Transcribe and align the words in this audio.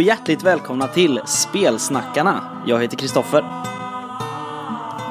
Och 0.00 0.04
hjärtligt 0.04 0.42
välkomna 0.42 0.88
till 0.88 1.20
Spelsnackarna. 1.26 2.62
Jag 2.66 2.80
heter 2.82 2.96
Kristoffer 2.96 3.44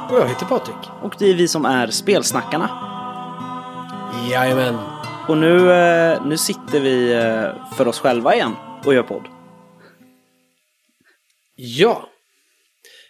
Och 0.10 0.18
jag 0.20 0.28
heter 0.28 0.46
Patrik. 0.46 0.90
och 1.02 1.16
det 1.20 1.26
är 1.26 1.34
vi 1.34 1.48
som 1.48 1.66
är 1.66 1.88
Spelsnackarna. 1.88 2.70
Jajamän. 4.32 4.78
Och 5.28 5.38
nu, 5.38 5.72
eh, 5.72 6.26
nu 6.26 6.38
sitter 6.38 6.80
vi 6.80 7.14
eh, 7.14 7.76
för 7.76 7.88
oss 7.88 8.00
själva 8.00 8.36
igen 8.36 8.56
och 8.86 8.94
gör 8.94 9.04
podd. 9.04 9.28
Ja. 11.56 12.10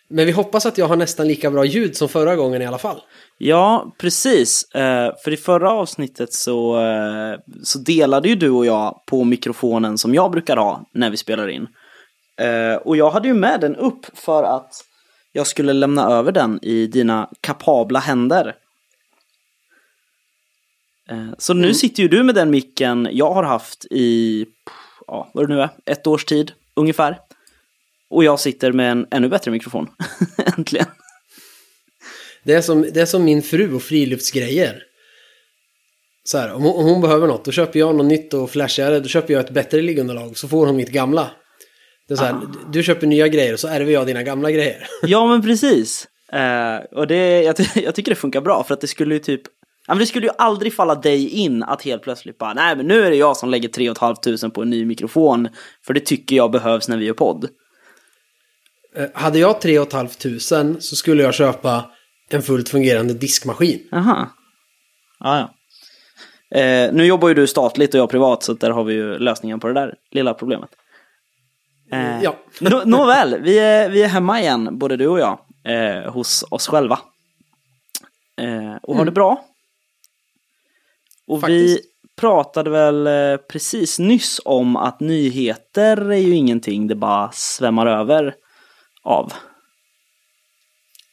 Men 0.10 0.26
vi 0.26 0.32
hoppas 0.32 0.66
att 0.66 0.78
jag 0.78 0.88
har 0.88 0.96
nästan 0.96 1.28
lika 1.28 1.52
bra 1.52 1.66
ljud 1.66 1.98
som 1.98 2.10
förra 2.10 2.36
gången 2.36 2.62
i 2.62 2.66
alla 2.66 2.78
fall. 2.78 3.02
Ja, 3.38 3.96
precis. 4.00 4.64
Eh, 4.76 5.12
För 5.24 5.32
i 5.32 5.38
förra 5.38 5.72
avsnittet 5.72 6.34
så, 6.34 6.80
eh, 6.80 7.40
så 7.64 7.80
delade 7.80 8.30
ju 8.30 8.36
du 8.36 8.50
och 8.50 8.66
jag 8.66 9.04
på 9.08 9.24
mikrofonen 9.24 9.98
som 9.98 10.14
jag 10.14 10.32
brukar 10.32 10.58
ha 10.58 10.90
när 10.94 11.10
vi 11.10 11.18
spelar 11.18 11.48
in. 11.48 11.68
Eh, 12.42 12.76
Och 12.76 12.98
jag 12.98 13.12
hade 13.12 13.28
ju 13.28 13.34
med 13.34 13.62
den 13.62 13.76
upp 13.76 14.06
för 14.14 14.44
att 14.44 14.72
jag 15.32 15.48
skulle 15.48 15.74
lämna 15.74 16.08
över 16.08 16.32
den 16.32 16.60
i 16.62 16.88
dina 16.88 17.30
kapabla 17.42 18.00
händer. 18.00 18.56
Så 21.38 21.54
nu 21.54 21.74
sitter 21.74 22.04
ju 22.04 22.10
du 22.10 22.24
med 22.24 22.36
den 22.36 22.50
micken 22.52 23.10
jag 23.12 23.32
har 23.34 23.44
haft 23.44 23.86
i, 23.92 24.46
ja, 25.08 25.32
vad 25.34 25.48
det 25.48 25.56
nu 25.56 25.62
är, 25.62 25.70
ett 25.86 26.08
års 26.08 26.26
tid 26.26 26.52
ungefär. 26.76 27.20
Och 28.10 28.24
jag 28.24 28.40
sitter 28.40 28.72
med 28.72 28.92
en 28.92 29.08
ännu 29.12 29.30
bättre 29.30 29.52
mikrofon. 29.52 29.88
Äntligen. 30.58 30.88
Det 32.44 32.54
är 32.54 32.62
som, 32.62 32.82
det 32.94 33.02
är 33.02 33.06
som 33.06 33.24
min 33.24 33.42
fru 33.42 33.74
och 33.76 33.82
friluftsgrejer. 33.82 34.84
Så 36.24 36.38
här, 36.38 36.54
om 36.54 36.64
hon, 36.64 36.76
om 36.76 36.86
hon 36.86 37.02
behöver 37.02 37.28
något, 37.28 37.46
då 37.46 37.52
köper 37.52 37.80
jag 37.80 37.96
något 37.96 38.06
nytt 38.06 38.34
och 38.34 38.50
flashigare. 38.50 39.00
Då 39.00 39.08
köper 39.08 39.34
jag 39.34 39.46
ett 39.46 39.54
bättre 39.54 39.82
liggunderlag, 39.82 40.38
så 40.38 40.48
får 40.48 40.66
hon 40.66 40.76
mitt 40.76 40.92
gamla. 40.92 41.32
Det 42.08 42.14
är 42.14 42.18
så 42.18 42.24
här, 42.24 42.36
du 42.72 42.84
köper 42.84 43.08
nya 43.08 43.28
grejer 43.28 43.54
och 43.54 43.60
så 43.60 43.68
ärver 43.68 43.92
jag 43.92 44.08
dina 44.08 44.24
gamla 44.24 44.52
grejer. 44.52 44.88
Ja 45.02 45.28
men 45.28 45.42
precis. 45.42 46.08
Eh, 46.34 46.76
och 46.92 47.08
det, 47.08 47.42
jag, 47.42 47.56
jag 47.76 47.96
tycker 47.96 48.12
det 48.12 48.16
funkar 48.16 48.42
bra 48.42 48.64
för 48.64 48.74
att 48.74 48.82
det 48.82 48.88
skulle 48.88 49.14
ju 49.14 49.20
typ 49.20 49.42
Ja, 49.88 49.94
men 49.94 50.00
det 50.00 50.06
skulle 50.06 50.28
ju 50.28 50.34
aldrig 50.38 50.74
falla 50.74 50.96
dig 50.96 51.30
in 51.30 51.64
att 51.64 51.82
helt 51.82 52.04
plötsligt 52.04 52.38
bara 52.38 52.54
nej 52.54 52.76
men 52.76 52.88
nu 52.88 53.06
är 53.06 53.10
det 53.10 53.16
jag 53.16 53.38
som 53.38 53.50
lägger 53.50 53.70
3 53.70 53.94
500 53.96 54.50
på 54.54 54.62
en 54.62 54.70
ny 54.70 54.86
mikrofon 54.86 55.50
för 55.86 55.94
det 55.94 56.00
tycker 56.00 56.36
jag 56.36 56.52
behövs 56.52 56.90
när 56.90 56.98
vi 56.98 57.06
gör 57.06 57.14
podd. 57.14 57.50
Eh, 58.96 59.08
Hade 59.14 59.40
jag 59.40 59.62
3 59.62 59.86
500 59.86 60.82
så 60.82 60.96
skulle 60.96 61.24
jag 61.24 61.34
köpa 61.34 61.92
en 62.30 62.42
fullt 62.42 62.70
fungerande 62.70 63.14
diskmaskin. 63.14 63.80
Aha. 63.92 64.30
Ja, 65.20 65.40
ja. 65.40 65.56
Eh, 66.60 66.94
nu 66.94 67.06
jobbar 67.06 67.28
ju 67.28 67.34
du 67.34 67.48
statligt 67.48 67.94
och 67.94 68.00
jag 68.00 68.10
privat 68.10 68.44
så 68.44 68.54
där 68.54 68.70
har 68.72 68.84
vi 68.84 68.94
ju 68.94 69.20
lösningen 69.20 69.60
på 69.60 69.68
det 69.68 69.74
där 69.74 69.96
lilla 70.12 70.34
problemet. 70.34 70.70
Eh, 71.92 72.24
Ja. 72.24 72.36
Nå, 72.62 72.82
nåväl, 72.86 73.42
vi 73.42 73.60
är, 73.60 73.90
vi 73.90 74.04
är 74.04 74.08
hemma 74.08 74.42
igen, 74.42 74.78
både 74.80 74.98
du 74.98 75.08
och 75.08 75.20
jag, 75.20 75.40
eh, 75.66 76.12
hos 76.14 76.46
oss 76.52 76.68
själva. 76.68 77.00
Eh, 78.42 78.76
och 78.82 78.96
har 78.96 79.06
det 79.06 79.12
bra. 79.12 79.46
Och 81.28 81.38
vi 81.38 81.42
Faktiskt. 81.42 81.90
pratade 82.20 82.70
väl 82.70 83.08
eh, 83.08 83.38
precis 83.38 84.00
nyss 84.00 84.42
om 84.46 84.76
att 84.76 85.00
nyheter 85.00 85.98
är 86.12 86.18
ju 86.18 86.36
ingenting 86.36 86.88
det 86.88 86.96
bara 86.96 87.32
svämmar 87.34 87.88
över 87.88 88.36
av. 89.04 89.34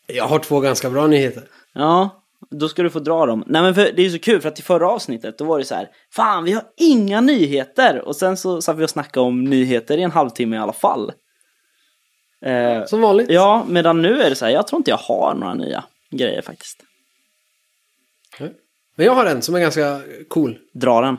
Jag 0.06 0.24
har 0.24 0.38
två 0.38 0.60
ganska 0.60 0.90
bra 0.90 1.06
nyheter. 1.06 1.48
Ja, 1.72 2.22
då 2.50 2.68
ska 2.68 2.82
du 2.82 2.90
få 2.90 2.98
dra 2.98 3.26
dem. 3.26 3.44
Nej 3.46 3.62
men 3.62 3.74
för, 3.74 3.82
det 3.82 4.02
är 4.02 4.04
ju 4.04 4.10
så 4.10 4.18
kul 4.18 4.40
för 4.40 4.48
att 4.48 4.58
i 4.58 4.62
förra 4.62 4.88
avsnittet 4.90 5.38
då 5.38 5.44
var 5.44 5.58
det 5.58 5.64
så 5.64 5.74
här, 5.74 5.88
fan 6.14 6.44
vi 6.44 6.52
har 6.52 6.64
inga 6.76 7.20
nyheter! 7.20 8.00
Och 8.00 8.16
sen 8.16 8.36
så 8.36 8.62
satt 8.62 8.76
vi 8.76 8.84
och 8.84 8.90
snackade 8.90 9.26
om 9.26 9.44
nyheter 9.44 9.98
i 9.98 10.02
en 10.02 10.10
halvtimme 10.10 10.56
i 10.56 10.58
alla 10.58 10.72
fall. 10.72 11.12
Eh, 12.44 12.84
Som 12.84 13.00
vanligt. 13.00 13.30
ja, 13.30 13.64
medan 13.68 14.02
nu 14.02 14.22
är 14.22 14.30
det 14.30 14.36
så 14.36 14.44
här, 14.44 14.52
jag 14.52 14.66
tror 14.66 14.80
inte 14.80 14.90
jag 14.90 14.98
har 14.98 15.34
några 15.34 15.54
nya 15.54 15.84
grejer 16.10 16.42
faktiskt. 16.42 16.82
Men 18.96 19.06
jag 19.06 19.14
har 19.14 19.26
en 19.26 19.42
som 19.42 19.54
är 19.54 19.60
ganska 19.60 20.00
cool. 20.28 20.58
Dra 20.74 21.00
den. 21.00 21.16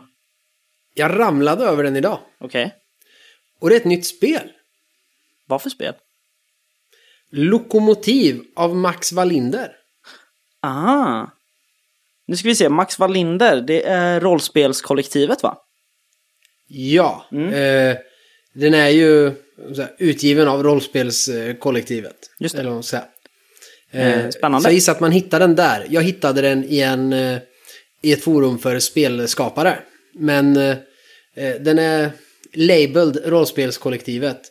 Jag 0.93 1.19
ramlade 1.19 1.65
över 1.65 1.83
den 1.83 1.95
idag. 1.95 2.19
Okej. 2.39 2.75
Och 3.61 3.69
det 3.69 3.75
är 3.75 3.79
ett 3.79 3.85
nytt 3.85 4.05
spel. 4.05 4.51
Vad 5.47 5.61
för 5.61 5.69
spel? 5.69 5.93
Lokomotiv 7.31 8.43
av 8.55 8.75
Max 8.75 9.11
Wallinder. 9.11 9.71
Aha. 10.61 11.31
Nu 12.27 12.37
ska 12.37 12.47
vi 12.47 12.55
se, 12.55 12.69
Max 12.69 12.99
Wallinder, 12.99 13.61
det 13.61 13.83
är 13.87 14.19
rollspelskollektivet 14.19 15.43
va? 15.43 15.57
Ja, 16.67 17.25
eh, 17.31 17.97
den 18.53 18.73
är 18.73 18.89
ju 18.89 19.31
här, 19.77 19.95
utgiven 19.97 20.47
av 20.47 20.63
rollspelskollektivet. 20.63 22.15
Just 22.39 22.55
det. 22.55 22.59
Eller 22.59 22.69
vad 22.69 22.75
man 22.75 22.83
säga. 22.83 23.05
Eh, 23.91 24.29
spännande. 24.29 24.63
Så 24.63 24.67
jag 24.67 24.73
gissar 24.73 24.91
att 24.91 24.99
man 24.99 25.11
hittar 25.11 25.39
den 25.39 25.55
där. 25.55 25.87
Jag 25.89 26.01
hittade 26.01 26.41
den 26.41 26.63
i, 26.63 26.79
en, 26.79 27.13
eh, 27.13 27.37
i 28.01 28.11
ett 28.11 28.23
forum 28.23 28.59
för 28.59 28.79
spelskapare. 28.79 29.79
Men 30.13 30.57
eh, 30.57 30.77
eh, 31.35 31.55
den 31.59 31.79
är 31.79 32.11
labeled 32.53 33.21
rollspelskollektivet. 33.25 34.41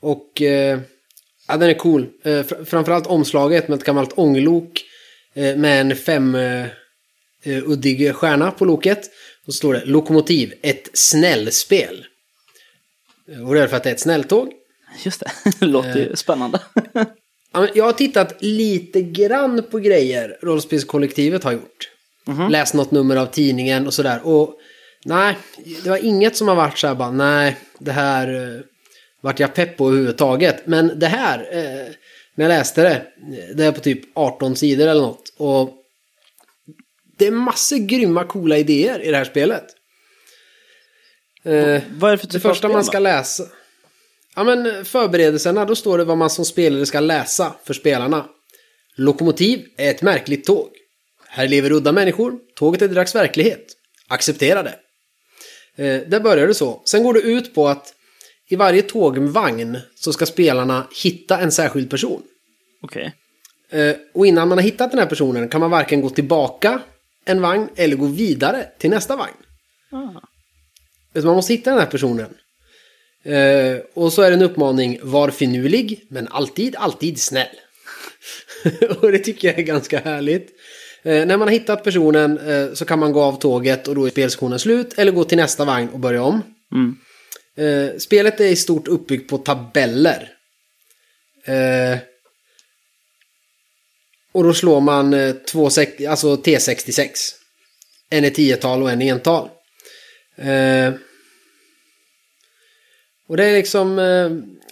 Och 0.00 0.42
eh, 0.42 0.80
ja, 1.50 1.56
den 1.56 1.70
är 1.70 1.74
cool. 1.74 2.06
Eh, 2.24 2.30
fr- 2.30 2.64
framförallt 2.64 3.06
omslaget 3.06 3.68
med 3.68 3.78
ett 3.78 3.84
gammalt 3.84 4.18
ånglok 4.18 4.82
eh, 5.34 5.56
med 5.56 5.80
en 5.80 5.96
fem 5.96 6.34
eh, 6.34 6.66
uddig 7.44 8.14
stjärna 8.14 8.50
på 8.50 8.64
loket. 8.64 9.10
Och 9.46 9.52
så 9.54 9.56
står 9.58 9.74
det 9.74 9.84
Lokomotiv, 9.84 10.54
ett 10.62 10.88
snällspel. 10.92 12.06
Och 13.46 13.54
det 13.54 13.60
är 13.62 13.66
för 13.66 13.76
att 13.76 13.82
det 13.82 13.90
är 13.90 13.94
ett 13.94 14.00
snälltåg. 14.00 14.52
Just 15.04 15.20
det, 15.20 15.30
det 15.60 15.66
låter 15.66 15.96
ju 15.96 16.16
spännande. 16.16 16.60
Jag 17.74 17.84
har 17.84 17.92
tittat 17.92 18.42
lite 18.42 19.02
grann 19.02 19.62
på 19.70 19.78
grejer 19.78 20.38
rollspelskollektivet 20.42 21.44
har 21.44 21.52
gjort. 21.52 21.88
Läst 22.50 22.74
något 22.74 22.90
nummer 22.90 23.16
av 23.16 23.26
tidningen 23.26 23.86
och 23.86 23.94
sådär. 23.94 24.20
Och 24.26 24.54
nej, 25.04 25.36
det 25.84 25.90
var 25.90 26.04
inget 26.04 26.36
som 26.36 26.48
har 26.48 26.54
varit 26.54 26.78
så 26.78 26.86
här 26.86 26.94
bara, 26.94 27.10
nej, 27.10 27.56
det 27.78 27.92
här 27.92 28.62
vart 29.20 29.40
jag 29.40 29.54
pepp 29.54 29.76
på 29.76 29.88
överhuvudtaget. 29.88 30.66
Men 30.66 30.98
det 30.98 31.06
här, 31.06 31.38
eh, 31.52 31.92
när 32.34 32.44
jag 32.44 32.48
läste 32.48 32.82
det, 32.82 33.02
det 33.54 33.64
är 33.64 33.72
på 33.72 33.80
typ 33.80 34.00
18 34.14 34.56
sidor 34.56 34.86
eller 34.88 35.02
något. 35.02 35.32
Och 35.36 35.76
det 37.18 37.26
är 37.26 37.30
massor 37.30 37.76
grymma 37.76 38.24
coola 38.24 38.58
idéer 38.58 39.00
i 39.02 39.10
det 39.10 39.16
här 39.16 39.24
spelet. 39.24 39.64
Eh, 41.44 41.82
Vad 41.98 42.10
är 42.12 42.16
det 42.16 42.18
för 42.18 42.26
typ 42.26 42.42
det 42.42 42.48
av 42.48 42.52
första 42.52 42.54
spel, 42.68 42.70
man 42.72 42.80
då? 42.80 42.84
ska 42.86 42.98
läsa. 42.98 43.44
Ja 44.36 44.44
men 44.44 44.84
förberedelserna, 44.84 45.64
då 45.64 45.76
står 45.76 45.98
det 45.98 46.04
vad 46.04 46.18
man 46.18 46.30
som 46.30 46.44
spelare 46.44 46.86
ska 46.86 47.00
läsa 47.00 47.54
för 47.64 47.74
spelarna. 47.74 48.28
Lokomotiv 48.96 49.66
är 49.76 49.90
ett 49.90 50.02
märkligt 50.02 50.44
tåg. 50.44 50.68
Här 51.28 51.48
lever 51.48 51.72
udda 51.72 51.92
människor. 51.92 52.38
Tåget 52.56 52.82
är 52.82 52.88
deras 52.88 53.14
verklighet. 53.14 53.66
Acceptera 54.08 54.62
det. 54.62 54.74
Eh, 55.76 56.08
där 56.08 56.20
börjar 56.20 56.46
det 56.46 56.54
så. 56.54 56.82
Sen 56.84 57.02
går 57.02 57.14
det 57.14 57.20
ut 57.20 57.54
på 57.54 57.68
att 57.68 57.94
i 58.50 58.56
varje 58.56 58.82
tågvagn 58.82 59.78
så 59.94 60.12
ska 60.12 60.26
spelarna 60.26 60.86
hitta 61.02 61.38
en 61.38 61.52
särskild 61.52 61.90
person. 61.90 62.22
Okej. 62.82 63.14
Eh, 63.70 63.96
och 64.14 64.26
innan 64.26 64.48
man 64.48 64.58
har 64.58 64.62
hittat 64.62 64.90
den 64.90 65.00
här 65.00 65.06
personen 65.06 65.48
kan 65.48 65.60
man 65.60 65.70
varken 65.70 66.00
gå 66.00 66.10
tillbaka 66.10 66.80
en 67.24 67.40
vagn 67.40 67.68
eller 67.76 67.96
gå 67.96 68.06
vidare 68.06 68.66
till 68.78 68.90
nästa 68.90 69.16
vagn. 69.16 69.36
Ah. 69.92 70.20
Utan 71.14 71.26
man 71.26 71.36
måste 71.36 71.52
hitta 71.52 71.70
den 71.70 71.78
här 71.78 71.86
personen. 71.86 72.34
Eh, 73.22 73.78
och 73.94 74.12
så 74.12 74.22
är 74.22 74.30
det 74.30 74.36
en 74.36 74.42
uppmaning, 74.42 74.98
var 75.02 75.30
finurlig, 75.30 76.06
men 76.08 76.28
alltid, 76.28 76.76
alltid 76.76 77.20
snäll. 77.20 77.56
och 79.00 79.12
det 79.12 79.18
tycker 79.18 79.48
jag 79.48 79.58
är 79.58 79.62
ganska 79.62 80.00
härligt. 80.00 80.48
Eh, 81.02 81.26
när 81.26 81.36
man 81.36 81.48
har 81.48 81.52
hittat 81.52 81.84
personen 81.84 82.38
eh, 82.38 82.72
så 82.72 82.84
kan 82.84 82.98
man 82.98 83.12
gå 83.12 83.22
av 83.22 83.38
tåget 83.38 83.88
och 83.88 83.94
då 83.94 84.06
är 84.06 84.10
spelsektionen 84.10 84.58
slut. 84.58 84.98
Eller 84.98 85.12
gå 85.12 85.24
till 85.24 85.38
nästa 85.38 85.64
vagn 85.64 85.88
och 85.88 85.98
börja 85.98 86.22
om. 86.22 86.42
Mm. 86.72 86.96
Eh, 87.60 87.98
spelet 87.98 88.40
är 88.40 88.44
i 88.44 88.56
stort 88.56 88.88
uppbyggt 88.88 89.30
på 89.30 89.38
tabeller. 89.38 90.32
Eh, 91.44 91.98
och 94.32 94.44
då 94.44 94.54
slår 94.54 94.80
man 94.80 95.14
eh, 95.14 95.32
två 95.32 95.64
alltså 95.64 96.36
T66. 96.36 97.10
En 98.10 98.24
i 98.24 98.30
tiotal 98.30 98.82
och 98.82 98.90
en 98.90 99.02
i 99.02 99.08
ental. 99.08 99.48
Eh, 100.36 100.92
och 103.28 103.36
det 103.36 103.44
är 103.44 103.52
liksom... 103.52 103.98
Eh, 103.98 104.30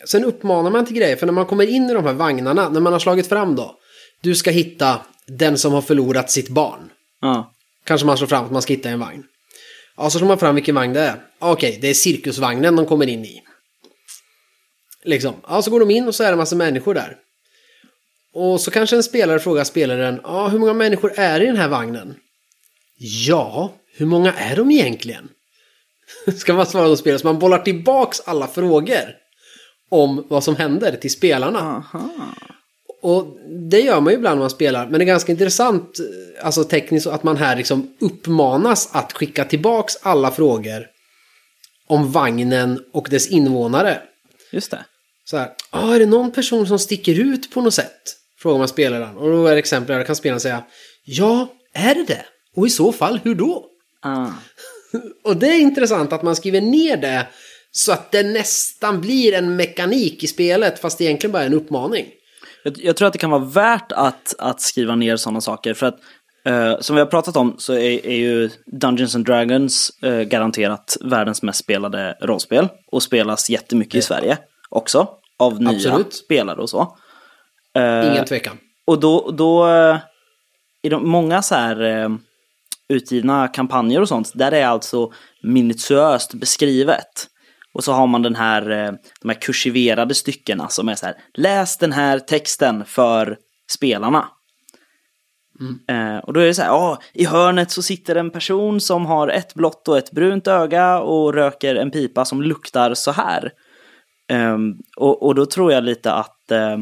sen 0.08 0.24
uppmanar 0.24 0.70
man 0.70 0.86
till 0.86 0.96
grejer. 0.96 1.16
För 1.16 1.26
när 1.26 1.32
man 1.32 1.46
kommer 1.46 1.66
in 1.66 1.90
i 1.90 1.94
de 1.94 2.04
här 2.04 2.12
vagnarna, 2.12 2.68
när 2.68 2.80
man 2.80 2.92
har 2.92 3.00
slagit 3.00 3.26
fram 3.26 3.56
då. 3.56 3.78
Du 4.20 4.34
ska 4.34 4.50
hitta 4.50 5.00
den 5.26 5.58
som 5.58 5.72
har 5.72 5.82
förlorat 5.82 6.30
sitt 6.30 6.48
barn. 6.48 6.90
Ja. 7.20 7.52
Kanske 7.84 8.06
man 8.06 8.18
slår 8.18 8.28
fram 8.28 8.44
att 8.44 8.50
man 8.50 8.62
ska 8.62 8.72
hitta 8.72 8.88
en 8.88 9.00
vagn. 9.00 9.24
Ja, 9.98 10.10
så 10.10 10.18
slår 10.18 10.28
man 10.28 10.38
fram 10.38 10.54
vilken 10.54 10.74
vagn 10.74 10.92
det 10.92 11.00
är. 11.00 11.22
Okej, 11.38 11.78
det 11.80 11.88
är 11.88 11.94
cirkusvagnen 11.94 12.76
de 12.76 12.86
kommer 12.86 13.06
in 13.06 13.24
i. 13.24 13.42
Liksom. 15.04 15.34
Ja, 15.48 15.62
så 15.62 15.70
går 15.70 15.80
de 15.80 15.90
in 15.90 16.08
och 16.08 16.14
så 16.14 16.22
är 16.22 16.26
det 16.26 16.32
en 16.32 16.38
massa 16.38 16.56
människor 16.56 16.94
där. 16.94 17.16
Och 18.34 18.60
så 18.60 18.70
kanske 18.70 18.96
en 18.96 19.02
spelare 19.02 19.38
frågar 19.38 19.64
spelaren, 19.64 20.20
ja, 20.22 20.48
hur 20.48 20.58
många 20.58 20.72
människor 20.72 21.12
är 21.16 21.40
i 21.40 21.46
den 21.46 21.56
här 21.56 21.68
vagnen? 21.68 22.14
Ja, 22.98 23.74
hur 23.96 24.06
många 24.06 24.32
är 24.32 24.56
de 24.56 24.70
egentligen? 24.70 25.28
ska 26.36 26.54
man 26.54 26.66
svara 26.66 26.86
som 26.86 26.96
spelare. 26.96 27.18
Så 27.18 27.26
man 27.26 27.38
bollar 27.38 27.58
tillbaks 27.58 28.20
alla 28.20 28.46
frågor 28.46 29.14
om 29.90 30.26
vad 30.28 30.44
som 30.44 30.56
händer 30.56 30.96
till 30.96 31.10
spelarna. 31.10 31.58
Aha. 31.58 32.34
Och 33.02 33.38
det 33.70 33.80
gör 33.80 34.00
man 34.00 34.12
ju 34.12 34.18
ibland 34.18 34.36
när 34.36 34.42
man 34.42 34.50
spelar. 34.50 34.86
Men 34.86 34.98
det 34.98 35.04
är 35.04 35.06
ganska 35.06 35.32
intressant, 35.32 35.98
alltså 36.42 36.64
tekniskt, 36.64 37.06
att 37.06 37.22
man 37.22 37.36
här 37.36 37.56
liksom 37.56 37.94
uppmanas 38.00 38.88
att 38.92 39.12
skicka 39.12 39.44
tillbaks 39.44 39.96
alla 40.02 40.30
frågor 40.30 40.86
om 41.88 42.12
vagnen 42.12 42.80
och 42.92 43.08
dess 43.10 43.28
invånare. 43.28 44.02
Just 44.52 44.70
det. 44.70 44.84
Så 45.24 45.36
här, 45.36 45.50
ah, 45.70 45.94
är 45.94 45.98
det 45.98 46.06
någon 46.06 46.32
person 46.32 46.66
som 46.66 46.78
sticker 46.78 47.20
ut 47.20 47.50
på 47.50 47.60
något 47.60 47.74
sätt? 47.74 48.16
Frågar 48.38 48.58
man 48.58 48.68
spelaren. 48.68 49.16
Och 49.16 49.30
då 49.30 49.46
är 49.46 49.52
det 49.52 49.58
exempel 49.58 49.96
där 49.96 50.04
kan 50.04 50.16
spelaren 50.16 50.40
säga 50.40 50.64
Ja, 51.04 51.48
är 51.74 51.94
det 51.94 52.04
det? 52.04 52.24
Och 52.56 52.66
i 52.66 52.70
så 52.70 52.92
fall, 52.92 53.20
hur 53.24 53.34
då? 53.34 53.66
Ah. 54.02 54.28
Och 55.24 55.36
det 55.36 55.46
är 55.46 55.58
intressant 55.58 56.12
att 56.12 56.22
man 56.22 56.36
skriver 56.36 56.60
ner 56.60 56.96
det 56.96 57.26
så 57.70 57.92
att 57.92 58.12
det 58.12 58.22
nästan 58.22 59.00
blir 59.00 59.34
en 59.34 59.56
mekanik 59.56 60.24
i 60.24 60.26
spelet 60.26 60.78
fast 60.78 60.98
det 60.98 61.04
egentligen 61.04 61.32
bara 61.32 61.42
är 61.42 61.46
en 61.46 61.54
uppmaning. 61.54 62.06
Jag, 62.64 62.78
jag 62.78 62.96
tror 62.96 63.06
att 63.06 63.12
det 63.12 63.18
kan 63.18 63.30
vara 63.30 63.44
värt 63.44 63.92
att, 63.92 64.34
att 64.38 64.60
skriva 64.60 64.94
ner 64.94 65.16
sådana 65.16 65.40
saker. 65.40 65.74
För 65.74 65.86
att 65.86 65.98
eh, 66.44 66.80
som 66.80 66.96
vi 66.96 67.00
har 67.00 67.06
pratat 67.06 67.36
om 67.36 67.54
så 67.58 67.72
är, 67.72 68.06
är 68.06 68.16
ju 68.16 68.50
Dungeons 68.66 69.14
and 69.14 69.24
Dragons 69.24 69.90
eh, 70.02 70.20
garanterat 70.20 70.96
världens 71.00 71.42
mest 71.42 71.58
spelade 71.58 72.16
rollspel. 72.20 72.68
Och 72.92 73.02
spelas 73.02 73.50
jättemycket 73.50 73.94
i 73.94 74.02
Sverige 74.02 74.38
också. 74.68 75.08
Av 75.38 75.62
nya 75.62 75.70
Absolut. 75.70 76.14
spelare 76.14 76.60
och 76.60 76.70
så. 76.70 76.96
Eh, 77.76 78.12
Ingen 78.12 78.24
tvekan. 78.24 78.58
Och 78.86 79.00
då, 79.00 79.30
då 79.30 79.68
eh, 79.68 79.98
i 80.82 80.88
de 80.88 81.08
många 81.08 81.42
så 81.42 81.54
här 81.54 81.82
eh, 81.82 82.08
utgivna 82.88 83.48
kampanjer 83.48 84.00
och 84.00 84.08
sånt, 84.08 84.32
där 84.34 84.52
är 84.52 84.66
alltså 84.66 85.12
minutiöst 85.42 86.34
beskrivet. 86.34 87.26
Och 87.78 87.84
så 87.84 87.92
har 87.92 88.06
man 88.06 88.22
den 88.22 88.34
här, 88.34 88.70
eh, 88.70 88.92
de 89.20 89.28
här 89.28 89.40
kursiverade 89.40 90.14
styckena 90.14 90.68
som 90.68 90.88
är 90.88 90.94
så 90.94 91.06
här, 91.06 91.14
läs 91.34 91.78
den 91.78 91.92
här 91.92 92.18
texten 92.18 92.84
för 92.84 93.36
spelarna. 93.70 94.28
Eh, 95.88 96.18
och 96.18 96.32
då 96.32 96.40
är 96.40 96.46
det 96.46 96.54
så 96.54 96.62
här, 96.62 96.68
ja, 96.68 96.98
i 97.12 97.24
hörnet 97.24 97.70
så 97.70 97.82
sitter 97.82 98.16
en 98.16 98.30
person 98.30 98.80
som 98.80 99.06
har 99.06 99.28
ett 99.28 99.54
blått 99.54 99.88
och 99.88 99.98
ett 99.98 100.10
brunt 100.10 100.48
öga 100.48 101.00
och 101.00 101.34
röker 101.34 101.74
en 101.74 101.90
pipa 101.90 102.24
som 102.24 102.42
luktar 102.42 102.94
så 102.94 103.12
här. 103.12 103.52
Ehm, 104.28 104.74
och, 104.96 105.22
och 105.22 105.34
då 105.34 105.46
tror 105.46 105.72
jag 105.72 105.84
lite 105.84 106.12
att 106.12 106.50
eh, 106.50 106.78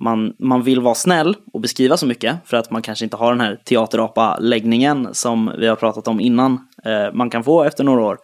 man, 0.00 0.34
man 0.38 0.62
vill 0.62 0.80
vara 0.80 0.94
snäll 0.94 1.36
och 1.52 1.60
beskriva 1.60 1.96
så 1.96 2.06
mycket 2.06 2.36
för 2.44 2.56
att 2.56 2.70
man 2.70 2.82
kanske 2.82 3.04
inte 3.04 3.16
har 3.16 3.30
den 3.30 3.40
här 3.40 3.56
teaterapa-läggningen 3.64 5.08
som 5.12 5.52
vi 5.58 5.66
har 5.66 5.76
pratat 5.76 6.08
om 6.08 6.20
innan 6.20 6.68
eh, 6.84 7.12
man 7.12 7.30
kan 7.30 7.44
få 7.44 7.64
efter 7.64 7.84
några 7.84 8.02
år. 8.02 8.18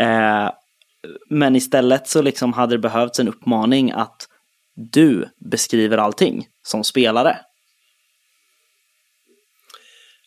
Eh, 0.00 0.50
men 1.30 1.56
istället 1.56 2.08
så 2.08 2.22
liksom 2.22 2.52
hade 2.52 2.74
det 2.74 2.78
behövts 2.78 3.20
en 3.20 3.28
uppmaning 3.28 3.90
att 3.90 4.28
du 4.92 5.28
beskriver 5.50 5.98
allting 5.98 6.46
som 6.62 6.84
spelare. 6.84 7.38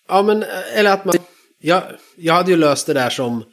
Ja, 0.07 0.23
men 0.23 0.45
eller 0.73 0.91
att 0.91 1.05
man... 1.05 1.15
Jag, 1.61 1.83
jag 2.17 2.33
hade 2.33 2.51
ju 2.51 2.57
löst 2.57 2.87
det 2.87 2.93
där 2.93 3.09
som, 3.09 3.43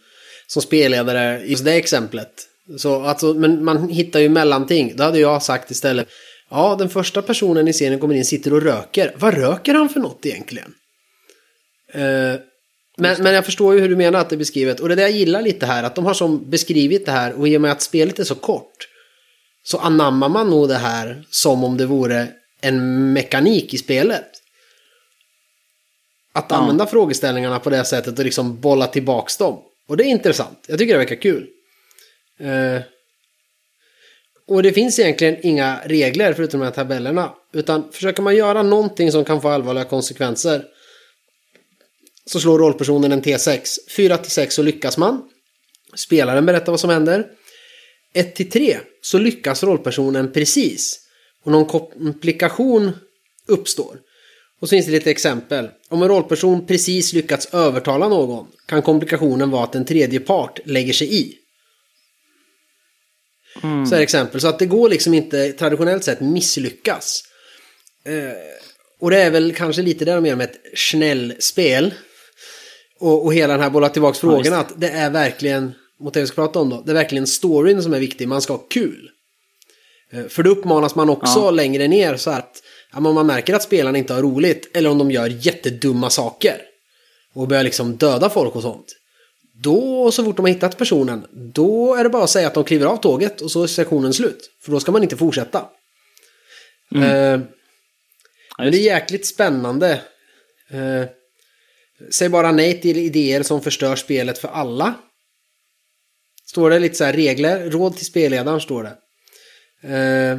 som 0.46 0.62
spelledare 0.62 1.40
i 1.40 1.50
just 1.50 1.64
det 1.64 1.74
exemplet. 1.74 2.48
Så, 2.78 3.02
alltså, 3.02 3.34
men 3.34 3.64
man 3.64 3.88
hittar 3.88 4.20
ju 4.20 4.28
mellanting. 4.28 4.92
Då 4.96 5.04
hade 5.04 5.18
jag 5.18 5.42
sagt 5.42 5.70
istället. 5.70 6.08
Ja, 6.50 6.76
den 6.78 6.88
första 6.88 7.22
personen 7.22 7.68
i 7.68 7.72
serien 7.72 8.00
kommer 8.00 8.14
in 8.14 8.24
sitter 8.24 8.52
och 8.52 8.62
röker. 8.62 9.14
Vad 9.18 9.34
röker 9.34 9.74
han 9.74 9.88
för 9.88 10.00
något 10.00 10.26
egentligen? 10.26 10.74
Eh, 11.92 12.34
men, 12.96 13.22
men 13.22 13.34
jag 13.34 13.44
förstår 13.44 13.74
ju 13.74 13.80
hur 13.80 13.88
du 13.88 13.96
menar 13.96 14.18
att 14.20 14.30
det 14.30 14.36
är 14.36 14.38
beskrivet. 14.38 14.80
Och 14.80 14.88
det 14.88 14.94
är 14.94 14.96
det 14.96 15.02
jag 15.02 15.10
gillar 15.10 15.42
lite 15.42 15.66
här. 15.66 15.82
Att 15.84 15.94
de 15.94 16.04
har 16.06 16.14
som 16.14 16.50
beskrivit 16.50 17.06
det 17.06 17.12
här. 17.12 17.32
Och 17.32 17.48
i 17.48 17.56
och 17.56 17.60
med 17.60 17.72
att 17.72 17.82
spelet 17.82 18.18
är 18.18 18.24
så 18.24 18.34
kort. 18.34 18.88
Så 19.62 19.78
anammar 19.78 20.28
man 20.28 20.50
nog 20.50 20.68
det 20.68 20.74
här 20.74 21.24
som 21.30 21.64
om 21.64 21.76
det 21.76 21.86
vore 21.86 22.28
en 22.60 23.12
mekanik 23.12 23.74
i 23.74 23.78
spelet. 23.78 24.26
Att 26.32 26.46
Ja. 26.48 26.56
använda 26.56 26.86
frågeställningarna 26.86 27.58
på 27.58 27.70
det 27.70 27.84
sättet 27.84 28.18
och 28.18 28.24
liksom 28.24 28.60
bolla 28.60 28.86
tillbaks 28.86 29.36
dem. 29.36 29.58
Och 29.88 29.96
det 29.96 30.04
är 30.04 30.08
intressant. 30.08 30.64
Jag 30.68 30.78
tycker 30.78 30.92
det 30.92 30.98
verkar 30.98 31.16
kul. 31.22 31.46
Eh, 32.40 32.80
och 34.48 34.62
det 34.62 34.72
finns 34.72 34.98
egentligen 34.98 35.36
inga 35.46 35.80
regler 35.84 36.32
förutom 36.32 36.60
de 36.60 36.66
här 36.66 36.72
tabellerna. 36.72 37.32
Utan 37.52 37.92
försöker 37.92 38.22
man 38.22 38.36
göra 38.36 38.62
någonting 38.62 39.12
som 39.12 39.24
kan 39.24 39.40
få 39.40 39.48
allvarliga 39.48 39.84
konsekvenser. 39.84 40.64
Så 42.26 42.40
slår 42.40 42.58
rollpersonen 42.58 43.12
en 43.12 43.22
T6. 43.22 43.78
4 43.96 44.18
till 44.18 44.30
6 44.30 44.54
så 44.54 44.62
lyckas 44.62 44.98
man. 44.98 45.22
Spelaren 45.94 46.46
berättar 46.46 46.72
vad 46.72 46.80
som 46.80 46.90
händer. 46.90 47.26
1 48.14 48.34
till 48.34 48.50
3 48.50 48.78
så 49.00 49.18
lyckas 49.18 49.62
rollpersonen 49.62 50.32
precis. 50.32 51.00
Och 51.44 51.52
någon 51.52 51.66
komplikation 51.66 52.92
uppstår. 53.46 53.98
Och 54.60 54.68
så 54.68 54.70
finns 54.70 54.86
det 54.86 54.92
lite 54.92 55.10
exempel. 55.10 55.68
Om 55.88 56.02
en 56.02 56.08
rollperson 56.08 56.66
precis 56.66 57.12
lyckats 57.12 57.46
övertala 57.46 58.08
någon 58.08 58.46
kan 58.66 58.82
komplikationen 58.82 59.50
vara 59.50 59.64
att 59.64 59.74
en 59.74 59.84
tredje 59.84 60.20
part 60.20 60.60
lägger 60.64 60.92
sig 60.92 61.14
i. 61.14 61.34
Så 63.60 63.94
är 63.94 63.96
det 63.96 64.02
exempel. 64.02 64.40
Så 64.40 64.48
att 64.48 64.58
det 64.58 64.66
går 64.66 64.88
liksom 64.88 65.14
inte 65.14 65.52
traditionellt 65.52 66.04
sett 66.04 66.20
misslyckas. 66.20 67.22
Eh, 68.04 68.32
och 69.00 69.10
det 69.10 69.22
är 69.22 69.30
väl 69.30 69.54
kanske 69.54 69.82
lite 69.82 70.04
det 70.04 70.14
de 70.14 70.20
menar 70.20 70.36
med 70.36 70.50
ett 70.50 70.60
snällspel. 70.74 71.94
Och, 73.00 73.24
och 73.24 73.34
hela 73.34 73.52
den 73.52 73.62
här 73.62 73.70
bolla 73.70 73.88
tillbaks 73.88 74.22
Ja, 74.22 74.28
frågorna. 74.30 74.56
Att 74.58 74.72
det 74.76 74.88
är 74.88 75.10
verkligen, 75.10 75.72
mot 76.00 76.14
det 76.14 76.20
vi 76.20 76.26
ska 76.26 76.34
prata 76.34 76.58
om 76.58 76.70
då, 76.70 76.82
det 76.86 76.92
är 76.92 76.94
verkligen 76.94 77.26
storyn 77.26 77.82
som 77.82 77.94
är 77.94 78.00
viktig. 78.00 78.28
Man 78.28 78.42
ska 78.42 78.52
ha 78.52 78.58
kul. 78.70 79.10
Eh, 80.12 80.26
För 80.26 80.42
då 80.42 80.50
uppmanas 80.50 80.94
man 80.94 81.10
också 81.10 81.38
Ja. 81.38 81.50
längre 81.50 81.88
ner 81.88 82.16
så 82.16 82.30
att 82.30 82.62
ja, 82.92 82.98
om 82.98 83.14
man 83.14 83.26
märker 83.26 83.54
att 83.54 83.62
spelarna 83.62 83.98
inte 83.98 84.14
har 84.14 84.22
roligt 84.22 84.76
eller 84.76 84.90
om 84.90 84.98
de 84.98 85.10
gör 85.10 85.26
jättedumma 85.46 86.10
saker 86.10 86.60
och 87.34 87.48
börjar 87.48 87.62
liksom 87.64 87.96
döda 87.96 88.30
folk 88.30 88.56
och 88.56 88.62
sånt. 88.62 88.86
Då, 89.62 90.10
så 90.10 90.24
fort 90.24 90.36
de 90.36 90.44
har 90.44 90.52
hittat 90.52 90.78
personen, 90.78 91.26
då 91.54 91.94
är 91.94 92.04
det 92.04 92.10
bara 92.10 92.24
att 92.24 92.30
säga 92.30 92.46
att 92.46 92.54
de 92.54 92.64
kliver 92.64 92.86
av 92.86 92.96
tåget 92.96 93.40
och 93.40 93.50
så 93.50 93.62
är 93.62 93.66
sektionen 93.66 94.12
slut. 94.14 94.50
För 94.62 94.72
då 94.72 94.80
ska 94.80 94.92
man 94.92 95.02
inte 95.02 95.16
fortsätta. 95.16 95.58
Eh, 96.94 97.40
Ja, 98.58 98.64
men 98.64 98.72
det 98.72 98.78
är 98.78 98.82
jäkligt 98.82 99.26
spännande. 99.26 99.90
Eh, 100.70 101.04
säg 102.10 102.28
bara 102.28 102.52
nej 102.52 102.80
till 102.80 102.96
idéer 102.98 103.42
som 103.42 103.62
förstör 103.62 103.96
spelet 103.96 104.38
för 104.38 104.48
alla. 104.48 104.94
Står 106.46 106.70
det 106.70 106.78
lite 106.78 106.94
så 106.94 107.04
här 107.04 107.12
regler, 107.12 107.70
råd 107.70 107.96
till 107.96 108.06
spelledaren 108.06 108.60
står 108.60 108.82
det. 108.82 108.96
Eh, 109.96 110.38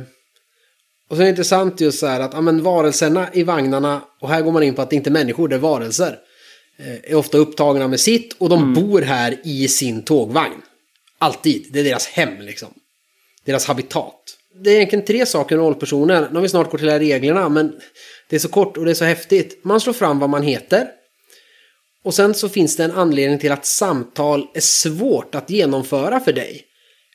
och 1.09 1.15
så 1.15 1.21
är 1.21 1.25
det 1.25 1.29
intressant 1.29 1.81
just 1.81 1.99
så 1.99 2.07
här 2.07 2.19
att 2.19 2.33
ja, 2.33 2.41
men 2.41 2.63
varelserna 2.63 3.29
i 3.33 3.43
vagnarna, 3.43 4.01
och 4.21 4.29
här 4.29 4.41
går 4.41 4.51
man 4.51 4.63
in 4.63 4.73
på 4.75 4.81
att 4.81 4.89
det 4.89 4.95
inte 4.95 5.09
är 5.09 5.11
människor, 5.11 5.47
det 5.47 5.55
är 5.55 5.59
varelser. 5.59 6.19
eh, 6.77 7.11
Är 7.11 7.15
ofta 7.15 7.37
upptagna 7.37 7.87
med 7.87 7.99
sitt 7.99 8.33
och 8.33 8.49
de 8.49 8.73
bor 8.73 9.01
här 9.01 9.37
i 9.43 9.67
sin 9.67 10.03
tågvagn. 10.03 10.61
Alltid, 11.17 11.67
det 11.71 11.79
är 11.79 11.83
deras 11.83 12.07
hem 12.07 12.41
liksom. 12.41 12.69
Deras 13.45 13.65
habitat. 13.65 14.37
Det 14.63 14.69
är 14.69 14.75
egentligen 14.75 15.05
tre 15.05 15.25
saker 15.25 15.55
med 15.55 15.65
rollpersoner. 15.65 16.27
Nu 16.29 16.35
har 16.35 16.41
vi 16.41 16.49
snart 16.49 16.71
gått 16.71 16.79
till 16.79 16.89
reglerna, 16.89 17.49
men 17.49 17.79
det 18.29 18.35
är 18.35 18.39
så 18.39 18.49
kort 18.49 18.77
och 18.77 18.85
det 18.85 18.91
är 18.91 18.95
så 18.95 19.05
häftigt. 19.05 19.63
Man 19.63 19.81
slår 19.81 19.93
fram 19.93 20.19
vad 20.19 20.29
man 20.29 20.43
heter. 20.43 20.87
Och 22.07 22.13
sen 22.13 22.33
så 22.33 22.49
finns 22.49 22.75
det 22.75 22.83
en 22.83 22.91
anledning 22.91 23.39
till 23.39 23.51
att 23.51 23.65
samtal 23.65 24.47
är 24.53 24.59
svårt 24.59 25.35
att 25.35 25.49
genomföra 25.49 26.19
för 26.19 26.33
dig. 26.33 26.63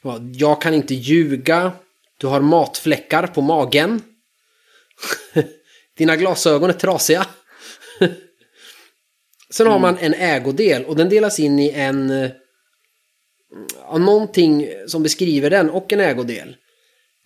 Ja, 0.03 0.19
Jag 0.33 0.63
kan 0.63 0.75
inte 0.75 0.95
ljuga. 0.95 1.73
Du 2.19 2.27
har 2.27 2.41
matfläckar 2.41 3.27
på 3.27 3.41
magen. 3.41 4.03
Dina 5.99 6.17
glasögon 6.17 6.71
är 6.71 6.75
trasiga. 6.75 7.27
Sen 9.51 9.67
har 9.67 9.79
man 9.79 9.99
en 9.99 10.15
ägodel 10.15 10.85
och 10.85 10.97
den 10.97 11.09
delas 11.09 11.41
in 11.41 11.59
i 11.59 11.71
en... 11.71 12.31
Ja, 13.89 13.99
någonting 13.99 14.69
som 14.87 15.03
beskriver 15.03 15.51
den 15.51 15.71
och 15.71 15.93
en 15.93 16.01
ägodel. 16.01 16.57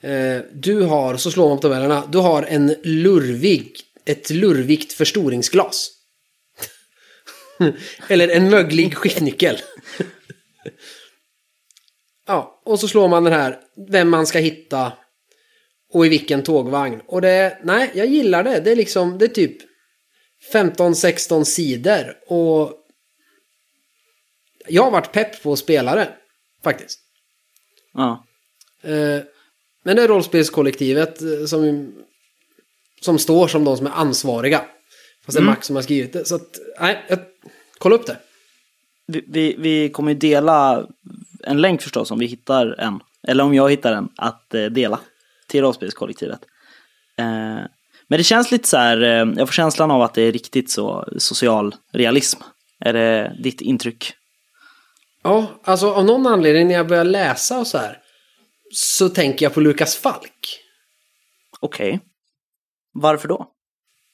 Eh, 0.02 0.38
Du 0.52 0.82
har, 0.82 1.16
så 1.16 1.30
slår 1.30 1.48
man 1.48 1.58
på 1.58 1.62
tabellerna, 1.62 2.08
du 2.12 2.18
har 2.18 2.42
en 2.42 2.74
lurvig, 2.82 3.72
ett 4.04 4.30
lurvigt 4.30 4.92
förstoringsglas. 4.92 5.95
Eller 8.08 8.28
en 8.28 8.50
möglig 8.50 8.96
skiftnyckel. 8.96 9.58
ja, 12.26 12.62
och 12.64 12.80
så 12.80 12.88
slår 12.88 13.08
man 13.08 13.24
den 13.24 13.32
här, 13.32 13.60
vem 13.88 14.10
man 14.10 14.26
ska 14.26 14.38
hitta 14.38 14.92
och 15.92 16.06
i 16.06 16.08
vilken 16.08 16.42
tågvagn. 16.42 17.00
Och 17.06 17.20
det, 17.20 17.58
nej, 17.62 17.90
jag 17.94 18.06
gillar 18.06 18.44
det. 18.44 18.60
Det 18.60 18.72
är 18.72 18.76
liksom, 18.76 19.18
det 19.18 19.24
är 19.24 19.28
typ 19.28 19.56
15-16 20.52 21.44
sidor. 21.44 22.14
Och 22.26 22.72
jag 24.68 24.82
har 24.82 24.90
varit 24.90 25.12
pepp 25.12 25.42
på 25.42 25.56
spelare, 25.56 26.08
faktiskt. 26.64 27.00
Ja. 27.92 28.24
Eh, 28.82 29.20
Men 29.84 29.96
det 29.96 30.02
är 30.02 30.08
rollspelskollektivet 30.08 31.22
eh, 31.22 31.44
som, 31.46 31.92
som 33.00 33.18
står 33.18 33.48
som 33.48 33.64
de 33.64 33.76
som 33.76 33.86
är 33.86 33.90
ansvariga. 33.90 34.64
Fast 35.24 35.36
det 35.36 35.38
är 35.38 35.42
Mm. 35.42 35.54
Max 35.54 35.66
som 35.66 35.76
har 35.76 35.82
skrivit 35.82 36.12
det. 36.12 36.24
Så 36.24 36.34
att, 36.34 36.58
nej, 36.80 37.04
jag, 37.08 37.18
kolla 37.86 37.96
upp 37.96 38.06
det. 38.06 38.18
vi, 39.06 39.24
vi, 39.28 39.56
vi 39.58 39.88
kommer 39.88 40.12
ju 40.12 40.18
dela 40.18 40.86
en 41.42 41.60
länk 41.60 41.82
förstås 41.82 42.10
om 42.10 42.18
vi 42.18 42.26
hittar 42.26 42.80
en. 42.80 43.00
Eller 43.28 43.44
om 43.44 43.54
jag 43.54 43.70
hittar 43.70 43.92
en 43.92 44.08
att 44.16 44.54
eh, 44.54 44.64
dela 44.64 45.00
till 45.48 45.60
rollspelskollektivet. 45.60 46.40
Eh, 47.18 47.60
men 48.08 48.18
det 48.18 48.24
känns 48.24 48.50
lite 48.50 48.68
så 48.68 48.76
här, 48.76 49.02
eh, 49.02 49.34
jag 49.36 49.48
får 49.48 49.52
känslan 49.52 49.90
av 49.90 50.02
att 50.02 50.14
det 50.14 50.22
är 50.22 50.32
riktigt 50.32 50.70
så 50.70 51.08
social 51.18 51.74
realism. 51.92 52.40
Är 52.80 52.92
det 52.92 53.36
ditt 53.42 53.60
intryck? 53.60 54.12
Ja, 55.22 55.46
alltså 55.64 55.92
av 55.92 56.04
någon 56.04 56.26
anledning 56.26 56.68
när 56.68 56.74
jag 56.74 56.88
börjar 56.88 57.04
läsa 57.04 57.58
och 57.58 57.66
så 57.66 57.78
här 57.78 57.98
så 58.74 59.08
tänker 59.08 59.46
jag 59.46 59.54
på 59.54 59.60
Lukas 59.60 59.96
Falk. 59.96 60.60
Okej. 61.60 62.00
Varför 62.92 63.28
då? 63.28 63.55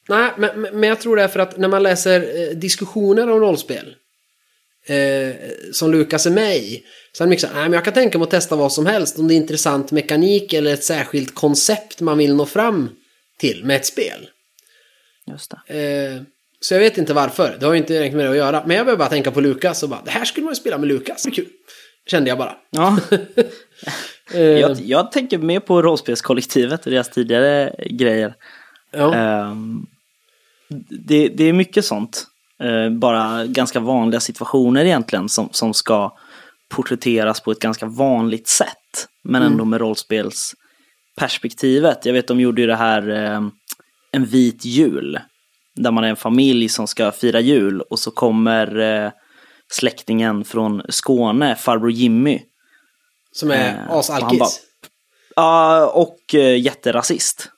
Nej, 0.08 0.32
men, 0.38 0.60
men 0.60 0.82
jag 0.82 1.00
tror 1.00 1.16
det 1.16 1.22
är 1.22 1.28
för 1.28 1.40
att 1.40 1.56
när 1.56 1.68
man 1.68 1.82
läser 1.82 2.20
eh, 2.20 2.56
diskussioner 2.56 3.30
om 3.30 3.40
rollspel 3.40 3.94
eh, 4.86 5.34
som 5.72 5.92
Lukas 5.92 6.26
är 6.26 6.30
med 6.30 6.56
i 6.56 6.84
så 7.12 7.22
är 7.22 7.26
det 7.26 7.30
mycket 7.30 7.40
så 7.40 7.46
här, 7.46 7.54
nej 7.54 7.64
men 7.64 7.72
jag 7.72 7.84
kan 7.84 7.94
tänka 7.94 8.18
mig 8.18 8.24
att 8.24 8.30
testa 8.30 8.56
vad 8.56 8.72
som 8.72 8.86
helst 8.86 9.18
om 9.18 9.28
det 9.28 9.34
är 9.34 9.36
intressant 9.36 9.92
mekanik 9.92 10.52
eller 10.52 10.74
ett 10.74 10.84
särskilt 10.84 11.34
koncept 11.34 12.00
man 12.00 12.18
vill 12.18 12.34
nå 12.34 12.46
fram 12.46 12.90
till 13.38 13.64
med 13.64 13.76
ett 13.76 13.86
spel. 13.86 14.28
Just 15.26 15.54
det. 15.66 16.14
Eh, 16.14 16.22
så 16.60 16.74
jag 16.74 16.80
vet 16.80 16.98
inte 16.98 17.14
varför, 17.14 17.56
det 17.60 17.66
har 17.66 17.72
ju 17.72 17.78
inte 17.78 17.92
direkt 17.92 18.14
med 18.14 18.24
det 18.24 18.30
att 18.30 18.36
göra. 18.36 18.62
Men 18.66 18.76
jag 18.76 18.86
började 18.86 18.98
bara 18.98 19.08
tänka 19.08 19.30
på 19.30 19.40
Lukas 19.40 19.82
och 19.82 19.88
bara, 19.88 20.02
det 20.04 20.10
här 20.10 20.24
skulle 20.24 20.44
man 20.44 20.52
ju 20.52 20.56
spela 20.56 20.78
med 20.78 20.88
Lukas, 20.88 21.26
kul. 21.32 21.46
Kände 22.06 22.28
jag 22.28 22.38
bara. 22.38 22.56
Ja. 22.70 22.98
Eh, 24.34 24.40
jag, 24.40 24.80
jag 24.80 25.12
tänker 25.12 25.38
mer 25.38 25.60
på 25.60 25.82
rollspelskollektivet 25.82 26.86
och 26.86 26.92
deras 26.92 27.10
tidigare 27.10 27.74
grejer. 27.90 28.34
ja. 28.90 29.14
Ehm, 29.14 29.86
det, 31.06 31.28
det 31.28 31.44
är 31.44 31.52
mycket 31.52 31.84
sånt. 31.84 32.26
Eh, 32.62 32.90
bara 32.90 33.46
ganska 33.46 33.80
vanliga 33.80 34.20
situationer 34.20 34.84
egentligen 34.84 35.28
som, 35.28 35.48
som 35.52 35.74
ska 35.74 36.16
porträtteras 36.74 37.40
på 37.40 37.50
ett 37.50 37.58
ganska 37.58 37.86
vanligt 37.86 38.48
sätt. 38.48 39.08
Men 39.24 39.42
ändå 39.42 39.64
med 39.64 39.80
rollspelsperspektivet. 39.80 42.06
Jag 42.06 42.12
vet 42.12 42.28
de 42.28 42.40
gjorde 42.40 42.60
ju 42.60 42.66
det 42.66 42.76
här 42.76 43.10
eh, 43.10 43.40
En 44.12 44.24
vit 44.24 44.64
jul. 44.64 45.20
Där 45.74 45.90
man 45.90 46.04
är 46.04 46.08
en 46.08 46.16
familj 46.16 46.68
som 46.68 46.86
ska 46.86 47.12
fira 47.12 47.40
jul 47.40 47.80
och 47.80 47.98
så 47.98 48.10
kommer 48.10 48.78
eh, 48.78 49.10
släktingen 49.72 50.44
från 50.44 50.82
Skåne, 50.88 51.56
farbror 51.56 51.90
Jimmy. 51.90 52.40
Som 53.32 53.50
är 53.50 53.68
eh, 53.68 53.90
asalkis. 53.90 54.60
Ja, 55.36 55.86
och 55.86 56.34
eh, 56.34 56.60
jätterasist. 56.60 57.50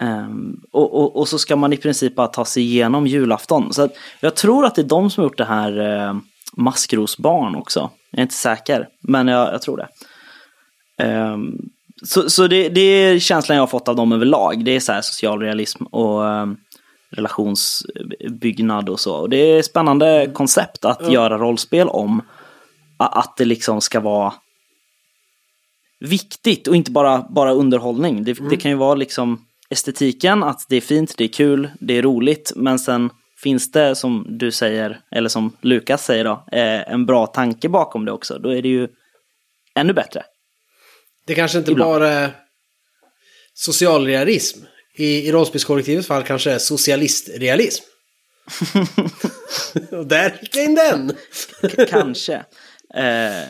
Ehm, 0.00 0.60
och, 0.72 0.94
och, 1.00 1.16
och 1.16 1.28
så 1.28 1.38
ska 1.38 1.56
man 1.56 1.72
i 1.72 1.76
princip 1.76 2.14
bara 2.14 2.26
ta 2.26 2.44
sig 2.44 2.62
igenom 2.62 3.06
julafton. 3.06 3.72
Så 3.72 3.88
jag 4.20 4.36
tror 4.36 4.64
att 4.64 4.74
det 4.74 4.82
är 4.82 4.86
de 4.86 5.10
som 5.10 5.20
har 5.20 5.28
gjort 5.28 5.38
det 5.38 5.44
här 5.44 5.78
eh, 5.78 6.14
Maskrosbarn 6.56 7.56
också. 7.56 7.90
Jag 8.10 8.18
är 8.18 8.22
inte 8.22 8.34
säker, 8.34 8.88
men 9.00 9.28
jag, 9.28 9.54
jag 9.54 9.62
tror 9.62 9.76
det. 9.76 9.88
Ehm, 11.04 11.58
så 12.04 12.30
så 12.30 12.46
det, 12.46 12.68
det 12.68 12.80
är 12.80 13.18
känslan 13.18 13.56
jag 13.56 13.62
har 13.62 13.66
fått 13.66 13.88
av 13.88 13.96
dem 13.96 14.12
överlag. 14.12 14.64
Det 14.64 14.76
är 14.76 14.80
så 14.80 14.92
här 14.92 15.00
social 15.02 15.40
realism 15.40 15.84
och 15.84 16.28
ehm, 16.28 16.56
relationsbyggnad 17.10 18.88
och 18.88 19.00
så. 19.00 19.14
Och 19.14 19.30
det 19.30 19.36
är 19.36 19.58
ett 19.58 19.66
spännande 19.66 20.30
koncept 20.34 20.84
att 20.84 21.12
göra 21.12 21.38
rollspel 21.38 21.88
om. 21.88 22.22
Att 22.96 23.36
det 23.36 23.44
liksom 23.44 23.80
ska 23.80 24.00
vara 24.00 24.32
viktigt 26.00 26.68
och 26.68 26.76
inte 26.76 26.90
bara, 26.90 27.26
bara 27.30 27.52
underhållning. 27.52 28.24
Det, 28.24 28.32
det 28.50 28.56
kan 28.56 28.70
ju 28.70 28.76
vara 28.76 28.94
liksom 28.94 29.46
estetiken, 29.72 30.42
att 30.42 30.66
det 30.68 30.76
är 30.76 30.80
fint, 30.80 31.14
det 31.16 31.24
är 31.24 31.28
kul, 31.28 31.70
det 31.80 31.98
är 31.98 32.02
roligt, 32.02 32.52
men 32.56 32.78
sen 32.78 33.10
finns 33.42 33.72
det 33.72 33.94
som 33.94 34.26
du 34.28 34.50
säger, 34.52 35.00
eller 35.10 35.28
som 35.28 35.56
Lukas 35.60 36.04
säger 36.04 36.24
då, 36.24 36.44
eh, 36.52 36.92
en 36.92 37.06
bra 37.06 37.26
tanke 37.26 37.68
bakom 37.68 38.04
det 38.04 38.12
också. 38.12 38.38
Då 38.38 38.50
är 38.54 38.62
det 38.62 38.68
ju 38.68 38.88
ännu 39.74 39.92
bättre. 39.92 40.22
Det 41.26 41.34
kanske 41.34 41.58
inte 41.58 41.70
Ibland. 41.72 41.90
bara 41.90 42.08
är 42.10 42.30
socialrealism. 43.54 44.58
I, 44.94 45.28
i 45.28 45.32
rollspelskollektivets 45.32 46.08
fall 46.08 46.22
kanske 46.22 46.50
det 46.50 46.54
är 46.54 46.58
socialistrealism. 46.58 47.84
Och 49.90 50.06
där 50.06 50.38
gick 50.42 50.56
jag 50.56 50.64
in 50.64 50.74
den! 50.74 51.12
K- 51.62 51.84
kanske. 51.88 52.34
Eh, 52.94 53.48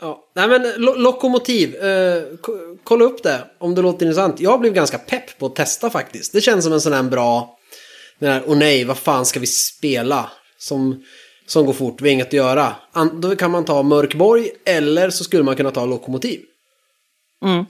Ja. 0.00 0.30
Nej 0.34 0.48
men 0.48 0.62
lo 0.76 0.94
lokomotiv, 0.94 1.74
eh, 1.76 2.22
ko- 2.40 2.78
kolla 2.84 3.04
upp 3.04 3.22
det 3.22 3.44
om 3.58 3.74
det 3.74 3.82
låter 3.82 4.06
intressant. 4.06 4.40
Jag 4.40 4.60
blev 4.60 4.72
ganska 4.72 4.98
pepp 4.98 5.15
på 5.38 5.46
att 5.46 5.56
testa 5.56 5.90
faktiskt. 5.90 6.32
Det 6.32 6.40
känns 6.40 6.64
som 6.64 6.72
en 6.72 6.80
sån 6.80 6.92
här 6.92 7.02
bra, 7.02 7.58
den 8.18 8.32
här, 8.32 8.42
åh 8.46 8.56
nej, 8.56 8.84
vad 8.84 8.98
fan 8.98 9.26
ska 9.26 9.40
vi 9.40 9.46
spela? 9.46 10.30
Som, 10.58 11.04
som 11.46 11.66
går 11.66 11.72
fort, 11.72 12.00
vi 12.00 12.08
har 12.08 12.12
inget 12.12 12.26
att 12.26 12.32
göra. 12.32 12.76
An 12.92 13.20
då 13.20 13.36
kan 13.36 13.50
man 13.50 13.64
ta 13.64 13.82
Mörkborg 13.82 14.50
eller 14.64 15.10
så 15.10 15.24
skulle 15.24 15.42
man 15.42 15.56
kunna 15.56 15.70
ta 15.70 15.84
Lokomotiv. 15.86 16.40
mm. 17.44 17.64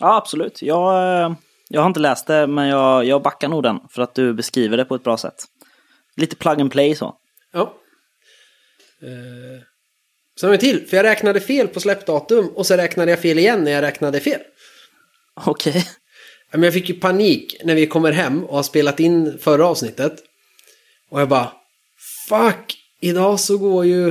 Ja, 0.00 0.16
absolut. 0.16 0.62
Jag, 0.62 1.20
eh, 1.22 1.34
jag 1.68 1.80
har 1.80 1.86
inte 1.86 2.00
läst 2.00 2.26
det, 2.26 2.46
men 2.46 2.68
jag, 2.68 3.04
jag 3.04 3.22
backar 3.22 3.48
nog 3.48 3.62
den 3.62 3.78
för 3.90 4.02
att 4.02 4.14
du 4.14 4.34
beskriver 4.34 4.76
det 4.76 4.84
på 4.84 4.94
ett 4.94 5.04
bra 5.04 5.16
sätt. 5.16 5.44
Lite 6.16 6.36
plug 6.36 6.60
and 6.60 6.72
play 6.72 6.94
så. 6.94 7.14
Ja. 7.52 7.74
Eh, 9.02 9.62
sen 10.40 10.46
har 10.46 10.52
vi 10.52 10.58
till, 10.58 10.86
för 10.86 10.96
jag 10.96 11.04
räknade 11.04 11.40
fel 11.40 11.68
på 11.68 11.80
släppdatum 11.80 12.48
och 12.48 12.66
så 12.66 12.76
räknade 12.76 13.10
jag 13.10 13.20
fel 13.20 13.38
igen 13.38 13.64
när 13.64 13.70
jag 13.70 13.82
räknade 13.82 14.20
fel. 14.20 14.40
Okej. 15.46 15.84
Men 16.56 16.62
jag 16.62 16.74
fick 16.74 16.88
ju 16.88 16.94
panik 16.94 17.56
när 17.64 17.74
vi 17.74 17.86
kommer 17.86 18.12
hem 18.12 18.44
och 18.44 18.56
har 18.56 18.62
spelat 18.62 19.00
in 19.00 19.38
förra 19.38 19.66
avsnittet. 19.66 20.12
Och 21.10 21.20
jag 21.20 21.28
bara 21.28 21.52
Fuck! 22.28 22.76
Idag 23.00 23.40
så 23.40 23.58
går 23.58 23.86
ju 23.86 24.08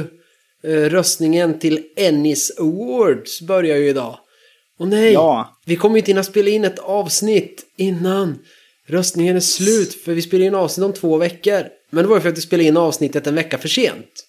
eh, 0.63 0.89
röstningen 0.89 1.59
till 1.59 1.83
Ennis 1.95 2.59
Awards 2.59 3.41
börjar 3.41 3.77
ju 3.77 3.89
idag. 3.89 4.19
Och 4.79 4.87
nej! 4.87 5.13
Ja. 5.13 5.59
Vi 5.65 5.75
kommer 5.75 5.95
ju 5.95 5.99
inte 5.99 6.11
hinna 6.11 6.23
spela 6.23 6.49
in 6.49 6.65
ett 6.65 6.79
avsnitt 6.79 7.65
innan 7.77 8.39
röstningen 8.87 9.35
är 9.35 9.39
slut. 9.39 9.93
För 9.93 10.13
vi 10.13 10.21
spelar 10.21 10.45
in 10.45 10.55
avsnitt 10.55 10.85
om 10.85 10.93
två 10.93 11.17
veckor. 11.17 11.63
Men 11.89 12.03
det 12.03 12.09
var 12.09 12.15
ju 12.15 12.21
för 12.21 12.29
att 12.29 12.37
vi 12.37 12.41
spelade 12.41 12.67
in 12.67 12.77
avsnittet 12.77 13.27
en 13.27 13.35
vecka 13.35 13.57
för 13.57 13.67
sent. 13.67 14.25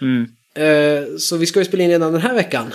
Mm. 0.00 0.26
Eh, 0.54 1.16
Så 1.18 1.36
vi 1.36 1.46
ska 1.46 1.58
ju 1.58 1.64
spela 1.64 1.82
in 1.82 1.90
redan 1.90 2.12
den 2.12 2.22
här 2.22 2.34
veckan. 2.34 2.72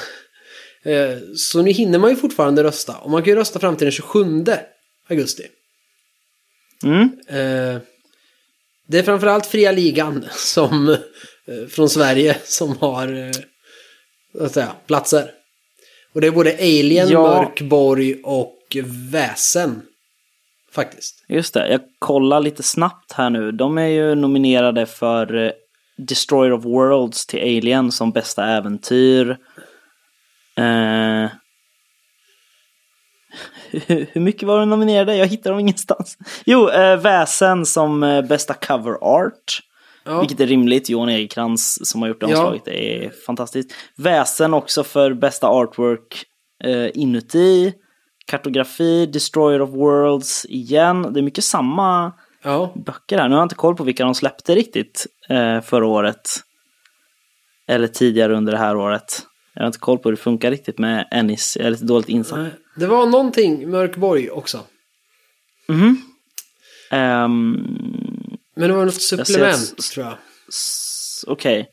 Eh, 0.86 1.18
Så 1.36 1.62
nu 1.62 1.72
hinner 1.72 2.00
man 2.00 2.10
ju 2.10 2.16
fortfarande 2.16 2.64
rösta. 2.64 2.98
Och 2.98 3.12
man 3.12 3.24
kan 3.24 3.34
ju 3.34 3.40
rösta 3.40 3.60
fram 3.60 3.76
till 3.76 3.86
den 3.86 3.92
27 3.92 4.46
augusti. 5.10 5.44
Mm. 6.84 7.02
Eh, 7.28 7.82
Det 8.88 9.00
är 9.00 9.04
framförallt 9.04 9.46
Fria 9.46 9.72
Ligan 9.72 10.26
som, 10.32 10.90
eh, 10.90 11.68
från 11.70 11.90
Sverige 11.90 12.38
som 12.44 12.78
har 12.78 13.32
jag 14.40 14.52
säga, 14.52 14.72
platser. 14.88 15.32
Och 16.14 16.22
det 16.22 16.28
är 16.28 16.32
både 16.32 16.54
Alien, 16.54 17.10
Ja. 17.10 17.22
Mörkborg 17.22 18.22
och 18.24 18.78
Väsen. 19.12 19.82
Faktiskt. 20.72 21.26
Just 21.30 21.54
det, 21.54 21.68
jag 21.72 21.82
kollar 22.00 22.40
lite 22.40 22.64
snabbt 22.64 23.12
här 23.12 23.30
nu. 23.30 23.52
De 23.52 23.78
är 23.78 23.88
ju 23.88 24.16
nominerade 24.16 24.86
för 24.86 25.54
Destroyer 25.98 26.54
of 26.54 26.66
Worlds 26.66 27.26
till 27.26 27.40
Alien 27.40 27.92
som 27.92 28.12
bästa 28.12 28.46
äventyr. 28.46 29.38
Eh... 30.58 31.30
Hur 33.72 34.06
hur 34.14 34.22
mycket 34.22 34.44
var 34.48 34.60
de 34.60 34.70
nominerade? 34.70 35.16
Jag 35.16 35.28
hittar 35.28 35.50
dem 35.50 35.60
ingenstans. 35.60 36.18
Jo, 36.46 36.70
eh, 36.70 36.98
Väsen 37.00 37.66
som 37.66 38.04
eh, 38.04 38.22
bästa 38.22 38.54
cover 38.54 38.92
art. 39.04 39.60
Ja. 40.04 40.20
Vilket 40.20 40.40
är 40.40 40.48
rimligt. 40.48 40.90
Johan 40.90 41.10
Egerkrans 41.10 41.90
som 41.90 42.02
har 42.02 42.10
gjort 42.10 42.20
det 42.22 42.30
Ja. 42.30 42.38
omslaget 42.38 42.66
det 42.66 43.06
är 43.06 43.10
fantastiskt. 43.26 43.74
Väsen 43.98 44.54
också 44.54 44.84
för 44.84 45.14
bästa 45.14 45.48
artwork 45.48 46.24
eh, 46.64 46.88
inuti. 46.94 47.74
Kartografi, 48.28 49.06
Destroyer 49.06 49.62
of 49.62 49.70
Worlds 49.70 50.46
igen. 50.46 51.14
Det 51.14 51.20
är 51.20 51.22
mycket 51.22 51.44
samma 51.44 52.14
Ja. 52.44 52.74
böcker 52.86 53.18
här. 53.18 53.28
Nu 53.30 53.36
har 53.36 53.40
jag 53.42 53.46
inte 53.46 53.56
koll 53.56 53.76
på 53.76 53.84
vilka 53.84 54.04
de 54.06 54.16
släppte 54.16 54.56
riktigt 54.56 55.06
eh, 55.30 55.62
förra 55.62 55.86
året. 55.88 56.22
Eller 57.68 57.88
tidigare 57.88 58.36
under 58.36 58.52
det 58.52 58.58
här 58.58 58.78
året. 58.78 59.20
Jag 59.56 59.62
har 59.64 59.68
inte 59.68 59.80
koll 59.80 59.98
på 59.98 60.10
hur 60.10 60.16
det 60.16 60.22
funkar 60.22 60.52
riktigt 60.52 60.80
med 60.80 61.08
Ennis. 61.12 61.58
Jag 61.60 61.66
är 61.68 61.72
lite 61.72 61.86
dåligt 61.86 62.10
insatt. 62.10 62.40
Det 62.76 62.88
var 62.88 63.06
någonting 63.06 63.70
Mörkborg 63.70 64.30
också. 64.30 64.60
Mhm. 65.68 65.98
Ehm, 66.92 67.52
Men 68.56 68.70
det 68.70 68.76
var 68.76 68.86
något 68.86 69.02
supplement 69.02 69.74
att- 69.78 69.84
tror 69.86 70.06
jag. 70.06 70.16
Okej. 71.28 71.70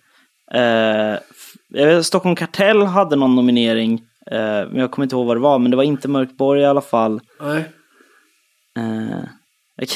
Eh, 0.54 1.12
f- 1.12 1.52
jag 1.68 1.86
vet, 1.86 2.06
Stockholm 2.06 2.36
Kartell 2.36 2.82
hade 2.82 3.16
någon 3.16 3.34
nominering. 3.36 4.02
eh, 4.30 4.38
men 4.40 4.76
jag 4.76 4.90
kommer 4.90 5.04
inte 5.06 5.16
ihåg 5.16 5.26
vad 5.26 5.36
det 5.36 5.40
var. 5.40 5.58
Men 5.58 5.70
det 5.70 5.76
var 5.76 5.84
inte 5.84 6.08
Mörkborg 6.08 6.60
i 6.60 6.64
alla 6.64 6.80
fall. 6.80 7.20
Nej. 7.40 7.64
Eh, 8.78 9.24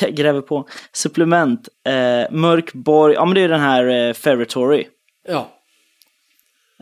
jag 0.01 0.15
gräver 0.15 0.41
på. 0.41 0.69
Supplement. 0.93 1.69
Eh, 1.89 2.31
Mörkborg. 2.35 3.15
Ja 3.15 3.25
men 3.25 3.35
det 3.35 3.41
är 3.41 3.49
den 3.49 3.61
här 3.61 3.87
eh, 4.09 4.13
Ferritory. 4.13 4.87
Ja. 5.29 5.56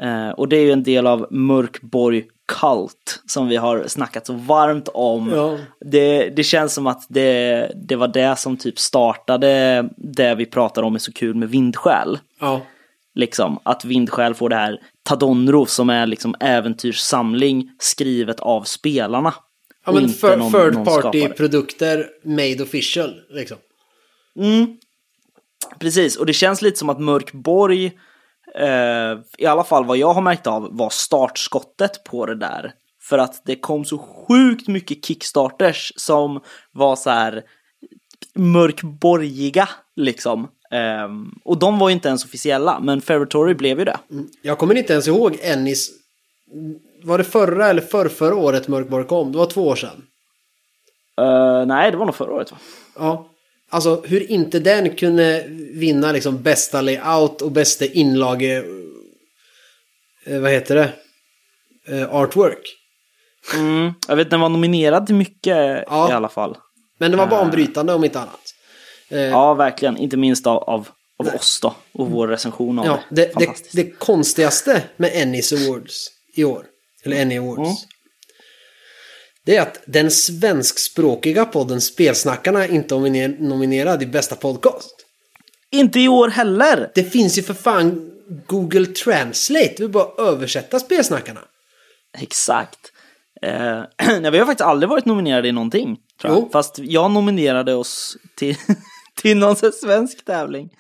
Eh, 0.03 0.29
och 0.31 0.49
det 0.49 0.57
är 0.57 0.61
ju 0.61 0.73
en 0.73 0.83
del 0.83 1.07
av 1.07 1.27
Mörkborg 1.31 2.25
Cult 2.47 3.23
som 3.27 3.49
vi 3.49 3.57
har 3.57 3.85
snackat 3.87 4.27
så 4.27 4.33
varmt 4.33 4.89
om. 4.95 5.31
Ja. 5.35 5.59
Det, 5.81 6.29
det 6.29 6.45
känns 6.45 6.75
som 6.75 6.87
att 6.87 7.07
det, 7.09 7.73
det 7.75 7.97
var 7.97 8.09
det 8.09 8.39
som 8.39 8.57
typ 8.57 8.79
startade 8.79 9.89
det 9.97 10.35
vi 10.35 10.47
pratar 10.47 10.83
om 10.83 10.95
är 10.95 10.99
så 10.99 11.13
kul 11.13 11.35
med 11.35 11.49
vindskäl. 11.49 12.19
Ja. 12.41 12.61
Liksom, 13.15 13.59
att 13.63 13.85
Vindsjäl 13.85 14.35
får 14.35 14.49
det 14.49 14.57
här 14.57 14.81
Tadonro 15.03 15.67
som 15.67 15.91
är 15.91 16.07
liksom 16.07 16.35
äventyrssamling 16.41 17.71
skrivet 17.79 18.41
av 18.41 18.63
spelarna. 18.63 19.35
Ja 19.87 19.93
men 19.93 20.09
för, 20.09 20.37
någon- 20.37 20.53
third 20.53 20.75
någon 20.75 20.85
party 20.85 21.21
skapare. 21.21 21.29
produkter 21.37 22.07
made 22.23 22.63
official 22.63 23.15
liksom. 23.31 23.57
Mm. 24.39 24.77
Precis, 25.79 26.17
och 26.17 26.27
det 26.27 26.33
känns 26.33 26.63
lite 26.63 26.79
som 26.79 26.89
att 26.89 27.01
Mörkborg, 27.01 27.93
i 29.39 29.47
alla 29.47 29.65
fall 29.65 29.85
vad 29.85 29.97
jag 29.97 30.13
har 30.13 30.23
märkt 30.23 30.47
av, 30.47 30.69
var 30.77 30.91
startskottet 30.91 32.05
på 32.05 32.27
det 32.27 32.35
där. 32.35 32.73
För 33.03 33.19
att 33.19 33.43
det 33.45 33.57
kom 33.57 33.85
så 33.85 33.99
sjukt 33.99 34.69
mycket 34.69 35.05
kickstarters 35.05 35.93
som 35.97 36.41
var 36.73 36.97
så 36.97 37.11
här 37.11 37.43
mörkborgiga 38.35 39.69
liksom. 39.97 40.49
Ehm, 40.71 41.35
och 41.45 41.59
de 41.59 41.79
var 41.79 41.89
ju 41.89 41.93
inte 41.93 42.09
ens 42.09 42.25
officiella, 42.25 42.81
men 42.81 43.01
Ferritory 43.01 43.55
blev 43.55 43.79
ju 43.79 43.85
det. 43.85 43.99
Jag 44.43 44.59
kommer 44.59 44.75
inte 44.75 44.93
ens 44.93 45.09
ihåg 45.09 45.39
Ennis. 45.43 45.91
Var 47.03 47.19
det 47.19 47.25
förra 47.25 47.69
eller 47.69 47.83
förrförra 47.83 48.35
året 48.35 48.69
Mörkborg 48.69 49.07
kom? 49.07 49.33
Det 49.33 49.39
var 49.39 49.47
två 49.47 49.69
år 49.69 49.77
sedan. 49.77 50.03
Eh, 51.21 51.67
nej, 51.67 51.91
det 51.91 51.97
var 51.97 52.07
nog 52.07 52.15
förra 52.15 52.33
året 52.33 52.53
va? 52.53 52.59
Ja. 52.97 53.29
Alltså 53.71 54.03
hur 54.07 54.31
inte 54.31 54.59
den 54.59 54.95
kunde 54.97 55.45
vinna 55.75 56.13
liksom 56.13 56.43
bästa 56.43 56.81
layout 56.81 57.43
och 57.43 57.51
bästa 57.53 57.85
inlage... 57.85 58.65
Eh, 60.27 60.41
vad 60.41 60.51
heter 60.51 60.75
det? 60.75 60.93
Eh, 61.89 62.15
artwork. 62.15 62.77
Mm, 63.55 63.93
jag 64.09 64.17
vet 64.17 64.31
den 64.31 64.41
var 64.41 64.49
nominerad 64.49 65.07
till 65.07 65.15
mycket 65.15 65.85
Ja. 65.87 66.11
i 66.11 66.13
alla 66.13 66.29
fall. 66.29 66.57
Men 66.99 67.11
det 67.11 67.17
var 67.17 67.27
banbrytande 67.27 67.95
om 67.95 68.05
inte 68.05 68.21
annat. 68.21 68.55
Eh, 69.09 69.21
Ja, 69.21 69.55
verkligen. 69.55 69.97
Inte 69.97 70.17
minst 70.17 70.47
av, 70.47 70.57
av, 70.63 70.89
av 71.19 71.27
oss 71.35 71.59
då. 71.63 71.75
Och 71.93 72.11
vår 72.11 72.29
recension 72.29 72.79
av 72.79 72.87
Ja, 72.87 72.99
det. 73.11 73.33
det, 73.35 73.47
det, 73.47 73.55
det 73.73 73.91
konstigaste 73.91 74.83
med 74.97 75.11
Ennis 75.15 75.53
Awards 75.53 76.11
i 76.37 76.45
år, 76.45 76.67
eller 77.05 77.23
Annie 77.23 77.39
Awards, 77.39 77.59
Mm. 77.59 77.75
Det 79.47 79.57
är 79.57 79.63
att 79.63 79.81
den 79.87 80.11
svenskspråkiga 80.11 81.45
podden 81.45 81.81
Spelsnackarna 81.81 82.67
inte 82.67 82.95
är 82.95 82.99
nominer- 82.99 83.37
nominerad 83.41 84.03
i 84.03 84.07
bästa 84.07 84.37
podcast. 84.37 84.95
Inte 85.71 86.01
i 86.01 86.09
år 86.09 86.29
heller! 86.29 86.91
Det 86.95 87.05
finns 87.05 87.39
ju 87.39 87.43
för 87.43 87.55
fan 87.55 88.11
Google 88.47 88.87
Translate, 88.87 89.75
du 89.77 89.89
bara 89.89 90.29
översätta 90.29 90.79
Spelsnackarna. 90.81 91.41
Exakt. 92.19 92.79
Eh, 93.43 93.83
nej, 94.21 94.31
vi 94.31 94.39
har 94.39 94.47
faktiskt 94.47 94.67
aldrig 94.67 94.91
varit 94.91 95.05
nominerade 95.05 95.49
i 95.49 95.53
någonting. 95.53 95.97
Tror 96.21 96.33
jag. 96.33 96.43
Jo. 96.43 96.49
Fast 96.53 96.79
jag 96.79 97.11
nominerade 97.11 97.75
oss 97.75 98.17
till, 98.37 98.57
till 99.23 99.37
någon 99.37 99.57
svensk 99.57 100.25
tävling. 100.25 100.71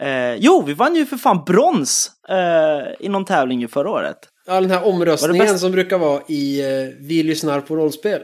Eh, 0.00 0.34
jo, 0.34 0.62
vi 0.66 0.74
vann 0.74 0.96
ju 0.96 1.06
för 1.06 1.16
fan 1.16 1.44
brons 1.46 2.10
eh, 2.28 3.06
i 3.06 3.08
någon 3.08 3.24
tävling 3.24 3.60
ju 3.60 3.68
förra 3.68 3.90
året. 3.90 4.18
Ja, 4.46 4.60
den 4.60 4.70
här 4.70 4.84
omröstningen 4.86 5.58
som 5.58 5.72
brukar 5.72 5.98
vara 5.98 6.22
i 6.28 6.60
eh, 6.60 6.88
Vi 7.00 7.22
lyssnar 7.22 7.60
på 7.60 7.76
rollspel. 7.76 8.22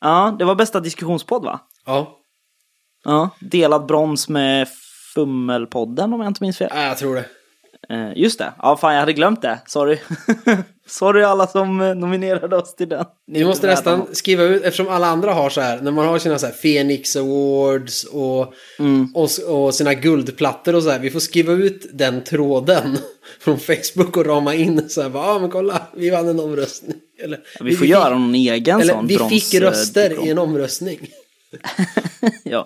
Ja, 0.00 0.36
det 0.38 0.44
var 0.44 0.54
bästa 0.54 0.80
diskussionspodd 0.80 1.44
va? 1.44 1.60
Ja, 1.86 2.18
Ja, 3.04 3.30
delad 3.40 3.86
brons 3.86 4.28
med 4.28 4.68
Fummelpodden 5.14 6.12
om 6.12 6.20
jag 6.20 6.30
inte 6.30 6.42
minns 6.42 6.58
fel. 6.58 6.70
ja 6.74 6.82
jag 6.82 6.98
tror 6.98 7.14
det. 7.14 7.24
Eh, 7.94 8.12
just 8.16 8.38
det, 8.38 8.52
ja 8.58 8.76
fan 8.76 8.92
jag 8.92 9.00
hade 9.00 9.12
glömt 9.12 9.42
det, 9.42 9.60
sorry. 9.66 9.98
sorry 10.86 11.22
alla 11.22 11.46
som 11.46 11.80
eh, 11.80 11.94
nominerade 11.94 12.56
oss 12.56 12.74
till 12.74 12.88
den. 12.88 13.04
Ni 13.26 13.44
måste 13.44 13.66
nästan 13.66 14.06
skriva 14.12 14.42
ut, 14.42 14.62
eftersom 14.62 14.88
alla 14.88 15.06
andra 15.06 15.32
har 15.32 15.50
så 15.50 15.60
här, 15.60 15.80
när 15.80 15.90
man 15.90 16.06
har 16.06 16.18
sina 16.18 16.38
så 16.38 16.46
här 16.46 16.52
Phoenix 16.52 17.16
Awards 17.16 18.04
och, 18.04 18.40
och, 19.14 19.30
och 19.48 19.74
sina 19.74 19.94
guldplattor 19.94 20.74
och 20.74 20.82
så 20.82 20.90
här. 20.90 20.98
Vi 20.98 21.10
får 21.10 21.20
skriva 21.20 21.52
ut 21.52 21.86
den 21.92 22.24
tråden 22.24 22.98
från 23.40 23.58
Facebook 23.58 24.16
och 24.16 24.26
rama 24.26 24.54
in 24.54 24.88
så 24.88 25.02
här, 25.02 25.10
ja 25.14 25.26
ah, 25.26 25.38
men 25.38 25.50
kolla, 25.50 25.82
vi 25.96 26.10
vann 26.10 26.28
en 26.28 26.40
omröstning. 26.40 26.96
Eller, 27.22 27.40
Vi 27.60 27.76
får 27.76 27.86
göra 27.86 28.18
någon 28.18 28.34
egen 28.34 28.80
Eller 28.80 28.94
sån 28.94 29.06
vi 29.06 29.16
brons, 29.16 29.30
fick 29.32 29.54
eh, 29.54 29.60
röster 29.60 30.08
diplom. 30.08 30.26
i 30.26 30.30
en 30.30 30.38
omröstning. 30.38 30.98
ja. 32.44 32.64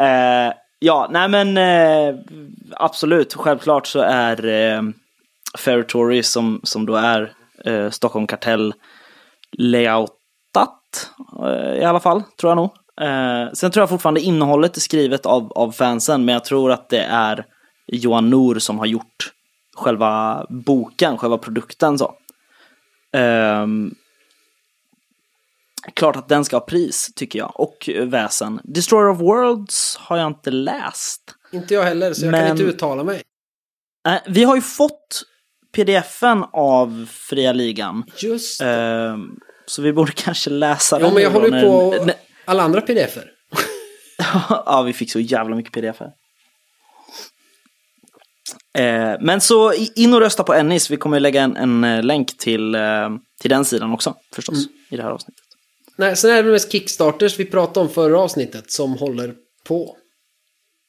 Eh, 0.00 0.54
ja, 0.78 1.08
nej 1.12 1.28
men 1.28 1.56
eh, 1.56 2.20
absolut, 2.70 3.34
självklart 3.34 3.86
så 3.86 4.00
är 4.00 4.46
eh, 4.46 4.82
Ferritory 5.56 6.22
som, 6.22 6.60
som 6.62 6.86
då 6.86 6.94
är 6.96 7.32
eh, 7.64 7.90
Stockholm 7.90 8.26
Kartell 8.26 8.74
layoutat 9.58 11.10
eh, 11.44 11.74
i 11.78 11.84
alla 11.84 12.00
fall, 12.00 12.22
tror 12.40 12.50
jag 12.50 12.56
nog. 12.56 12.70
Eh, 13.00 13.52
sen 13.52 13.70
tror 13.70 13.82
jag 13.82 13.88
fortfarande 13.88 14.20
innehållet 14.20 14.76
är 14.76 14.80
skrivet 14.80 15.26
av, 15.26 15.52
av 15.52 15.72
fansen, 15.72 16.24
men 16.24 16.32
jag 16.32 16.44
tror 16.44 16.72
att 16.72 16.88
det 16.88 17.02
är 17.02 17.44
Johan 17.86 18.30
Nor 18.30 18.58
som 18.58 18.78
har 18.78 18.86
gjort 18.86 19.32
själva 19.76 20.46
boken, 20.48 21.18
själva 21.18 21.38
produkten 21.38 21.98
så. 21.98 22.14
Ehm, 23.12 23.94
klart 25.94 26.16
att 26.16 26.28
den 26.28 26.44
ska 26.44 26.56
ha 26.56 26.60
pris, 26.60 27.10
tycker 27.16 27.38
jag. 27.38 27.60
Och 27.60 27.90
väsen. 27.98 28.60
Destroyer 28.64 29.08
of 29.08 29.20
Worlds 29.20 29.96
har 29.96 30.16
jag 30.16 30.26
inte 30.26 30.50
läst. 30.50 31.22
Inte 31.52 31.74
jag 31.74 31.82
heller, 31.82 32.12
så 32.12 32.24
jag 32.24 32.30
Men- 32.30 32.40
kan 32.46 32.50
inte 32.50 32.62
uttala 32.62 33.04
mig. 33.04 33.22
Vi 34.26 34.44
har 34.44 34.54
ju 34.56 34.62
fått 34.62 35.22
pdf-en 35.76 36.44
av 36.52 37.08
Fria 37.12 37.52
Ligan. 37.52 38.04
Just 38.22 38.60
Eh, 38.60 39.16
så 39.66 39.82
vi 39.82 39.92
borde 39.92 40.12
kanske 40.16 40.50
läsa 40.50 40.96
Ja, 41.00 41.04
den. 41.04 41.14
men 41.14 41.22
jag 41.22 41.30
håller 41.30 41.50
när 41.50 41.60
ju 41.62 41.66
på 41.66 41.94
den- 42.04 42.10
alla 42.44 42.62
andra 42.62 42.80
pdf-er. 42.80 43.30
ja, 44.48 44.82
vi 44.86 44.92
fick 44.92 45.12
så 45.12 45.20
jävla 45.20 45.56
mycket 45.56 45.72
pdf-er. 45.72 46.10
Eh, 48.78 49.16
men 49.20 49.40
så 49.40 49.72
in 49.72 50.14
och 50.14 50.20
rösta 50.20 50.44
på 50.44 50.54
Ennis. 50.54 50.90
Vi 50.90 50.96
kommer 50.96 51.20
lägga 51.20 51.42
en, 51.42 51.56
en 51.56 51.84
eh, 51.84 52.02
länk 52.02 52.38
till, 52.38 52.74
eh, 52.74 53.08
till 53.40 53.50
den 53.50 53.64
sidan 53.64 53.92
också 53.92 54.14
förstås 54.34 54.54
Mm. 54.66 54.68
i 54.90 54.96
det 54.96 55.02
här 55.02 55.10
avsnittet. 55.10 55.42
Nej, 55.98 56.16
sen 56.16 56.30
är 56.30 56.42
det 56.42 56.50
mest 56.50 56.72
Kickstarters 56.72 57.38
vi 57.38 57.44
pratade 57.44 57.86
om 57.86 57.92
förra 57.92 58.20
avsnittet 58.20 58.70
som 58.72 58.92
håller 58.98 59.34
på. 59.68 59.96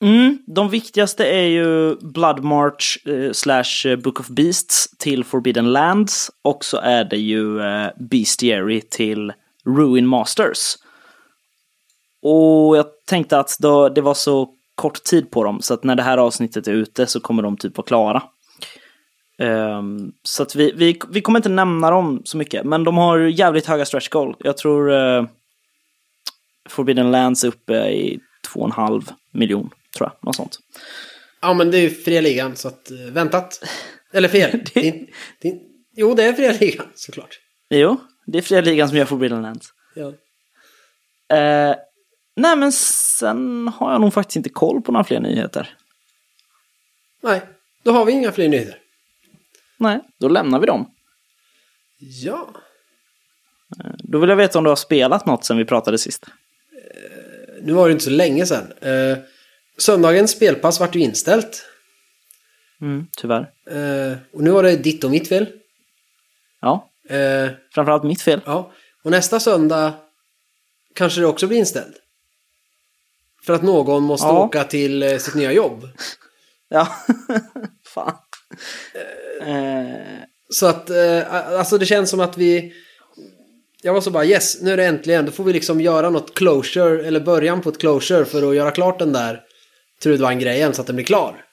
Mm, 0.01 0.37
de 0.47 0.69
viktigaste 0.69 1.25
är 1.25 1.47
ju 1.47 1.95
Blood 1.95 2.43
March 2.43 3.07
eh, 3.07 3.31
slash 3.31 3.85
eh, 3.85 3.95
Book 3.95 4.19
of 4.19 4.27
Beasts 4.27 4.97
till 4.97 5.23
Forbidden 5.23 5.73
Lands 5.73 6.31
och 6.41 6.65
så 6.65 6.77
är 6.77 7.03
det 7.03 7.17
ju 7.17 7.61
eh, 7.61 7.89
Bestiary 7.99 8.81
till 8.81 9.33
Ruin 9.65 10.07
Masters. 10.07 10.75
Och 12.21 12.77
jag 12.77 12.85
tänkte 13.05 13.39
att 13.39 13.57
då, 13.59 13.89
det 13.89 14.01
var 14.01 14.13
så 14.13 14.49
kort 14.75 15.03
tid 15.03 15.31
på 15.31 15.43
dem 15.43 15.61
så 15.61 15.73
att 15.73 15.83
när 15.83 15.95
det 15.95 16.03
här 16.03 16.17
avsnittet 16.17 16.67
är 16.67 16.73
ute 16.73 17.07
så 17.07 17.19
kommer 17.19 17.43
de 17.43 17.57
typ 17.57 17.77
vara 17.77 17.87
klara. 17.87 18.23
Um, 19.39 20.13
så 20.23 20.43
att 20.43 20.55
vi, 20.55 20.71
vi, 20.75 20.99
vi 21.09 21.21
kommer 21.21 21.39
inte 21.39 21.49
nämna 21.49 21.91
dem 21.91 22.21
så 22.25 22.37
mycket, 22.37 22.65
men 22.65 22.83
de 22.83 22.97
har 22.97 23.19
jävligt 23.19 23.65
höga 23.65 23.85
stretch 23.85 24.09
goal. 24.09 24.35
Jag 24.39 24.57
tror 24.57 24.89
uh, 24.89 25.25
Forbidden 26.69 27.11
Lands 27.11 27.43
är 27.43 27.47
uppe 27.47 27.73
i 27.73 28.19
2,5 28.55 29.03
miljon, 29.31 29.69
tror 29.97 30.09
jag. 30.09 30.27
Något 30.27 30.35
sånt. 30.35 30.59
Ja, 31.41 31.53
men 31.53 31.71
det 31.71 31.77
är 31.77 31.81
ju 31.81 31.89
fria 31.89 32.21
ligan, 32.21 32.55
så 32.55 32.67
att 32.67 32.91
eh, 32.91 32.97
väntat. 32.97 33.63
Eller 34.13 34.27
fel. 34.27 34.51
det... 34.73 34.81
inte- 34.81 35.11
det. 35.41 35.53
Jo, 35.95 36.13
det 36.13 36.23
är 36.23 36.33
fria 36.33 36.51
ligan, 36.59 36.87
såklart. 36.95 37.39
Jo, 37.69 37.97
det 38.25 38.37
är 38.37 38.41
fria 38.41 38.61
ligan 38.61 38.89
som 38.89 38.97
gör 38.97 39.05
Forbidden 39.05 39.41
Lands. 39.41 39.67
Ja. 39.95 40.07
Eh, 41.37 41.75
nej, 42.35 42.55
men 42.55 42.71
sen 42.71 43.67
har 43.67 43.91
jag 43.91 44.01
nog 44.01 44.13
faktiskt 44.13 44.35
inte 44.35 44.49
koll 44.49 44.81
på 44.81 44.91
några 44.91 45.03
fler 45.03 45.19
nyheter. 45.19 45.77
Nej, 47.23 47.41
då 47.83 47.91
har 47.91 48.05
vi 48.05 48.11
inga 48.11 48.31
fler 48.31 48.49
nyheter. 48.49 48.77
Nej, 49.77 49.99
då 50.19 50.29
lämnar 50.29 50.59
vi 50.59 50.65
dem. 50.65 50.91
Ja. 51.99 52.49
Då 53.99 54.19
vill 54.19 54.29
jag 54.29 54.35
veta 54.37 54.57
om 54.57 54.63
du 54.63 54.69
har 54.69 54.75
spelat 54.75 55.25
något 55.25 55.45
sen 55.45 55.57
vi 55.57 55.65
pratade 55.65 55.97
sist. 55.97 56.25
Nu 57.61 57.73
var 57.73 57.87
det 57.87 57.91
inte 57.91 58.03
så 58.03 58.09
länge 58.09 58.45
sedan. 58.45 58.73
Eh, 59.77 59.81
söndagens 59.81 60.31
spelpass 60.31 60.79
vart 60.79 60.95
ju 60.95 60.99
inställt. 60.99 61.65
Mm, 62.81 63.07
tyvärr. 63.17 63.49
Eh, 63.69 64.17
och 64.33 64.41
nu 64.43 64.51
var 64.51 64.63
det 64.63 64.75
ditt 64.75 65.03
och 65.03 65.11
mitt 65.11 65.27
fel. 65.29 65.47
Ja, 66.61 66.89
Eh, 67.09 67.49
framförallt 67.73 68.03
mitt 68.03 68.21
fel. 68.21 68.41
ja. 68.45 68.71
Och 69.03 69.11
nästa 69.11 69.39
söndag 69.39 69.93
kanske 70.95 71.21
det 71.21 71.27
också 71.27 71.47
blir 71.47 71.57
inställd. 71.57 71.93
För 73.45 73.53
att 73.53 73.61
någon 73.63 74.03
måste 74.03 74.27
Ja. 74.27 74.43
åka 74.43 74.63
till 74.63 75.03
eh, 75.03 75.17
sitt 75.17 75.35
nya 75.35 75.51
jobb. 75.51 75.87
Ja, 76.69 76.87
fan. 77.93 78.15
Eh, 79.41 79.95
Så 80.49 80.65
att, 80.67 80.89
eh, 80.89 81.33
alltså 81.33 81.77
det 81.77 81.85
känns 81.85 82.09
som 82.09 82.19
att 82.19 82.37
vi... 82.37 82.73
Jag 83.81 83.93
var 83.93 84.01
så 84.01 84.11
bara 84.11 84.25
yes, 84.25 84.61
nu 84.61 84.71
är 84.71 84.77
det 84.77 84.85
äntligen. 84.85 85.25
Då 85.25 85.31
får 85.31 85.43
vi 85.43 85.53
liksom 85.53 85.81
göra 85.81 86.09
något 86.09 86.35
closure, 86.35 87.07
eller 87.07 87.19
början 87.19 87.61
på 87.61 87.69
ett 87.69 87.77
closure 87.77 88.25
för 88.25 88.49
att 88.49 88.55
göra 88.55 88.71
klart 88.71 88.99
den 88.99 89.13
där 89.13 89.41
Trudvang-grejen 90.03 90.73
så 90.73 90.81
att 90.81 90.87
den 90.87 90.95
blir 90.95 91.05
klar. 91.05 91.43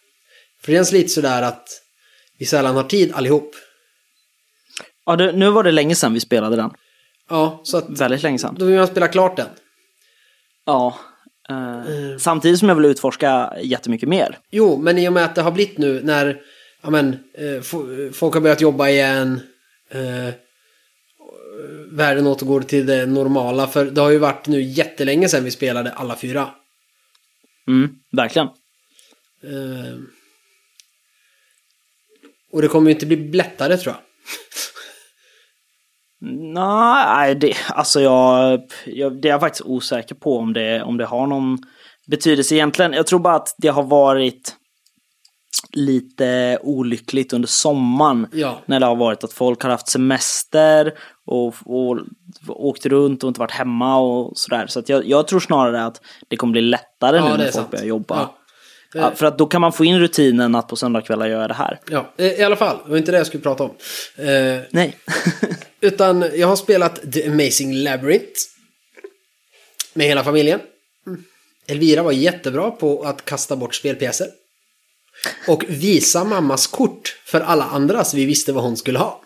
För 0.63 0.73
det 0.73 0.79
känns 0.79 0.93
lite 0.93 1.09
sådär 1.09 1.43
att 1.43 1.69
vi 2.39 2.47
sällan 2.47 2.77
har 2.77 2.83
tid 2.83 3.13
allihop. 3.15 3.55
ja, 5.07 5.17
det, 5.17 5.33
nu 5.33 5.51
var 5.51 5.63
det 5.63 5.73
länge 5.73 5.95
sedan 5.95 6.13
vi 6.15 6.21
spelade 6.21 6.57
den. 6.57 6.71
Ja, 7.31 7.61
så 7.65 7.77
att 7.77 8.01
Väldigt 8.01 8.23
länge 8.23 8.39
sedan. 8.39 8.57
då 8.59 8.65
vill 8.65 8.77
man 8.79 8.87
spela 8.87 9.09
klart 9.09 9.37
den. 9.37 9.49
Ja. 10.67 10.99
Eh, 11.51 12.19
Samtidigt 12.19 12.59
som 12.59 12.69
jag 12.69 12.77
vill 12.77 12.85
utforska 12.85 13.53
jättemycket 13.63 14.09
mer. 14.09 14.39
Jo, 14.51 14.77
men 14.77 14.99
i 14.99 15.09
och 15.09 15.13
med 15.13 15.25
att 15.25 15.35
det 15.35 15.43
har 15.43 15.51
blivit 15.51 15.79
nu 15.79 16.01
när 16.03 16.41
ja 16.83 16.91
men, 16.91 17.09
eh, 17.39 17.43
fo- 17.61 18.13
folk 18.13 18.35
har 18.35 18.41
börjat 18.41 18.61
jobba 18.61 18.89
igen. 18.89 19.41
Eh, 19.91 20.35
världen 21.93 22.27
återgår 22.27 22.61
till 22.61 22.87
det 22.87 23.07
normala. 23.07 23.67
För 23.67 23.85
det 23.85 24.01
har 24.01 24.11
ju 24.11 24.19
varit 24.19 24.47
nu 24.47 24.63
jättelänge 24.63 25.29
sedan 25.29 25.45
vi 25.45 25.51
spelade 25.51 25.91
alla 25.93 26.17
fyra. 26.17 26.49
Mm, 27.69 27.91
verkligen. 28.13 28.49
Eh, 29.43 29.99
och 32.53 32.63
det 32.63 32.69
kommer 32.69 32.87
ju 32.87 32.95
inte 32.95 33.07
bli 33.07 33.17
lättare 33.17 33.77
tror 33.77 33.95
jag. 33.95 34.03
Nej, 36.55 37.35
det, 37.35 37.55
alltså 37.69 38.01
jag, 38.01 38.61
jag, 38.87 39.21
det 39.21 39.29
är 39.29 39.33
jag 39.33 39.41
faktiskt 39.41 39.65
osäker 39.65 40.15
på 40.15 40.39
om 40.39 40.53
det, 40.53 40.83
om 40.83 40.97
det 40.97 41.05
har 41.05 41.27
någon 41.27 41.59
betydelse 42.07 42.55
egentligen. 42.55 42.93
Jag 42.93 43.07
tror 43.07 43.19
bara 43.19 43.37
att 43.37 43.55
det 43.59 43.69
har 43.69 43.83
varit 43.83 44.57
lite 45.73 46.59
olyckligt 46.63 47.33
under 47.33 47.49
sommaren. 47.49 48.27
Ja. 48.33 48.61
När 48.67 48.81
det 48.81 48.87
har 48.87 48.97
varit 48.97 49.25
att 49.25 49.33
folk 49.33 49.63
har 49.63 49.71
haft 49.71 49.89
semester 49.89 50.93
och, 51.27 51.55
och 51.65 51.99
åkt 52.49 52.87
runt 52.87 53.25
och 53.25 53.29
inte 53.29 53.41
varit 53.41 53.51
hemma 53.51 53.99
och 53.99 54.39
sådär. 54.39 54.67
Så 54.67 54.83
jag, 54.87 55.07
jag 55.07 55.29
tror 55.29 55.41
snarare 55.41 55.85
att 55.85 56.01
det 56.29 56.37
kommer 56.37 56.53
bli 56.53 56.61
lättare 56.61 57.17
Ja, 57.17 57.23
nu 57.25 57.29
när 57.29 57.39
är 57.39 57.43
folk 57.45 57.53
sant. 57.55 57.71
börjar 57.71 57.85
jobba. 57.85 58.17
Ja. 58.17 58.39
Ja, 58.97 59.13
för 59.15 59.27
att 59.27 59.39
då 59.39 59.47
kan 59.47 59.61
man 59.61 59.73
få 59.73 59.85
in 59.85 59.99
rutinen 59.99 60.55
att 60.55 60.69
på 60.69 60.77
söndagskvällar 60.77 61.27
göra 61.27 61.49
det 61.49 61.55
här. 61.55 61.81
Ja, 61.91 62.13
eh, 62.17 62.27
i 62.27 62.43
alla 62.43 62.57
fall. 62.57 62.77
Det 62.85 62.91
var 62.91 62.97
inte 62.97 63.13
det 63.13 63.19
jag 63.19 63.27
skulle 63.27 63.43
prata 63.43 63.63
om. 63.65 63.71
Eh, 64.17 64.61
Nej. 64.71 64.97
Utan 65.81 66.25
jag 66.35 66.47
har 66.47 66.57
spelat 66.57 67.13
The 67.13 67.29
Amazing 67.29 67.73
Labyrinth. 67.75 68.41
Med 69.95 70.07
hela 70.07 70.25
familjen. 70.25 70.61
Elvira 71.67 72.03
var 72.03 72.13
jättebra 72.13 72.71
på 72.71 73.03
att 73.03 73.25
kasta 73.25 73.57
bort 73.57 73.75
spelpjäser. 73.75 74.27
Och 75.49 75.65
visa 75.69 76.25
mammas 76.25 76.67
kort 76.67 77.17
för 77.25 77.41
alla 77.41 77.65
andra 77.65 78.05
så 78.05 78.17
vi 78.17 78.25
visste 78.25 78.53
vad 78.53 78.65
hon 78.65 78.77
skulle 78.77 78.99
ha. 78.99 79.23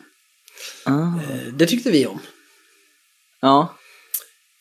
ah. 0.85 0.93
Eh, 1.23 1.53
Det 1.53 1.67
tyckte 1.67 1.91
vi 1.91 2.07
om. 2.07 2.21
Ja. 3.41 3.77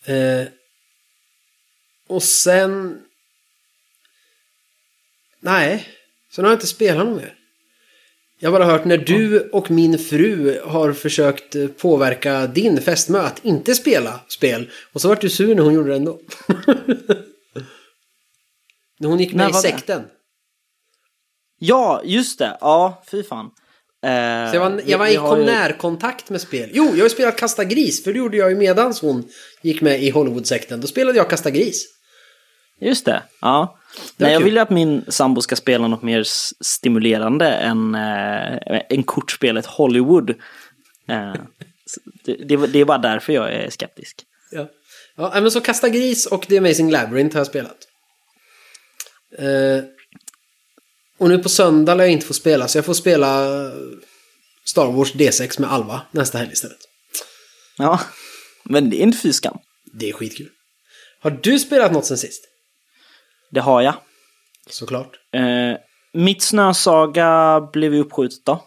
Eh, 0.05 0.47
och 2.07 2.23
sen... 2.23 3.01
Nej, 5.39 5.87
sen 6.31 6.43
har 6.45 6.51
jag 6.51 6.55
inte 6.55 6.67
spelat 6.67 7.07
något 7.07 7.21
mer. 7.21 7.33
Jag 8.39 8.51
har 8.51 8.59
bara 8.59 8.71
hört 8.71 8.85
när 8.85 8.97
du 8.97 9.49
och 9.49 9.71
min 9.71 9.99
fru 9.99 10.61
har 10.65 10.93
försökt 10.93 11.55
eh, 11.55 11.67
påverka 11.67 12.47
din 12.47 12.81
fästmö 12.81 13.19
att 13.19 13.45
inte 13.45 13.75
spela 13.75 14.19
spel. 14.27 14.71
Och 14.93 15.01
så 15.01 15.07
vart 15.07 15.21
du 15.21 15.29
sur 15.29 15.55
när 15.55 15.63
hon 15.63 15.73
gjorde 15.73 15.89
det 15.89 15.95
ändå. 15.95 16.19
när 18.99 19.09
hon 19.09 19.19
gick 19.19 19.33
med 19.33 19.37
När 19.37 19.49
i 19.49 19.51
var 19.51 19.61
det? 19.61 20.03
Ja, 21.59 22.01
just 22.05 22.39
det. 22.39 22.57
Ja, 22.61 23.03
fy 23.11 23.23
fan. 23.23 23.45
Eh, 24.03 24.49
Så 24.51 24.55
jag 24.55 24.59
var, 24.59 24.81
jag 24.85 24.97
var 24.97 25.07
i 25.07 25.15
har 25.15 25.37
ju- 25.37 25.45
närkontakt 25.45 26.29
med 26.29 26.41
spel. 26.41 26.69
Jo, 26.73 26.83
jag 26.85 26.91
har 26.97 27.03
ju 27.03 27.09
spelat 27.09 27.37
Kasta 27.37 27.63
Gris. 27.63 28.03
För 28.03 28.13
det 28.13 28.19
gjorde 28.19 28.37
jag 28.37 28.49
ju 28.49 28.55
medans 28.55 29.01
hon 29.01 29.29
gick 29.61 29.81
med 29.81 30.03
i 30.03 30.09
Hollywood-sekten. 30.09 30.81
Då 30.81 30.87
spelade 30.87 31.17
jag 31.17 31.29
Kasta 31.29 31.49
Gris. 31.51 31.85
Just 32.81 33.05
det, 33.05 33.23
ja. 33.41 33.57
var 33.57 33.77
Nej, 34.17 34.31
jag 34.31 34.39
kul. 34.39 34.45
vill 34.45 34.53
ju 34.53 34.59
att 34.59 34.69
min 34.69 35.05
sambo 35.07 35.41
ska 35.41 35.55
spela 35.55 35.87
något 35.87 36.01
mer 36.03 36.23
stimulerande 36.63 37.47
än, 37.51 37.95
eh, 37.95 38.81
än 38.89 39.03
kortspelet 39.03 39.65
Hollywood. 39.65 40.29
Eh, 41.09 41.33
det, 42.25 42.33
det, 42.35 42.67
det 42.67 42.79
är 42.79 42.85
bara 42.85 42.97
därför 42.97 43.33
jag 43.33 43.53
är 43.53 43.69
skeptisk. 43.69 44.23
Ja. 44.51 44.67
ja, 45.15 45.31
men 45.41 45.51
så 45.51 45.61
Kasta 45.61 45.89
Gris 45.89 46.25
och 46.25 46.47
The 46.47 46.57
Amazing 46.57 46.91
Labyrinth 46.91 47.35
har 47.35 47.39
jag 47.39 47.47
spelat. 47.47 47.77
Eh, 49.37 49.83
och 51.17 51.29
nu 51.29 51.37
på 51.37 51.49
söndag 51.49 51.95
lär 51.95 52.03
jag 52.03 52.13
inte 52.13 52.25
få 52.25 52.33
spela, 52.33 52.67
så 52.67 52.77
jag 52.77 52.85
får 52.85 52.93
spela 52.93 53.49
Star 54.65 54.91
Wars 54.91 55.13
D6 55.13 55.61
med 55.61 55.71
Alva 55.71 56.01
nästa 56.11 56.37
helg 56.37 56.51
istället. 56.51 56.77
Ja, 57.77 57.99
men 58.63 58.89
det 58.89 58.97
är 58.97 59.03
inte 59.03 59.17
fy 59.17 59.33
skam. 59.33 59.57
Det 59.93 60.09
är 60.09 60.13
skitkul. 60.13 60.49
Har 61.19 61.31
du 61.31 61.59
spelat 61.59 61.91
något 61.91 62.05
sen 62.05 62.17
sist? 62.17 62.43
Det 63.51 63.59
har 63.59 63.81
jag. 63.81 63.93
Såklart. 64.69 65.19
Eh, 65.33 65.77
mitt 66.13 66.41
Snösaga 66.41 67.61
blev 67.73 67.93
ju 67.93 67.99
uppskjutet 67.99 68.45
då. 68.45 68.63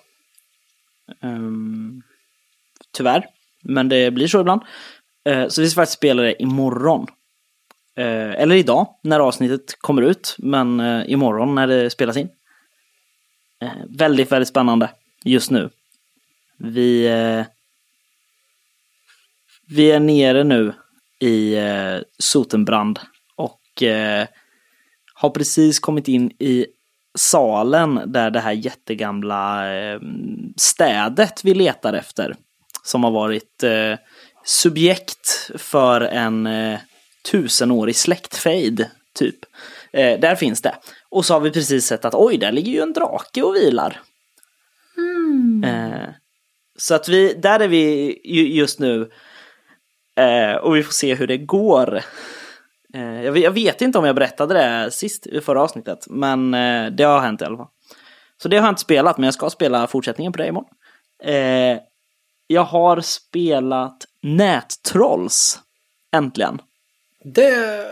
Ehm, 1.22 2.02
tyvärr, 2.92 3.26
men 3.62 3.88
det 3.88 4.10
blir 4.10 4.28
så 4.28 4.40
ibland. 4.40 4.62
Eh, 5.28 5.48
så 5.48 5.62
vi 5.62 5.70
ska 5.70 5.80
faktiskt 5.80 5.98
spela 5.98 6.22
det 6.22 6.42
imorgon. 6.42 7.06
Eh, 7.96 8.30
eller 8.30 8.56
idag, 8.56 8.86
när 9.02 9.20
avsnittet 9.20 9.76
kommer 9.80 10.02
ut. 10.02 10.36
Men 10.38 10.80
eh, 10.80 11.10
imorgon 11.10 11.54
när 11.54 11.66
det 11.66 11.90
spelas 11.90 12.16
in. 12.16 12.28
Eh, 13.62 13.72
väldigt, 13.88 14.32
väldigt 14.32 14.48
spännande 14.48 14.90
just 15.24 15.50
nu. 15.50 15.70
Vi, 16.58 17.06
eh, 17.06 17.46
vi 19.68 19.90
är 19.90 20.00
nere 20.00 20.44
nu 20.44 20.72
i 21.18 21.54
eh, 21.54 21.98
Sotenbrand 22.18 23.00
och 23.36 23.82
eh, 23.82 24.26
har 25.14 25.30
precis 25.30 25.80
kommit 25.80 26.08
in 26.08 26.30
i 26.38 26.66
salen 27.18 28.00
där 28.06 28.30
det 28.30 28.40
här 28.40 28.52
jättegamla 28.52 29.74
eh, 29.74 30.00
städet 30.56 31.44
vi 31.44 31.54
letar 31.54 31.92
efter. 31.92 32.36
Som 32.82 33.04
har 33.04 33.10
varit 33.10 33.62
eh, 33.62 33.98
subjekt 34.44 35.50
för 35.56 36.00
en 36.00 36.46
eh, 36.46 36.78
tusenårig 37.30 37.96
släktfejd, 37.96 38.86
typ. 39.14 39.38
Eh, 39.92 40.20
där 40.20 40.36
finns 40.36 40.62
det. 40.62 40.74
Och 41.10 41.24
så 41.24 41.34
har 41.34 41.40
vi 41.40 41.50
precis 41.50 41.86
sett 41.86 42.04
att 42.04 42.14
oj, 42.14 42.36
där 42.38 42.52
ligger 42.52 42.72
ju 42.72 42.80
en 42.80 42.92
drake 42.92 43.42
och 43.42 43.54
vilar. 43.54 44.00
Eh, 45.64 46.08
så 46.78 46.94
att 46.94 47.08
vi, 47.08 47.34
där 47.34 47.60
är 47.60 47.68
vi 47.68 48.16
ju- 48.24 48.52
just 48.54 48.78
nu. 48.78 49.10
Eh, 50.16 50.56
och 50.56 50.76
vi 50.76 50.82
får 50.82 50.92
se 50.92 51.14
hur 51.14 51.26
det 51.26 51.38
går. 51.38 52.00
Eh, 52.94 53.22
jag, 53.24 53.38
jag 53.38 53.50
vet 53.50 53.82
inte 53.82 53.98
om 53.98 54.04
jag 54.04 54.14
berättade 54.14 54.54
det 54.54 54.90
sist 54.90 55.26
i 55.26 55.40
förra 55.40 55.62
avsnittet, 55.62 56.06
men 56.10 56.54
eh, 56.54 56.86
det 56.90 57.04
har 57.04 57.20
hänt 57.20 57.42
i 57.42 57.44
alla 57.44 57.56
fall. 57.56 57.68
Så 58.42 58.48
det 58.48 58.56
har 58.56 58.66
jag 58.66 58.72
inte 58.72 58.80
spelat, 58.80 59.18
men 59.18 59.24
jag 59.24 59.34
ska 59.34 59.50
spela 59.50 59.86
fortsättningen 59.86 60.32
på 60.32 60.36
det 60.38 60.46
imorgon. 60.46 60.70
Eh, 61.22 61.78
jag 62.46 62.62
har 62.64 63.00
spelat 63.00 64.06
Nättrolls, 64.22 65.58
äntligen. 66.12 66.60
Det, 67.24 67.84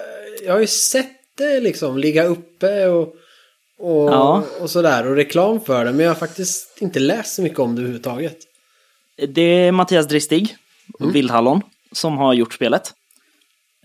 jag 0.44 0.52
har 0.52 0.60
ju 0.60 0.66
sett 0.66 1.17
det 1.38 1.60
liksom 1.60 1.98
ligga 1.98 2.24
uppe 2.24 2.86
och, 2.86 3.02
och, 3.78 4.10
Ja. 4.12 4.42
och 4.60 4.70
sådär 4.70 5.06
och 5.06 5.16
reklam 5.16 5.60
för 5.60 5.84
det. 5.84 5.92
Men 5.92 6.00
jag 6.00 6.10
har 6.10 6.14
faktiskt 6.18 6.78
inte 6.82 6.98
läst 7.00 7.34
så 7.34 7.42
mycket 7.42 7.58
om 7.58 7.74
det 7.74 7.80
överhuvudtaget. 7.80 8.36
Det 9.28 9.42
är 9.42 9.72
Mattias 9.72 10.06
Dristig, 10.08 10.56
Vildhallon, 11.12 11.60
som 11.92 12.18
har 12.18 12.34
gjort 12.34 12.54
spelet. 12.54 12.92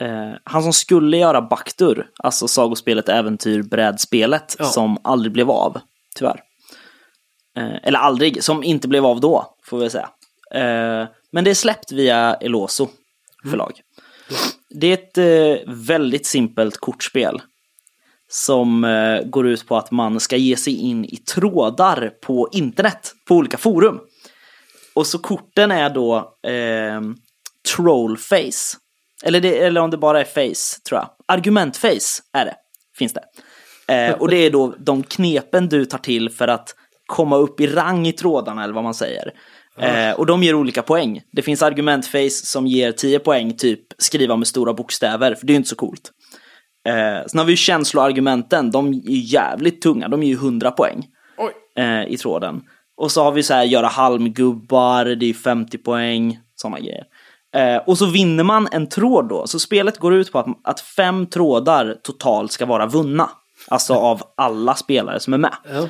Eh, 0.01 0.31
han 0.43 0.63
som 0.63 0.73
skulle 0.73 1.17
göra 1.17 1.41
Baktur, 1.41 2.07
alltså 2.23 2.47
sagospelet 2.47 3.09
Äventyr 3.09 3.61
brädspelet, 3.61 4.55
Ja. 4.59 4.65
som 4.65 4.97
aldrig 5.03 5.33
blev 5.33 5.51
av, 5.51 5.79
tyvärr. 6.15 6.39
Eh, 7.57 7.75
eller 7.83 7.99
aldrig, 7.99 8.43
som 8.43 8.63
inte 8.63 8.87
blev 8.87 9.05
av 9.05 9.19
då, 9.19 9.55
får 9.63 9.77
vi 9.77 9.89
säga. 9.89 10.09
Eh, 10.55 11.07
men 11.31 11.43
det 11.43 11.49
är 11.49 11.55
släppt 11.55 11.91
via 11.91 12.33
Eloso 12.33 12.87
förlag. 13.49 13.71
Det 14.69 14.87
är 14.87 14.93
ett 14.93 15.17
eh, 15.17 15.73
väldigt 15.73 16.25
simpelt 16.25 16.77
kortspel. 16.77 17.41
Som 18.29 18.83
eh, 18.83 19.21
går 19.21 19.47
ut 19.47 19.67
på 19.67 19.77
att 19.77 19.91
man 19.91 20.19
ska 20.19 20.37
ge 20.37 20.55
sig 20.55 20.75
in 20.75 21.05
i 21.05 21.17
trådar 21.17 22.11
på 22.21 22.49
internet, 22.51 23.13
på 23.27 23.35
olika 23.35 23.57
forum. 23.57 23.99
Och 24.93 25.07
så 25.07 25.19
korten 25.19 25.71
är 25.71 25.89
då 25.89 26.15
eh, 26.47 27.01
trollface. 27.75 28.77
Eller, 29.23 29.41
det, 29.41 29.59
eller 29.59 29.81
om 29.81 29.89
det 29.89 29.97
bara 29.97 30.21
är 30.21 30.25
face, 30.25 30.81
tror 30.87 30.99
jag. 30.99 31.09
Argumentface 31.25 32.23
är 32.33 32.45
det, 32.45 32.55
finns 32.97 33.13
det. 33.13 33.23
Eh, 33.87 34.13
och 34.13 34.29
det 34.29 34.35
är 34.35 34.51
då 34.51 34.75
de 34.77 35.03
knepen 35.03 35.69
du 35.69 35.85
tar 35.85 35.97
till 35.97 36.29
för 36.29 36.47
att 36.47 36.75
komma 37.05 37.35
upp 37.37 37.59
i 37.59 37.67
rang 37.67 38.07
i 38.07 38.13
trådarna, 38.13 38.63
eller 38.63 38.73
vad 38.73 38.83
man 38.83 38.93
säger. 38.93 39.31
Eh, 39.77 40.11
och 40.11 40.25
de 40.25 40.43
ger 40.43 40.55
olika 40.55 40.81
poäng. 40.81 41.21
Det 41.31 41.41
finns 41.41 41.61
argumentface 41.63 42.45
som 42.45 42.67
ger 42.67 42.91
10 42.91 43.19
poäng, 43.19 43.53
typ 43.53 43.79
skriva 43.97 44.35
med 44.35 44.47
stora 44.47 44.73
bokstäver, 44.73 45.35
för 45.35 45.47
det 45.47 45.51
är 45.51 45.55
ju 45.55 45.57
inte 45.57 45.69
så 45.69 45.75
coolt. 45.75 46.11
Eh, 46.87 47.27
sen 47.27 47.37
har 47.37 47.45
vi 47.45 47.51
ju 47.51 47.57
känsloargumenten, 47.57 48.71
de 48.71 48.87
är 48.87 49.09
ju 49.09 49.19
jävligt 49.19 49.81
tunga, 49.81 50.07
de 50.07 50.23
är 50.23 50.27
ju 50.27 50.33
100 50.33 50.71
poäng 50.71 51.05
eh, 51.77 52.13
i 52.13 52.17
tråden. 52.17 52.61
Och 52.97 53.11
så 53.11 53.23
har 53.23 53.31
vi 53.31 53.43
så 53.43 53.53
här 53.53 53.63
göra 53.63 53.87
halmgubbar, 53.87 55.05
det 55.05 55.25
är 55.25 55.33
50 55.33 55.77
poäng, 55.77 56.39
sådana 56.55 56.79
grejer. 56.79 57.03
Eh, 57.55 57.77
och 57.77 57.97
så 57.97 58.05
vinner 58.05 58.43
man 58.43 58.67
en 58.71 58.89
tråd 58.89 59.29
då, 59.29 59.47
så 59.47 59.59
spelet 59.59 59.97
går 59.97 60.13
ut 60.13 60.31
på 60.31 60.39
att, 60.39 60.47
att 60.63 60.81
fem 60.81 61.25
trådar 61.25 61.95
totalt 62.03 62.51
ska 62.51 62.65
vara 62.65 62.85
vunna. 62.85 63.29
Alltså 63.67 63.93
av 63.93 64.21
alla 64.37 64.75
spelare 64.75 65.19
som 65.19 65.33
är 65.33 65.37
med. 65.37 65.55
Ja. 65.73 65.87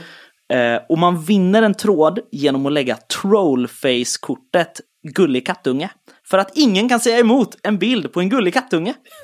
Eh, 0.53 0.81
och 0.89 0.97
man 0.97 1.21
vinner 1.21 1.63
en 1.63 1.73
tråd 1.73 2.19
genom 2.31 2.65
att 2.65 2.71
lägga 2.71 2.97
trollface-kortet 3.21 4.81
gullig 5.03 5.45
kattunge. 5.45 5.89
För 6.25 6.37
att 6.37 6.57
ingen 6.57 6.89
kan 6.89 6.99
säga 6.99 7.19
emot 7.19 7.57
en 7.63 7.77
bild 7.77 8.13
på 8.13 8.19
en 8.19 8.29
gullig 8.29 8.53
kattunge. 8.53 8.93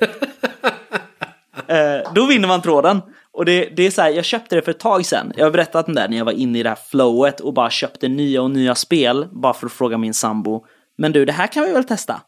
eh, 1.66 2.12
då 2.14 2.26
vinner 2.26 2.48
man 2.48 2.62
tråden. 2.62 3.00
Och 3.32 3.44
det, 3.44 3.64
det 3.76 3.86
är 3.86 3.90
så 3.90 4.02
här, 4.02 4.10
jag 4.10 4.24
köpte 4.24 4.56
det 4.56 4.62
för 4.62 4.70
ett 4.70 4.78
tag 4.78 5.06
sedan. 5.06 5.32
Jag 5.36 5.46
har 5.46 5.50
berättat 5.50 5.88
om 5.88 5.94
det 5.94 6.08
när 6.08 6.16
jag 6.16 6.24
var 6.24 6.32
inne 6.32 6.58
i 6.58 6.62
det 6.62 6.68
här 6.68 6.78
flowet 6.90 7.40
och 7.40 7.54
bara 7.54 7.70
köpte 7.70 8.08
nya 8.08 8.42
och 8.42 8.50
nya 8.50 8.74
spel 8.74 9.26
bara 9.32 9.54
för 9.54 9.66
att 9.66 9.72
fråga 9.72 9.98
min 9.98 10.14
sambo. 10.14 10.64
Men 10.98 11.12
du, 11.12 11.24
det 11.24 11.32
här 11.32 11.46
kan 11.46 11.64
vi 11.64 11.72
väl 11.72 11.84
testa? 11.84 12.20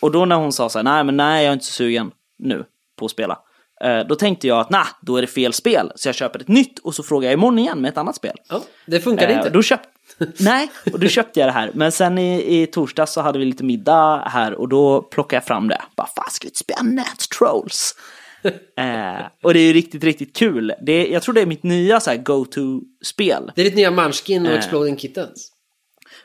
Och 0.00 0.12
då 0.12 0.24
när 0.24 0.36
hon 0.36 0.52
sa 0.52 0.68
så 0.68 0.78
här, 0.78 0.84
nej 0.84 1.04
men 1.04 1.16
nej, 1.16 1.44
jag 1.44 1.48
är 1.48 1.52
inte 1.52 1.64
så 1.64 1.72
sugen 1.72 2.10
nu 2.38 2.64
på 2.98 3.04
att 3.04 3.10
spela. 3.10 3.38
Eh, 3.84 4.06
då 4.08 4.14
tänkte 4.14 4.46
jag 4.46 4.60
att 4.60 4.70
nej, 4.70 4.84
då 5.00 5.16
är 5.16 5.20
det 5.20 5.26
fel 5.26 5.52
spel. 5.52 5.92
Så 5.94 6.08
jag 6.08 6.14
köper 6.14 6.40
ett 6.40 6.48
nytt 6.48 6.78
och 6.78 6.94
så 6.94 7.02
frågar 7.02 7.28
jag 7.28 7.32
imorgon 7.34 7.58
igen 7.58 7.80
med 7.80 7.88
ett 7.88 7.98
annat 7.98 8.16
spel. 8.16 8.36
Ja, 8.48 8.62
det 8.86 9.00
funkade 9.00 9.32
Eh, 9.32 9.38
inte. 9.38 9.50
Då 9.50 9.62
köpt... 9.62 9.88
Nej, 10.40 10.70
och 10.92 11.00
då 11.00 11.08
köpte 11.08 11.40
jag 11.40 11.48
det 11.48 11.52
här. 11.52 11.70
Men 11.74 11.92
sen 11.92 12.18
i, 12.18 12.62
i 12.62 12.66
torsdags 12.66 13.12
så 13.12 13.20
hade 13.20 13.38
vi 13.38 13.44
lite 13.44 13.64
middag 13.64 14.22
här 14.26 14.54
och 14.54 14.68
då 14.68 15.02
plockade 15.02 15.36
jag 15.36 15.44
fram 15.44 15.68
det. 15.68 15.82
Bara, 15.96 16.06
fan 16.06 16.30
ska 16.30 16.44
vi 16.44 16.48
inte 16.48 16.58
spela 16.58 16.82
Nat 16.82 17.28
Trolls? 17.38 17.94
eh, 18.78 19.26
och 19.42 19.54
det 19.54 19.60
är 19.60 19.66
ju 19.66 19.72
riktigt, 19.72 20.04
riktigt 20.04 20.36
kul. 20.36 20.72
Det, 20.80 21.06
jag 21.06 21.22
tror 21.22 21.34
det 21.34 21.40
är 21.40 21.46
mitt 21.46 21.62
nya 21.62 22.00
så 22.00 22.16
go-to-spel. 22.16 23.52
Det 23.54 23.60
är 23.60 23.64
ditt 23.64 23.74
nya 23.76 23.90
Munchkin 23.90 24.46
och 24.46 24.52
Eh. 24.52 24.58
Exploding 24.58 24.96
Kittens. 24.96 25.52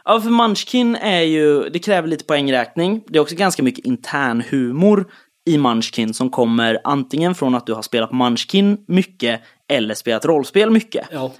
Ja, 0.06 0.22
för 0.22 0.30
Munchkin 0.30 0.96
är 0.96 1.22
ju, 1.22 1.70
det 1.70 1.80
kräver 1.80 2.08
lite 2.08 2.24
poängräkning. 2.24 3.04
Det 3.08 3.18
är 3.18 3.22
också 3.22 3.36
ganska 3.36 3.64
mycket 3.64 3.86
intern 3.86 4.44
humor 4.50 5.06
i 5.46 5.58
Munchkin 5.58 6.14
som 6.14 6.30
kommer 6.30 6.80
antingen 6.84 7.36
från 7.36 7.56
att 7.56 7.66
du 7.66 7.74
har 7.74 7.82
spelat 7.82 8.12
Munchkin 8.12 8.78
mycket 8.88 9.42
eller 9.70 9.96
spelat 9.96 10.26
rollspel 10.26 10.72
mycket. 10.72 11.08
Ja. 11.12 11.32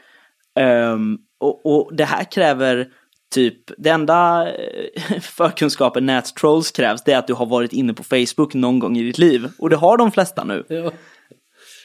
Ehm, 0.60 1.18
och, 1.40 1.66
och 1.66 1.96
det 1.96 2.06
här 2.06 2.24
kräver 2.24 2.88
typ, 3.34 3.72
det 3.78 3.90
enda 3.90 4.50
eh, 4.54 5.20
förkunskapen 5.22 6.06
Nat 6.06 6.36
Trolls 6.36 6.72
krävs 6.72 7.04
det 7.04 7.12
är 7.12 7.18
att 7.18 7.28
du 7.28 7.34
har 7.34 7.46
varit 7.46 7.74
inne 7.74 7.94
på 7.94 8.04
Facebook 8.04 8.54
någon 8.54 8.80
gång 8.80 8.98
i 8.98 9.04
ditt 9.04 9.18
liv. 9.18 9.50
Och 9.58 9.70
det 9.70 9.76
har 9.76 9.98
de 9.98 10.12
flesta 10.12 10.44
nu. 10.44 10.66
ja. 10.70 10.92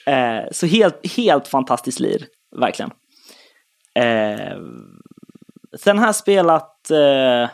Eh, 0.06 0.44
så 0.52 0.66
helt, 0.66 1.16
helt 1.16 1.48
fantastiskt 1.48 2.00
lir, 2.00 2.26
verkligen. 2.56 2.90
Eh, 3.94 4.58
sen 5.78 5.98
har 5.98 6.06
jag 6.06 6.16
spelat 6.16 6.90
eh, 6.90 7.50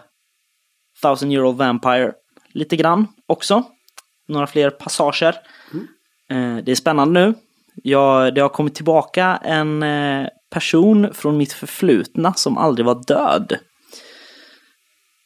Thousand 1.03 1.33
Year 1.33 1.45
Old 1.45 1.59
Vampire 1.59 2.13
lite 2.53 2.77
grann 2.77 3.07
också. 3.27 3.65
Några 4.29 4.47
fler 4.47 4.71
passager. 4.71 5.35
Eh, 6.31 6.57
det 6.57 6.71
är 6.71 6.75
spännande 6.75 7.21
nu. 7.21 7.35
Jag, 7.83 8.35
det 8.35 8.41
har 8.41 8.49
kommit 8.49 8.75
tillbaka 8.75 9.41
en 9.45 9.83
eh, 9.83 10.27
person 10.51 11.15
från 11.15 11.37
mitt 11.37 11.53
förflutna 11.53 12.35
som 12.35 12.59
aldrig 12.59 12.87
var 12.87 13.05
död. 13.07 13.53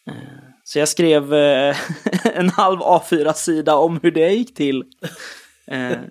Eh, 0.09 0.15
så 0.65 0.79
jag 0.79 0.89
skrev 0.89 1.35
en 2.25 2.49
halv 2.51 2.81
A4-sida 2.81 3.75
om 3.75 4.01
hur 4.03 4.11
det 4.11 4.31
gick 4.31 4.55
till. 4.55 4.85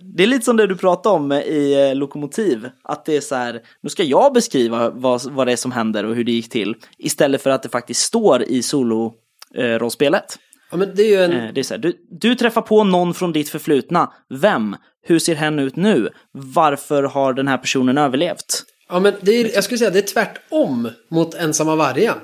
Det 0.02 0.23
är 0.23 0.28
lite 0.28 0.45
som 0.45 0.58
det 0.58 0.67
du 0.67 0.78
pratade 0.78 1.15
om 1.15 1.32
i 1.32 1.93
Lokomotiv. 1.95 2.69
Att 2.84 3.06
det 3.06 3.17
är 3.17 3.21
så 3.21 3.36
här, 3.36 3.62
nu 3.82 3.89
ska 3.89 4.04
jag 4.04 4.34
beskriva 4.34 4.89
vad, 4.89 5.32
vad 5.32 5.47
det 5.47 5.52
är 5.52 5.56
som 5.56 5.71
händer 5.71 6.06
och 6.06 6.15
hur 6.15 6.23
det 6.23 6.32
gick 6.32 6.49
till. 6.49 6.75
Istället 6.97 7.43
för 7.43 7.49
att 7.49 7.63
det 7.63 7.69
faktiskt 7.69 8.02
står 8.02 8.43
i 8.43 8.62
solo-rollspelet. 8.62 10.38
Ja, 10.72 10.78
men 10.78 10.96
det 10.96 11.04
är 11.04 11.08
ju 11.08 11.24
en... 11.24 11.32
Eh, 11.48 11.54
Det 11.54 11.62
är 11.62 11.64
så 11.64 11.74
här, 11.74 11.82
du, 11.82 11.94
du 12.12 12.36
träffar 12.36 12.62
på 12.62 12.84
någon 12.84 13.14
från 13.14 13.34
ditt 13.34 13.50
förflutna. 13.50 14.14
Vem? 14.30 14.76
Hur 15.02 15.20
ser 15.20 15.36
hen 15.36 15.60
ut 15.60 15.76
nu? 15.76 16.10
Varför 16.32 17.04
har 17.04 17.34
den 17.34 17.48
här 17.48 17.58
personen 17.58 17.98
överlevt? 17.98 18.64
Ja, 18.90 19.00
men 19.00 19.14
det 19.22 19.32
är, 19.32 19.54
jag 19.56 19.64
skulle 19.64 19.78
säga 19.78 19.90
det 19.90 20.00
är 20.00 20.14
tvärtom 20.14 20.90
mot 21.12 21.34
ensamma 21.36 21.76
vargen. 21.76 22.18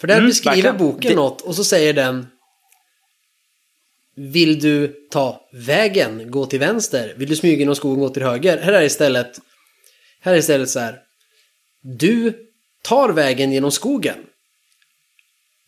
För 0.00 0.06
där 0.08 0.14
Mm, 0.14 0.26
beskriver 0.26 0.56
verkligen. 0.56 0.78
boken 0.78 1.10
Det- 1.10 1.16
något 1.16 1.40
och 1.40 1.54
så 1.54 1.64
säger 1.64 1.92
den 1.94 2.26
Vill 4.16 4.60
du 4.60 4.94
ta 5.10 5.40
vägen, 5.66 6.30
gå 6.30 6.46
till 6.46 6.58
vänster? 6.60 7.14
Vill 7.16 7.28
du 7.28 7.36
smyga 7.36 7.58
genom 7.58 7.74
skogen, 7.76 8.00
gå 8.00 8.08
till 8.08 8.22
höger? 8.22 8.58
Här 8.58 8.72
är 8.72 8.82
istället 8.82 9.40
Här 10.20 10.32
är 10.34 10.38
istället 10.38 10.70
så 10.70 10.78
här 10.80 10.98
Du 11.82 12.32
tar 12.84 13.08
vägen 13.12 13.52
genom 13.52 13.70
skogen. 13.70 14.16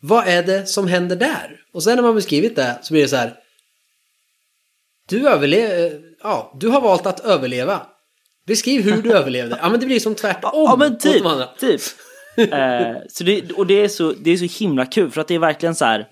Vad 0.01 0.27
är 0.27 0.43
det 0.43 0.65
som 0.65 0.87
händer 0.87 1.15
där? 1.15 1.61
Och 1.73 1.83
sen 1.83 1.95
när 1.95 2.03
man 2.03 2.15
beskrivit 2.15 2.55
det 2.55 2.79
så 2.81 2.93
blir 2.93 3.01
det 3.01 3.09
så 3.09 3.15
här 3.15 3.35
Du 5.09 5.29
överlever, 5.29 6.01
ja, 6.23 6.57
du 6.59 6.67
har 6.67 6.81
valt 6.81 7.05
att 7.05 7.19
överleva. 7.19 7.81
Beskriv 8.47 8.81
hur 8.81 9.01
du 9.01 9.13
överlevde. 9.13 9.59
Ja 9.61 9.69
men 9.69 9.79
det 9.79 9.85
blir 9.85 9.99
som 9.99 10.15
tvärtom 10.15 10.51
Ja 10.53 10.75
men 10.79 10.97
typ, 10.97 11.23
typ. 11.59 11.81
eh, 12.53 12.97
så 13.09 13.23
det, 13.23 13.51
och 13.51 13.67
det 13.67 13.81
är, 13.81 13.87
så, 13.87 14.11
det 14.11 14.31
är 14.31 14.37
så 14.37 14.63
himla 14.63 14.85
kul 14.85 15.11
för 15.11 15.21
att 15.21 15.27
det 15.27 15.35
är 15.35 15.39
verkligen 15.39 15.75
så 15.75 15.85
här. 15.85 16.07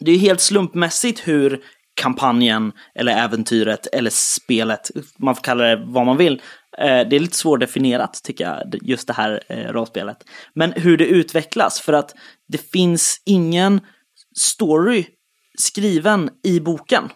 Det 0.00 0.12
är 0.12 0.18
helt 0.18 0.40
slumpmässigt 0.40 1.28
hur 1.28 1.62
kampanjen 1.94 2.72
eller 2.94 3.12
äventyret 3.12 3.86
eller 3.86 4.10
spelet, 4.10 4.90
man 5.18 5.34
får 5.34 5.42
kalla 5.42 5.64
det 5.64 5.84
vad 5.86 6.06
man 6.06 6.16
vill. 6.16 6.42
Eh, 6.80 7.08
det 7.08 7.16
är 7.16 7.20
lite 7.20 7.36
svårdefinierat 7.36 8.20
tycker 8.24 8.44
jag, 8.44 8.78
just 8.82 9.06
det 9.06 9.12
här 9.12 9.42
eh, 9.48 9.72
rollspelet. 9.72 10.16
Men 10.54 10.72
hur 10.72 10.96
det 10.96 11.06
utvecklas 11.06 11.80
för 11.80 11.92
att 11.92 12.14
det 12.48 12.70
finns 12.70 13.22
ingen 13.26 13.80
story 14.38 15.06
skriven 15.58 16.30
i 16.44 16.60
boken. 16.60 17.08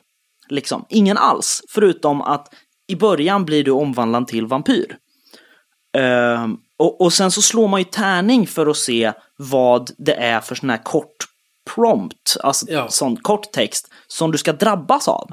Liksom, 0.48 0.85
ingen 0.88 1.18
alls. 1.18 1.62
Förutom 1.68 2.22
att 2.22 2.55
i 2.88 2.96
början 2.96 3.44
blir 3.44 3.64
du 3.64 3.70
omvandlad 3.70 4.27
till 4.29 4.46
vampyr. 4.46 4.96
Ehm, 5.96 6.57
och, 6.79 7.01
och 7.01 7.12
sen 7.12 7.31
så 7.31 7.42
slår 7.42 7.68
man 7.68 7.81
ju 7.81 7.85
tärning 7.85 8.46
för 8.46 8.66
att 8.66 8.77
se 8.77 9.12
vad 9.37 9.90
det 9.98 10.14
är 10.14 10.40
för 10.40 10.55
sån 10.55 10.70
här 10.70 10.83
kort 10.83 11.16
prompt, 11.75 12.37
alltså 12.42 12.66
Ja. 12.68 12.88
sån 12.88 13.16
kort 13.16 13.53
text 13.53 13.92
som 14.07 14.33
du 14.33 14.38
ska 14.38 14.53
drabbas 14.53 15.09
av. 15.09 15.31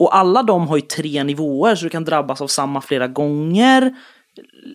Och 0.00 0.16
alla 0.16 0.42
de 0.42 0.68
har 0.68 0.76
ju 0.76 0.82
tre 0.82 1.24
nivåer 1.24 1.74
så 1.74 1.84
du 1.84 1.90
kan 1.90 2.04
drabbas 2.04 2.40
av 2.40 2.46
samma 2.46 2.80
flera 2.80 3.08
gånger. 3.08 3.94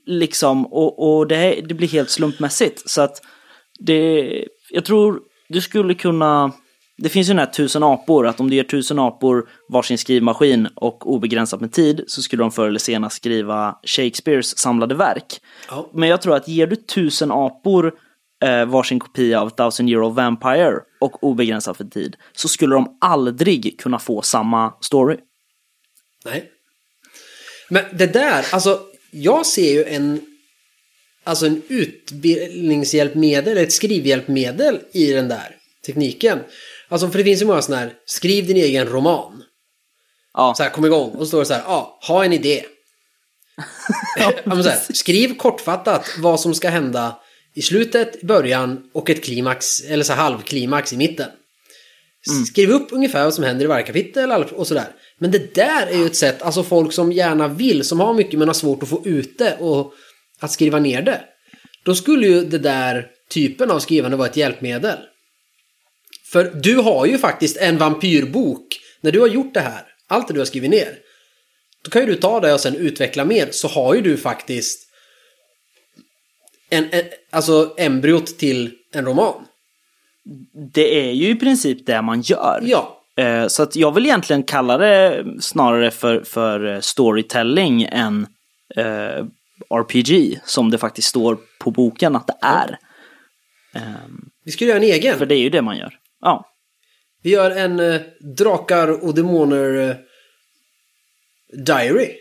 Liksom, 0.06 0.66
och, 0.66 1.18
och 1.18 1.28
det, 1.28 1.62
det 1.68 1.74
blir 1.74 1.88
helt 1.88 2.10
slumpmässigt. 2.10 2.90
Så 2.90 3.02
att 3.02 3.22
det, 3.80 4.46
jag 4.70 4.86
tror 4.86 5.20
du 5.50 5.62
skulle 5.62 5.94
kunna, 5.94 6.52
det 6.98 7.10
finns 7.10 7.30
ju 7.30 7.34
den 7.34 7.40
här 7.40 7.46
tusen 7.46 7.84
apor, 7.84 8.28
att 8.28 8.40
om 8.40 8.50
du 8.50 8.56
ger 8.56 8.64
tusen 8.64 9.00
apor 9.00 9.50
varsin 9.70 9.98
skrivmaskin 9.98 10.68
och 10.76 11.14
obegränsat 11.14 11.62
med 11.62 11.72
tid 11.72 12.04
så 12.08 12.22
skulle 12.22 12.44
de 12.44 12.52
förr 12.52 12.68
eller 12.68 12.80
senare 12.80 13.12
skriva 13.12 13.76
Shakespeares 13.84 14.58
samlade 14.58 14.96
verk. 14.96 15.42
Ja. 15.70 15.90
Men 15.94 16.10
jag 16.10 16.22
tror 16.22 16.36
att 16.36 16.48
ger 16.48 16.68
du 16.68 16.76
tusen 16.76 17.32
apor 17.32 17.94
eh, 18.46 18.66
varsin 18.66 19.00
kopia 19.00 19.42
av 19.42 19.50
Thousand 19.50 19.90
Old 19.90 20.16
Vampire 20.16 20.80
och 21.00 21.24
obegränsat 21.24 21.78
för 21.78 21.84
tid 21.84 22.16
så 22.34 22.48
skulle 22.48 22.76
de 22.76 22.98
aldrig 23.02 23.80
kunna 23.80 24.00
få 24.00 24.22
samma 24.22 24.74
story. 24.82 25.18
Nej. 26.26 26.52
Men 27.70 27.84
det 27.94 28.08
där, 28.08 28.46
alltså 28.52 28.82
jag 29.12 29.46
ser 29.46 29.74
ju 29.74 29.84
en 29.84 30.22
Alltså 31.28 31.46
en 31.46 31.62
utbildningshjälpmedel, 31.68 33.58
ett 33.58 33.72
skrivhjälpmedel 33.72 34.80
i 34.94 35.12
den 35.12 35.28
där 35.28 35.56
tekniken. 35.86 36.40
Alltså 36.90 37.10
för 37.10 37.18
det 37.18 37.24
finns 37.24 37.42
ju 37.42 37.46
många 37.46 37.62
sådana 37.62 37.82
här, 37.82 37.94
skriv 38.06 38.48
din 38.48 38.58
egen 38.58 38.88
roman. 38.88 39.44
Ja, 40.34 40.54
Så 40.58 40.64
här, 40.64 40.70
kom 40.70 40.86
igång. 40.86 41.10
Och 41.10 41.20
så 41.20 41.26
står 41.26 41.40
det 41.40 41.46
så 41.46 41.54
här, 41.54 41.64
ja, 41.68 42.00
ha 42.08 42.26
en 42.26 42.34
idé. 42.34 42.64
ja, 44.18 44.34
här, 44.46 44.94
skriv 44.94 45.38
kortfattat 45.38 46.10
vad 46.20 46.40
som 46.40 46.54
ska 46.54 46.70
hända 46.70 47.20
i 47.56 47.62
slutet, 47.62 48.24
i 48.24 48.26
början 48.26 48.90
och 48.94 49.10
ett 49.10 49.24
klimax, 49.24 49.82
eller 49.82 50.04
så 50.04 50.14
halvklimax 50.14 50.94
i 50.94 50.98
mitten. 50.98 51.30
Skriv 52.48 52.70
upp 52.70 52.88
ungefär 52.92 53.24
vad 53.24 53.34
som 53.34 53.44
händer 53.44 53.66
i 53.66 53.68
varje 53.68 53.86
kapitel 53.86 54.32
och 54.32 54.68
sådär. 54.68 54.88
Men 55.20 55.32
det 55.32 55.56
där 55.56 55.88
är 55.88 55.98
ju 55.98 56.06
ett 56.06 56.16
sätt, 56.16 56.42
alltså 56.42 56.64
folk 56.64 56.94
som 56.94 57.12
gärna 57.12 57.48
vill, 57.48 57.84
som 57.84 58.00
har 58.00 58.14
mycket 58.14 58.40
men 58.40 58.48
har 58.48 58.54
svårt 58.54 58.84
att 58.84 58.90
få 58.90 59.02
ut 59.06 59.38
det 59.38 59.58
och 59.60 59.94
att 60.40 60.52
skriva 60.52 60.80
ner 60.80 61.02
det. 61.02 61.22
Då 61.86 61.96
skulle 61.96 62.28
ju 62.28 62.46
det 62.46 62.58
där 62.58 63.08
typen 63.30 63.72
av 63.72 63.80
skrivande 63.80 64.18
vara 64.18 64.28
ett 64.28 64.38
hjälpmedel. 64.38 64.98
För 66.32 66.44
du 66.44 66.76
har 66.76 67.06
ju 67.06 67.18
faktiskt 67.18 67.58
en 67.58 67.78
vampyrbok. 67.78 68.68
När 69.02 69.12
du 69.12 69.20
har 69.20 69.28
gjort 69.28 69.54
det 69.54 69.60
här, 69.60 69.84
allt 70.08 70.28
det 70.28 70.34
du 70.34 70.40
har 70.40 70.46
skrivit 70.46 70.70
ner. 70.70 70.98
Då 71.84 71.92
kan 71.92 72.02
ju 72.02 72.08
du 72.08 72.16
ta 72.16 72.40
det 72.40 72.54
och 72.54 72.60
sen 72.60 72.76
utveckla 72.76 73.26
mer. 73.26 73.48
Så 73.52 73.68
har 73.68 73.96
ju 73.96 74.02
du 74.02 74.18
faktiskt 74.18 74.85
en, 76.70 76.84
en, 76.92 77.04
alltså 77.30 77.74
embryot 77.78 78.38
till 78.38 78.72
en 78.94 79.06
roman. 79.06 79.46
det 80.74 81.08
är 81.10 81.12
ju 81.12 81.30
i 81.30 81.36
princip 81.36 81.86
det 81.86 82.02
man 82.02 82.22
gör. 82.22 82.60
Ja, 82.64 82.92
Eh, 83.18 83.48
Så 83.48 83.64
att 83.64 83.76
jag 83.76 83.92
vill 83.92 84.06
egentligen 84.06 84.44
kalla 84.44 84.78
det 84.78 85.26
snarare 85.40 85.92
för, 85.92 86.24
för 86.24 86.82
storytelling 86.82 87.84
än 87.84 88.28
eh, 88.76 89.26
RPG, 89.70 90.40
som 90.46 90.72
det 90.72 90.78
faktiskt 90.78 91.08
står 91.08 91.38
på 91.60 91.72
boken 91.72 92.16
att 92.16 92.28
det 92.28 92.38
är. 92.42 92.80
vi 94.46 94.52
ska 94.52 94.66
göra 94.66 94.78
en 94.78 94.84
egen. 94.84 95.18
För 95.18 95.26
det 95.26 95.36
är 95.36 95.40
ju 95.40 95.50
det 95.50 95.62
man 95.62 95.78
gör. 95.78 95.94
Ja, 96.22 96.46
Vi 97.24 97.30
gör 97.30 97.52
en 97.52 97.80
eh, 97.80 98.02
drakar 98.38 99.04
och 99.06 99.16
demoner 99.16 99.90
eh, 99.90 99.96
diary. 101.66 102.12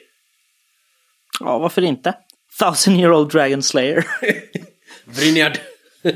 ja 1.40 1.58
varför 1.58 1.82
inte? 1.82 2.14
Thousand 2.58 3.00
year 3.00 3.12
old 3.12 3.30
dragon 3.32 3.62
slayer. 3.62 4.06
Brynjard. 5.16 5.58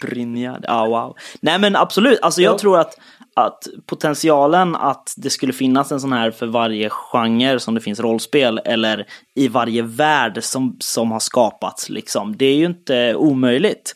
Brynja, 0.00 0.58
ja 0.62 0.86
wow. 0.86 1.16
Nej 1.40 1.58
men 1.58 1.76
absolut, 1.76 2.18
alltså 2.22 2.42
jag 2.42 2.54
Ja. 2.54 2.58
tror 2.58 2.78
att, 2.80 2.98
att 3.34 3.64
potentialen 3.86 4.76
att 4.76 5.14
det 5.16 5.30
skulle 5.30 5.52
finnas 5.52 5.92
en 5.92 6.00
sån 6.00 6.12
här 6.12 6.30
för 6.30 6.46
varje 6.46 6.90
genre 6.90 7.58
som 7.60 7.74
det 7.74 7.80
finns 7.80 8.00
rollspel 8.00 8.60
eller 8.64 9.06
i 9.34 9.48
varje 9.48 9.82
värld 9.82 10.38
som, 10.42 10.76
som 10.80 11.12
har 11.12 11.20
skapats 11.20 11.88
liksom. 11.88 12.36
Det 12.36 12.46
är 12.46 12.54
ju 12.56 12.66
inte 12.66 13.14
omöjligt. 13.14 13.94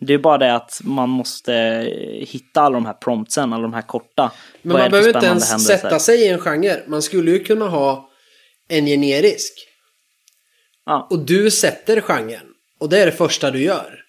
Det 0.00 0.14
är 0.14 0.18
bara 0.18 0.38
det 0.38 0.54
att 0.54 0.80
man 0.84 1.08
måste 1.08 1.52
hitta 2.28 2.60
alla 2.60 2.74
de 2.74 2.86
här 2.86 2.92
promptsen, 2.92 3.52
alla 3.52 3.62
de 3.62 3.72
här 3.72 3.82
korta. 3.82 4.30
Men 4.62 4.72
Vad 4.72 4.80
man 4.82 4.90
behöver 4.90 5.08
inte 5.14 5.26
ens 5.26 5.50
händelser? 5.50 5.76
sätta 5.76 5.98
sig 5.98 6.20
i 6.20 6.28
en 6.28 6.38
genre. 6.38 6.82
Man 6.86 7.02
skulle 7.02 7.30
ju 7.30 7.44
kunna 7.44 7.68
ha 7.68 8.08
en 8.68 8.86
generisk. 8.86 9.52
Ja. 10.88 11.06
Och 11.10 11.18
du 11.18 11.50
sätter 11.50 12.00
genren. 12.00 12.46
Och 12.78 12.88
det 12.88 12.98
är 12.98 13.06
det 13.06 13.12
första 13.12 13.50
du 13.50 13.62
gör. 13.62 14.04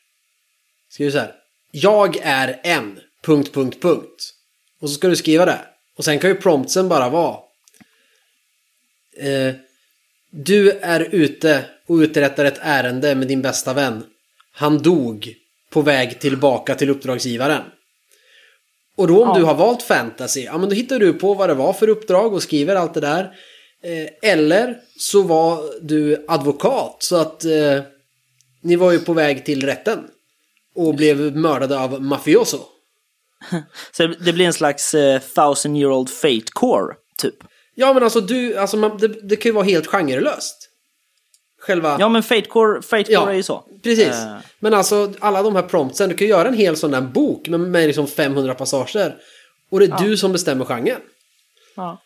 Ska 0.89 1.03
du 1.03 1.11
säga 1.11 1.31
Jag 1.71 2.17
är 2.21 2.59
en... 2.63 2.99
Punkt, 3.23 3.53
punkt, 3.53 3.81
punkt. 3.81 4.33
Och 4.81 4.89
så 4.89 4.95
ska 4.95 5.07
du 5.07 5.15
skriva 5.15 5.45
det. 5.45 5.59
Och 5.97 6.05
sen 6.05 6.19
kan 6.19 6.29
ju 6.29 6.35
promptsen 6.35 6.89
bara 6.89 7.09
vara. 7.09 7.37
Eh, 9.17 9.55
du 10.31 10.71
är 10.71 11.07
ute 11.11 11.65
och 11.87 11.95
uträttar 11.95 12.45
ett 12.45 12.59
ärende 12.61 13.15
med 13.15 13.27
din 13.27 13.41
bästa 13.41 13.73
vän. 13.73 14.03
Han 14.53 14.77
dog 14.77 15.33
på 15.69 15.81
väg 15.81 16.19
tillbaka 16.19 16.75
till 16.75 16.89
uppdragsgivaren. 16.89 17.63
Och 18.95 19.07
då 19.07 19.23
om 19.23 19.29
Ja. 19.29 19.37
du 19.37 19.43
har 19.43 19.55
valt 19.55 19.83
fantasy, 19.83 20.43
ja 20.43 20.57
men 20.57 20.69
då 20.69 20.75
hittar 20.75 20.99
du 20.99 21.13
på 21.13 21.33
vad 21.33 21.49
det 21.49 21.53
var 21.53 21.73
för 21.73 21.89
uppdrag 21.89 22.33
och 22.33 22.43
skriver 22.43 22.75
allt 22.75 22.93
det 22.93 22.99
där. 22.99 23.33
Eh, 23.83 24.31
eller 24.31 24.77
så 24.97 25.21
var 25.21 25.63
du 25.81 26.25
advokat 26.27 26.97
så 26.99 27.15
att 27.15 27.45
eh, 27.45 27.81
ni 28.61 28.75
var 28.75 28.91
ju 28.91 28.99
på 28.99 29.13
väg 29.13 29.45
till 29.45 29.65
rätten. 29.65 30.07
Och 30.75 30.95
blev 30.95 31.35
mördade 31.37 31.79
av 31.79 32.01
mafioso. 32.01 32.59
Så 33.91 34.07
det 34.07 34.33
blir 34.33 34.45
en 34.45 34.53
slags 34.53 34.93
eh, 34.93 35.21
thousand 35.35 35.77
year 35.77 35.91
old 35.91 36.09
fate 36.09 36.51
core, 36.53 36.95
typ. 37.17 37.35
Ja 37.75 37.93
men 37.93 38.03
alltså 38.03 38.21
du, 38.21 38.57
alltså 38.57 38.77
man, 38.77 38.97
det, 38.97 39.07
det 39.07 39.35
kan 39.35 39.49
ju 39.49 39.53
vara 39.53 39.65
helt 39.65 39.87
genrelöst. 39.87 40.69
Själva... 41.59 41.97
Ja 41.99 42.09
men 42.09 42.23
fate 42.23 42.41
core, 42.41 42.81
fate 42.81 43.03
core 43.03 43.13
Ja, 43.13 43.29
är 43.29 43.33
ju 43.33 43.43
så. 43.43 43.63
Precis. 43.83 44.07
Eh, 44.07 44.37
Men 44.59 44.73
alltså 44.73 45.13
alla 45.19 45.43
de 45.43 45.55
här 45.55 45.63
promptsen, 45.63 46.09
du 46.09 46.15
kan 46.15 46.27
ju 46.27 46.31
göra 46.33 46.47
en 46.47 46.53
hel 46.53 46.75
sån 46.77 46.91
där 46.91 47.01
bok 47.01 47.47
med, 47.47 47.59
med 47.59 47.87
liksom 47.87 48.07
500 48.07 48.55
passager. 48.55 49.15
Och 49.69 49.79
det 49.79 49.85
är 49.85 50.03
du 50.03 50.17
som 50.17 50.31
bestämmer 50.31 50.65
genren. 50.65 51.01
Ja. 51.75 52.01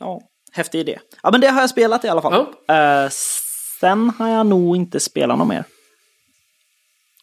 Ja, 0.00 0.20
häftig 0.52 0.80
idé. 0.80 0.98
Ja, 1.22 1.30
men 1.30 1.40
det 1.40 1.46
har 1.48 1.60
jag 1.60 1.70
spelat 1.70 2.04
i 2.04 2.08
alla 2.08 2.22
fall. 2.22 2.32
Eh, 2.68 3.10
sen 3.80 4.10
har 4.10 4.28
jag 4.28 4.46
nog 4.46 4.76
inte 4.76 5.00
spelat 5.00 5.38
något 5.38 5.48
mer. 5.48 5.64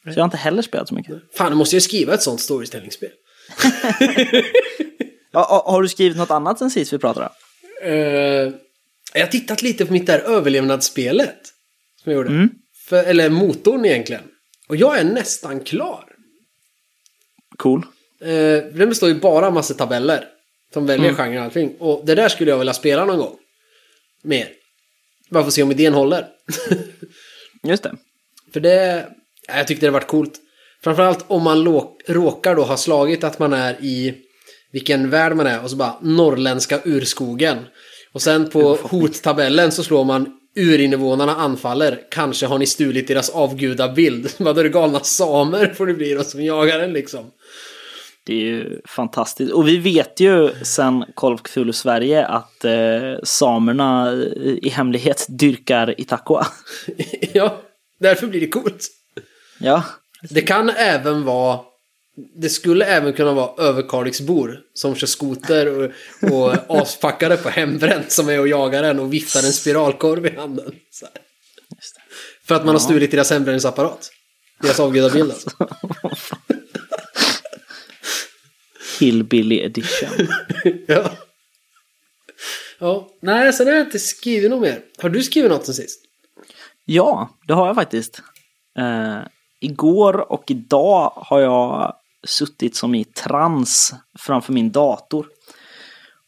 Så 0.03 0.09
jag 0.09 0.15
har 0.19 0.23
inte 0.25 0.37
heller 0.37 0.61
spelat 0.61 0.87
så 0.87 0.95
mycket. 0.95 1.15
Fan, 1.37 1.51
du 1.51 1.57
måste 1.57 1.75
ju 1.75 1.81
skriva 1.81 2.13
ett 2.13 2.21
sånt 2.23 2.41
storytelling-spel. 2.41 3.09
Ja, 5.31 5.39
ha- 5.39 5.71
har 5.71 5.81
du 5.81 5.87
skrivit 5.89 6.17
något 6.17 6.31
annat 6.31 6.59
sen 6.59 6.69
sist 6.71 6.93
vi 6.93 6.97
pratade? 6.97 7.29
Eh, 7.83 7.91
jag 9.13 9.21
har 9.21 9.27
tittat 9.27 9.61
lite 9.61 9.85
på 9.85 9.93
mitt 9.93 10.07
där 10.07 10.19
överlevnadsspelet. 10.19 11.37
Som 12.03 12.11
jag 12.11 12.17
gjorde. 12.17 12.29
Mm. 12.29 12.49
För, 12.87 13.03
eller 13.03 13.29
motorn 13.29 13.85
egentligen. 13.85 14.21
Och 14.69 14.75
jag 14.75 14.99
är 14.99 15.03
nästan 15.03 15.59
klar. 15.59 16.03
Cool. 17.57 17.85
Eh, 18.21 18.63
den 18.73 18.89
består 18.89 19.09
ju 19.09 19.15
bara 19.19 19.47
av 19.47 19.53
massa 19.53 19.73
tabeller. 19.73 20.25
Som 20.73 20.85
väljer 20.85 21.09
Mm. 21.09 21.15
genre 21.15 21.37
och 21.39 21.43
allting. 21.45 21.75
Och 21.79 22.03
det 22.05 22.15
där 22.15 22.29
skulle 22.29 22.51
jag 22.51 22.57
vilja 22.57 22.73
spela 22.73 23.05
någon 23.05 23.17
gång. 23.17 23.35
Mer. 24.23 24.49
Bara 25.29 25.43
för 25.43 25.47
att 25.47 25.53
se 25.53 25.63
om 25.63 25.71
idén 25.71 25.93
håller. 25.93 26.27
Just 27.63 27.83
det. 27.83 27.95
För 28.53 28.59
det... 28.59 29.07
ja, 29.47 29.57
Jag 29.57 29.67
tyckte 29.67 29.85
det 29.85 29.91
varit 29.91 30.07
coolt. 30.07 30.33
Framförallt 30.83 31.25
om 31.27 31.43
man 31.43 31.65
råkar 32.07 32.55
då 32.55 32.63
ha 32.63 32.77
slagit 32.77 33.23
att 33.23 33.39
man 33.39 33.53
är 33.53 33.73
i 33.81 34.13
vilken 34.71 35.09
värld 35.09 35.35
man 35.35 35.47
är 35.47 35.63
och 35.63 35.69
så 35.69 35.75
bara 35.75 35.97
norrländska 36.01 36.79
urskogen. 36.85 37.57
Och 38.13 38.21
sen 38.21 38.49
på 38.49 38.75
hottabellen 38.75 39.71
så 39.71 39.83
slår 39.83 40.03
man 40.03 40.33
urinvånarna 40.55 41.35
anfaller. 41.35 42.01
Kanske 42.11 42.45
har 42.45 42.59
ni 42.59 42.65
stulit 42.65 43.07
deras 43.07 43.29
avgudabild. 43.29 44.29
Vad 44.37 44.57
är 44.57 44.63
det 44.63 44.69
galna 44.69 44.99
samer 44.99 45.73
får 45.73 45.87
det 45.87 45.93
bli 45.93 46.13
då 46.13 46.23
som 46.23 46.43
jagar 46.43 46.79
en 46.79 46.93
liksom. 46.93 47.31
Det 48.27 48.33
är 48.33 48.45
ju 48.45 48.81
fantastiskt. 48.85 49.53
Och 49.53 49.67
vi 49.67 49.77
vet 49.77 50.19
ju 50.19 50.49
sen 50.63 51.05
Call 51.15 51.33
of 51.33 51.41
Sverige 51.75 52.25
att 52.25 52.65
eh, 52.65 53.13
samerna 53.23 54.13
i 54.61 54.69
hemlighet 54.69 55.25
dyrkar 55.29 56.01
Itakua. 56.01 56.47
ja, 57.33 57.61
därför 57.99 58.27
blir 58.27 58.39
det 58.39 58.47
coolt. 58.47 58.87
ja, 59.59 59.83
Det 60.29 60.41
kan 60.41 60.69
även 60.69 61.23
vara... 61.23 61.59
Det 62.41 62.49
skulle 62.49 62.85
även 62.85 63.13
kunna 63.13 63.33
vara 63.33 63.67
överkalixbor 63.67 64.59
som 64.73 64.95
kör 64.95 65.07
skoter 65.07 65.67
och, 65.67 65.91
och 66.31 66.53
aspackade 66.81 67.37
på 67.37 67.49
hembränt 67.49 68.11
som 68.11 68.29
är 68.29 68.39
och 68.39 68.47
jagar 68.47 68.83
en 68.83 68.99
och 68.99 69.13
viftar 69.13 69.39
en 69.39 69.53
spiralkorv 69.53 70.25
i 70.25 70.35
handen. 70.35 70.71
För 72.47 72.55
att 72.55 72.65
man 72.65 72.75
har 72.75 72.79
stulit 72.79 73.11
deras 73.11 73.31
hembränningsapparat. 73.31 74.09
Deras 74.61 74.79
avgudabild 74.79 75.31
alltså. 75.31 75.49
Hillbilly 78.99 79.59
edition. 79.59 80.27
ja. 80.87 81.11
ja. 82.79 83.09
Nej, 83.21 83.53
sen 83.53 83.67
har 83.67 83.73
jag 83.73 83.85
inte 83.85 83.99
skrivit 83.99 84.49
något 84.49 84.61
mer. 84.61 84.81
Har 84.97 85.09
du 85.09 85.23
skrivit 85.23 85.51
något 85.51 85.65
sen 85.65 85.75
sist? 85.75 86.01
Ja, 86.85 87.29
det 87.47 87.53
har 87.53 87.67
jag 87.67 87.75
faktiskt. 87.75 88.21
Eh, 88.79 89.19
igår 89.59 90.31
och 90.31 90.51
idag 90.51 91.13
har 91.15 91.39
jag 91.39 91.93
suttit 92.27 92.75
som 92.75 92.95
i 92.95 93.03
trans 93.03 93.93
framför 94.19 94.53
min 94.53 94.71
dator 94.71 95.27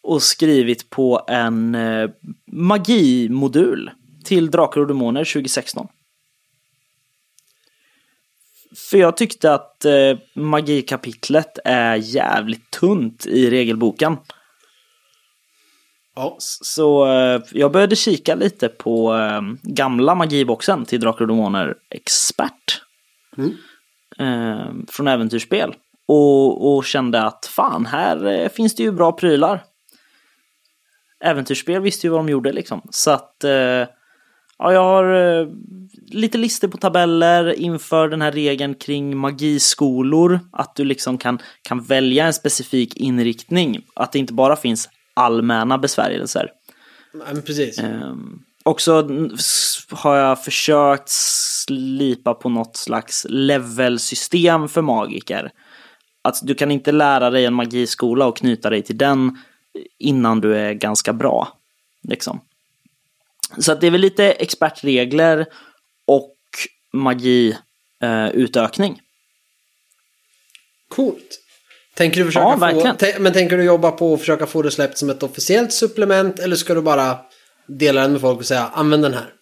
och 0.02 0.24
skrivit 0.24 0.90
på 0.90 1.22
en 1.28 1.76
eh, 1.76 2.10
magimodul 2.52 3.92
till 4.24 4.52
Drakar 4.52 4.82
och 4.82 4.88
Demoner 4.88 5.26
2016. 5.26 5.88
För 8.90 8.98
jag 8.98 9.18
tyckte 9.18 9.54
att 9.54 9.86
eh, 9.86 10.18
magikapitlet 10.36 11.60
är 11.66 11.96
jävligt 11.96 12.72
tunt 12.72 13.26
i 13.26 13.50
regelboken. 13.50 14.18
Ja. 16.16 16.36
Så 16.40 17.06
eh, 17.06 17.42
jag 17.52 17.72
började 17.72 17.96
kika 17.96 18.36
lite 18.36 18.68
på 18.68 19.16
eh, 19.16 19.42
gamla 19.62 20.16
magiboxen 20.16 20.86
till 20.86 21.00
Drakar 21.00 21.22
och 21.22 21.28
Demoner 21.28 21.76
Expert. 21.90 22.82
Mm. 23.38 23.54
Eh, 24.20 24.74
från 24.88 25.08
äventyrsspel. 25.08 25.76
Och, 26.08 26.76
och 26.76 26.86
kände 26.86 27.22
att 27.24 27.46
fan, 27.46 27.86
här 27.86 28.26
eh, 28.26 28.50
finns 28.50 28.76
det 28.76 28.84
ju 28.84 28.92
bra 28.92 29.12
prylar. 29.12 29.64
Äventyrsspel 31.24 31.82
visste 31.82 32.08
ju 32.08 32.12
vad 32.12 32.20
de 32.20 32.30
gjorde 32.30 32.52
liksom. 32.52 32.82
Så 32.92 33.12
att 33.12 33.44
eh, 33.44 33.84
ja, 34.60 34.74
jag 34.74 34.84
har 34.84 35.40
eh, 35.42 35.48
lite 36.12 36.38
listor 36.38 36.68
på 36.68 36.78
tabeller 36.78 37.60
inför 37.60 38.10
den 38.10 38.22
här 38.22 38.32
regeln 38.32 38.76
kring 38.76 39.18
magiskolor. 39.18 40.40
Att 40.52 40.76
du 40.76 40.84
liksom 40.84 41.18
kan, 41.18 41.40
kan 41.62 41.84
välja 41.84 42.26
en 42.26 42.34
specifik 42.34 42.98
inriktning. 42.98 43.86
Att 43.94 44.12
det 44.12 44.20
inte 44.20 44.34
bara 44.34 44.56
finns 44.56 44.90
allmänna 45.14 45.78
besvärjelser. 45.78 46.52
Nej, 47.14 47.42
precis. 47.42 47.80
Ehm, 47.80 48.40
också 48.64 49.10
har 49.92 50.16
jag 50.16 50.44
försökt 50.44 51.10
slipa 51.10 52.34
på 52.34 52.50
något 52.50 52.78
slags 52.78 53.26
levelsystem 53.30 54.68
för 54.68 54.82
magiker. 54.82 55.52
Att 56.22 56.40
du 56.44 56.56
kan 56.56 56.72
inte 56.72 56.92
lära 56.92 57.30
dig 57.30 57.46
en 57.46 57.54
magiskola 57.54 58.26
och 58.26 58.38
knyta 58.38 58.70
dig 58.70 58.82
till 58.82 58.98
den 58.98 59.38
innan 60.00 60.42
du 60.42 60.56
är 60.56 60.74
ganska 60.74 61.14
bra. 61.14 61.48
Liksom. 62.08 62.40
Så 63.58 63.72
att 63.72 63.82
det 63.82 63.88
är 63.88 63.92
väl 63.92 64.02
lite 64.02 64.32
expertregler 64.32 65.46
och 66.08 66.36
magiutökning. 66.94 69.02
Coolt. 70.90 71.40
Tänker 71.96 72.20
du 72.20 72.26
försöka 72.26 72.44
Ja, 72.46 72.54
få, 72.54 72.60
verkligen. 72.60 72.96
tä- 72.96 73.20
men 73.20 73.34
tänker 73.34 73.58
du 73.58 73.64
jobba 73.64 73.92
på 73.92 74.14
att 74.14 74.20
försöka 74.20 74.46
få 74.46 74.62
det 74.62 74.72
släppt 74.72 74.98
som 74.98 75.10
ett 75.10 75.24
officiellt 75.24 75.74
supplement 75.74 76.40
eller 76.40 76.56
ska 76.56 76.74
du 76.74 76.82
bara 76.82 77.18
dela 77.68 78.02
den 78.02 78.12
med 78.12 78.22
folk 78.22 78.40
och 78.40 78.46
säga 78.46 78.68
använd 78.74 79.04
den 79.04 79.14
här? 79.14 79.34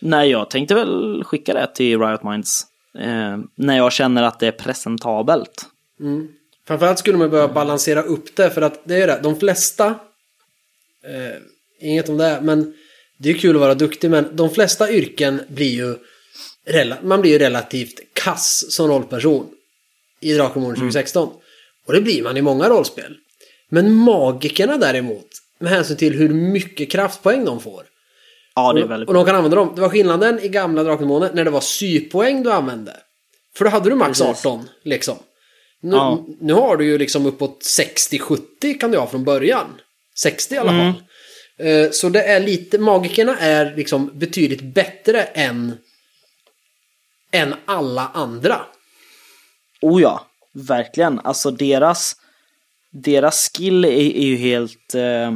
Nej, 0.00 0.30
jag 0.30 0.50
tänkte 0.50 0.74
väl 0.74 1.24
skicka 1.24 1.54
det 1.54 1.66
till 1.74 2.00
Riot 2.00 2.22
Minds. 2.22 2.66
Eh, 2.98 3.36
när 3.56 3.76
jag 3.76 3.92
känner 3.92 4.22
att 4.22 4.40
det 4.40 4.46
är 4.46 4.52
presentabelt. 4.52 5.66
Framförallt 6.66 6.98
skulle 6.98 7.18
man 7.18 7.30
behöva 7.30 7.54
balansera 7.54 8.02
upp 8.02 8.36
det 8.36 8.50
för 8.50 8.62
att 8.62 8.80
det 8.84 9.02
är 9.02 9.06
det, 9.06 9.20
de 9.22 9.40
flesta 9.40 9.86
eh, 11.06 11.36
Inget 11.80 12.08
om 12.08 12.16
det, 12.16 12.38
men 12.42 12.74
det 13.18 13.30
är 13.30 13.34
kul 13.34 13.56
att 13.56 13.60
vara 13.60 13.74
duktig 13.74 14.10
men 14.10 14.36
de 14.36 14.50
flesta 14.50 14.90
yrken 14.90 15.40
blir 15.48 15.70
ju 15.74 15.94
man 17.02 17.20
blir 17.20 17.32
ju 17.32 17.38
relativt 17.38 18.00
kass 18.12 18.64
som 18.72 18.88
rollperson 18.88 19.46
i 20.20 20.32
Drakar 20.34 20.54
2016. 20.74 21.28
Och 21.86 21.92
det 21.92 22.00
blir 22.00 22.22
man 22.22 22.36
i 22.36 22.42
många 22.42 22.68
rollspel. 22.68 23.16
Men 23.68 23.92
magikerna 23.94 24.78
däremot, 24.78 25.26
med 25.58 25.70
hänsyn 25.72 25.96
till 25.96 26.14
hur 26.14 26.28
mycket 26.28 26.90
kraftpoäng 26.90 27.44
de 27.44 27.60
får 27.60 27.82
Ja, 28.54 28.72
det 28.72 28.80
är 28.80 28.86
väldigt 28.86 29.08
och 29.08 29.14
de 29.14 29.24
kan 29.26 29.34
använda 29.34 29.56
dem. 29.56 29.72
Det 29.74 29.80
var 29.80 29.88
skillnaden 29.88 30.40
i 30.40 30.48
gamla 30.48 30.82
Drakdemoner 30.84 31.30
när 31.34 31.44
det 31.44 31.50
var 31.50 31.60
sypoäng 31.60 32.42
du 32.42 32.52
använde. 32.52 32.96
För 33.56 33.64
då 33.64 33.70
hade 33.70 33.90
du 33.90 33.94
max 33.96 34.18
Precis. 34.20 34.46
18 34.46 34.68
liksom. 34.82 35.16
Nu, 35.80 35.96
Ja. 35.96 36.26
nu 36.40 36.52
har 36.52 36.76
du 36.76 36.84
ju 36.84 36.98
liksom 36.98 37.26
uppåt 37.26 37.62
60-70 37.64 38.78
kan 38.80 38.90
du 38.90 38.98
ha 38.98 39.06
från 39.06 39.24
början. 39.24 39.66
60 40.16 40.54
i 40.54 40.58
alla 40.58 40.72
Mm. 40.72 40.92
fall. 40.92 41.02
Eh, 41.02 41.06
Så 41.92 42.08
det 42.08 42.22
är 42.22 42.40
lite, 42.40 42.78
magikerna 42.78 43.38
är 43.38 43.76
liksom 43.76 44.10
betydligt 44.14 44.62
bättre 44.62 45.22
än, 45.22 45.78
än 47.32 47.54
alla 47.64 48.10
andra. 48.14 48.60
Oh 49.80 50.02
ja, 50.02 50.26
verkligen. 50.52 51.20
Alltså 51.20 51.50
deras, 51.50 52.16
deras 52.90 53.50
skill 53.54 53.84
är, 53.84 53.88
är 53.88 54.26
ju 54.26 54.36
helt 54.36 54.94
eh, 54.94 55.34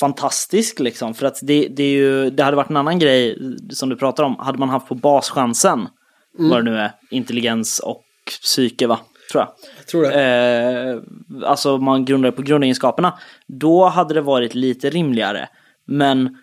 fantastisk 0.00 0.80
liksom. 0.80 1.14
För 1.14 1.26
att 1.26 1.38
det, 1.42 1.68
det, 1.68 1.82
är 1.82 1.92
ju, 1.92 2.30
det 2.30 2.42
hade 2.42 2.56
varit 2.56 2.70
en 2.70 2.76
annan 2.76 2.98
grej 2.98 3.38
som 3.70 3.88
du 3.88 3.96
pratar 3.96 4.22
om. 4.22 4.36
Hade 4.38 4.58
man 4.58 4.68
haft 4.68 4.88
på 4.88 4.94
baschansen, 4.94 5.88
vad 6.38 6.64
det 6.64 6.70
nu 6.70 6.76
är, 6.78 6.92
intelligens 7.10 7.78
och 7.78 8.04
psyke 8.42 8.86
va? 8.86 9.00
Tror 9.32 9.44
jag. 9.44 9.52
Jag 9.78 9.86
tror 9.86 10.02
det. 10.02 10.22
Eh, 11.40 11.48
alltså 11.48 11.78
man 11.78 12.04
grundar 12.04 12.30
på 12.30 12.42
grundegenskaperna. 12.42 13.18
Då 13.46 13.84
hade 13.84 14.14
det 14.14 14.20
varit 14.20 14.54
lite 14.54 14.90
rimligare. 14.90 15.48
Men 15.84 16.38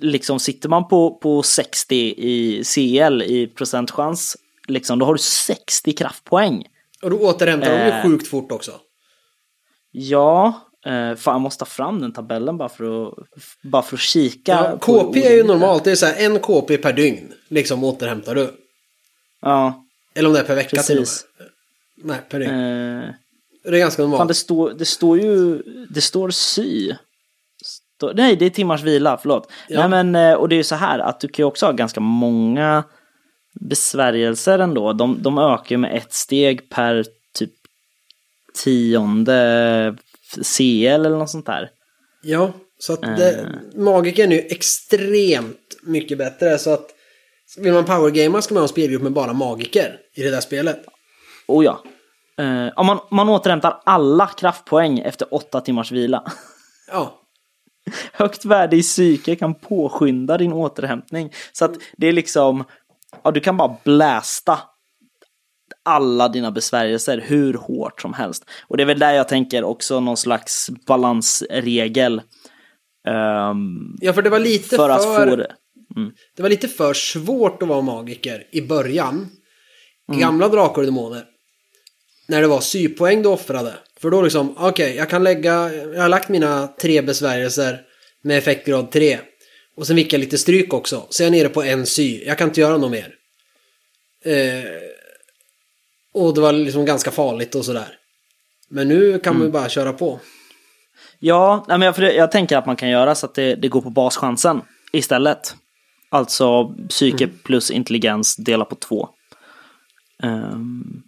liksom 0.00 0.40
sitter 0.40 0.68
man 0.68 0.88
på, 0.88 1.14
på 1.14 1.42
60 1.42 1.96
i 1.96 2.62
CL 2.64 3.22
i 3.22 3.46
procentchans, 3.46 4.36
liksom, 4.68 4.98
då 4.98 5.06
har 5.06 5.14
du 5.14 5.18
60 5.18 5.92
kraftpoäng. 5.92 6.66
Och 7.02 7.10
då 7.10 7.18
återhämtar 7.18 7.70
de 7.70 7.76
eh. 7.76 7.96
ju 7.96 8.02
sjukt 8.02 8.28
fort 8.28 8.52
också. 8.52 8.72
Ja, 9.90 10.60
eh, 10.86 11.14
fan 11.14 11.34
jag 11.34 11.40
måste 11.40 11.58
ta 11.58 11.64
fram 11.64 12.00
den 12.00 12.12
tabellen 12.12 12.58
bara 12.58 12.68
för 12.68 13.08
att, 13.08 13.14
bara 13.62 13.82
för 13.82 13.96
att 13.96 14.00
kika. 14.00 14.52
Ja, 14.52 14.78
KP 14.78 15.26
är 15.26 15.36
ju 15.36 15.44
normalt, 15.44 15.84
det 15.84 15.90
är 15.90 15.96
så 15.96 16.06
här 16.06 16.26
en 16.26 16.40
KP 16.40 16.76
per 16.76 16.92
dygn. 16.92 17.32
Liksom 17.48 17.84
återhämtar 17.84 18.34
du. 18.34 18.50
Ja, 19.42 19.84
Eller 20.14 20.28
om 20.28 20.34
det 20.34 20.40
är 20.40 20.44
per 20.44 20.54
vecka 20.54 20.82
till 20.82 20.98
och 20.98 21.04
precis. 21.04 21.24
med. 21.37 21.37
Nej, 22.04 22.18
per. 22.28 22.40
Eh, 22.40 22.46
Det 23.64 23.76
är 23.76 23.78
ganska 23.78 24.02
normalt. 24.02 24.20
fan 24.20 24.26
det 24.26 24.34
står, 24.34 24.70
det 24.70 24.84
står 24.84 25.18
ju, 25.18 25.62
det 25.90 26.00
står 26.00 26.30
sy. 26.30 26.92
Står, 27.96 28.14
nej, 28.14 28.36
det 28.36 28.46
är 28.46 28.50
timmars 28.50 28.82
vila, 28.82 29.18
förlåt. 29.22 29.52
Ja. 29.68 29.88
Nej 29.88 30.04
men, 30.04 30.30
eh, 30.30 30.34
och 30.34 30.48
det 30.48 30.54
är 30.54 30.56
ju 30.56 30.64
så 30.64 30.74
här 30.74 30.98
att 30.98 31.20
du 31.20 31.28
kan 31.28 31.42
ju 31.42 31.46
också 31.46 31.66
ha 31.66 31.72
ganska 31.72 32.00
många 32.00 32.84
besvärjelser 33.60 34.58
ändå. 34.58 34.92
De, 34.92 35.22
de 35.22 35.38
ökar 35.38 35.70
ju 35.70 35.76
med 35.76 35.96
ett 35.96 36.12
steg 36.12 36.70
per 36.70 37.04
typ 37.34 37.52
tionde 38.64 39.96
CL 40.56 40.86
eller 40.86 41.18
något 41.18 41.30
sånt 41.30 41.46
där. 41.46 41.70
Ja, 42.22 42.52
så 42.78 42.92
att 42.92 43.02
det, 43.02 43.48
Magiken 43.74 44.32
är 44.32 44.36
ju 44.36 44.42
extremt 44.42 45.76
mycket 45.82 46.18
bättre. 46.18 46.58
Så 46.58 46.70
att 46.70 46.90
vill 47.58 47.72
man 47.72 47.84
powergamea 47.84 48.42
ska 48.42 48.54
man 48.54 48.60
ha 48.60 48.64
en 48.64 48.68
spelgrupp 48.68 49.02
med 49.02 49.12
bara 49.12 49.32
magiker 49.32 49.96
i 50.14 50.22
det 50.22 50.30
där 50.30 50.40
spelet. 50.40 50.80
Oh 51.48 51.64
ja. 51.64 51.82
Eh, 52.38 52.68
om 52.76 52.86
man, 52.86 52.98
man 53.10 53.28
återhämtar 53.28 53.80
alla 53.84 54.26
kraftpoäng 54.26 54.98
efter 54.98 55.34
åtta 55.34 55.60
timmars 55.60 55.92
vila. 55.92 56.24
Ja, 56.90 57.20
Högt 58.12 58.44
värde 58.44 58.76
i 58.76 58.82
psyke 58.82 59.36
kan 59.36 59.54
påskynda 59.54 60.38
din 60.38 60.52
återhämtning. 60.52 61.32
Så 61.52 61.64
att 61.64 61.72
det 61.96 62.06
är 62.06 62.12
liksom, 62.12 62.64
ja 63.24 63.30
du 63.30 63.40
kan 63.40 63.56
bara 63.56 63.76
blästa 63.84 64.58
alla 65.84 66.28
dina 66.28 66.50
besvärjelser 66.50 67.24
hur 67.26 67.54
hårt 67.54 68.00
som 68.00 68.14
helst. 68.14 68.44
Och 68.68 68.76
det 68.76 68.82
är 68.82 68.86
väl 68.86 68.98
där 68.98 69.12
jag 69.12 69.28
tänker 69.28 69.64
också 69.64 70.00
någon 70.00 70.16
slags 70.16 70.70
balansregel. 70.86 72.22
ehm, 73.08 73.96
ja 74.00 74.12
för 74.12 74.22
det 74.22 74.30
var 74.30 74.38
lite 74.38 74.76
för 74.76 74.98
för, 74.98 75.30
få 75.30 75.36
det. 75.36 75.54
det 76.36 76.42
var 76.42 76.50
lite 76.50 76.68
för 76.68 76.94
svårt 76.94 77.62
att 77.62 77.68
vara 77.68 77.82
magiker 77.82 78.46
i 78.52 78.62
början. 78.62 79.28
I 80.12 80.16
gamla 80.16 80.48
Drakar 80.48 80.82
och 80.82 80.86
Demoner. 80.86 81.24
När 82.28 82.40
det 82.40 82.48
var 82.48 82.60
sypoäng 82.60 83.22
du 83.22 83.28
offrade. 83.28 83.74
För 84.00 84.10
då 84.10 84.22
liksom, 84.22 84.54
okej, 84.58 84.96
jag 84.96 85.10
kan 85.10 85.24
lägga, 85.24 85.74
jag 85.74 86.02
har 86.02 86.08
lagt 86.08 86.28
mina 86.28 86.66
tre 86.66 87.02
besvärjelser 87.02 87.80
med 88.22 88.38
effektgrad 88.38 88.90
3. 88.90 89.18
Och 89.76 89.86
sen 89.86 89.96
fick 89.96 90.12
jag 90.12 90.20
lite 90.20 90.38
stryk 90.38 90.74
också. 90.74 91.06
Så 91.10 91.22
jag 91.22 91.26
är 91.26 91.30
nere 91.30 91.48
på 91.48 91.62
en 91.62 91.86
sy. 91.86 92.24
Jag 92.24 92.38
kan 92.38 92.48
inte 92.48 92.60
göra 92.60 92.76
något 92.76 92.90
mer. 92.90 93.14
Eh, 94.24 94.64
och 96.14 96.34
det 96.34 96.40
var 96.40 96.52
liksom 96.52 96.84
ganska 96.84 97.10
farligt 97.10 97.54
och 97.54 97.64
sådär. 97.64 97.88
Men 98.70 98.88
nu 98.88 99.18
kan 99.18 99.36
man 99.38 99.46
ju 99.46 99.52
bara 99.52 99.68
köra 99.68 99.92
på. 99.92 100.20
Ja, 101.18 101.64
men 101.68 101.82
jag, 101.82 101.98
jag 101.98 102.30
tänker 102.30 102.56
att 102.56 102.66
man 102.66 102.76
kan 102.76 102.88
göra 102.88 103.14
så 103.14 103.26
att 103.26 103.34
det, 103.34 103.54
det 103.54 103.68
går 103.68 103.80
på 103.80 103.90
baschansen 103.90 104.60
istället. 104.92 105.54
Alltså 106.10 106.74
psyke 106.88 107.28
plus 107.28 107.70
intelligens 107.70 108.36
dela 108.36 108.64
på 108.64 108.74
två. 108.74 109.08
Ehm, 110.22 111.02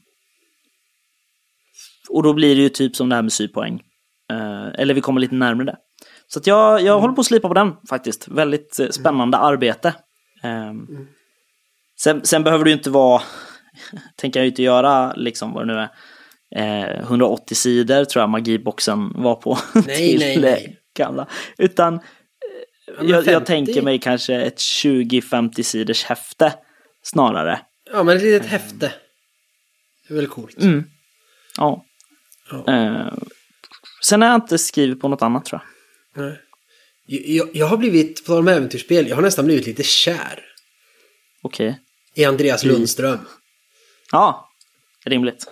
och 2.10 2.22
då 2.22 2.32
blir 2.32 2.56
det 2.56 2.62
ju 2.62 2.68
typ 2.68 2.96
som 2.96 3.08
det 3.08 3.14
här 3.14 3.22
med 3.22 3.32
sypoäng. 3.32 3.82
Eh, 4.32 4.68
eller 4.80 4.94
vi 4.94 5.00
kommer 5.00 5.20
lite 5.20 5.34
närmare 5.34 5.66
det. 5.66 5.76
Så 6.26 6.38
att 6.38 6.46
jag, 6.46 6.82
jag 6.82 7.00
håller 7.00 7.14
på 7.14 7.20
att 7.20 7.26
slipa 7.26 7.48
på 7.48 7.54
den 7.54 7.72
faktiskt. 7.88 8.28
Väldigt 8.28 8.80
eh, 8.80 8.88
spännande 8.88 9.36
arbete. 9.36 9.94
Ehm, 10.42 10.86
sen, 12.00 12.24
sen 12.24 12.44
behöver 12.44 12.64
du 12.64 12.72
inte 12.72 12.90
vara, 12.90 13.22
tänker 14.16 14.40
jag 14.40 14.46
inte 14.46 14.62
göra 14.62 15.12
liksom 15.12 15.52
vad 15.52 15.68
det 15.68 15.74
nu 15.74 15.80
är. 15.80 15.90
Eh, 16.56 17.00
180 17.00 17.54
sidor 17.54 18.04
tror 18.04 18.22
jag 18.22 18.30
magiboxen 18.30 19.22
var 19.22 19.34
på. 19.34 19.58
Nej, 19.86 20.18
nej, 20.18 20.40
nej. 20.40 20.78
gamla. 20.96 21.26
Utan 21.58 21.94
eh, 21.94 22.00
men 22.98 23.08
jag, 23.08 23.24
50. 23.24 23.32
jag 23.32 23.46
tänker 23.46 23.82
mig 23.82 23.98
kanske 23.98 24.34
ett 24.34 24.58
20-50 24.58 25.62
sidors 25.62 26.04
häfte 26.04 26.52
snarare. 27.02 27.60
Ja, 27.92 28.02
men 28.02 28.16
ett 28.16 28.22
litet 28.22 28.46
häfte. 28.46 28.92
Det 30.08 30.14
är 30.14 30.16
väl 30.16 30.26
coolt. 30.26 30.62
Mm. 30.62 30.84
Ja. 31.56 31.84
Ja. 32.50 32.64
Eh, 32.68 33.12
sen 34.04 34.22
har 34.22 34.28
jag 34.28 34.36
inte 34.36 34.58
skrivit 34.58 35.00
på 35.00 35.08
något 35.08 35.22
annat 35.22 35.44
tror 35.44 35.60
jag. 36.14 36.24
Nej. 36.24 36.40
Jag, 37.06 37.48
jag 37.52 37.66
har 37.66 37.76
blivit, 37.76 38.26
på 38.26 38.32
tal 38.32 38.38
om 38.38 38.48
äventyrsspel, 38.48 39.08
jag 39.08 39.16
har 39.16 39.22
nästan 39.22 39.44
blivit 39.44 39.66
lite 39.66 39.82
kär 39.82 40.44
Okej. 41.42 41.78
i 42.14 42.24
Andreas 42.24 42.64
Mm. 42.64 42.76
Lundström. 42.76 43.18
Ja, 44.12 44.48
rimligt. 45.06 45.46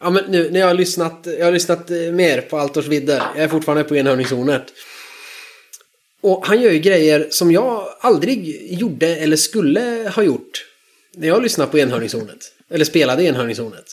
Ja, 0.00 0.10
men 0.10 0.24
nu 0.28 0.50
när 0.50 0.60
jag 0.60 0.66
har 0.66 0.74
lyssnat, 0.74 1.26
jag 1.38 1.44
har 1.44 1.52
lyssnat 1.52 1.90
eh, 1.90 1.96
mer 1.96 2.40
på 2.40 2.58
Altors 2.58 2.86
vidder. 2.86 3.22
Jag 3.34 3.44
är 3.44 3.48
fortfarande 3.48 3.84
på 3.84 3.96
enhörningszonet. 3.96 4.72
Och 6.22 6.46
han 6.46 6.60
gör 6.60 6.70
ju 6.70 6.78
grejer 6.78 7.26
som 7.30 7.52
jag 7.52 7.88
aldrig 8.00 8.72
gjorde 8.80 9.16
eller 9.16 9.36
skulle 9.36 10.12
ha 10.14 10.22
gjort. 10.22 10.64
När 11.14 11.28
jag 11.28 11.42
lyssnade 11.42 11.70
på 11.70 11.78
enhörningszonet. 11.78 12.52
Eller 12.70 12.84
spelade 12.84 13.22
i 13.22 13.26
enhörningszonet. 13.26 13.84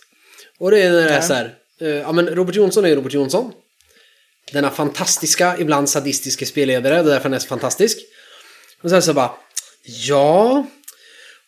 Och 0.60 0.72
det 0.72 0.82
är 0.82 0.91
när 0.91 1.04
det 1.04 1.10
är 1.10 1.22
så 1.22 1.34
här. 1.34 1.54
Eh, 1.82 1.88
ja 1.88 2.11
men 2.11 2.27
Robert 2.27 2.55
Jonsson 2.55 2.86
är 2.86 2.89
ju 2.89 2.95
Robert 2.95 3.13
Jonsson. 3.13 3.51
Denna 4.51 4.69
fantastiska, 4.69 5.57
ibland 5.59 5.89
sadistiska 5.89 6.45
spelledare. 6.45 6.93
Det 6.93 6.99
är 6.99 7.03
därför 7.03 7.23
han 7.23 7.34
är 7.34 7.39
så 7.39 7.47
fantastisk. 7.47 7.97
Och 8.82 8.89
sen 8.89 9.01
så 9.01 9.13
bara. 9.13 9.32
Ja. 9.84 10.67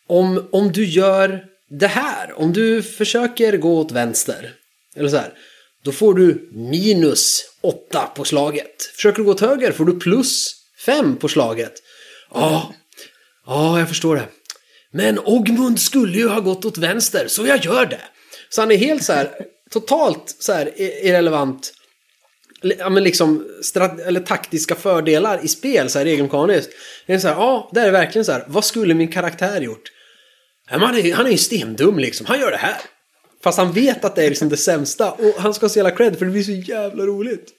Om, 0.06 0.48
om 0.52 0.72
du 0.72 0.84
gör 0.84 1.44
det 1.70 1.86
här. 1.86 2.38
Om 2.38 2.52
du 2.52 2.82
försöker 2.82 3.56
gå 3.56 3.78
åt 3.78 3.92
vänster. 3.92 4.54
Eller 4.96 5.08
så 5.08 5.16
här. 5.16 5.32
Då 5.84 5.92
får 5.92 6.14
du 6.14 6.50
minus 6.52 7.44
8 7.60 8.10
på 8.16 8.24
slaget. 8.24 8.82
Försöker 8.94 9.18
du 9.18 9.24
gå 9.24 9.30
åt 9.30 9.40
höger 9.40 9.72
får 9.72 9.84
du 9.84 10.00
plus 10.00 10.54
5 10.84 11.16
på 11.16 11.28
slaget. 11.28 11.72
Ja, 12.34 12.74
ja, 13.46 13.78
jag 13.78 13.88
förstår 13.88 14.16
det. 14.16 14.28
Men 14.90 15.18
Ogmund 15.18 15.80
skulle 15.80 16.18
ju 16.18 16.28
ha 16.28 16.40
gått 16.40 16.64
åt 16.64 16.78
vänster, 16.78 17.28
så 17.28 17.46
jag 17.46 17.64
gör 17.64 17.86
det. 17.86 18.00
Så 18.48 18.60
han 18.60 18.70
är 18.70 18.76
helt 18.76 19.04
så 19.04 19.12
här, 19.12 19.30
totalt 19.80 20.36
så 20.38 20.52
här 20.52 20.80
i- 20.80 21.08
irrelevant. 21.08 21.72
Ja, 22.78 22.90
men 22.90 23.04
liksom 23.04 23.46
eller 24.06 24.20
taktiska 24.20 24.74
fördelar 24.74 25.44
i 25.44 25.48
spel, 25.48 25.90
så 25.90 25.98
här 25.98 26.04
regelmekaniskt. 26.06 26.70
Det 27.06 27.14
är 27.14 27.18
så 27.18 27.28
här, 27.28 27.34
ja, 27.34 27.70
det 27.74 27.80
är 27.80 27.90
verkligen 27.90 28.24
så 28.24 28.32
här, 28.32 28.44
vad 28.48 28.64
skulle 28.64 28.94
min 28.94 29.12
karaktär 29.12 29.60
gjort? 29.60 29.90
Ja, 30.70 30.78
han, 30.78 30.98
är, 30.98 31.14
han 31.14 31.26
är 31.26 31.30
ju 31.30 31.36
stendum 31.36 31.98
liksom, 31.98 32.26
han 32.26 32.40
gör 32.40 32.50
det 32.50 32.56
här. 32.56 32.76
Fast 33.42 33.58
han 33.58 33.72
vet 33.72 34.04
att 34.04 34.16
det 34.16 34.24
är 34.24 34.28
liksom 34.28 34.48
det 34.48 34.56
sämsta 34.56 35.12
och 35.12 35.34
han 35.38 35.54
ska 35.54 35.64
ha 35.64 35.70
så 35.70 35.78
jävla 35.78 35.90
cred 35.96 36.18
för 36.18 36.24
det 36.24 36.30
blir 36.30 36.42
så 36.42 36.52
jävla 36.52 37.04
roligt. 37.06 37.50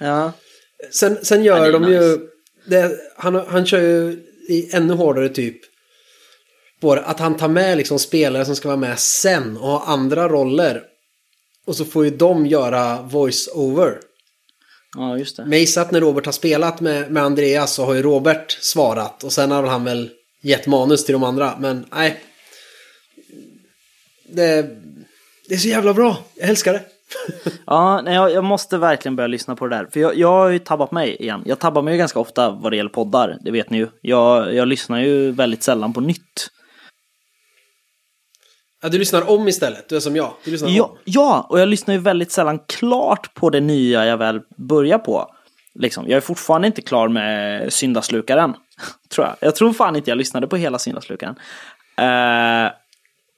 Ja. 0.00 0.32
Sen, 0.90 1.18
sen 1.22 1.44
gör 1.44 1.72
de 1.72 1.82
nice. 1.82 2.04
ju... 2.04 2.18
Det, 2.66 2.98
han, 3.16 3.34
han 3.34 3.66
kör 3.66 3.80
ju 3.80 4.22
i 4.48 4.70
ännu 4.72 4.94
hårdare 4.94 5.28
typ. 5.28 5.56
På 6.80 6.94
det, 6.94 7.00
att 7.02 7.20
han 7.20 7.36
tar 7.36 7.48
med 7.48 7.76
liksom 7.76 7.98
spelare 7.98 8.44
som 8.44 8.56
ska 8.56 8.68
vara 8.68 8.76
med 8.76 8.98
sen 8.98 9.56
och 9.56 9.68
ha 9.68 9.84
andra 9.84 10.28
roller. 10.28 10.82
Och 11.66 11.76
så 11.76 11.84
får 11.84 12.04
ju 12.04 12.10
de 12.10 12.46
göra 12.46 13.02
voice-over. 13.02 13.98
Ja, 14.96 15.18
just 15.18 15.36
det. 15.36 15.42
Men 15.42 15.52
jag 15.52 15.60
gissar 15.60 15.82
att 15.82 15.90
när 15.90 16.00
Robert 16.00 16.24
har 16.24 16.32
spelat 16.32 16.80
med, 16.80 17.10
med 17.10 17.22
Andreas 17.22 17.74
så 17.74 17.84
har 17.84 17.94
ju 17.94 18.02
Robert 18.02 18.58
svarat. 18.60 19.24
Och 19.24 19.32
sen 19.32 19.50
har 19.50 19.62
han 19.62 19.84
väl 19.84 20.10
gett 20.42 20.66
manus 20.66 21.04
till 21.04 21.12
de 21.12 21.22
andra. 21.22 21.56
Men 21.58 21.86
nej. 21.94 22.20
Det, 24.28 24.62
det 25.48 25.54
är 25.54 25.58
så 25.58 25.68
jävla 25.68 25.94
bra. 25.94 26.16
Jag 26.34 26.48
älskar 26.48 26.72
det. 26.72 26.82
Ja, 27.66 28.00
nej, 28.04 28.14
jag, 28.14 28.32
jag 28.32 28.44
måste 28.44 28.78
verkligen 28.78 29.16
börja 29.16 29.26
lyssna 29.26 29.56
på 29.56 29.66
det 29.66 29.76
där. 29.76 29.86
För 29.92 30.00
jag, 30.00 30.16
jag 30.16 30.28
har 30.28 30.48
ju 30.48 30.58
tabbat 30.58 30.92
mig 30.92 31.16
igen. 31.16 31.42
Jag 31.46 31.58
tabbar 31.58 31.82
mig 31.82 31.94
ju 31.94 31.98
ganska 31.98 32.18
ofta 32.18 32.50
vad 32.50 32.72
det 32.72 32.76
gäller 32.76 32.90
poddar, 32.90 33.38
det 33.40 33.50
vet 33.50 33.70
ni 33.70 33.78
ju. 33.78 33.88
Jag, 34.00 34.54
jag 34.54 34.68
lyssnar 34.68 35.00
ju 35.00 35.30
väldigt 35.30 35.62
sällan 35.62 35.92
på 35.92 36.00
nytt. 36.00 36.50
Ja, 38.86 38.90
du 38.90 38.98
lyssnar 38.98 39.30
om 39.30 39.48
istället. 39.48 39.88
Du 39.88 39.96
är 39.96 40.00
som 40.00 40.16
jag. 40.16 40.32
Du 40.44 40.50
lyssnar 40.50 40.68
Ja, 40.68 40.84
om. 40.84 40.98
ja, 41.04 41.46
och 41.50 41.60
jag 41.60 41.68
lyssnar 41.68 41.94
ju 41.94 42.00
väldigt 42.00 42.32
sällan 42.32 42.58
klart 42.58 43.34
på 43.34 43.50
det 43.50 43.60
nya 43.60 44.06
jag 44.06 44.16
väl 44.16 44.40
börjar 44.56 44.98
på. 44.98 45.30
Liksom, 45.74 46.04
jag 46.08 46.16
är 46.16 46.20
fortfarande 46.20 46.66
inte 46.66 46.82
klar 46.82 47.08
med 47.08 47.72
Syndaslukaren. 47.72 48.54
tror 49.14 49.26
jag. 49.26 49.36
Jag 49.40 49.56
tror 49.56 49.72
fan 49.72 49.96
inte 49.96 50.10
jag 50.10 50.18
lyssnade 50.18 50.46
på 50.46 50.56
hela 50.56 50.78
Syndaslukaren. 50.78 51.34
Eh, 51.98 52.72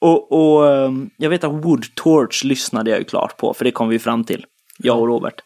och, 0.01 0.32
och 0.32 0.72
ehm, 0.72 1.11
jag 1.16 1.30
vet 1.30 1.44
att 1.44 1.53
Wood 1.53 1.84
Torch 1.94 2.44
lyssnade 2.44 2.90
jag 2.90 2.99
ju 2.99 3.05
klart 3.05 3.36
på, 3.36 3.55
för 3.55 3.64
det 3.64 3.70
kom 3.70 3.88
vi 3.88 3.99
fram 3.99 4.24
till. 4.24 4.46
Jag 4.78 4.99
och 4.99 5.07
Robert. 5.07 5.40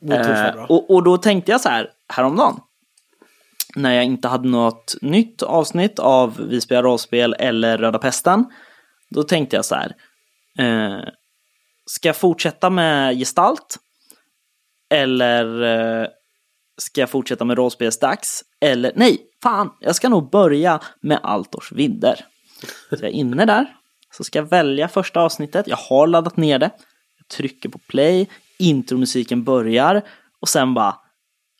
Bra. 0.00 0.66
och, 0.68 0.90
och 0.90 1.02
då 1.02 1.16
tänkte 1.16 1.52
jag 1.52 1.60
så 1.60 1.68
här, 1.68 1.90
häromdagen. 2.08 2.60
När 3.76 3.92
jag 3.92 4.04
inte 4.04 4.28
hade 4.28 4.48
något 4.48 4.94
nytt 5.02 5.42
avsnitt 5.42 5.98
av 5.98 6.46
Vi 6.48 6.60
spelar 6.60 6.82
rollspel 6.82 7.36
eller 7.38 7.78
Röda 7.78 7.98
Pesten. 7.98 8.44
Då 9.14 9.22
tänkte 9.22 9.56
jag 9.56 9.64
så 9.64 9.74
här. 9.74 9.94
Eh, 10.58 11.08
ska 11.86 12.08
jag 12.08 12.16
fortsätta 12.16 12.70
med 12.70 13.18
gestalt? 13.18 13.78
Eller 14.90 15.62
eh, 15.62 16.08
ska 16.78 17.00
jag 17.00 17.10
fortsätta 17.10 17.44
med 17.44 17.56
rollspelsdags? 17.56 18.44
Eller 18.60 18.92
nej, 18.94 19.18
fan, 19.42 19.70
jag 19.80 19.96
ska 19.96 20.08
nog 20.08 20.30
börja 20.30 20.80
med 21.00 21.20
Altors 21.22 21.72
vidder. 21.72 22.26
Så 22.88 22.94
jag 22.94 23.02
är 23.02 23.08
inne 23.08 23.44
där. 23.44 23.76
Så 24.10 24.24
ska 24.24 24.38
jag 24.38 24.46
välja 24.48 24.88
första 24.88 25.20
avsnittet. 25.20 25.66
Jag 25.68 25.76
har 25.76 26.06
laddat 26.06 26.36
ner 26.36 26.58
det. 26.58 26.70
Jag 27.18 27.28
trycker 27.28 27.68
på 27.68 27.78
play. 27.78 28.30
Intromusiken 28.58 29.44
börjar. 29.44 30.02
Och 30.40 30.48
sen 30.48 30.74
bara. 30.74 31.03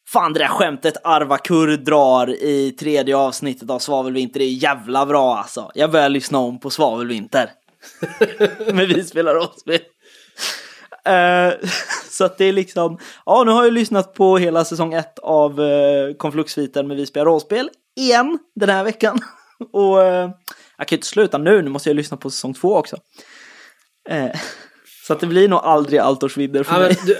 Fan 0.08 0.32
det 0.32 0.38
där 0.38 0.48
skämtet 0.48 0.94
Arvakur 1.04 1.76
drar 1.76 2.30
i 2.30 2.72
tredje 2.80 3.16
avsnittet 3.16 3.70
av 3.70 3.78
Svavelvinter 3.78 4.40
är 4.40 4.44
jävla 4.44 5.06
bra 5.06 5.36
alltså. 5.36 5.70
Jag 5.74 5.90
börjar 5.90 6.08
lyssna 6.08 6.38
om 6.38 6.60
på 6.60 6.70
Svavelvinter. 6.70 7.50
Men 8.72 8.86
vi 8.88 9.04
spelar 9.04 9.34
rollspel. 9.34 9.80
Eh, 11.04 11.52
så 12.10 12.24
att 12.24 12.38
det 12.38 12.44
är 12.44 12.52
liksom, 12.52 12.98
ja 13.26 13.44
nu 13.44 13.52
har 13.52 13.64
jag 13.64 13.72
lyssnat 13.72 14.14
på 14.14 14.38
hela 14.38 14.64
säsong 14.64 14.94
ett 14.94 15.18
av 15.18 15.60
uh, 15.60 16.14
Konfluxviten 16.14 16.86
med 16.88 16.96
Vi 16.96 17.06
spelar 17.06 17.26
rollspel 17.26 17.70
igen 17.96 18.38
den 18.54 18.68
här 18.68 18.84
veckan. 18.84 19.18
Och 19.72 20.02
eh, 20.02 20.30
jag 20.76 20.88
kan 20.88 20.96
ju 20.96 20.98
inte 20.98 21.06
sluta 21.06 21.38
nu, 21.38 21.62
nu 21.62 21.70
måste 21.70 21.88
jag 21.88 21.96
lyssna 21.96 22.16
på 22.16 22.30
säsong 22.30 22.54
två 22.54 22.76
också. 22.76 22.96
Eh, 24.08 24.30
så 25.06 25.12
att 25.12 25.20
det 25.20 25.26
blir 25.26 25.48
nog 25.48 25.58
aldrig 25.58 25.98
Altors 26.00 26.36
vidder 26.36 26.62
för 26.62 26.74
Ja, 26.74 26.80
mig. 26.80 26.98
du, 27.06 27.16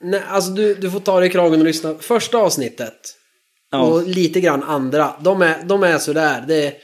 nej, 0.00 0.22
alltså 0.28 0.50
du, 0.50 0.74
du 0.74 0.90
får 0.90 1.00
ta 1.00 1.20
dig 1.20 1.28
i 1.28 1.32
kragen 1.32 1.60
och 1.60 1.66
lyssna. 1.66 1.94
Första 2.00 2.38
avsnittet 2.38 3.14
Ja. 3.70 3.80
och 3.82 4.08
lite 4.08 4.40
grann 4.40 4.62
andra. 4.62 5.12
De 5.20 5.42
är, 5.42 5.62
de 5.64 5.82
är 5.82 5.98
sådär. 5.98 6.44
Det, 6.48 6.74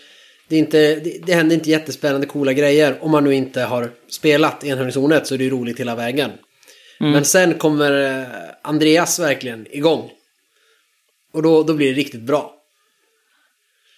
det, 0.48 0.54
är 0.56 0.58
inte, 0.58 0.94
det, 0.94 1.26
det 1.26 1.34
händer 1.34 1.54
inte 1.56 1.70
jättespännande 1.70 2.26
coola 2.26 2.52
grejer. 2.52 2.98
Om 3.00 3.10
man 3.10 3.24
nu 3.24 3.34
inte 3.34 3.62
har 3.62 3.90
spelat 4.08 4.64
enhörningszonet 4.64 5.26
så 5.26 5.34
är 5.34 5.38
det 5.38 5.44
ju 5.44 5.50
roligt 5.50 5.80
hela 5.80 5.94
vägen. 5.94 6.30
Mm. 7.00 7.12
Men 7.12 7.24
sen 7.24 7.54
kommer 7.54 8.20
eh, 8.20 8.26
Andreas 8.62 9.18
verkligen 9.18 9.66
igång. 9.70 10.10
Och 11.32 11.42
då, 11.42 11.62
då 11.62 11.74
blir 11.74 11.88
det 11.88 11.98
riktigt 12.00 12.20
bra. 12.22 12.54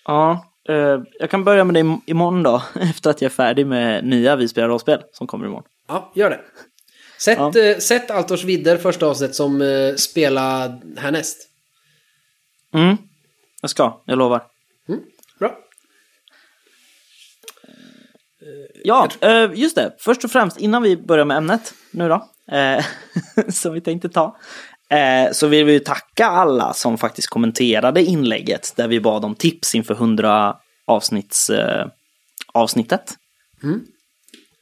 Ja, 0.04 0.52
eh, 0.68 1.00
jag 1.18 1.30
kan 1.30 1.44
börja 1.44 1.64
med 1.64 1.74
det 1.74 1.80
im- 1.80 2.00
imorgon 2.06 2.42
då, 2.42 2.62
efter 2.80 3.10
att 3.10 3.22
jag 3.22 3.28
är 3.30 3.34
färdig 3.34 3.66
med 3.66 4.04
nya 4.04 4.36
Vi 4.36 4.48
spelar 4.48 4.68
rollspel 4.68 5.02
som 5.12 5.26
kommer 5.26 5.46
imorgon. 5.46 5.64
Ja, 5.88 6.12
gör 6.14 6.30
det. 6.30 6.40
Sätt, 7.18 7.38
Ja. 7.38 7.58
eh, 7.60 7.78
sätt 7.78 8.10
Altors 8.10 8.44
vidder 8.44 8.76
första 8.76 9.06
avsnitt 9.06 9.34
som 9.34 9.62
eh, 9.62 9.94
spela 9.94 10.78
härnäst. 10.96 11.48
Mm, 12.74 12.96
jag 13.60 13.70
ska, 13.70 14.02
jag 14.04 14.18
lovar. 14.18 14.42
Mm, 14.88 15.00
bra. 15.38 15.58
Ja, 18.84 19.08
eh, 19.20 19.50
just 19.54 19.76
det. 19.76 19.96
Först 19.98 20.24
och 20.24 20.30
främst, 20.30 20.56
innan 20.60 20.82
vi 20.82 20.96
börjar 20.96 21.24
med 21.24 21.36
ämnet 21.36 21.74
nu 21.90 22.08
då, 22.08 22.28
eh, 22.56 22.84
som 23.48 23.72
vi 23.74 23.80
tänkte 23.80 24.08
ta, 24.08 24.36
eh, 24.90 25.32
så 25.32 25.46
vill 25.46 25.64
vi 25.64 25.72
ju 25.72 25.78
tacka 25.78 26.26
alla 26.26 26.72
som 26.72 26.98
faktiskt 26.98 27.28
kommenterade 27.28 28.02
inlägget 28.02 28.72
där 28.76 28.88
vi 28.88 29.00
bad 29.00 29.24
om 29.24 29.34
tips 29.34 29.74
inför 29.74 29.94
100 29.94 30.56
avsnitts, 30.86 31.50
eh, 31.50 31.86
avsnittet. 32.52 33.14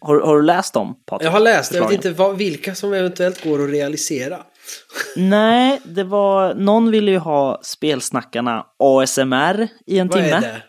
Har, 0.06 0.20
har 0.20 0.36
du 0.36 0.42
läst 0.42 0.74
dem, 0.74 0.94
Patrik? 1.06 1.26
Jag 1.26 1.32
har 1.32 1.40
läst, 1.40 1.74
jag 1.74 1.82
vet 1.88 1.92
inte 1.92 2.10
vad, 2.10 2.36
vilka 2.36 2.74
som 2.74 2.92
eventuellt 2.92 3.44
går 3.44 3.64
att 3.64 3.70
realisera. 3.70 4.42
Nej, 5.16 5.80
det 5.84 6.04
var, 6.04 6.54
någon 6.54 6.90
ville 6.90 7.10
ju 7.10 7.18
ha 7.18 7.60
spelsnackarna 7.62 8.66
ASMR 8.78 9.68
i 9.86 9.98
en 9.98 10.08
Vad 10.08 10.16
timme. 10.18 10.36
är 10.36 10.40
det? 10.40 10.62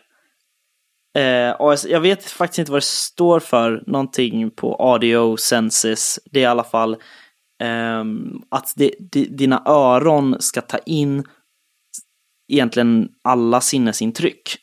Eh, 1.18 1.56
AS, 1.58 1.84
jag 1.86 2.00
vet 2.00 2.24
faktiskt 2.24 2.58
inte 2.58 2.72
vad 2.72 2.80
det 2.80 2.84
står 2.84 3.40
för, 3.40 3.82
någonting 3.86 4.50
på 4.50 4.74
audio 4.74 5.36
senses. 5.36 6.18
Det 6.24 6.38
är 6.38 6.42
i 6.42 6.46
alla 6.46 6.64
fall 6.64 6.96
ehm, 7.62 8.42
att 8.48 8.72
det, 8.76 8.90
di- 9.12 9.28
dina 9.28 9.62
öron 9.66 10.36
ska 10.40 10.60
ta 10.60 10.78
in 10.78 11.24
egentligen 12.52 13.08
alla 13.24 13.60
sinnesintryck. 13.60 14.56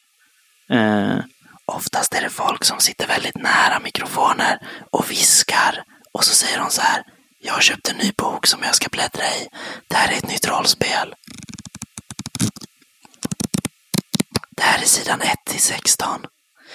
Eh, 0.70 1.18
oftast 1.66 2.14
är 2.16 2.22
det 2.22 2.30
folk 2.30 2.64
som 2.64 2.80
sitter 2.80 3.08
väldigt 3.08 3.36
nära 3.38 3.80
mikrofoner 3.84 4.60
och 4.92 5.12
viskar 5.12 5.84
och 6.14 6.24
så 6.24 6.36
säger 6.36 6.60
de 6.60 6.70
så 6.70 6.82
här. 6.82 7.04
Jag 7.46 7.54
har 7.54 7.62
köpt 7.62 7.90
en 7.90 7.98
ny 7.98 8.12
bok 8.18 8.48
som 8.48 8.60
jag 8.64 8.76
ska 8.76 8.88
bläddra 8.92 9.24
i. 9.24 9.48
Det 9.88 9.96
här 9.96 10.14
är 10.14 10.18
ett 10.18 10.28
nytt 10.28 10.48
rollspel. 10.50 11.16
Det 14.58 14.64
här 14.64 14.82
är 14.82 14.86
sidan 14.86 15.22
1 15.22 15.28
till 15.46 15.60
16. 15.62 16.08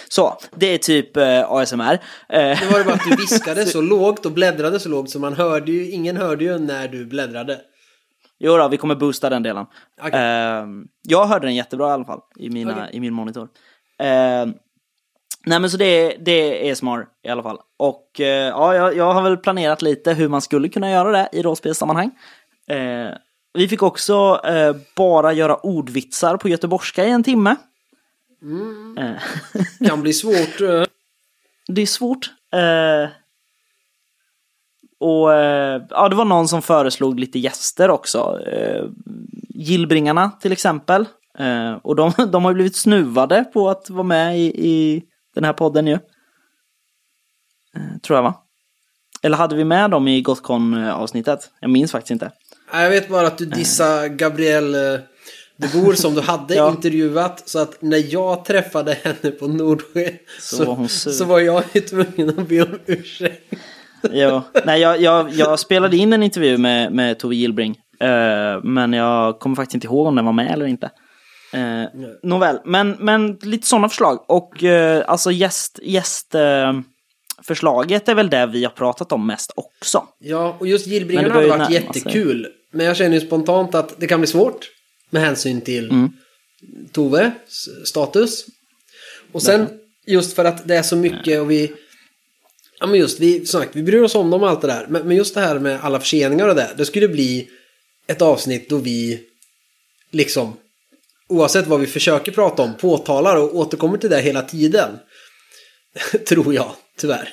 Så, 0.08 0.38
det 0.56 0.66
är 0.66 0.78
typ 0.78 1.16
eh, 1.16 1.50
ASMR. 1.52 1.92
Eh, 1.92 1.98
Det 2.28 2.68
var 2.72 2.78
ju 2.78 2.84
bara 2.84 2.94
att 2.94 3.04
du 3.10 3.16
viskade 3.22 3.66
så 3.66 3.80
lågt 3.80 4.26
och 4.26 4.32
bläddrade 4.32 4.80
så 4.80 4.88
lågt 4.88 5.10
så 5.10 5.18
man 5.18 5.34
hörde 5.34 5.72
ju, 5.72 5.90
ingen 5.90 6.16
hörde 6.16 6.44
ju 6.44 6.58
när 6.58 6.88
du 6.88 7.06
bläddrade. 7.06 7.60
jo 8.38 8.56
då, 8.56 8.68
vi 8.68 8.76
kommer 8.76 8.94
boosta 8.94 9.30
den 9.30 9.42
delen. 9.42 9.66
Okej. 10.02 10.20
Eh, 10.20 10.64
jag 11.02 11.26
hörde 11.26 11.46
den 11.46 11.54
jättebra 11.54 11.88
i 11.88 11.92
alla 11.92 12.04
fall 12.04 12.20
i, 12.38 12.50
mina, 12.50 12.72
Okej. 12.72 12.90
i 12.92 13.00
min 13.00 13.14
monitor. 13.14 13.48
Nej 15.48 15.60
men 15.60 15.70
så 15.70 15.76
det, 15.76 16.16
det 16.20 16.70
är 16.70 16.74
smart 16.74 17.08
i 17.24 17.28
alla 17.28 17.42
fall. 17.42 17.58
Och 17.76 18.20
eh, 18.20 18.26
ja, 18.48 18.74
jag, 18.74 18.96
jag 18.96 19.12
har 19.12 19.22
väl 19.22 19.36
planerat 19.36 19.82
lite 19.82 20.12
hur 20.12 20.28
man 20.28 20.40
skulle 20.42 20.68
kunna 20.68 20.90
göra 20.90 21.12
det 21.12 21.28
i 21.32 21.42
rollspelssammanhang. 21.42 22.10
Eh, 22.66 23.10
vi 23.54 23.68
fick 23.68 23.82
också 23.82 24.40
eh, 24.44 24.76
bara 24.96 25.32
göra 25.32 25.56
ordvitsar 25.56 26.36
på 26.36 26.48
göteborgska 26.48 27.04
i 27.04 27.10
en 27.10 27.22
timme. 27.22 27.56
Eh, 28.98 29.12
Kan 29.88 30.02
bli 30.02 30.12
svårt. 30.12 30.60
eh. 30.60 30.84
det 31.68 31.82
är 31.82 31.86
svårt. 31.86 32.30
Eh, 32.52 33.10
och 35.00 35.30
ja, 35.90 36.08
det 36.08 36.16
var 36.16 36.24
någon 36.24 36.48
som 36.48 36.62
föreslog 36.62 37.20
lite 37.20 37.38
gäster 37.38 37.90
också. 37.90 38.40
Gillbringarna 39.48 40.30
till 40.40 40.52
exempel. 40.52 41.04
Och 41.82 41.96
de, 41.96 42.12
de 42.32 42.44
har 42.44 42.54
blivit 42.54 42.76
snuvade 42.76 43.44
på 43.44 43.70
att 43.70 43.90
vara 43.90 44.02
med 44.02 44.38
i, 44.38 44.68
i 44.68 45.02
den 45.40 45.44
här 45.44 45.52
podden 45.52 45.86
ju. 45.86 45.92
Eh, 47.76 47.98
tror 48.02 48.16
jag 48.16 48.22
va? 48.22 48.34
Eller 49.22 49.36
hade 49.36 49.56
vi 49.56 49.64
med 49.64 49.90
dem 49.90 50.08
i 50.08 50.20
Gotcon-avsnittet? 50.22 51.50
Jag 51.60 51.70
minns 51.70 51.92
faktiskt 51.92 52.10
inte. 52.10 52.30
Jag 52.72 52.90
vet 52.90 53.08
bara 53.08 53.26
att 53.26 53.38
du 53.38 53.46
dissade 53.46 54.08
Gabrielle 54.08 54.94
eh, 54.94 55.00
de 55.56 55.68
Boer 55.68 55.94
som 55.94 56.14
du 56.14 56.20
hade 56.20 56.54
Ja. 56.54 56.70
intervjuat. 56.70 57.48
Så 57.48 57.58
att 57.58 57.82
när 57.82 58.14
jag 58.14 58.44
träffade 58.44 58.92
henne 59.02 59.30
på 59.30 59.46
Nordsjö 59.48 60.10
Så 60.40 60.56
så, 60.56 60.64
var 60.64 60.74
hon 60.74 60.88
sur. 60.88 61.10
så 61.10 61.24
var 61.24 61.40
jag 61.40 61.64
ju 61.72 61.80
tvungen 61.80 62.28
att 62.38 62.48
be 62.48 62.62
om 62.62 62.78
ursäkt. 62.86 63.52
Jo. 64.12 64.40
Nej, 64.64 64.80
jag, 64.80 65.00
jag, 65.00 65.30
jag 65.32 65.58
spelade 65.58 65.96
in 65.96 66.12
en 66.12 66.22
intervju 66.22 66.58
med, 66.58 66.92
med 66.92 67.18
Tove 67.18 67.34
Gillbring. 67.36 67.76
Eh, 68.00 68.62
men 68.62 68.92
jag 68.92 69.38
kommer 69.38 69.56
faktiskt 69.56 69.74
inte 69.74 69.86
ihåg 69.86 70.06
om 70.06 70.14
den 70.14 70.24
var 70.24 70.32
med 70.32 70.50
eller 70.52 70.66
inte. 70.66 70.90
Uh, 71.54 71.84
nåväl, 72.22 72.58
men, 72.64 72.90
men 72.90 73.38
lite 73.42 73.66
sådana 73.66 73.88
förslag. 73.88 74.24
Och 74.28 74.64
eh, 74.64 75.04
alltså 75.06 75.30
gäst, 75.30 75.78
gäst 75.82 76.34
eh, 76.34 76.80
förslaget 77.42 78.08
är 78.08 78.14
väl 78.14 78.30
det 78.30 78.46
vi 78.46 78.64
har 78.64 78.70
pratat 78.70 79.12
om 79.12 79.26
mest 79.26 79.52
också. 79.56 80.06
Ja, 80.18 80.56
och 80.60 80.66
just 80.66 80.86
Gillbringarna 80.86 81.34
hade 81.34 81.48
varit 81.48 81.58
närma 81.58 81.66
sig. 81.66 81.74
jättekul. 81.74 82.46
Men 82.70 82.86
jag 82.86 82.96
känner 82.96 83.14
ju 83.14 83.26
spontant 83.26 83.74
att 83.74 84.00
det 84.00 84.06
kan 84.06 84.20
bli 84.20 84.26
svårt. 84.26 84.70
Med 85.10 85.22
hänsyn 85.22 85.60
till 85.60 85.90
Mm. 85.90 86.12
Toves 86.92 87.32
status. 87.84 88.46
Och 89.32 89.42
sen 89.42 89.68
just 90.06 90.32
för 90.32 90.44
att 90.44 90.68
det 90.68 90.76
är 90.76 90.82
så 90.82 90.96
mycket 90.96 91.40
och 91.40 91.50
vi... 91.50 91.72
Ja 92.80 92.86
men 92.86 93.00
just, 93.00 93.20
vi, 93.20 93.46
sagt, 93.46 93.76
vi 93.76 93.82
bryr 93.82 94.02
oss 94.02 94.14
om 94.14 94.30
dem 94.30 94.42
och 94.42 94.48
allt 94.48 94.60
det 94.60 94.66
där. 94.66 94.86
Men, 94.88 95.08
men 95.08 95.16
just 95.16 95.34
det 95.34 95.40
här 95.40 95.58
med 95.58 95.80
alla 95.82 96.00
förseningar 96.00 96.48
och 96.48 96.54
det. 96.54 96.70
Det 96.76 96.84
skulle 96.84 97.08
bli 97.08 97.48
ett 98.06 98.22
avsnitt 98.22 98.70
då 98.70 98.76
vi 98.76 99.20
liksom 100.10 100.56
oavsett 101.28 101.66
vad 101.66 101.80
vi 101.80 101.86
försöker 101.86 102.32
prata 102.32 102.62
om 102.62 102.74
påtalar 102.74 103.36
och 103.36 103.54
återkommer 103.54 103.98
till 103.98 104.10
det 104.10 104.20
hela 104.20 104.42
tiden. 104.42 104.98
Tror 106.28 106.54
jag, 106.54 106.70
tyvärr. 106.98 107.28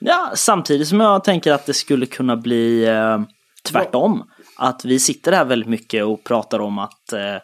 Ja, 0.00 0.32
samtidigt 0.34 0.88
som 0.88 1.00
jag 1.00 1.24
tänker 1.24 1.52
att 1.52 1.66
det 1.66 1.74
skulle 1.74 2.06
kunna 2.06 2.36
bli 2.36 2.84
eh, 2.84 3.20
tvärtom. 3.64 4.24
Att 4.56 4.84
vi 4.84 4.98
sitter 4.98 5.32
här 5.32 5.44
väldigt 5.44 5.68
mycket 5.68 6.04
och 6.04 6.24
pratar 6.24 6.58
om 6.58 6.78
att 6.78 7.12
eh, 7.12 7.36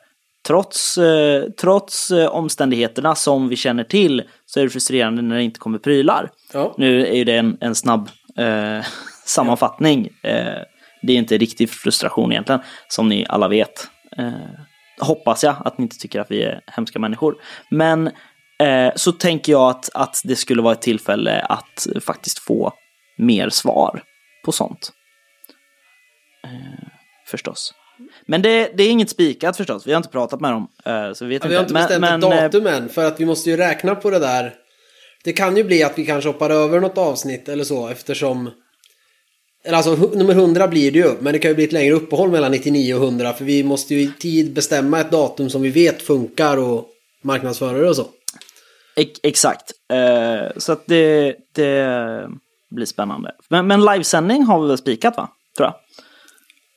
trots, 0.46 0.98
eh, 0.98 1.44
trots 1.60 2.10
eh, 2.10 2.26
omständigheterna 2.26 3.14
som 3.14 3.48
vi 3.48 3.56
känner 3.56 3.84
till 3.84 4.22
så 4.46 4.60
är 4.60 4.64
det 4.64 4.70
frustrerande 4.70 5.22
när 5.22 5.36
det 5.36 5.42
inte 5.42 5.60
kommer 5.60 5.78
prylar. 5.78 6.30
Ja. 6.52 6.74
Nu 6.78 7.06
är 7.06 7.14
ju 7.14 7.24
det 7.24 7.36
en, 7.36 7.56
en 7.60 7.74
snabb 7.74 8.08
eh, 8.38 8.86
sammanfattning. 9.24 10.08
Eh, 10.22 10.62
det 11.02 11.12
är 11.12 11.16
inte 11.16 11.38
riktig 11.38 11.70
frustration 11.70 12.32
egentligen, 12.32 12.60
som 12.88 13.08
ni 13.08 13.26
alla 13.28 13.48
vet. 13.48 13.88
Hoppas 15.00 15.42
jag 15.44 15.56
att 15.64 15.78
ni 15.78 15.82
inte 15.82 15.98
tycker 15.98 16.20
att 16.20 16.30
vi 16.30 16.42
är 16.42 16.60
hemska 16.66 16.98
människor. 16.98 17.34
Men 17.70 18.06
eh, 18.58 18.92
så 18.96 19.12
tänker 19.12 19.52
jag 19.52 19.70
att, 19.70 19.90
att 19.94 20.20
det 20.24 20.36
skulle 20.36 20.62
vara 20.62 20.72
ett 20.72 20.82
tillfälle 20.82 21.40
att 21.40 21.86
faktiskt 22.00 22.38
få 22.38 22.72
mer 23.18 23.48
svar 23.48 24.02
på 24.44 24.52
sånt. 24.52 24.92
Eh, 26.44 26.88
förstås. 27.26 27.74
Men 28.26 28.42
det, 28.42 28.70
det 28.76 28.82
är 28.82 28.90
inget 28.90 29.10
spikat 29.10 29.56
förstås, 29.56 29.86
vi 29.86 29.92
har 29.92 29.96
inte 29.96 30.08
pratat 30.08 30.40
med 30.40 30.52
dem. 30.52 30.68
eh, 30.84 31.12
så 31.12 31.24
vi 31.24 31.34
vet 31.34 31.42
Ja, 31.44 31.48
vi 31.48 31.54
har 31.54 31.62
inte 31.62 31.74
Men- 31.74 31.82
bestämt 31.82 32.00
men, 32.00 32.22
ett 32.22 32.24
eh, 32.24 32.42
datum 32.42 32.66
än, 32.66 32.88
för 32.88 33.04
att 33.04 33.20
vi 33.20 33.26
måste 33.26 33.50
ju 33.50 33.56
räkna 33.56 33.94
på 33.94 34.10
det 34.10 34.18
där. 34.18 34.54
Det 35.24 35.32
kan 35.32 35.56
ju 35.56 35.64
bli 35.64 35.82
att 35.84 35.98
vi 35.98 36.06
kanske 36.06 36.28
hoppar 36.28 36.50
över 36.50 36.80
något 36.80 36.98
avsnitt 36.98 37.48
eller 37.48 37.64
så 37.64 37.88
eftersom... 37.88 38.50
Eller 39.64 39.76
alltså 39.76 39.94
nummer 39.94 40.34
100 40.34 40.68
blir 40.68 40.90
det 40.92 40.98
ju, 40.98 41.14
men 41.20 41.32
det 41.32 41.38
kan 41.38 41.50
ju 41.50 41.54
bli 41.54 41.64
ett 41.64 41.72
längre 41.72 41.94
uppehåll 41.94 42.30
mellan 42.30 42.50
99 42.50 42.94
och 42.94 43.02
100 43.02 43.32
för 43.32 43.44
vi 43.44 43.64
måste 43.64 43.94
ju 43.94 44.00
i 44.00 44.12
tid 44.18 44.52
bestämma 44.52 45.00
ett 45.00 45.10
datum 45.10 45.50
som 45.50 45.62
vi 45.62 45.70
vet 45.70 46.02
funkar 46.02 46.56
och 46.56 46.88
marknadsföra 47.22 47.78
det 47.78 47.88
och 47.88 47.96
så. 47.96 48.06
Ex- 48.96 49.20
Exakt. 49.22 49.72
Eh, 49.92 50.52
så 50.56 50.72
att 50.72 50.86
det, 50.86 51.36
det 51.54 52.28
blir 52.70 52.86
spännande. 52.86 53.32
Men, 53.48 53.66
men 53.66 53.84
livesändning 53.84 54.42
har 54.42 54.62
vi 54.62 54.68
väl 54.68 54.78
spikat 54.78 55.16
va? 55.16 55.28
Tror 55.56 55.66
jag. 55.66 55.74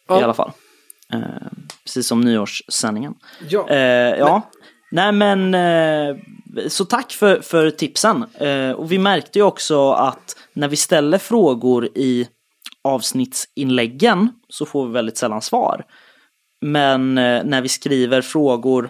Ja. 0.07 0.21
I 0.21 0.23
alla 0.23 0.33
fall. 0.33 0.51
Eh, 1.13 1.19
precis 1.83 2.07
som 2.07 2.21
nyårssändningen. 2.21 3.13
Ja. 3.49 3.69
Eh, 3.69 4.15
ja. 4.19 4.41
Nej 4.91 5.11
men, 5.11 5.55
så 6.67 6.85
tack 6.85 7.11
för, 7.11 7.41
för 7.41 7.69
tipsen. 7.69 8.25
Och 8.75 8.91
vi 8.91 8.97
märkte 8.97 9.39
ju 9.39 9.43
också 9.43 9.91
att 9.91 10.35
när 10.53 10.67
vi 10.67 10.75
ställer 10.75 11.17
frågor 11.17 11.85
i 11.85 12.27
avsnittsinläggen 12.87 14.29
så 14.49 14.65
får 14.65 14.87
vi 14.87 14.93
väldigt 14.93 15.17
sällan 15.17 15.41
svar. 15.41 15.85
Men 16.61 17.17
eh, 17.17 17.43
när 17.43 17.61
vi 17.61 17.69
skriver 17.69 18.21
frågor 18.21 18.89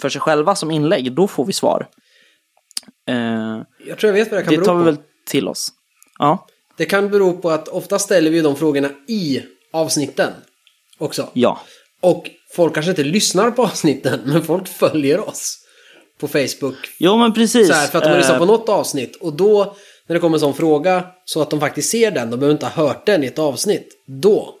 för 0.00 0.08
sig 0.08 0.20
själva 0.20 0.54
som 0.54 0.70
inlägg, 0.70 1.12
då 1.12 1.28
får 1.28 1.44
vi 1.44 1.52
svar. 1.52 1.88
Eh, 3.08 3.16
Jag 3.86 3.98
tror 3.98 4.08
jag 4.08 4.12
vet 4.12 4.30
vad 4.30 4.40
det 4.40 4.44
kan 4.44 4.50
det 4.52 4.56
bero 4.58 4.64
tar 4.66 4.72
på. 4.72 4.78
vi 4.78 4.84
väl 4.84 4.96
till 5.26 5.48
oss. 5.48 5.68
Ja, 6.18 6.46
Det 6.76 6.84
kan 6.84 7.10
bero 7.10 7.36
på 7.40 7.50
att 7.50 7.68
ofta 7.68 7.98
ställer 7.98 8.30
vi 8.30 8.40
de 8.40 8.56
frågorna 8.56 8.88
i 9.08 9.42
avsnitten 9.72 10.32
också. 10.98 11.28
ja, 11.32 11.60
Och 12.00 12.30
folk 12.56 12.74
kanske 12.74 12.90
inte 12.90 13.04
lyssnar 13.04 13.50
på 13.50 13.62
avsnitten, 13.62 14.20
men 14.24 14.42
folk 14.42 14.68
följer 14.68 15.28
oss 15.28 15.58
på 16.20 16.28
Facebook. 16.28 16.76
jo 16.98 17.16
men 17.16 17.32
precis. 17.32 17.68
Så 17.68 17.74
här, 17.74 17.86
för 17.86 17.98
att 17.98 18.04
de 18.04 18.08
har 18.10 18.16
Eh, 18.16 18.20
lyssnat 18.20 18.38
på 18.38 18.44
något 18.46 18.68
avsnitt. 18.68 19.16
Och 19.16 19.32
då, 19.32 19.76
när 20.06 20.14
det 20.14 20.20
kommer 20.20 20.36
en 20.36 20.40
sån 20.40 20.54
fråga, 20.54 21.06
så 21.24 21.42
att 21.42 21.50
de 21.50 21.60
faktiskt 21.60 21.90
ser 21.90 22.10
den, 22.10 22.30
de 22.30 22.36
behöver 22.36 22.54
inte 22.54 22.66
ha 22.66 22.86
hört 22.86 23.06
den 23.06 23.24
i 23.24 23.26
ett 23.26 23.38
avsnitt. 23.38 24.04
Då, 24.06 24.54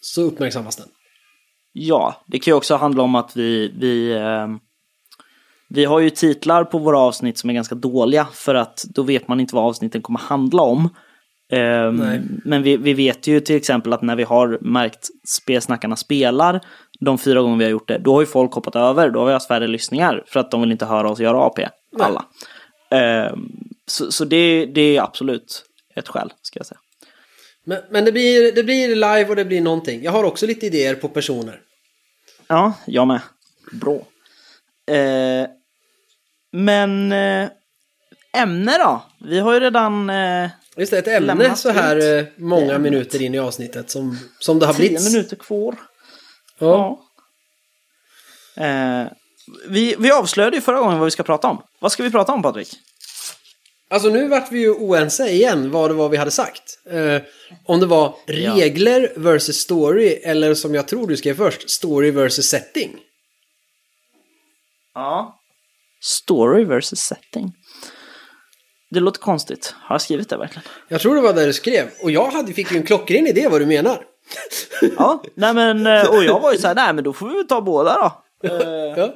så 0.00 0.22
uppmärksammas 0.22 0.76
den. 0.76 0.88
Ja, 1.72 2.24
det 2.26 2.38
kan 2.38 2.52
ju 2.52 2.56
också 2.56 2.76
handla 2.76 3.02
om 3.02 3.14
att 3.14 3.36
vi, 3.36 3.72
vi, 3.78 4.12
eh, 4.12 4.48
vi 5.68 5.84
har 5.84 6.00
ju 6.00 6.10
titlar 6.10 6.64
på 6.64 6.78
våra 6.78 6.98
avsnitt 6.98 7.38
som 7.38 7.50
är 7.50 7.54
ganska 7.54 7.74
dåliga 7.74 8.26
för 8.32 8.54
att 8.54 8.84
då 8.88 9.02
vet 9.02 9.28
man 9.28 9.40
inte 9.40 9.54
vad 9.54 9.64
avsnitten 9.64 10.02
kommer 10.02 10.18
handla 10.18 10.62
om. 10.62 10.88
Eh, 11.52 11.92
men 12.44 12.62
vi, 12.62 12.76
vi 12.76 12.94
vet 12.94 13.26
ju 13.26 13.40
till 13.40 13.56
exempel 13.56 13.92
att 13.92 14.02
när 14.02 14.16
vi 14.16 14.22
har 14.22 14.58
märkt 14.60 15.08
Spelsnackarna 15.28 15.96
spelar, 15.96 16.60
de 17.00 17.18
fyra 17.18 17.40
gånger 17.40 17.56
vi 17.56 17.64
har 17.64 17.70
gjort 17.70 17.88
det, 17.88 17.98
då 17.98 18.12
har 18.12 18.20
ju 18.20 18.26
folk 18.26 18.52
hoppat 18.52 18.76
över, 18.76 19.10
då 19.10 19.18
har 19.18 19.26
vi 19.26 19.32
haft 19.32 19.48
färre 19.48 19.66
lyssningar 19.66 20.24
för 20.26 20.40
att 20.40 20.50
de 20.50 20.60
vill 20.60 20.72
inte 20.72 20.86
höra 20.86 21.10
oss 21.10 21.20
göra 21.20 21.38
AP, 21.38 21.68
alla. 22.00 22.24
Eh, 22.90 23.32
så 23.86 24.12
så 24.12 24.24
det, 24.24 24.66
det 24.66 24.96
är 24.96 25.02
absolut 25.02 25.64
ett 25.96 26.08
skäl, 26.08 26.32
ska 26.42 26.58
jag 26.58 26.66
säga. 26.66 26.80
Men, 27.64 27.82
men 27.90 28.04
det, 28.04 28.12
blir, 28.12 28.52
det 28.52 28.62
blir 28.62 28.88
live 28.88 29.26
och 29.26 29.36
det 29.36 29.44
blir 29.44 29.60
någonting. 29.60 30.02
Jag 30.02 30.12
har 30.12 30.24
också 30.24 30.46
lite 30.46 30.66
idéer 30.66 30.94
på 30.94 31.08
personer. 31.08 31.60
Ja, 32.46 32.72
jag 32.86 33.06
med. 33.06 33.20
Bra. 33.72 34.06
Eh, 34.96 35.46
men 36.52 37.12
eh, 37.12 37.48
ämne 38.36 38.78
då? 38.78 39.02
Vi 39.20 39.38
har 39.38 39.54
ju 39.54 39.60
redan 39.60 40.10
eh, 40.10 40.50
Just 40.76 40.90
det, 40.90 40.98
ett 40.98 41.08
ämne 41.08 41.56
så 41.56 41.70
här 41.70 41.96
ut 41.96 42.26
eh, 42.26 42.32
många 42.36 42.78
minuter 42.78 43.22
in 43.22 43.34
i 43.34 43.38
avsnittet 43.38 43.90
som, 43.90 44.18
som 44.38 44.58
det 44.58 44.66
har 44.66 44.74
tio 44.74 44.88
blivit. 44.88 45.12
minuter 45.12 45.36
kvar. 45.36 45.76
Ja. 46.58 47.06
Ja. 48.54 48.64
Eh, 48.64 49.08
vi, 49.68 49.96
vi 49.98 50.10
avslöjade 50.10 50.56
ju 50.56 50.62
förra 50.62 50.78
gången 50.78 50.98
vad 50.98 51.04
vi 51.04 51.10
ska 51.10 51.22
prata 51.22 51.48
om. 51.48 51.62
Vad 51.78 51.92
ska 51.92 52.02
vi 52.02 52.10
prata 52.10 52.32
om 52.32 52.42
Patrik? 52.42 52.68
Alltså 53.90 54.08
nu 54.08 54.28
vart 54.28 54.52
vi 54.52 54.58
ju 54.58 54.70
oense 54.70 55.28
igen 55.30 55.70
vad 55.70 55.90
det 55.90 55.94
var 55.94 56.08
vi 56.08 56.16
hade 56.16 56.30
sagt. 56.30 56.62
Eh, 56.90 57.22
om 57.66 57.80
det 57.80 57.86
var 57.86 58.14
regler 58.26 59.12
versus 59.16 59.56
story 59.56 60.08
eller 60.08 60.54
som 60.54 60.74
jag 60.74 60.88
tror 60.88 61.06
du 61.06 61.16
skrev 61.16 61.36
först, 61.36 61.70
story 61.70 62.10
versus 62.10 62.46
setting. 62.48 62.96
Ja. 64.94 65.40
Story 66.02 66.64
versus 66.64 66.98
setting. 67.00 67.52
Det 68.90 69.00
låter 69.00 69.20
konstigt. 69.20 69.74
Har 69.80 69.94
jag 69.94 70.02
skrivit 70.02 70.28
det 70.28 70.36
verkligen? 70.36 70.64
Jag 70.88 71.00
tror 71.00 71.14
det 71.14 71.20
var 71.20 71.32
där 71.32 71.46
du 71.46 71.52
skrev. 71.52 71.90
Och 72.02 72.10
jag 72.10 72.26
hade, 72.30 72.52
fick 72.52 72.72
ju 72.72 72.76
en 72.76 72.86
klockren 72.86 73.26
idé 73.26 73.48
vad 73.48 73.60
du 73.60 73.66
menar. 73.66 74.04
Ja, 74.98 75.22
nej 75.34 75.54
men 75.54 75.86
eh, 75.86 76.06
och 76.10 76.24
jag 76.24 76.40
var 76.40 76.52
ju 76.52 76.58
så 76.58 76.66
här, 76.66 76.74
nej 76.74 76.92
men 76.94 77.04
då 77.04 77.12
får 77.12 77.28
vi 77.28 77.34
väl 77.34 77.46
ta 77.46 77.60
båda 77.60 77.94
då. 77.94 78.48
Eh, 78.48 78.98
Ja. 78.98 79.14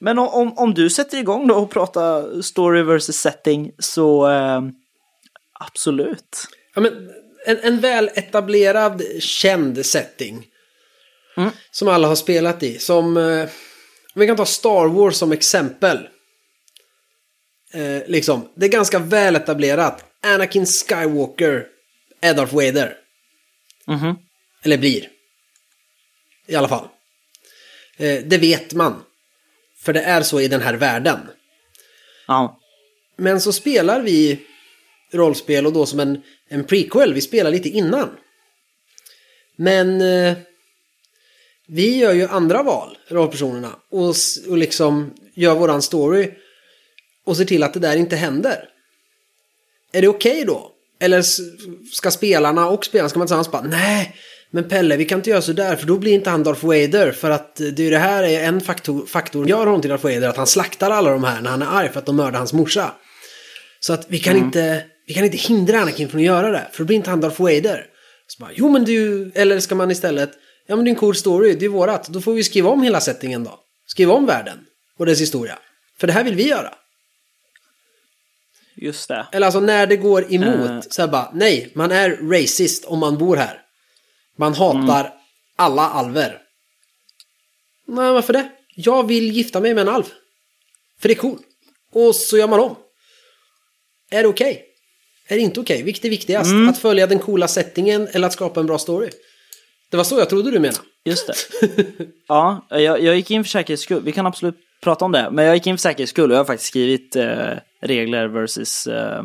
Men 0.00 0.18
om, 0.18 0.58
om, 0.58 0.74
du 0.74 0.90
sätter 0.90 1.18
igång 1.18 1.46
då 1.46 1.54
och 1.54 1.70
pratar 1.70 2.42
story 2.42 2.82
versus 2.82 3.16
setting 3.16 3.72
så 3.78 4.30
eh, 4.30 4.60
absolut. 5.60 6.46
Ja, 6.74 6.80
men 6.80 7.10
en, 7.46 7.58
en 7.62 7.80
väl 7.80 8.10
etablerad, 8.14 9.02
känd 9.18 9.86
setting. 9.86 10.46
Mm. 11.36 11.50
Som 11.70 11.88
alla 11.88 12.08
har 12.08 12.16
spelat 12.16 12.62
i. 12.62 12.78
Som... 12.78 13.16
Eh, 13.16 13.48
vi 14.14 14.26
kan 14.26 14.36
ta 14.36 14.46
Star 14.46 14.88
Wars 14.88 15.16
som 15.16 15.32
exempel. 15.32 16.08
Eh, 17.72 18.02
liksom, 18.06 18.48
det 18.54 18.66
är 18.66 18.70
ganska 18.70 18.98
väl 18.98 19.36
etablerat. 19.36 20.04
Anakin 20.22 20.66
Skywalker 20.66 21.66
är 22.20 22.34
Darth 22.34 22.54
Vader. 22.54 22.96
Mhm. 23.86 24.16
Eller 24.62 24.78
blir. 24.78 25.08
I 26.46 26.54
alla 26.54 26.68
fall. 26.68 26.88
Eh, 27.96 28.24
det 28.24 28.38
vet 28.38 28.74
man. 28.74 29.02
För 29.82 29.92
det 29.92 30.00
är 30.00 30.22
så 30.22 30.40
i 30.40 30.48
den 30.48 30.60
här 30.60 30.74
världen. 30.74 31.18
Ja. 32.26 32.60
Men 33.16 33.40
så 33.40 33.52
spelar 33.52 34.00
vi 34.00 34.40
rollspel 35.12 35.66
och 35.66 35.72
då 35.72 35.86
som 35.86 36.00
en, 36.00 36.22
en 36.48 36.64
prequel. 36.64 37.14
Vi 37.14 37.20
spelar 37.20 37.50
lite 37.50 37.68
innan. 37.68 38.08
Men 39.56 40.00
eh, 40.00 40.36
vi 41.66 41.96
gör 41.96 42.12
ju 42.12 42.28
andra 42.28 42.62
val, 42.62 42.98
rollpersonerna. 43.08 43.72
Och, 43.90 44.14
och 44.48 44.58
liksom 44.58 45.14
gör 45.34 45.54
våran 45.54 45.82
story. 45.82 46.30
Och 47.24 47.36
ser 47.36 47.44
till 47.44 47.62
att 47.62 47.74
det 47.74 47.80
där 47.80 47.96
inte 47.96 48.16
händer. 48.16 48.68
Är 49.92 50.02
det 50.02 50.08
okej 50.08 50.44
då? 50.44 50.72
Eller 51.00 51.22
ska 51.92 52.10
spelarna 52.10 52.68
och 52.68 52.84
spelarna, 52.84 53.08
ska 53.08 53.18
man 53.18 53.26
tillsammans 53.26 53.50
bara 53.50 53.62
nej. 53.62 54.16
Men 54.50 54.68
Pelle, 54.68 54.96
vi 54.96 55.04
kan 55.04 55.18
inte 55.18 55.30
göra 55.30 55.42
så 55.42 55.52
där 55.52 55.76
för 55.76 55.86
då 55.86 55.98
blir 55.98 56.12
inte 56.12 56.30
han 56.30 56.42
Darth 56.42 56.64
Vader. 56.66 57.12
För 57.12 57.30
att 57.30 57.56
det 57.56 57.86
är 57.86 57.90
det 57.90 57.98
här 57.98 58.22
är 58.22 58.44
en 58.44 58.60
faktor, 58.60 59.06
faktor 59.06 59.48
gör 59.48 59.66
honom 59.66 59.80
till 59.80 59.90
Darth 59.90 60.04
Vader. 60.04 60.28
Att 60.28 60.36
han 60.36 60.46
slaktar 60.46 60.90
alla 60.90 61.10
de 61.10 61.24
här 61.24 61.40
när 61.40 61.50
han 61.50 61.62
är 61.62 61.66
arg 61.66 61.88
för 61.88 61.98
att 61.98 62.06
de 62.06 62.16
mördar 62.16 62.38
hans 62.38 62.52
morsa. 62.52 62.94
Så 63.80 63.92
att 63.92 64.06
vi 64.08 64.18
kan, 64.18 64.36
inte, 64.36 64.84
vi 65.06 65.14
kan 65.14 65.24
inte 65.24 65.36
hindra 65.36 65.80
Anakin 65.80 66.08
från 66.08 66.20
att 66.20 66.26
göra 66.26 66.50
det. 66.50 66.66
För 66.72 66.78
då 66.78 66.86
blir 66.86 66.96
inte 66.96 67.10
han 67.10 67.20
Darth 67.20 67.42
Vader. 67.42 67.86
Så 68.26 68.40
bara, 68.44 68.50
jo 68.54 68.68
men 68.70 68.84
du, 68.84 69.30
eller 69.34 69.60
ska 69.60 69.74
man 69.74 69.90
istället, 69.90 70.30
ja 70.66 70.76
men 70.76 70.84
det 70.84 70.88
är 70.88 70.92
en 70.92 70.98
cool 70.98 71.14
story, 71.16 71.54
det 71.54 71.64
är 71.64 71.68
vårat. 71.68 72.08
Då 72.08 72.20
får 72.20 72.32
vi 72.34 72.44
skriva 72.44 72.70
om 72.70 72.82
hela 72.82 73.00
settingen 73.00 73.44
då. 73.44 73.58
Skriva 73.86 74.12
om 74.12 74.26
världen 74.26 74.58
och 74.98 75.06
dess 75.06 75.20
historia. 75.20 75.58
För 76.00 76.06
det 76.06 76.12
här 76.12 76.24
vill 76.24 76.34
vi 76.34 76.48
göra. 76.48 76.74
Just 78.76 79.08
det. 79.08 79.26
Eller 79.32 79.46
alltså 79.46 79.60
när 79.60 79.86
det 79.86 79.96
går 79.96 80.34
emot, 80.34 80.70
Eh. 80.70 80.80
så 80.90 81.02
här 81.02 81.08
bara, 81.08 81.30
nej, 81.34 81.72
man 81.74 81.92
är 81.92 82.30
racist 82.30 82.84
om 82.84 82.98
man 82.98 83.18
bor 83.18 83.36
här. 83.36 83.60
Man 84.40 84.54
hatar 84.54 85.12
alla 85.56 85.82
alver. 85.82 86.38
Nej, 87.86 88.12
varför 88.12 88.32
det? 88.32 88.48
Jag 88.76 89.06
vill 89.06 89.30
gifta 89.30 89.60
mig 89.60 89.74
med 89.74 89.82
en 89.82 89.88
alv. 89.94 90.04
För 91.00 91.08
det 91.08 91.14
är 91.14 91.18
cool. 91.18 91.38
Och 91.92 92.14
så 92.14 92.38
gör 92.38 92.48
man 92.48 92.60
om. 92.60 92.76
Är 94.10 94.22
det 94.22 94.28
okej? 94.28 94.64
Är 95.28 95.36
det 95.36 95.42
inte 95.42 95.60
okej? 95.60 95.82
Vilket 95.82 96.04
är 96.04 96.10
viktigast? 96.10 96.50
Att 96.70 96.78
följa 96.78 97.06
den 97.06 97.18
coola 97.18 97.48
settingen 97.48 98.08
eller 98.12 98.26
att 98.26 98.32
skapa 98.32 98.60
en 98.60 98.66
bra 98.66 98.78
story? 98.78 99.10
Det 99.90 99.96
var 99.96 100.04
så 100.04 100.18
jag 100.18 100.28
trodde 100.28 100.50
du 100.50 100.58
menade. 100.58 100.78
Just 101.04 101.26
det. 101.26 101.34
Ja, 102.28 102.66
jag, 102.70 103.02
jag 103.02 103.16
gick 103.16 103.30
in 103.30 103.44
för 103.44 103.48
säkerhets 103.48 103.82
skull. 103.82 104.02
Vi 104.04 104.12
kan 104.12 104.26
absolut 104.26 104.56
prata 104.82 105.04
om 105.04 105.12
det. 105.12 105.28
Men 105.32 105.44
jag 105.44 105.54
gick 105.54 105.66
in 105.66 105.76
för 105.76 105.82
säkerhets 105.82 106.10
skull 106.10 106.30
och 106.30 106.34
jag 106.34 106.40
har 106.40 106.44
faktiskt 106.44 106.68
skrivit 106.68 107.16
eh, 107.16 107.56
regler 107.80 108.28
versus, 108.28 108.86
eh, 108.86 109.22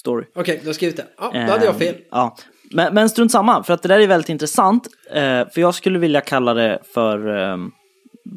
story. 0.00 0.24
Okej, 0.34 0.58
du 0.62 0.66
har 0.66 0.74
skrivit 0.74 0.96
det. 0.96 1.06
Ja, 1.18 1.30
då 1.32 1.38
hade 1.52 1.64
jag 1.64 1.78
fel. 1.78 1.96
Ja. 2.10 2.36
Men, 2.74 2.94
men 2.94 3.08
strunt 3.08 3.32
samma, 3.32 3.62
för 3.62 3.74
att 3.74 3.82
det 3.82 3.88
där 3.88 4.00
är 4.00 4.06
väldigt 4.06 4.28
intressant. 4.28 4.86
Eh, 5.10 5.48
för 5.48 5.60
jag 5.60 5.74
skulle 5.74 5.98
vilja 5.98 6.20
kalla 6.20 6.54
det 6.54 6.78
för 6.94 7.42
eh, 7.52 7.58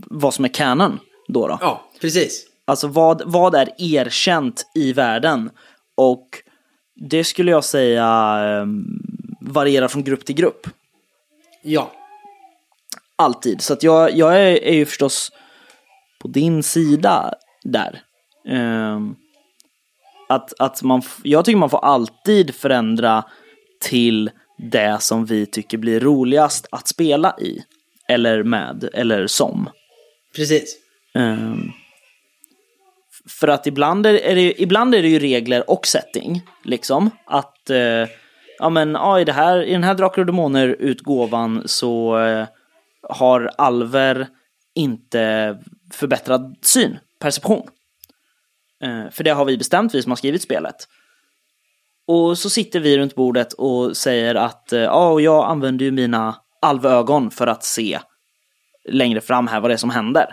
vad 0.07 0.33
som 0.33 0.45
är 0.45 0.49
canon 0.49 0.99
då. 1.27 1.47
då. 1.47 1.57
Ja, 1.61 1.81
precis. 2.01 2.45
Alltså 2.65 2.87
vad, 2.87 3.21
vad 3.25 3.55
är 3.55 3.69
erkänt 3.77 4.71
i 4.75 4.93
världen? 4.93 5.49
Och 5.95 6.27
det 7.09 7.23
skulle 7.23 7.51
jag 7.51 7.63
säga 7.63 8.05
eh, 8.43 8.65
varierar 9.41 9.87
från 9.87 10.03
grupp 10.03 10.25
till 10.25 10.35
grupp. 10.35 10.67
Ja. 11.63 11.91
Alltid. 13.15 13.61
Så 13.61 13.73
att 13.73 13.83
jag, 13.83 14.15
jag 14.15 14.33
är, 14.33 14.63
är 14.63 14.73
ju 14.73 14.85
förstås 14.85 15.31
på 16.19 16.27
din 16.27 16.63
sida 16.63 17.33
där. 17.63 18.01
Ehm, 18.47 19.15
att, 20.29 20.53
att 20.59 20.83
man, 20.83 21.01
jag 21.23 21.45
tycker 21.45 21.57
man 21.57 21.69
får 21.69 21.85
alltid 21.85 22.55
förändra 22.55 23.23
till 23.79 24.31
det 24.57 25.01
som 25.01 25.25
vi 25.25 25.45
tycker 25.45 25.77
blir 25.77 25.99
roligast 25.99 26.67
att 26.71 26.87
spela 26.87 27.35
i. 27.39 27.63
Eller 28.07 28.43
med, 28.43 28.89
eller 28.93 29.27
som. 29.27 29.69
Precis. 30.35 30.77
F- 33.11 33.31
för 33.39 33.47
att 33.47 33.67
ibland 33.67 34.05
är, 34.05 34.35
det, 34.35 34.61
ibland 34.61 34.95
är 34.95 35.01
det 35.01 35.07
ju 35.07 35.19
regler 35.19 35.69
och 35.69 35.87
setting. 35.87 36.41
Liksom. 36.63 37.09
Att 37.25 37.69
eh, 37.69 38.07
ja, 38.59 38.69
men, 38.69 38.91
ja, 38.91 39.19
i, 39.19 39.25
det 39.25 39.31
här, 39.33 39.63
i 39.63 39.71
den 39.71 39.83
här 39.83 39.93
Drakar 39.93 40.21
och 40.21 40.25
Demoner-utgåvan 40.25 41.63
så 41.65 42.19
eh, 42.19 42.47
har 43.09 43.51
alver 43.57 44.27
inte 44.75 45.57
förbättrad 45.93 46.57
syn, 46.61 46.97
perception. 47.19 47.67
Eh, 48.83 49.11
för 49.11 49.23
det 49.23 49.31
har 49.31 49.45
vi 49.45 49.57
bestämt, 49.57 49.95
vi 49.95 50.01
som 50.01 50.11
har 50.11 50.15
skrivit 50.17 50.41
spelet. 50.41 50.75
Och 52.07 52.37
så 52.37 52.49
sitter 52.49 52.79
vi 52.79 52.97
runt 52.97 53.15
bordet 53.15 53.53
och 53.53 53.97
säger 53.97 54.35
att 54.35 54.73
eh, 54.73 54.79
ja, 54.79 55.09
och 55.11 55.21
jag 55.21 55.45
använder 55.49 55.85
ju 55.85 55.91
mina 55.91 56.35
alvögon 56.61 57.31
för 57.31 57.47
att 57.47 57.63
se 57.63 57.99
längre 58.89 59.21
fram 59.21 59.47
här 59.47 59.59
vad 59.59 59.69
det 59.69 59.75
är 59.75 59.77
som 59.77 59.89
händer. 59.89 60.25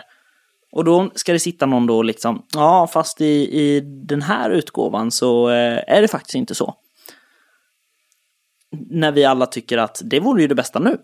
Och 0.71 0.83
då 0.85 1.11
ska 1.15 1.33
det 1.33 1.39
sitta 1.39 1.65
någon 1.65 1.87
då 1.87 2.01
liksom, 2.01 2.45
ja 2.53 2.87
fast 2.93 3.21
i, 3.21 3.59
i 3.61 3.79
den 4.07 4.21
här 4.21 4.49
utgåvan 4.49 5.11
så 5.11 5.49
eh, 5.49 5.79
är 5.87 6.01
det 6.01 6.07
faktiskt 6.07 6.35
inte 6.35 6.55
så. 6.55 6.75
När 8.89 9.11
vi 9.11 9.25
alla 9.25 9.45
tycker 9.45 9.77
att 9.77 10.01
det 10.03 10.19
vore 10.19 10.41
ju 10.41 10.47
det 10.47 10.55
bästa 10.55 10.79
nu. 10.79 10.97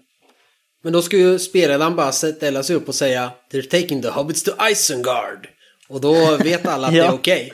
Men 0.84 0.94
då 0.94 1.02
ska 1.02 1.18
ju 1.18 1.40
spelledaren 1.40 1.96
bara 1.96 2.12
ställa 2.12 2.64
sig 2.64 2.76
upp 2.76 2.88
och 2.88 2.96
säga 2.96 3.32
They're 3.52 3.82
taking 3.82 4.02
the 4.02 4.10
hobbits 4.10 4.44
to 4.44 4.52
Isengard. 4.72 5.48
Och 5.90 6.02
då 6.02 6.38
vet 6.38 6.68
alla 6.68 6.88
att 6.88 6.94
det 6.94 7.00
Ja. 7.00 7.06
är 7.06 7.14
okej. 7.14 7.54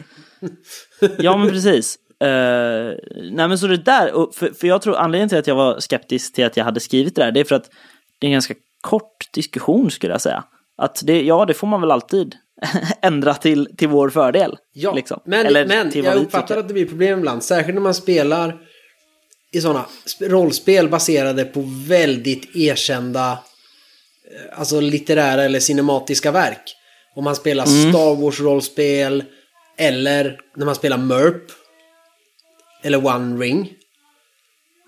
Ja 1.17 1.37
men 1.37 1.49
precis. 1.49 1.99
Eh, 2.23 2.95
nej 3.31 3.47
men 3.47 3.59
så 3.59 3.67
det 3.67 3.77
där, 3.77 4.33
för, 4.33 4.53
för 4.53 4.67
jag 4.67 4.81
tror 4.81 4.95
anledningen 4.95 5.29
till 5.29 5.37
att 5.37 5.47
jag 5.47 5.55
var 5.55 5.79
skeptisk 5.79 6.33
till 6.33 6.45
att 6.45 6.57
jag 6.57 6.63
hade 6.65 6.79
skrivit 6.79 7.15
det 7.15 7.21
där, 7.21 7.31
det 7.31 7.39
är 7.39 7.43
för 7.43 7.55
att 7.55 7.69
det 8.19 8.25
är 8.25 8.27
en 8.27 8.33
ganska 8.33 8.53
kort 8.81 9.33
diskussion 9.33 9.91
skulle 9.91 10.13
jag 10.13 10.21
säga. 10.21 10.43
Att 10.77 11.01
det, 11.05 11.21
ja 11.23 11.45
det 11.45 11.53
får 11.53 11.67
man 11.67 11.81
väl 11.81 11.91
alltid 11.91 12.35
ändra 13.01 13.33
till, 13.33 13.69
till 13.77 13.87
vår 13.87 14.09
fördel. 14.09 14.57
Ja, 14.73 14.93
liksom. 14.93 15.19
men, 15.25 15.45
Eller 15.45 15.65
men 15.65 15.91
jag 15.93 16.15
uppfattar 16.15 16.57
att 16.57 16.67
det 16.67 16.73
blir 16.73 16.85
problem 16.85 17.19
ibland. 17.19 17.43
Särskilt 17.43 17.75
när 17.75 17.81
man 17.81 17.93
spelar 17.93 18.57
i 19.51 19.61
sådana 19.61 19.85
rollspel 20.21 20.89
baserade 20.89 21.45
på 21.45 21.63
väldigt 21.87 22.55
erkända 22.55 23.31
eh, 23.31 24.59
alltså 24.59 24.79
litterära 24.79 25.43
eller 25.43 25.59
cinematiska 25.59 26.31
verk. 26.31 26.75
Om 27.15 27.23
man 27.23 27.35
spelar 27.35 27.65
Mm. 27.65 27.93
Star 27.93 28.15
Wars-rollspel 28.15 29.23
eller 29.77 30.39
när 30.55 30.65
man 30.65 30.75
spelar 30.75 30.97
MERP 30.97 31.51
eller 32.83 33.05
One 33.05 33.43
Ring 33.43 33.73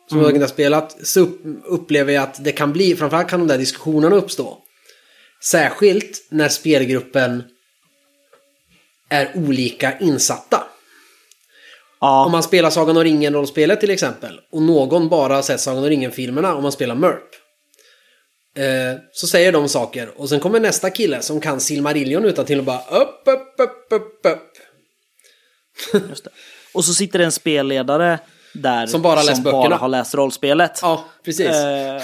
som 0.08 0.18
Mm. 0.18 0.28
jag 0.28 0.36
inte 0.36 0.44
har 0.44 0.50
spelat 0.54 1.08
så 1.08 1.20
upp- 1.20 1.42
upplever 1.66 2.14
jag 2.14 2.24
att 2.24 2.44
det 2.44 2.52
kan 2.52 2.74
bli, 2.74 2.96
framförallt 2.96 3.30
kan 3.30 3.40
de 3.40 3.48
där 3.48 3.58
diskussionerna 3.58 4.16
uppstå. 4.16 4.58
Särskilt 5.44 6.28
när 6.30 6.50
spelgruppen 6.50 7.44
är 9.10 9.32
olika 9.38 10.00
insatta. 10.00 10.64
Ja, 12.02 12.26
Om 12.26 12.32
man 12.32 12.44
spelar 12.44 12.70
Sagan 12.70 12.98
om 12.98 13.04
ringen-rollspelet 13.04 13.80
till 13.80 13.90
exempel 13.90 14.40
och 14.52 14.62
någon 14.62 15.10
bara 15.10 15.36
har 15.36 15.42
sett 15.42 15.60
Sagan 15.62 15.84
om 15.84 15.90
ringen-filmerna 15.90 16.56
om 16.56 16.64
man 16.64 16.72
spelar 16.72 16.96
MERP. 16.96 17.24
Eh, 18.58 19.02
så 19.12 19.28
säger 19.28 19.52
de 19.52 19.70
saker 19.70 20.20
och 20.20 20.30
sen 20.30 20.40
kommer 20.40 20.60
nästa 20.60 20.90
kille 20.90 21.22
som 21.22 21.42
kan 21.42 21.60
Silmarillion 21.60 22.26
utan 22.26 22.46
till 22.46 22.60
och 22.60 22.64
bara 22.66 22.82
upp, 23.02 23.22
upp, 23.28 23.54
upp, 23.60 23.88
upp, 23.94 24.20
upp. 24.26 24.50
just 26.10 26.24
det. 26.24 26.30
Och 26.74 26.86
så 26.86 26.94
sitter 26.94 27.20
det 27.20 27.26
en 27.26 27.32
spelledare 27.32 28.20
där 28.54 28.86
Som 28.88 29.02
bara 29.02 29.24
läst 29.24 29.44
bara 29.44 29.76
har 29.76 29.88
läst 29.90 30.16
rollspelet. 30.16 30.80
Ja, 30.82 31.06
precis. 31.26 31.48
Eh, 31.48 32.02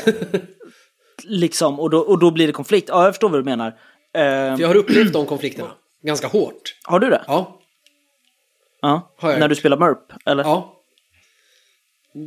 liksom, 1.23 1.79
och 1.79 1.89
då, 1.89 1.99
och 1.99 2.19
då 2.19 2.31
blir 2.31 2.47
det 2.47 2.53
konflikt. 2.53 2.89
Ja, 2.89 3.03
jag 3.03 3.13
förstår 3.13 3.29
vad 3.29 3.39
du 3.39 3.43
menar. 3.43 3.67
Eh, 3.67 3.73
För 4.21 4.61
jag 4.61 4.67
har 4.67 4.75
upplevt 4.75 5.13
de 5.13 5.25
konflikterna 5.25 5.71
ganska 6.03 6.27
hårt. 6.27 6.75
har 6.83 6.99
du 6.99 7.09
det? 7.09 7.21
Ja, 7.27 7.59
Ja. 8.81 9.13
Har 9.17 9.31
jag 9.31 9.39
När 9.39 9.47
du 9.47 9.55
spelar 9.55 9.77
MERP? 9.77 10.13
Eller? 10.25 10.43
ja. 10.43 10.71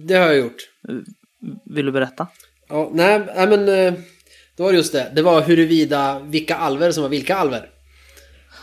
Det 0.09 0.15
har 0.15 0.27
jag 0.27 0.37
gjort. 0.39 0.57
Vill 1.65 1.87
du 1.87 1.93
berätta? 1.93 2.27
Ja, 2.69 2.91
nej, 2.93 3.23
nej 3.37 3.47
men 3.49 3.69
eh, 3.69 3.95
då 4.57 4.63
var 4.65 4.73
det 4.73 4.77
just 4.79 4.93
det. 4.93 5.13
Det 5.15 5.23
var 5.23 5.41
huruvida 5.43 6.19
vilka 6.19 6.57
alver 6.57 6.93
som 6.93 7.03
var 7.03 7.11
vilka 7.11 7.37
alver. 7.37 7.71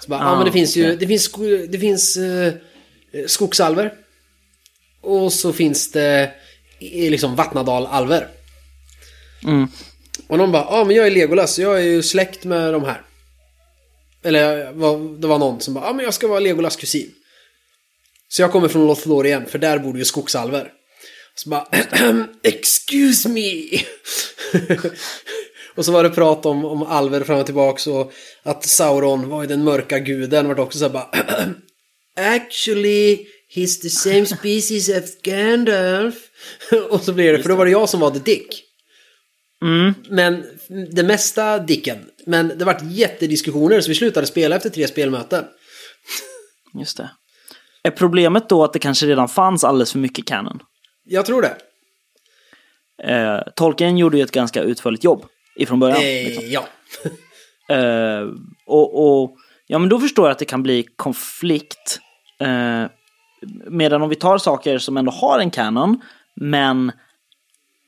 Så 0.02 0.10
bara, 0.10 0.20
ja, 0.20 0.26
Ah, 0.30 0.36
men 0.36 0.46
det 0.46 0.52
finns 0.52 0.78
ju, 0.78 0.84
okej. 0.86 0.98
det 0.98 1.08
finns, 1.08 1.32
det 1.70 1.80
finns 1.80 2.18
eh, 2.18 2.54
skogsalver. 3.28 3.94
Och 5.02 5.34
så 5.34 5.54
finns 5.54 5.92
det 5.92 6.32
eh, 6.80 7.12
liksom 7.12 7.36
Vattnadal-alver. 7.36 8.28
Mm. 9.44 9.68
Och 10.28 10.38
de 10.38 10.52
bara, 10.52 10.68
ja 10.70 10.84
men 10.84 10.96
jag 10.96 11.08
är 11.08 11.12
Legolas, 11.12 11.60
jag 11.60 11.78
är 11.78 11.84
ju 11.84 12.04
släkt 12.04 12.44
med 12.44 12.74
de 12.74 12.84
här. 12.84 13.02
Eller 14.24 14.66
det 15.20 15.28
var 15.28 15.40
någon 15.40 15.62
som 15.62 15.74
bara, 15.74 15.86
ja 15.86 15.94
men 15.94 16.06
jag 16.06 16.14
ska 16.14 16.28
vara 16.28 16.40
Legolas 16.40 16.76
kusin. 16.76 17.12
Så 18.28 18.42
jag 18.42 18.52
kommer 18.52 18.68
från 18.68 18.88
Lothlorien, 18.88 19.46
för 19.46 19.60
där 19.60 19.80
bor 19.80 19.94
det 19.94 20.00
ju 20.00 20.06
skogsalver. 20.06 20.72
Så 21.36 21.50
bara, 21.50 21.68
excuse 22.44 23.30
me. 23.30 23.64
och 25.76 25.86
så 25.86 25.92
var 25.92 26.04
det 26.04 26.10
prat 26.10 26.46
om, 26.46 26.66
om 26.66 26.84
alver 26.84 27.24
fram 27.24 27.40
och 27.40 27.46
tillbaks 27.46 27.88
och 27.88 28.14
att 28.44 28.66
Sauron 28.66 29.30
var 29.30 29.42
ju 29.42 29.48
den 29.48 29.64
mörka 29.64 30.00
guden. 30.00 30.48
Vart 30.48 30.60
också 30.60 30.80
så 30.80 30.86
här 30.86 30.92
bara, 30.92 31.10
actually 32.16 33.28
he's 33.56 33.82
the 33.82 33.90
same 33.90 34.26
species 34.26 34.90
as 34.90 35.22
Gandalf. 35.24 36.16
och 36.90 37.02
så 37.02 37.14
blir 37.14 37.34
det, 37.34 37.40
för 37.40 37.50
då 37.50 37.56
var 37.56 37.66
det 37.66 37.72
jag 37.72 37.90
som 37.90 38.00
var 38.00 38.12
the 38.12 38.20
dick. 38.20 38.62
Mm. 39.62 39.94
Men 40.10 40.46
det 40.96 41.04
mesta 41.04 41.60
dicken. 41.60 41.98
Men 42.26 42.48
det 42.48 42.66
vart 42.66 42.82
jättediskussioner 42.84 43.82
så 43.82 43.90
vi 43.90 43.96
slutade 43.96 44.28
spela 44.28 44.56
efter 44.56 44.70
tre 44.70 44.88
spelmöten. 44.88 45.46
Just 46.80 46.98
det. 46.98 47.10
Är 47.84 47.92
problemet 47.92 48.50
då 48.50 48.64
att 48.64 48.74
det 48.74 48.80
kanske 48.80 49.06
redan 49.06 49.28
fanns 49.28 49.64
alldeles 49.64 49.92
för 49.92 50.00
mycket 50.00 50.26
canon? 50.26 50.60
Jag 51.04 51.26
tror 51.26 51.42
det. 51.42 51.56
Eh, 53.04 53.42
Tolkien 53.56 53.98
gjorde 53.98 54.18
ju 54.18 54.24
ett 54.24 54.32
ganska 54.32 54.62
utförligt 54.62 55.04
jobb 55.04 55.26
ifrån 55.56 55.80
början. 55.80 56.02
liksom. 56.02 56.44
Eh, 56.44 56.52
ja. 56.52 56.68
Eh, 57.70 58.28
och, 58.66 59.22
och 59.24 59.38
ja, 59.68 59.80
men 59.80 59.90
då 59.90 60.00
förstår 60.00 60.26
jag 60.26 60.32
att 60.32 60.40
det 60.40 60.46
kan 60.46 60.64
bli 60.64 60.86
konflikt. 60.96 62.00
Eh, 62.40 62.84
medan 63.70 64.02
om 64.02 64.10
vi 64.10 64.16
tar 64.16 64.38
saker 64.38 64.78
som 64.78 64.98
ändå 64.98 65.12
har 65.12 65.40
en 65.40 65.52
canon, 65.52 66.02
men 66.36 66.92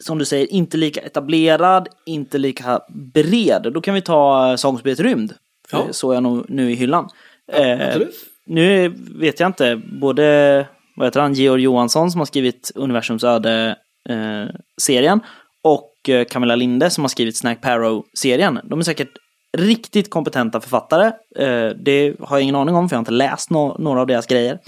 som 0.03 0.17
du 0.17 0.25
säger, 0.25 0.51
inte 0.53 0.77
lika 0.77 1.01
etablerad, 1.01 1.87
inte 2.05 2.37
lika 2.37 2.79
bred. 3.13 3.71
Då 3.73 3.81
kan 3.81 3.93
vi 3.93 4.01
ta 4.01 4.57
Sagan 4.57 4.75
om 4.75 4.79
spelet 4.79 4.99
Rymd. 4.99 5.33
För 5.69 5.77
Ja. 5.77 5.93
såg 5.93 6.15
jag 6.15 6.23
nog 6.23 6.45
nu 6.49 6.71
i 6.71 6.75
hyllan. 6.75 7.09
Eh, 7.53 7.87
absolut. 7.87 8.15
nu 8.45 8.93
vet 9.19 9.39
jag 9.39 9.49
inte, 9.49 9.81
både 10.01 10.67
vad 10.95 11.07
heter 11.07 11.19
han, 11.21 11.33
Georg 11.33 11.61
Johansson 11.63 12.11
som 12.11 12.19
har 12.21 12.25
skrivit 12.25 12.71
Universums 12.75 13.23
öde-serien 13.23 15.19
och 15.63 16.09
eh, 16.09 16.25
Camilla 16.25 16.55
Linde 16.55 16.89
som 16.89 17.03
har 17.03 17.09
skrivit 17.09 17.37
Snack 17.37 17.61
Parrow-serien. 17.61 18.59
De 18.63 18.79
är 18.79 18.83
säkert 18.83 19.11
riktigt 19.57 20.09
kompetenta 20.09 20.61
författare. 20.61 21.05
Eh, 21.35 21.69
det 21.69 22.15
har 22.19 22.37
jag 22.37 22.41
ingen 22.41 22.55
aning 22.55 22.75
om 22.75 22.89
för 22.89 22.95
jag 22.95 22.97
har 22.97 23.01
inte 23.01 23.11
läst 23.11 23.49
nå- 23.49 23.75
några 23.79 24.01
av 24.01 24.07
deras 24.07 24.25
grejer. 24.27 24.59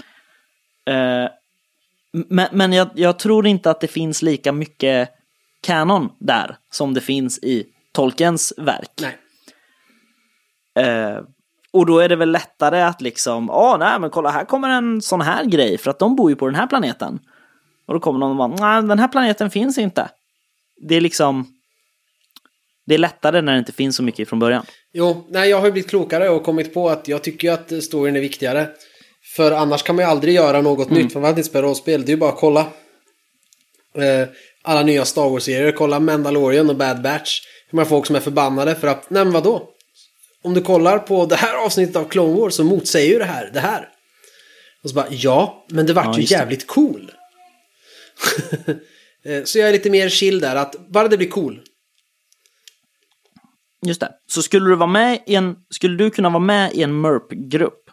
Eh, 0.90 1.28
men 2.12 2.48
men 2.52 2.72
jag, 2.72 2.88
jag 2.94 3.18
tror 3.18 3.46
inte 3.46 3.70
att 3.70 3.80
det 3.80 3.88
finns 3.88 4.22
lika 4.22 4.52
mycket 4.52 5.08
kanon 5.62 6.08
där 6.18 6.56
som 6.70 6.94
det 6.94 7.00
finns 7.00 7.38
i 7.38 7.66
Tolkiens 7.92 8.52
verk. 8.56 9.00
Nej. 9.00 9.18
Eh, 10.86 11.18
och 11.72 11.86
då 11.86 11.98
är 11.98 12.08
det 12.08 12.16
väl 12.16 12.30
lättare 12.32 12.82
att 12.82 13.00
liksom, 13.00 13.50
åh 13.50 13.78
nej 13.78 14.00
men 14.00 14.10
kolla 14.10 14.30
här 14.30 14.44
kommer 14.44 14.68
en 14.68 15.02
sån 15.02 15.20
här 15.20 15.44
grej 15.44 15.78
för 15.78 15.90
att 15.90 15.98
de 15.98 16.16
bor 16.16 16.30
ju 16.30 16.36
på 16.36 16.46
den 16.46 16.54
här 16.54 16.66
planeten. 16.66 17.18
Och 17.86 17.94
då 17.94 18.00
kommer 18.00 18.18
någon 18.18 18.30
och 18.30 18.36
bara, 18.36 18.70
nej 18.70 18.88
den 18.88 18.98
här 18.98 19.08
planeten 19.08 19.50
finns 19.50 19.78
inte. 19.78 20.08
Det 20.88 20.94
är 20.94 21.00
liksom, 21.00 21.46
det 22.90 22.94
är 22.94 22.98
lättare 22.98 23.40
när 23.40 23.52
det 23.52 23.58
inte 23.58 23.72
finns 23.72 23.96
så 23.96 24.02
mycket 24.02 24.28
från 24.28 24.38
början. 24.38 24.66
Jo, 24.92 25.26
nej 25.30 25.50
jag 25.50 25.60
har 25.60 25.70
blivit 25.70 25.90
klokare 25.90 26.28
och 26.28 26.42
kommit 26.44 26.74
på 26.74 26.90
att 26.90 27.08
jag 27.08 27.22
tycker 27.24 27.52
att 27.52 27.82
storyn 27.84 28.16
är 28.16 28.20
viktigare. 28.20 28.68
För 29.36 29.52
annars 29.52 29.82
kan 29.82 29.96
man 29.96 30.04
ju 30.04 30.10
aldrig 30.10 30.34
göra 30.34 30.60
något 30.62 30.90
Mm. 30.90 31.02
nytt. 31.02 31.12
För 31.12 31.20
man 31.20 31.30
inte 31.30 31.42
spela 31.44 31.66
rollspel. 31.66 32.04
Det 32.04 32.08
är 32.10 32.14
ju 32.14 32.16
bara 32.20 32.30
att 32.32 32.38
kolla. 32.38 32.60
Eh, 33.98 34.28
alla 34.62 34.82
nya 34.82 35.04
Star 35.04 35.28
Wars-serier. 35.30 35.72
Kolla 35.72 36.00
Mandalorian 36.00 36.70
och 36.70 36.76
Bad 36.76 37.02
Batch. 37.02 37.40
Hur 37.70 37.76
många 37.76 37.86
folk 37.86 38.06
som 38.06 38.16
är 38.16 38.20
förbannade 38.20 38.74
för 38.74 38.88
att, 38.88 39.10
nej 39.10 39.24
men 39.24 39.32
vadå? 39.32 39.68
Om 40.42 40.54
du 40.54 40.60
kollar 40.62 40.98
på 40.98 41.26
det 41.26 41.36
här 41.36 41.54
avsnittet 41.66 41.96
av 41.96 42.04
Clone 42.04 42.40
Wars 42.40 42.54
så 42.54 42.64
motsäger 42.64 43.12
ju 43.12 43.18
det 43.18 43.24
här 43.24 43.50
det 43.54 43.60
här. 43.60 43.88
Och 44.84 44.90
så 44.90 44.94
bara, 44.96 45.06
ja, 45.10 45.66
men 45.70 45.86
det 45.86 45.92
vart 45.92 46.04
Ja, 46.06 46.14
ju 46.14 46.20
just 46.20 46.32
det. 46.32 46.38
jävligt 46.38 46.66
cool. 46.66 47.10
Eh, 49.24 49.44
så 49.44 49.58
jag 49.58 49.68
är 49.68 49.72
lite 49.72 49.90
mer 49.90 50.08
chill 50.08 50.40
där, 50.40 50.56
att 50.56 50.88
bara 50.88 51.08
det 51.08 51.16
blir 51.16 51.28
cool. 51.28 51.60
Just 53.86 54.00
det. 54.00 54.12
Så 54.26 54.42
skulle 54.42 54.70
du 54.70 54.76
vara 54.76 54.90
med 54.90 55.22
i 55.26 55.34
en, 55.34 55.56
skulle 55.70 55.96
du 55.96 56.10
kunna 56.10 56.28
vara 56.28 56.42
med 56.42 56.72
i 56.72 56.82
en 56.82 57.00
MERP-grupp 57.00 57.90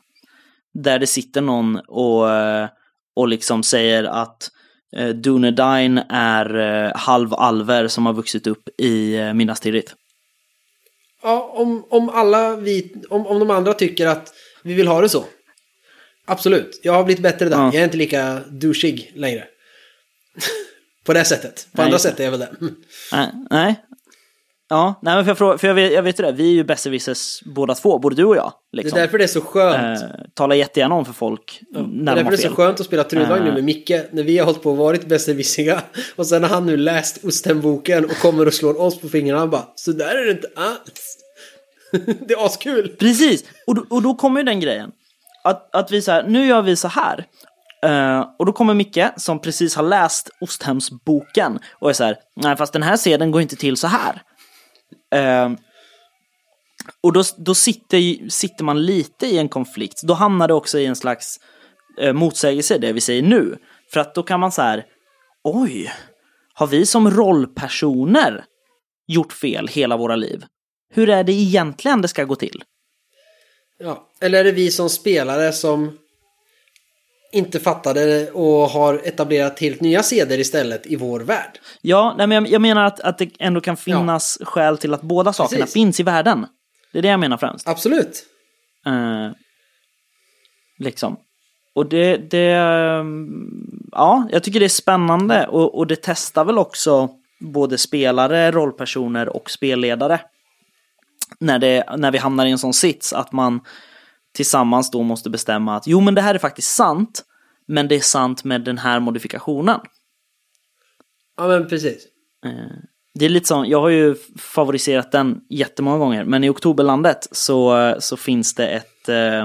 där 0.74 1.00
det 1.00 1.08
sitter 1.08 1.42
någon 1.42 1.80
och, 1.88 2.32
eh, 2.32 2.70
och 3.16 3.28
liksom 3.28 3.64
säger 3.64 4.04
att 4.04 4.50
eh, 4.96 5.10
Dunedain 5.10 5.98
är 6.10 6.56
eh, 6.56 6.92
halvalver 6.96 7.88
som 7.88 8.06
har 8.06 8.14
vuxit 8.14 8.48
upp 8.48 8.70
i 8.78 9.16
eh, 9.16 9.34
Minas 9.34 9.60
Tirith? 9.60 9.94
Ja, 11.24 11.52
om, 11.54 11.86
om 11.90 12.10
alla 12.10 12.56
vi, 12.56 12.96
om, 13.10 13.28
om 13.28 13.40
de 13.40 13.50
andra 13.50 13.74
tycker 13.74 14.08
att 14.08 14.34
vi 14.64 14.74
vill 14.74 14.88
ha 14.88 15.02
det 15.02 15.10
så. 15.10 15.26
Absolut, 16.26 16.80
jag 16.84 16.94
har 16.94 17.04
blivit 17.04 17.24
bättre 17.24 17.50
där. 17.50 17.58
Ja. 17.58 17.66
Jag 17.66 17.76
är 17.76 17.84
inte 17.84 17.98
lika 17.98 18.40
douchig 18.50 19.12
längre. 19.16 19.48
På 21.06 21.14
det 21.14 21.26
sättet. 21.26 21.68
På 21.72 21.78
Nej, 21.78 21.86
andra 21.86 22.00
sätt 22.00 22.20
är 22.20 22.24
jag 22.24 22.32
väl 22.32 22.40
det. 22.40 22.56
Nej. 23.12 23.32
nej. 23.50 23.84
Ja, 24.70 25.00
nej 25.02 25.16
men 25.24 25.36
för 25.36 25.46
jag, 25.46 25.60
för 25.62 25.68
jag 25.68 25.76
vet, 25.76 25.94
jag 25.94 26.04
vet 26.04 26.20
ju 26.20 26.24
det, 26.24 26.32
vi 26.32 26.50
är 26.50 26.54
ju 26.54 26.64
besserwissers 26.64 27.42
båda 27.46 27.76
två, 27.76 28.00
både 28.00 28.16
du 28.16 28.24
och 28.26 28.36
jag. 28.38 28.54
Det 28.72 28.78
är 28.80 28.84
Liksom. 28.84 29.00
därför 29.00 29.18
det 29.18 29.24
är 29.24 29.28
så 29.28 29.42
skönt. 29.42 30.02
eh, 30.02 30.08
tala 30.34 30.56
jättegärna 30.56 30.96
om 30.96 31.06
för 31.06 31.14
folk 31.14 31.60
det 31.74 31.80
är 31.80 31.84
när 31.84 31.90
de 31.90 32.06
därför 32.06 32.24
har 32.24 32.32
det 32.32 32.38
är 32.44 32.50
så 32.50 32.56
skönt 32.56 32.80
att 32.80 32.86
spela 32.86 33.04
Trudvagn 33.04 33.44
nu 33.44 33.50
Eh. 33.50 33.54
med 33.54 33.64
Micke. 33.64 33.92
När 34.12 34.24
vi 34.24 34.38
har 34.38 34.46
hållit 34.46 34.64
på 34.64 34.72
och 34.72 34.78
varit 34.78 35.06
besserwissiga. 35.08 35.82
Och 36.16 36.28
sen 36.28 36.44
har 36.44 36.50
han 36.50 36.66
nu 36.66 36.78
läst 36.78 37.24
Ostenboken 37.26 38.06
och 38.06 38.12
kommer 38.22 38.46
och 38.48 38.54
slår 38.54 38.82
oss 38.82 39.02
på 39.02 39.10
fingrarna. 39.10 39.40
Han 39.40 39.50
bara, 39.50 39.68
så 39.76 39.92
där 39.92 40.16
är 40.16 40.26
det 40.26 40.32
inte 40.32 40.48
alls. 40.56 41.18
det 42.28 42.34
är 42.34 42.46
askul. 42.46 42.96
Precis, 43.00 43.44
och 43.68 43.76
då, 43.76 43.86
och 43.90 44.02
då 44.02 44.16
kommer 44.16 44.40
ju 44.40 44.44
den 44.44 44.60
grejen. 44.60 44.92
Att, 45.44 45.76
att 45.76 45.92
vi 45.92 46.02
så 46.02 46.12
här, 46.12 46.24
nu 46.24 46.46
gör 46.46 46.62
vi 46.62 46.76
så 46.76 46.88
här. 46.88 47.26
Eh, 47.86 48.26
och 48.40 48.46
då 48.46 48.52
kommer 48.54 48.74
Micke 48.74 49.06
som 49.18 49.40
precis 49.42 49.76
har 49.76 49.84
läst 49.84 50.30
Osthemsboken 50.42 51.60
och 51.80 51.90
är 51.90 51.94
så 51.94 52.04
här, 52.04 52.18
nej 52.36 52.58
fast 52.58 52.74
den 52.74 52.84
här 52.84 52.98
sedeln 52.98 53.32
går 53.32 53.42
inte 53.42 53.56
till 53.56 53.78
så 53.78 53.88
här. 53.88 54.22
Eh, 55.16 55.52
och 57.04 57.14
då, 57.14 57.24
då 57.38 57.56
sitter, 57.56 58.30
sitter 58.30 58.64
man 58.64 58.86
lite 58.86 59.26
i 59.26 59.38
en 59.38 59.50
konflikt. 59.50 60.02
Då 60.04 60.14
hamnar 60.14 60.48
det 60.48 60.54
också 60.54 60.80
i 60.80 60.86
en 60.86 60.96
slags 60.96 61.40
eh, 62.00 62.14
motsägelse, 62.14 62.78
det 62.78 62.94
vi 62.94 63.02
säger 63.02 63.22
nu. 63.22 63.58
För 63.94 64.00
att 64.00 64.16
då 64.16 64.24
kan 64.24 64.40
man 64.40 64.52
så 64.52 64.62
här, 64.62 64.86
oj, 65.44 65.94
har 66.54 66.68
vi 66.68 66.86
som 66.86 67.12
rollpersoner 67.12 68.46
gjort 69.08 69.34
fel 69.34 69.68
hela 69.68 69.98
våra 69.98 70.16
liv? 70.16 70.46
Hur 70.94 71.10
är 71.10 71.24
det 71.24 71.34
egentligen 71.34 72.02
det 72.02 72.08
ska 72.08 72.24
gå 72.24 72.36
till? 72.36 72.64
Ja, 73.80 74.08
eller 74.22 74.40
är 74.40 74.44
det 74.44 74.52
vi 74.52 74.72
som 74.72 74.90
spelare 74.90 75.54
som 75.54 75.98
inte 77.32 77.60
fattade 77.60 78.32
och 78.32 78.70
har 78.70 79.02
etablerat 79.04 79.60
helt 79.60 79.82
nya 79.82 80.04
seder 80.04 80.40
istället 80.40 80.88
i 80.88 80.96
vår 80.96 81.20
värld? 81.20 81.60
Ja, 81.82 82.16
nej, 82.18 82.28
men 82.28 82.46
jag, 82.46 82.62
menar 82.62 82.86
att, 82.86 83.00
att 83.00 83.18
det 83.18 83.30
ändå 83.40 83.62
kan 83.62 83.78
finnas 83.78 84.38
skäl 84.42 84.78
till 84.78 84.94
att 84.94 85.02
båda 85.02 85.34
sakerna 85.34 85.62
Precis. 85.62 85.74
finns 85.74 86.00
i 86.00 86.04
världen. 86.04 86.46
Det 86.94 86.98
är 86.98 87.02
det 87.02 87.08
jag 87.08 87.20
menar 87.20 87.38
främst. 87.38 87.68
Absolut. 87.68 88.26
Eh, 88.86 89.32
liksom. 90.80 91.18
Och 91.76 91.90
det, 91.90 92.18
det, 92.18 92.52
ehm, 92.52 93.28
ja, 93.92 94.28
jag 94.32 94.44
tycker 94.44 94.60
det 94.60 94.66
är 94.66 94.70
spännande 94.70 95.48
och, 95.48 95.78
och 95.78 95.88
det 95.88 96.00
testar 96.02 96.46
väl 96.46 96.58
också 96.58 97.10
både 97.40 97.78
spelare, 97.78 98.52
rollpersoner 98.52 99.30
och 99.30 99.52
spelledare. 99.52 100.20
När, 101.40 101.60
det, 101.60 101.84
när 101.98 102.12
vi 102.12 102.18
hamnar 102.18 102.46
i 102.46 102.52
en 102.52 102.58
sån 102.58 102.74
sits 102.74 103.14
att 103.14 103.32
man 103.32 103.62
tillsammans 104.38 104.92
då 104.92 105.04
måste 105.04 105.30
bestämma 105.30 105.76
att 105.76 105.88
jo 105.88 106.00
men 106.00 106.16
det 106.16 106.22
här 106.22 106.36
är 106.36 106.40
faktiskt 106.40 106.76
sant, 106.76 107.24
men 107.68 107.88
det 107.88 107.96
är 107.96 108.00
sant 108.00 108.44
med 108.44 108.62
den 108.62 108.78
här 108.78 109.00
modifikationen. 109.00 109.80
Ja, 111.38 111.48
men 111.48 111.68
precis. 111.68 112.08
Det 113.14 113.26
är 113.26 113.30
lite 113.30 113.48
så, 113.48 113.66
jag 113.68 113.82
har 113.82 113.90
ju 113.90 114.16
favoriserat 114.38 115.12
den 115.12 115.42
jättemånga 115.50 115.98
gånger, 115.98 116.24
men 116.24 116.44
i 116.44 116.50
Oktoberlandet 116.50 117.28
så, 117.32 117.96
så 118.00 118.18
finns 118.18 118.56
det 118.56 118.68
ett... 118.68 119.10
Eh, 119.10 119.42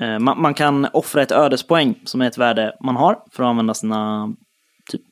eh, 0.00 0.18
man, 0.18 0.42
man 0.42 0.54
kan 0.54 0.88
offra 0.92 1.22
ett 1.22 1.32
ödespoäng 1.32 2.00
som 2.04 2.20
är 2.20 2.26
ett 2.26 2.38
värde 2.38 2.76
man 2.80 2.96
har 2.96 3.18
för 3.32 3.42
att 3.42 3.48
använda 3.48 3.74
sina 3.74 4.32
typ 4.90 5.02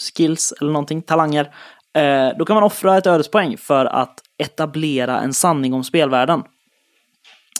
skills 0.00 0.52
eller 0.60 0.72
någonting, 0.72 1.02
talanger. 1.02 1.54
Eh, 1.94 2.28
då 2.38 2.44
kan 2.44 2.54
man 2.54 2.64
offra 2.64 2.98
ett 2.98 3.06
ödespoäng 3.06 3.56
för 3.56 3.86
att 3.86 4.20
etablera 4.38 5.20
en 5.20 5.34
sanning 5.34 5.74
om 5.74 5.84
spelvärlden. 5.84 6.42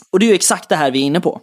Och 0.09 0.19
det 0.19 0.25
är 0.25 0.27
ju 0.27 0.33
exakt 0.35 0.69
det 0.69 0.75
här 0.75 0.91
vi 0.91 0.99
är 0.99 1.03
inne 1.03 1.21
på. 1.21 1.41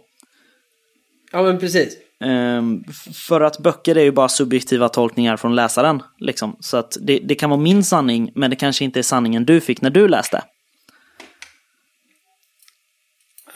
Ja, 1.31 1.41
men 1.43 1.59
precis. 1.59 1.97
Ehm, 2.23 2.83
f- 2.89 3.15
för 3.15 3.41
att 3.41 3.57
böcker 3.59 3.97
är 3.97 4.03
ju 4.03 4.11
bara 4.11 4.29
subjektiva 4.29 4.89
tolkningar 4.89 5.37
från 5.37 5.55
läsaren. 5.55 6.01
Liksom. 6.19 6.57
Så 6.59 6.77
att 6.77 6.97
det, 7.01 7.19
det 7.19 7.35
kan 7.35 7.49
vara 7.49 7.59
min 7.59 7.83
sanning, 7.83 8.31
men 8.35 8.49
det 8.49 8.55
kanske 8.55 8.83
inte 8.85 8.99
är 8.99 9.03
sanningen 9.03 9.45
du 9.45 9.61
fick 9.61 9.81
när 9.81 9.89
du 9.89 10.07
läste. 10.07 10.43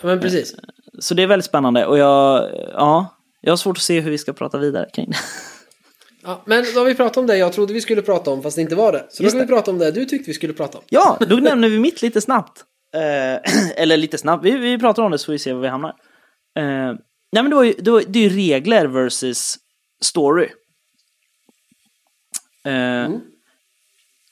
Ja, 0.02 0.08
men 0.08 0.20
precis. 0.20 0.56
Så 1.00 1.14
det 1.14 1.24
är 1.24 1.28
väldigt 1.28 1.46
spännande 1.46 1.86
och 1.86 1.98
jag, 1.98 2.50
ja, 2.74 3.18
jag 3.42 3.52
har 3.52 3.58
svårt 3.58 3.78
att 3.78 3.84
se 3.84 4.00
hur 4.02 4.12
vi 4.12 4.18
ska 4.18 4.34
prata 4.34 4.58
vidare 4.58 4.90
kring 4.94 5.10
det. 5.12 5.18
Ja, 6.24 6.44
men 6.46 6.66
då 6.74 6.80
har 6.80 6.86
vi 6.86 6.96
pratat 6.96 7.18
om 7.18 7.28
det 7.28 7.38
jag 7.38 7.54
trodde 7.54 7.74
vi 7.74 7.82
skulle 7.82 8.02
prata 8.02 8.32
om 8.32 8.44
fast 8.44 8.56
det 8.56 8.62
inte 8.62 8.76
var 8.76 8.92
det. 8.92 9.06
Så 9.10 9.24
då 9.24 9.26
Just 9.26 9.34
kan 9.34 9.40
vi 9.40 9.46
det. 9.46 9.54
prata 9.54 9.72
om 9.72 9.78
det 9.78 9.92
du 9.92 10.06
tyckte 10.06 10.30
vi 10.30 10.34
skulle 10.34 10.54
prata 10.54 10.78
om. 10.78 10.84
Ja, 10.90 11.18
då 11.30 11.36
nämner 11.36 11.70
vi 11.70 11.80
mitt 11.80 12.02
lite 12.02 12.22
snabbt. 12.22 12.64
Eh, 12.94 13.40
eller 13.76 13.98
lite 13.98 14.18
snabbt, 14.18 14.46
vi, 14.46 14.52
vi 14.52 14.80
pratar 14.80 15.04
om 15.04 15.12
det 15.12 15.18
så 15.18 15.26
får 15.26 15.34
vi 15.34 15.40
se 15.40 15.54
var 15.54 15.62
vi 15.62 15.68
hamnar. 15.68 15.96
Eh, 16.60 16.94
nej 17.32 17.44
men 17.44 17.50
det, 17.50 17.56
var 17.56 17.64
ju, 17.64 17.74
det, 17.74 17.92
var, 17.92 18.04
det 18.08 18.20
är 18.20 18.30
ju 18.30 18.36
regler 18.54 18.86
versus 18.86 19.56
story. 20.04 20.50
Eh, 22.66 23.10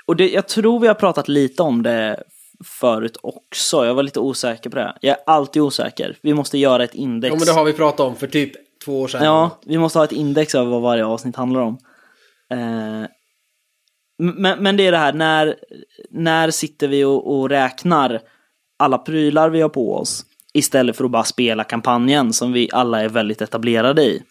Och 0.05 0.16
det, 0.16 0.30
jag 0.30 0.47
tror 0.47 0.80
vi 0.80 0.88
har 0.88 0.93
pratat 0.95 1.28
lite 1.28 1.64
om 1.64 1.84
det 1.84 2.24
förut 2.66 3.18
också. 3.24 3.86
Jag 3.86 3.93
var 3.93 4.03
lite 4.03 4.20
osäker 4.20 4.70
på 4.70 4.76
det. 4.76 4.97
Jag 5.01 5.18
är 5.18 5.24
alltid 5.26 5.62
osäker. 5.62 6.18
Vi 6.22 6.34
måste 6.34 6.57
göra 6.57 6.84
ett 6.84 6.95
index. 6.95 7.32
Ja, 7.32 7.38
men 7.38 7.45
det 7.45 7.51
har 7.51 7.66
vi 7.66 7.74
pratat 7.74 7.99
om 7.99 8.16
för 8.16 8.28
typ 8.28 8.51
två 8.86 9.01
år 9.01 9.07
sedan. 9.07 9.24
Ja, 9.24 9.59
vi 9.66 9.78
måste 9.78 9.99
ha 9.99 10.03
ett 10.03 10.12
index 10.12 10.55
över 10.55 10.72
vad 10.72 10.82
varje 10.82 11.05
avsnitt 11.05 11.36
handlar 11.36 11.62
om. 11.62 11.78
Eh, 12.51 13.05
men, 14.18 14.64
men 14.64 14.78
det 14.78 14.88
är 14.88 14.91
det 14.91 14.97
här, 14.97 15.14
när, 15.14 15.55
när 16.09 16.51
sitter 16.51 16.88
vi 16.88 17.03
och, 17.03 17.39
och 17.39 17.49
räknar 17.49 18.22
alla 18.82 18.98
prylar 18.98 19.50
vi 19.50 19.62
har 19.62 19.70
på 19.70 19.96
oss 19.96 20.26
istället 20.54 20.98
för 20.98 21.06
att 21.06 21.12
bara 21.12 21.24
spela 21.24 21.64
kampanjen 21.64 22.34
som 22.34 22.54
vi 22.54 22.70
alla 22.74 23.02
är 23.02 23.10
väldigt 23.10 23.42
etablerade 23.42 24.04
i. 24.04 24.24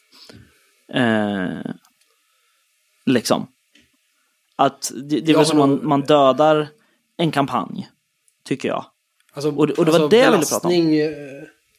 Eh, 0.95 1.71
liksom. 3.07 3.47
Att 4.57 4.93
det, 4.95 5.21
det 5.21 5.33
är 5.33 5.37
väl 5.37 5.47
som 5.47 5.59
man, 5.59 5.81
man 5.83 6.01
dödar 6.01 6.69
en 7.17 7.31
kampanj, 7.31 7.89
tycker 8.45 8.69
jag. 8.69 8.85
Alltså, 9.33 9.51
Och 9.51 9.67
det- 9.67 9.73
och 9.75 9.85
det 9.85 9.91
var 9.93 10.09
det 10.11 10.17
jag 10.17 10.33
ville 10.33 10.45
prata 10.45 10.69
om. 10.69 10.73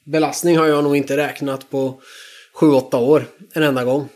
belastning, 0.06 0.56
eh, 0.56 0.62
har 0.62 0.68
jag 0.68 0.84
nog 0.84 0.98
inte 0.98 1.18
räknat 1.18 1.70
på 1.70 2.02
7-8 2.54 2.98
år 2.98 3.26
en 3.54 3.64
enda 3.64 3.84
gång. 3.84 4.10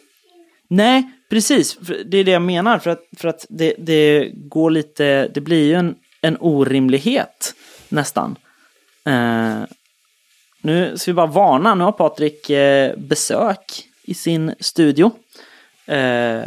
Nej, 0.67 1.11
precis. 1.29 1.77
Det 2.05 2.17
är 2.17 2.23
det 2.23 2.31
jag 2.31 2.41
menar. 2.41 2.79
För 2.79 2.89
att, 2.89 3.03
för 3.17 3.27
att 3.27 3.45
det, 3.49 3.75
det 3.77 4.29
går 4.33 4.69
lite, 4.71 5.27
det 5.27 5.41
blir 5.41 5.65
ju 5.67 5.73
en, 5.73 5.95
en 6.21 6.37
orimlighet 6.39 7.53
nästan. 7.89 8.35
Eh, 9.05 9.63
nu 10.61 10.97
ska 10.97 11.11
vi 11.11 11.15
bara 11.15 11.25
varna, 11.25 11.75
nu 11.75 11.83
har 11.83 11.91
Patrik 11.91 12.49
eh, 12.49 12.97
besök 12.97 13.87
i 14.03 14.13
sin 14.13 14.55
studio. 14.59 15.11
Eh, 15.85 16.41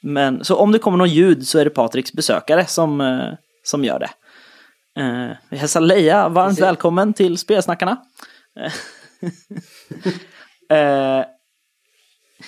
men, 0.00 0.44
så 0.44 0.56
om 0.56 0.72
det 0.72 0.78
kommer 0.78 0.98
något 0.98 1.10
ljud 1.10 1.48
så 1.48 1.58
är 1.58 1.64
det 1.64 1.70
Patriks 1.70 2.12
besökare 2.12 2.66
som, 2.66 3.00
eh, 3.00 3.32
som 3.62 3.84
gör 3.84 3.98
det. 3.98 4.10
Eh, 5.02 5.36
vi 5.48 5.56
hälsar 5.56 5.80
Leia 5.80 6.28
varmt 6.28 6.50
Precis. 6.50 6.64
välkommen 6.64 7.12
till 7.12 7.38
Spelsnackarna. 7.38 8.02
Eh, 10.70 11.24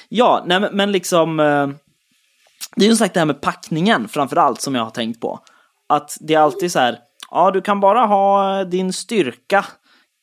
Ja, 0.08 0.44
nej, 0.46 0.68
men, 0.72 0.92
liksom... 0.92 1.36
Det 2.76 2.84
är 2.84 2.88
ju 2.88 2.96
sagt 2.96 3.14
det 3.14 3.20
här 3.20 3.26
med 3.26 3.40
packningen 3.40 4.08
framför 4.08 4.36
allt 4.36 4.60
som 4.60 4.74
jag 4.74 4.82
har 4.82 4.90
tänkt 4.90 5.20
på. 5.20 5.40
Att 5.86 6.16
det 6.20 6.34
är 6.34 6.38
alltid 6.38 6.72
så 6.72 6.78
här, 6.78 6.98
ja 7.30 7.50
du 7.50 7.60
kan 7.60 7.80
bara 7.80 8.06
ha 8.06 8.64
din 8.64 8.92
styrka 8.92 9.66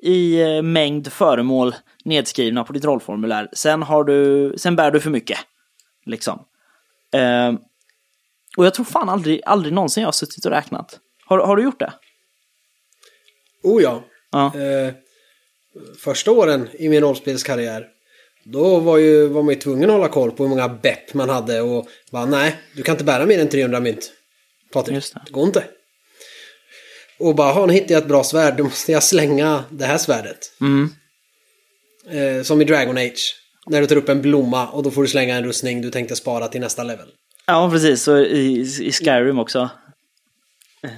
i 0.04 0.42
eh, 0.42 0.62
mängd 0.62 1.14
föremål 1.14 1.76
nedskrivna 2.06 2.64
på 2.64 2.74
ditt 2.74 2.86
rollformulär. 2.86 3.50
Sen, 3.54 3.84
har 3.84 4.04
du, 4.04 4.54
sen 4.58 4.76
bär 4.76 4.92
du 4.92 5.00
för 5.00 5.10
mycket. 5.10 5.40
Liksom. 6.06 6.40
Eh, 7.14 7.54
och 8.58 8.66
jag 8.66 8.74
tror 8.74 8.86
fan 8.86 9.10
aldrig, 9.10 9.42
aldrig 9.46 9.74
någonsin 9.74 10.02
jag 10.02 10.08
har 10.08 10.12
suttit 10.12 10.46
och 10.46 10.52
räknat. 10.52 11.00
Har, 11.26 11.38
har 11.38 11.56
du 11.56 11.64
gjort 11.64 11.80
det? 11.80 11.94
Oh 13.64 13.84
ja. 13.84 14.04
Ja. 14.32 14.60
Eh, 14.60 14.94
första 15.98 16.32
åren 16.32 16.68
i 16.74 16.90
min 16.90 17.02
rollspelskarriär. 17.02 17.88
Då 18.44 18.80
var, 18.80 18.98
ju, 18.98 19.28
var 19.28 19.44
man 19.44 19.54
ju 19.54 19.60
tvungen 19.60 19.90
att 19.90 19.96
hålla 19.96 20.08
koll 20.08 20.32
på 20.32 20.44
hur 20.44 20.50
många 20.50 20.70
bepp 20.70 21.14
man 21.14 21.30
hade 21.30 21.62
och 21.62 21.88
bara 22.12 22.26
nej, 22.26 22.56
du 22.76 22.84
kan 22.84 22.94
inte 22.94 23.04
bära 23.04 23.26
mer 23.26 23.40
än 23.40 23.50
300 23.50 23.80
mynt. 23.80 24.12
Patrik, 24.74 25.14
det. 25.14 25.22
det 25.26 25.32
går 25.32 25.44
inte. 25.44 25.64
Och 27.20 27.36
bara, 27.36 27.52
ha 27.52 27.66
nu 27.66 27.74
hittade 27.74 27.94
jag 27.94 28.02
ett 28.02 28.08
bra 28.08 28.24
svärd, 28.24 28.58
då 28.58 28.64
måste 28.64 28.92
jag 28.92 29.04
slänga 29.04 29.64
det 29.70 29.86
här 29.86 29.98
svärdet. 29.98 30.38
Mm. 30.62 30.90
Eh, 32.10 32.44
som 32.44 32.62
i 32.62 32.66
Dragon 32.66 32.98
Age. 32.98 33.36
När 33.68 33.82
du 33.82 33.88
tar 33.88 33.96
upp 33.96 34.10
en 34.10 34.22
blomma 34.22 34.68
och 34.68 34.84
då 34.84 34.92
får 34.92 35.02
du 35.02 35.08
slänga 35.08 35.36
en 35.38 35.44
rustning 35.44 35.82
du 35.82 35.90
tänkte 35.90 36.16
spara 36.16 36.48
till 36.48 36.62
nästa 36.62 36.84
level. 36.84 37.08
Ja, 37.46 37.70
precis. 37.72 38.04
Så 38.04 38.18
i, 38.18 38.62
i 38.82 38.92
Skyrim 38.92 39.40
också. 39.40 39.70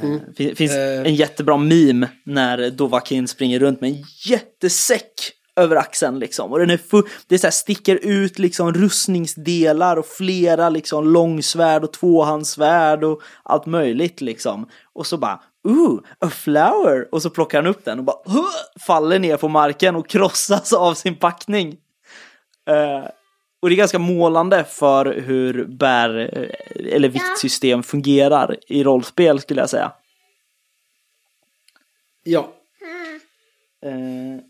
Mm. 0.02 0.20
Det 0.38 0.56
finns 0.56 0.72
Eh. 0.72 1.00
en 1.00 1.16
jättebra 1.16 1.58
meme 1.58 2.08
när 2.26 2.70
Dovahkiin 2.70 3.28
springer 3.28 3.60
runt 3.60 3.82
med 3.82 3.90
en 3.90 4.04
jättesäck 4.26 5.14
över 5.56 5.76
axeln 5.76 6.20
liksom. 6.20 6.52
Och 6.52 6.60
den 6.60 6.70
är 6.70 6.78
full, 6.78 7.04
det 7.28 7.36
är 7.36 7.40
så 7.40 7.48
här, 7.48 7.52
sticker 7.52 7.96
ut 7.96 8.40
liksom 8.40 8.74
rustningsdelar 8.74 9.98
och 9.98 10.06
flera 10.06 10.70
liksom 10.70 11.08
långsvärd 11.14 11.84
och 11.84 11.94
tvåhandsvärd 11.94 13.04
och 13.04 13.22
allt 13.44 13.66
möjligt 13.66 14.22
liksom. 14.22 14.70
Och 14.94 15.08
så 15.08 15.18
bara, 15.18 15.40
ooh, 15.70 16.00
a 16.20 16.30
flower! 16.30 17.08
Och 17.12 17.22
så 17.22 17.30
plockar 17.30 17.58
han 17.58 17.68
upp 17.72 17.86
den 17.86 18.00
och 18.00 18.06
bara 18.06 18.18
"Huh!" 18.26 18.46
faller 18.86 19.20
ner 19.20 19.38
på 19.38 19.48
marken 19.48 19.96
och 19.96 20.08
krossas 20.10 20.74
av 20.74 20.94
sin 20.94 21.16
packning. 21.16 21.78
Eh, 22.70 23.06
och 23.62 23.70
det 23.70 23.76
är 23.76 23.78
ganska 23.78 24.00
målande 24.00 24.64
för 24.64 25.06
hur 25.06 25.66
bär 25.66 26.20
eh, 26.38 26.94
eller 26.96 27.10
viktsystem 27.10 27.84
fungerar 27.84 28.58
i 28.68 28.84
rollspel 28.84 29.40
skulle 29.42 29.62
jag 29.62 29.70
säga. 29.70 29.92
Ja, 32.24 32.54
Eh, 33.86 34.44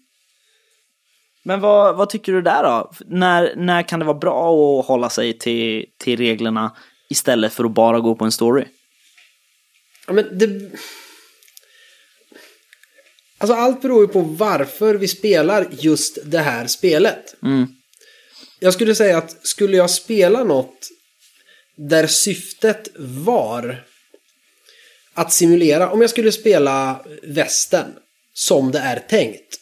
Men 1.43 1.59
vad, 1.61 1.95
vad 1.95 2.09
tycker 2.09 2.33
du 2.33 2.41
där 2.41 2.63
då? 2.63 2.91
När, 3.05 3.55
när 3.55 3.83
kan 3.83 3.99
det 3.99 4.05
vara 4.05 4.17
bra 4.17 4.79
att 4.79 4.85
hålla 4.85 5.09
sig 5.09 5.37
till, 5.37 5.85
till 5.97 6.17
reglerna 6.17 6.75
istället 7.09 7.53
för 7.53 7.63
att 7.65 7.71
bara 7.71 7.99
gå 7.99 8.15
på 8.15 8.25
en 8.25 8.31
story? 8.31 8.65
Ja, 10.07 10.13
men 10.13 10.37
det... 10.37 10.71
Alltså 13.41 13.55
allt 13.55 13.81
beror 13.81 14.01
ju 14.01 14.07
på 14.07 14.21
varför 14.21 14.95
vi 14.95 15.07
spelar 15.07 15.67
just 15.71 16.17
det 16.23 16.39
här 16.39 16.67
spelet. 16.67 17.35
Mm. 17.43 17.67
Jag 18.59 18.73
skulle 18.73 18.95
säga 18.95 19.17
att 19.17 19.47
skulle 19.47 19.77
jag 19.77 19.89
spela 19.89 20.43
något 20.43 20.89
där 21.75 22.07
syftet 22.07 22.89
var 22.97 23.85
att 25.13 25.33
simulera, 25.33 25.91
om 25.91 26.01
jag 26.01 26.09
skulle 26.09 26.31
spela 26.31 27.05
västern 27.23 27.93
som 28.33 28.71
det 28.71 28.79
är 28.79 28.99
tänkt. 28.99 29.59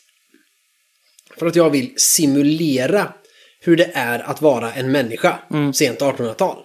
För 1.37 1.45
att 1.45 1.55
jag 1.55 1.69
vill 1.69 1.93
simulera 1.97 3.13
hur 3.59 3.75
det 3.75 3.91
är 3.93 4.19
att 4.19 4.41
vara 4.41 4.73
en 4.73 4.91
människa 4.91 5.39
sent 5.73 5.99
1800-tal. 5.99 6.63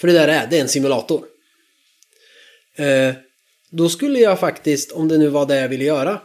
För 0.00 0.06
det 0.06 0.12
där 0.12 0.28
är, 0.28 0.46
det 0.46 0.56
är 0.56 0.60
en 0.60 0.68
simulator. 0.68 1.24
Eh, 2.76 3.14
då 3.70 3.88
skulle 3.88 4.18
jag 4.18 4.40
faktiskt, 4.40 4.92
om 4.92 5.08
det 5.08 5.18
nu 5.18 5.28
var 5.28 5.46
det 5.46 5.60
jag 5.60 5.68
ville 5.68 5.84
göra, 5.84 6.20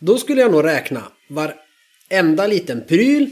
då 0.00 0.18
skulle 0.18 0.40
jag 0.40 0.52
nog 0.52 0.64
räkna 0.64 1.02
varenda 1.28 2.46
liten 2.46 2.84
pryl, 2.88 3.30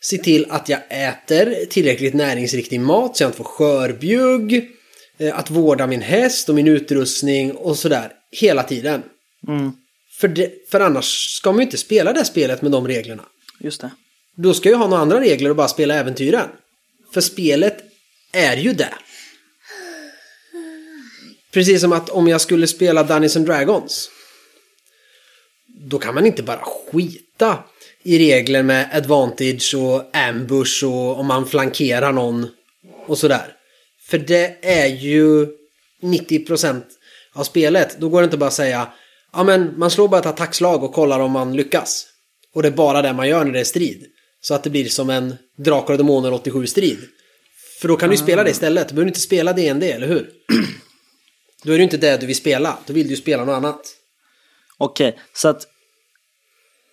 se 0.00 0.18
till 0.18 0.46
att 0.48 0.68
jag 0.68 0.80
äter 0.88 1.64
tillräckligt 1.70 2.14
näringsriktig 2.14 2.80
mat 2.80 3.16
så 3.16 3.22
jag 3.22 3.28
inte 3.28 3.36
får 3.36 3.44
skörbjugg, 3.44 4.70
eh, 5.18 5.38
att 5.38 5.50
vårda 5.50 5.86
min 5.86 6.02
häst 6.02 6.48
och 6.48 6.54
min 6.54 6.68
utrustning 6.68 7.52
och 7.52 7.78
sådär 7.78 8.12
hela 8.30 8.62
tiden. 8.62 9.02
Mm. 9.48 9.72
För, 10.20 10.28
det, 10.28 10.52
för 10.70 10.80
annars 10.80 11.36
ska 11.36 11.52
man 11.52 11.58
ju 11.58 11.64
inte 11.64 11.76
spela 11.76 12.12
det 12.12 12.24
spelet 12.24 12.62
med 12.62 12.72
de 12.72 12.88
reglerna. 12.88 13.24
Just 13.60 13.80
det. 13.80 13.90
Då 14.36 14.54
ska 14.54 14.70
jag 14.70 14.78
ha 14.78 14.88
några 14.88 15.02
andra 15.02 15.20
regler 15.20 15.50
och 15.50 15.56
bara 15.56 15.68
spela 15.68 15.94
äventyren. 15.94 16.48
För 17.14 17.20
spelet 17.20 17.76
är 18.32 18.56
ju 18.56 18.72
det. 18.72 18.94
Precis 21.54 21.80
som 21.80 21.92
att 21.92 22.10
om 22.10 22.28
jag 22.28 22.40
skulle 22.40 22.66
spela 22.66 23.02
Dungeons 23.02 23.36
and 23.36 23.46
Dragons. 23.46 24.10
Då 25.66 25.98
kan 25.98 26.14
man 26.14 26.26
inte 26.26 26.42
bara 26.42 26.60
skita 26.92 27.58
i 28.02 28.18
regler 28.18 28.62
med 28.62 28.88
advantage 28.92 29.74
och 29.74 30.16
ambush 30.16 30.84
och 30.84 31.18
om 31.18 31.26
man 31.26 31.46
flankerar 31.46 32.12
någon 32.12 32.46
och 33.06 33.18
sådär. 33.18 33.52
För 34.06 34.18
det 34.18 34.56
är 34.62 34.86
ju 34.86 35.46
90% 36.02 36.82
av 37.32 37.44
spelet. 37.44 37.96
Då 38.00 38.08
går 38.08 38.20
det 38.20 38.24
inte 38.24 38.36
bara 38.36 38.46
att 38.46 38.52
säga 38.52 38.88
ja 39.32 39.44
men 39.44 39.78
man 39.78 39.90
slår 39.90 40.08
bara 40.08 40.20
ett 40.20 40.26
attackslag 40.26 40.84
och 40.84 40.92
kollar 40.92 41.20
om 41.20 41.32
man 41.32 41.56
lyckas. 41.56 42.06
Och 42.54 42.62
det 42.62 42.68
är 42.68 42.72
bara 42.72 43.02
det 43.02 43.12
man 43.12 43.28
gör 43.28 43.44
när 43.44 43.52
det 43.52 43.60
är 43.60 43.64
strid. 43.64 44.06
Så 44.40 44.54
att 44.54 44.62
det 44.62 44.70
blir 44.70 44.88
som 44.88 45.10
en 45.10 45.34
Drakar 45.58 45.94
och 45.94 45.98
Demoner 45.98 46.32
87 46.32 46.66
strid. 46.66 46.98
För 47.80 47.88
då 47.88 47.96
kan 47.96 48.08
du 48.08 48.14
ju 48.14 48.22
spela 48.22 48.44
det 48.44 48.50
istället. 48.50 48.88
Du 48.88 48.94
behöver 48.94 49.08
inte 49.08 49.20
spela 49.20 49.52
DND, 49.52 49.82
eller 49.82 50.06
hur? 50.06 50.30
Då 51.64 51.72
är 51.72 51.78
det 51.78 51.84
inte 51.84 51.96
det 51.96 52.16
du 52.16 52.26
vill 52.26 52.36
spela. 52.36 52.78
Då 52.86 52.92
vill 52.92 53.08
du 53.08 53.16
spela 53.16 53.44
något 53.44 53.54
annat. 53.54 53.80
Okej, 54.78 55.18
så 55.32 55.48
att 55.48 55.66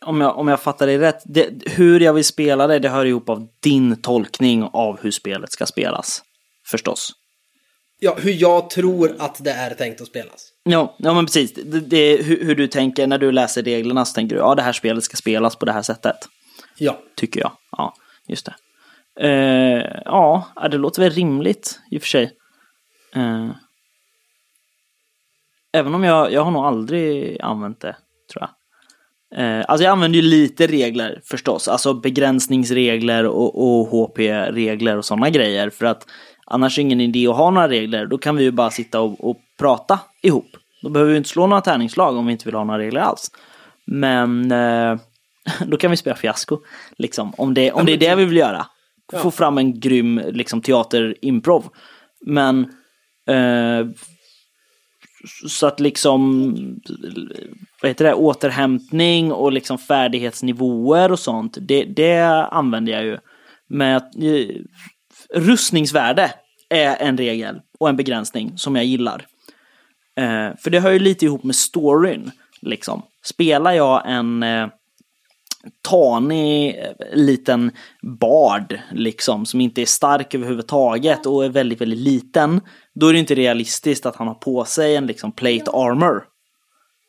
om 0.05 0.21
jag, 0.21 0.37
om 0.37 0.47
jag 0.47 0.61
fattar 0.61 0.87
det 0.87 0.99
rätt, 0.99 1.21
det, 1.25 1.49
hur 1.65 1.99
jag 1.99 2.13
vill 2.13 2.25
spela 2.25 2.67
det, 2.67 2.79
det 2.79 2.89
hör 2.89 3.05
ihop 3.05 3.29
av 3.29 3.47
din 3.59 4.01
tolkning 4.01 4.63
av 4.73 4.99
hur 5.01 5.11
spelet 5.11 5.51
ska 5.51 5.65
spelas. 5.65 6.23
Förstås. 6.67 7.11
Ja, 7.99 8.17
hur 8.19 8.31
jag 8.31 8.69
tror 8.69 9.15
att 9.19 9.43
det 9.43 9.51
är 9.51 9.73
tänkt 9.73 10.01
att 10.01 10.07
spelas. 10.07 10.47
Ja, 10.63 10.95
ja 10.99 11.13
men 11.13 11.25
precis. 11.25 11.53
Det, 11.53 11.79
det 11.79 12.23
hur, 12.23 12.45
hur 12.45 12.55
du 12.55 12.67
tänker 12.67 13.07
när 13.07 13.17
du 13.17 13.31
läser 13.31 13.63
reglerna 13.63 14.05
så 14.05 14.13
tänker 14.13 14.35
du, 14.35 14.41
ja 14.41 14.55
det 14.55 14.61
här 14.61 14.73
spelet 14.73 15.03
ska 15.03 15.17
spelas 15.17 15.55
på 15.55 15.65
det 15.65 15.71
här 15.71 15.81
sättet. 15.81 16.15
Ja. 16.77 16.99
Tycker 17.15 17.39
jag. 17.39 17.51
Ja, 17.71 17.93
just 18.27 18.45
det. 18.45 18.55
Eh, 19.19 20.01
ja, 20.05 20.47
det 20.71 20.77
låter 20.77 21.01
väl 21.01 21.11
rimligt 21.11 21.79
i 21.91 21.97
och 21.97 22.01
för 22.01 22.07
sig. 22.07 22.31
Eh, 23.15 23.49
även 25.73 25.95
om 25.95 26.03
jag, 26.03 26.31
jag 26.31 26.43
har 26.43 26.51
nog 26.51 26.65
aldrig 26.65 27.41
använt 27.41 27.79
det, 27.79 27.95
tror 28.33 28.41
jag. 28.41 28.49
Eh, 29.35 29.65
alltså 29.67 29.83
jag 29.83 29.91
använder 29.91 30.19
ju 30.19 30.21
lite 30.21 30.67
regler 30.67 31.21
förstås, 31.23 31.67
alltså 31.67 31.93
begränsningsregler 31.93 33.25
och, 33.25 33.63
och 33.63 33.87
HP-regler 33.87 34.97
och 34.97 35.05
sådana 35.05 35.29
grejer. 35.29 35.69
För 35.69 35.85
att 35.85 36.07
annars 36.45 36.77
är 36.77 36.81
det 36.81 36.85
ingen 36.85 37.01
idé 37.01 37.27
att 37.27 37.35
ha 37.35 37.51
några 37.51 37.69
regler, 37.69 38.05
då 38.05 38.17
kan 38.17 38.35
vi 38.35 38.43
ju 38.43 38.51
bara 38.51 38.69
sitta 38.69 39.01
och, 39.01 39.29
och 39.29 39.37
prata 39.59 39.99
ihop. 40.21 40.47
Då 40.81 40.89
behöver 40.89 41.11
vi 41.11 41.17
inte 41.17 41.29
slå 41.29 41.47
några 41.47 41.61
tärningslag 41.61 42.17
om 42.17 42.25
vi 42.25 42.31
inte 42.31 42.45
vill 42.45 42.55
ha 42.55 42.63
några 42.63 42.79
regler 42.79 43.01
alls. 43.01 43.31
Men 43.85 44.51
eh, 44.51 44.97
då 45.67 45.77
kan 45.77 45.91
vi 45.91 45.97
spela 45.97 46.15
fiasko, 46.15 46.59
liksom. 46.97 47.33
Om 47.37 47.53
det, 47.53 47.71
om 47.71 47.85
det 47.85 47.93
är 47.93 47.97
det 47.97 48.15
vi 48.15 48.25
vill 48.25 48.37
göra. 48.37 48.65
Få 49.13 49.31
fram 49.31 49.57
en 49.57 49.79
grym 49.79 50.21
liksom, 50.31 50.61
teater-improv. 50.61 51.69
Men 52.25 52.59
eh, 53.27 53.87
så 55.47 55.67
att 55.67 55.79
liksom 55.79 56.53
vad 57.81 57.89
heter 57.89 58.05
det, 58.05 58.13
återhämtning 58.13 59.31
och 59.31 59.51
liksom 59.51 59.77
färdighetsnivåer 59.77 61.11
och 61.11 61.19
sånt, 61.19 61.57
det, 61.61 61.83
det 61.83 62.21
använder 62.51 62.93
jag 62.93 63.03
ju. 63.03 63.17
Men 63.69 63.95
eh, 63.95 64.55
rustningsvärde 65.33 66.31
är 66.69 66.95
en 66.99 67.17
regel 67.17 67.61
och 67.79 67.89
en 67.89 67.97
begränsning 67.97 68.57
som 68.57 68.75
jag 68.75 68.85
gillar. 68.85 69.25
Eh, 70.19 70.49
för 70.59 70.69
det 70.69 70.79
hör 70.79 70.91
ju 70.91 70.99
lite 70.99 71.25
ihop 71.25 71.43
med 71.43 71.55
storyn. 71.55 72.31
Liksom. 72.61 73.01
Spelar 73.25 73.71
jag 73.71 74.03
en 74.05 74.43
eh, 74.43 74.67
tanig 75.81 76.79
eh, 76.79 76.91
liten 77.13 77.71
bard 78.01 78.79
liksom 78.91 79.45
som 79.45 79.61
inte 79.61 79.81
är 79.81 79.85
stark 79.85 80.35
överhuvudtaget 80.35 81.25
och 81.25 81.45
är 81.45 81.49
väldigt, 81.49 81.81
väldigt 81.81 81.99
liten. 81.99 82.61
Då 82.93 83.07
är 83.07 83.13
det 83.13 83.19
inte 83.19 83.35
realistiskt 83.35 84.05
att 84.05 84.15
han 84.15 84.27
har 84.27 84.35
på 84.35 84.65
sig 84.65 84.95
en 84.95 85.07
liksom 85.07 85.31
plate 85.31 85.71
armor. 85.71 86.23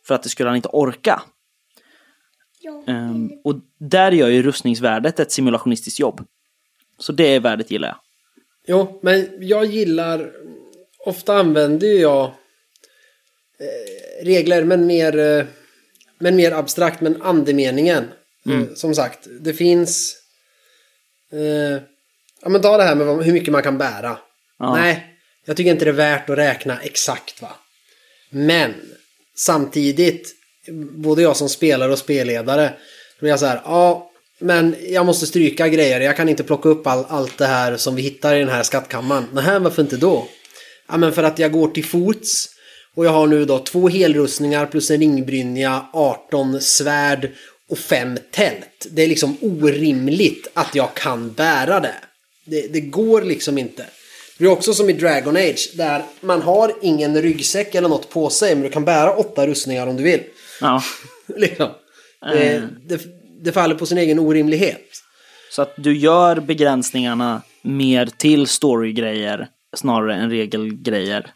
För 0.07 0.15
att 0.15 0.23
det 0.23 0.29
skulle 0.29 0.49
han 0.49 0.57
inte 0.57 0.69
orka. 0.69 1.23
Ehm, 2.87 3.31
och 3.45 3.55
där 3.79 4.13
gör 4.13 4.29
ju 4.29 4.43
rustningsvärdet 4.43 5.21
ett 5.21 5.33
simulationistiskt 5.33 6.01
jobb. 6.01 6.27
Så 6.99 7.13
det 7.13 7.39
värdet 7.39 7.71
gillar 7.71 7.89
jag. 7.89 7.97
Jo, 8.67 9.01
men 9.03 9.29
jag 9.41 9.65
gillar... 9.65 10.33
Ofta 11.07 11.35
använder 11.35 11.87
ju 11.87 11.95
jag 11.95 12.25
eh, 12.25 14.25
regler, 14.25 14.65
men 14.65 14.87
mer, 14.87 15.19
eh, 15.19 15.45
men 16.19 16.37
mer 16.37 16.53
abstrakt. 16.53 17.01
Men 17.01 17.23
andemeningen. 17.23 18.05
Eh, 18.49 18.75
som 18.75 18.95
sagt, 18.95 19.29
det 19.41 19.53
finns... 19.53 20.17
Eh, 21.33 21.83
ja, 22.43 22.49
men 22.49 22.63
ta 22.63 22.77
det 22.77 22.83
här 22.83 22.95
med 22.95 23.07
vad, 23.07 23.25
hur 23.25 23.33
mycket 23.33 23.53
man 23.53 23.63
kan 23.63 23.79
bära. 23.79 24.19
Ja. 24.59 24.77
Nej, 24.77 25.17
jag 25.45 25.57
tycker 25.57 25.71
inte 25.71 25.85
det 25.85 25.91
är 25.91 25.93
värt 25.93 26.31
att 26.31 26.39
räkna 26.39 26.81
exakt, 26.81 27.43
va. 27.43 27.51
Men 28.31 28.75
samtidigt, 29.37 30.35
både 30.91 31.23
jag 31.23 31.37
som 31.37 31.49
spelare 31.49 31.93
och 31.93 31.99
spelledare, 31.99 32.73
då 33.21 33.27
är 33.27 33.31
jag 33.31 33.41
så 33.41 33.47
här, 33.47 33.61
ja, 33.65 34.11
men 34.39 34.77
jag 34.89 35.07
måste 35.07 35.27
stryka 35.27 35.69
grejer. 35.69 36.01
Jag 36.01 36.17
kan 36.17 36.29
inte 36.29 36.45
plocka 36.45 36.69
upp 36.69 36.87
all, 36.87 37.05
allt 37.09 37.39
det 37.39 37.47
här 37.47 37.77
som 37.77 37.97
vi 37.97 38.03
hittar 38.03 38.35
i 38.35 38.39
den 38.39 38.49
här 38.49 38.63
skattkammaren. 38.63 39.25
Nej, 39.33 39.61
varför 39.61 39.83
inte 39.83 39.97
då? 39.97 40.29
Ja, 40.89 40.97
men 40.97 41.13
för 41.13 41.23
att 41.23 41.39
jag 41.39 41.53
går 41.53 41.69
till 41.69 41.85
fots 41.85 42.49
och 42.95 43.07
jag 43.07 43.11
har 43.11 43.27
nu 43.27 43.45
då 43.45 43.59
två 43.59 43.89
helrustningar 43.89 44.67
plus 44.67 44.91
en 44.91 45.01
ringbrynja, 45.01 45.87
18 45.93 46.61
svärd 46.61 47.31
och 47.73 47.79
fem 47.79 48.19
tält. 48.31 48.87
Det 48.91 49.03
är 49.03 49.09
liksom 49.09 49.37
orimligt 49.41 50.49
att 50.55 50.75
jag 50.75 50.95
kan 50.95 51.33
bära 51.33 51.81
det. 51.81 51.95
Det, 52.45 52.73
det 52.73 52.81
går 52.81 53.23
liksom 53.23 53.59
inte. 53.59 53.87
Det 54.39 54.45
är 54.45 54.49
också 54.49 54.75
som 54.75 54.91
i 54.91 54.93
Dragon 54.93 55.37
Age 55.37 55.71
där 55.75 56.03
man 56.21 56.43
har 56.43 56.73
ingen 56.83 57.23
ryggsäck 57.23 57.75
eller 57.75 57.89
något 57.89 58.11
på 58.11 58.31
sig 58.31 58.55
men 58.55 58.65
du 58.65 58.71
kan 58.71 58.85
bära 58.85 59.13
åtta 59.13 59.47
rustningar 59.47 59.87
om 59.87 59.97
du 59.97 60.03
vill. 60.03 60.21
Ja. 60.61 60.83
liksom. 61.37 61.71
Det, 62.21 62.69
det, 62.87 63.01
det 63.43 63.53
faller 63.53 63.75
på 63.75 63.87
sin 63.87 63.99
egen 63.99 64.19
orimlighet. 64.19 64.89
Så 65.51 65.63
att 65.63 65.75
du 65.77 65.97
gör 65.97 66.41
begränsningarna 66.41 67.43
mer 67.63 68.07
till 68.17 68.47
storygrejer 68.47 69.49
snarare 69.77 70.15
än 70.15 70.31
regelgrejer. 70.31 71.33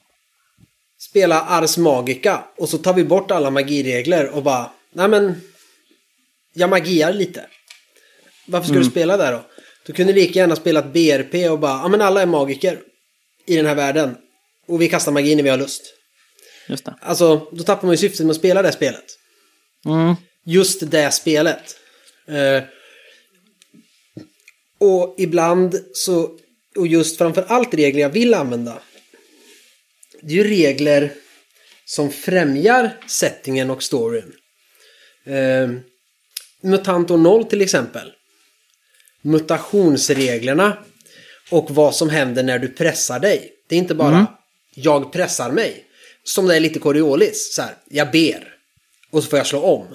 Spela 0.98 1.40
Ars 1.40 1.76
Magica 1.76 2.44
och 2.56 2.68
så 2.68 2.78
tar 2.78 2.94
vi 2.94 3.04
bort 3.04 3.30
alla 3.30 3.50
magiregler 3.50 4.28
och 4.28 4.42
bara 4.42 4.70
Nej 4.92 5.08
men 5.08 5.34
Jag 6.58 6.70
magiar 6.70 7.12
lite. 7.12 7.46
Varför 8.46 8.68
ska 8.68 8.78
du 8.78 8.84
spela 8.84 9.16
där 9.16 9.32
då? 9.32 9.46
Du 9.86 9.92
kunde 9.92 10.12
lika 10.12 10.38
gärna 10.38 10.56
spela 10.56 10.80
ett 10.80 10.92
BRP 10.92 11.50
och 11.50 11.58
bara 11.58 11.72
Ja 11.72 11.88
men 11.88 12.02
alla 12.02 12.22
är 12.22 12.26
magiker 12.26 12.80
I 13.46 13.56
den 13.56 13.66
här 13.66 13.74
världen. 13.74 14.16
Och 14.66 14.82
vi 14.82 14.88
kastar 14.88 15.12
magi 15.12 15.34
när 15.34 15.42
vi 15.42 15.48
har 15.48 15.56
lust. 15.56 15.82
Just 16.68 16.84
det. 16.84 16.94
Alltså 17.00 17.48
då 17.52 17.64
tappar 17.64 17.86
man 17.86 17.92
ju 17.92 17.96
syftet 17.96 18.26
med 18.26 18.30
att 18.30 18.36
spela 18.36 18.62
det 18.62 18.72
spelet. 18.72 19.04
Mm. 19.84 20.14
just 20.44 20.90
det 20.90 21.10
spelet. 21.10 21.76
Eh, 22.28 22.62
och 24.78 25.14
ibland 25.18 25.80
så, 25.92 26.30
och 26.76 26.86
just 26.86 27.18
framför 27.18 27.44
allt 27.48 27.74
regler 27.74 28.00
jag 28.00 28.10
vill 28.10 28.34
använda. 28.34 28.78
Det 30.22 30.32
är 30.32 30.36
ju 30.36 30.44
regler 30.44 31.12
som 31.84 32.10
främjar 32.10 32.96
settingen 33.06 33.70
och 33.70 33.82
storyn. 33.82 34.32
Eh, 35.24 35.70
Mutant 36.62 37.10
och 37.10 37.20
noll 37.20 37.44
till 37.44 37.62
exempel. 37.62 38.12
Mutationsreglerna 39.22 40.78
och 41.50 41.70
vad 41.70 41.94
som 41.94 42.10
händer 42.10 42.42
när 42.42 42.58
du 42.58 42.68
pressar 42.68 43.20
dig. 43.20 43.52
Det 43.68 43.74
är 43.74 43.78
inte 43.78 43.94
bara 43.94 44.26
jag 44.74 45.12
pressar 45.12 45.50
mig. 45.50 45.84
Som 46.24 46.46
det 46.46 46.56
är 46.56 46.60
lite 46.60 46.78
Coriolis. 46.78 47.54
Så 47.54 47.62
här, 47.62 47.74
jag 47.90 48.10
ber. 48.10 48.48
Och 49.10 49.24
så 49.24 49.30
får 49.30 49.38
jag 49.38 49.46
slå 49.46 49.60
om. 49.60 49.86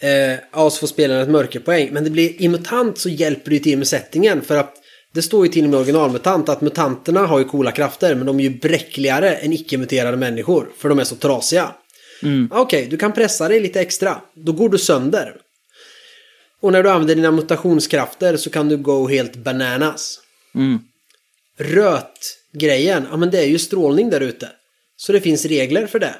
Eh, 0.00 0.38
ja, 0.52 0.70
så 0.70 0.78
får 0.78 0.86
spelaren 0.86 1.22
ett 1.22 1.28
mörkerpoäng. 1.28 1.88
Men 1.92 2.04
det 2.04 2.10
blir, 2.10 2.42
i 2.42 2.48
MUTANT 2.48 2.98
så 2.98 3.08
hjälper 3.08 3.50
det 3.50 3.56
ju 3.56 3.62
till 3.62 3.78
med 3.78 3.88
settingen. 3.88 4.42
För 4.42 4.56
att 4.56 4.74
det 5.14 5.22
står 5.22 5.46
ju 5.46 5.52
till 5.52 5.64
och 5.64 5.70
med 5.70 5.78
originalmutant 5.78 6.48
att 6.48 6.60
mutanterna 6.60 7.26
har 7.26 7.38
ju 7.38 7.44
coola 7.44 7.72
krafter. 7.72 8.14
Men 8.14 8.26
de 8.26 8.40
är 8.40 8.44
ju 8.44 8.58
bräckligare 8.58 9.34
än 9.34 9.52
icke-muterade 9.52 10.16
människor. 10.16 10.68
För 10.78 10.88
de 10.88 10.98
är 10.98 11.04
så 11.04 11.16
trasiga. 11.16 11.72
Okej, 12.50 12.86
du 12.90 12.96
kan 12.96 13.12
pressa 13.12 13.48
dig 13.48 13.60
lite 13.60 13.80
extra. 13.80 14.20
Då 14.34 14.52
går 14.52 14.68
du 14.68 14.78
sönder. 14.78 15.36
Och 16.62 16.72
när 16.72 16.82
du 16.82 16.90
använder 16.90 17.14
dina 17.14 17.30
mutationskrafter 17.30 18.36
så 18.36 18.50
kan 18.50 18.68
du 18.68 18.76
gå 18.76 19.08
helt 19.08 19.36
bananas. 19.36 20.20
Mm. 20.54 20.78
Röt-grejen, 21.58 23.06
ja 23.10 23.16
men 23.16 23.30
det 23.30 23.38
är 23.38 23.46
ju 23.46 23.58
strålning 23.58 24.10
där 24.10 24.20
ute. 24.20 24.48
Så 24.96 25.12
det 25.12 25.20
finns 25.20 25.44
regler 25.44 25.86
för 25.86 25.98
det. 25.98 26.14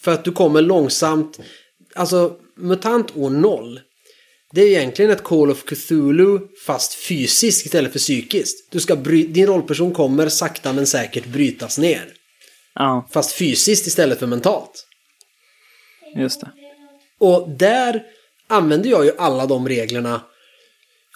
För 0.00 0.12
att 0.12 0.24
du 0.24 0.32
kommer 0.32 0.62
långsamt, 0.62 1.40
alltså 1.94 2.36
MUTANT 2.56 3.16
år 3.16 3.30
0. 3.30 3.80
Det 4.54 4.60
är 4.60 4.66
egentligen 4.66 5.10
ett 5.10 5.22
Call 5.22 5.50
of 5.50 5.64
Cthulhu 5.64 6.38
fast 6.66 6.94
fysiskt 6.94 7.66
istället 7.66 7.92
för 7.92 7.98
psykiskt. 7.98 8.70
Du 8.72 8.80
ska 8.80 8.96
bry- 8.96 9.26
din 9.32 9.46
rollperson 9.46 9.92
kommer 9.92 10.28
sakta 10.28 10.72
men 10.72 10.86
säkert 10.86 11.26
brytas 11.26 11.78
ner. 11.78 12.12
Ja, 12.74 13.08
Fast 13.12 13.32
fysiskt 13.32 13.86
istället 13.86 14.18
för 14.18 14.26
mentalt. 14.26 14.86
just 16.16 16.40
det. 16.40 16.50
Och 17.18 17.50
där 17.50 18.02
använder 18.52 18.90
jag 18.90 19.04
ju 19.04 19.12
alla 19.18 19.46
de 19.46 19.68
reglerna. 19.68 20.20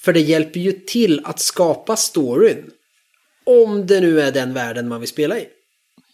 För 0.04 0.12
det 0.12 0.20
hjälper 0.20 0.60
ju 0.60 0.72
till 0.72 1.20
att 1.24 1.40
skapa 1.40 1.96
storyn. 1.96 2.70
Om 3.46 3.86
det 3.86 4.00
nu 4.00 4.20
är 4.20 4.32
den 4.32 4.54
världen 4.54 4.88
man 4.88 5.00
vill 5.00 5.08
spela 5.08 5.38
i. 5.38 5.46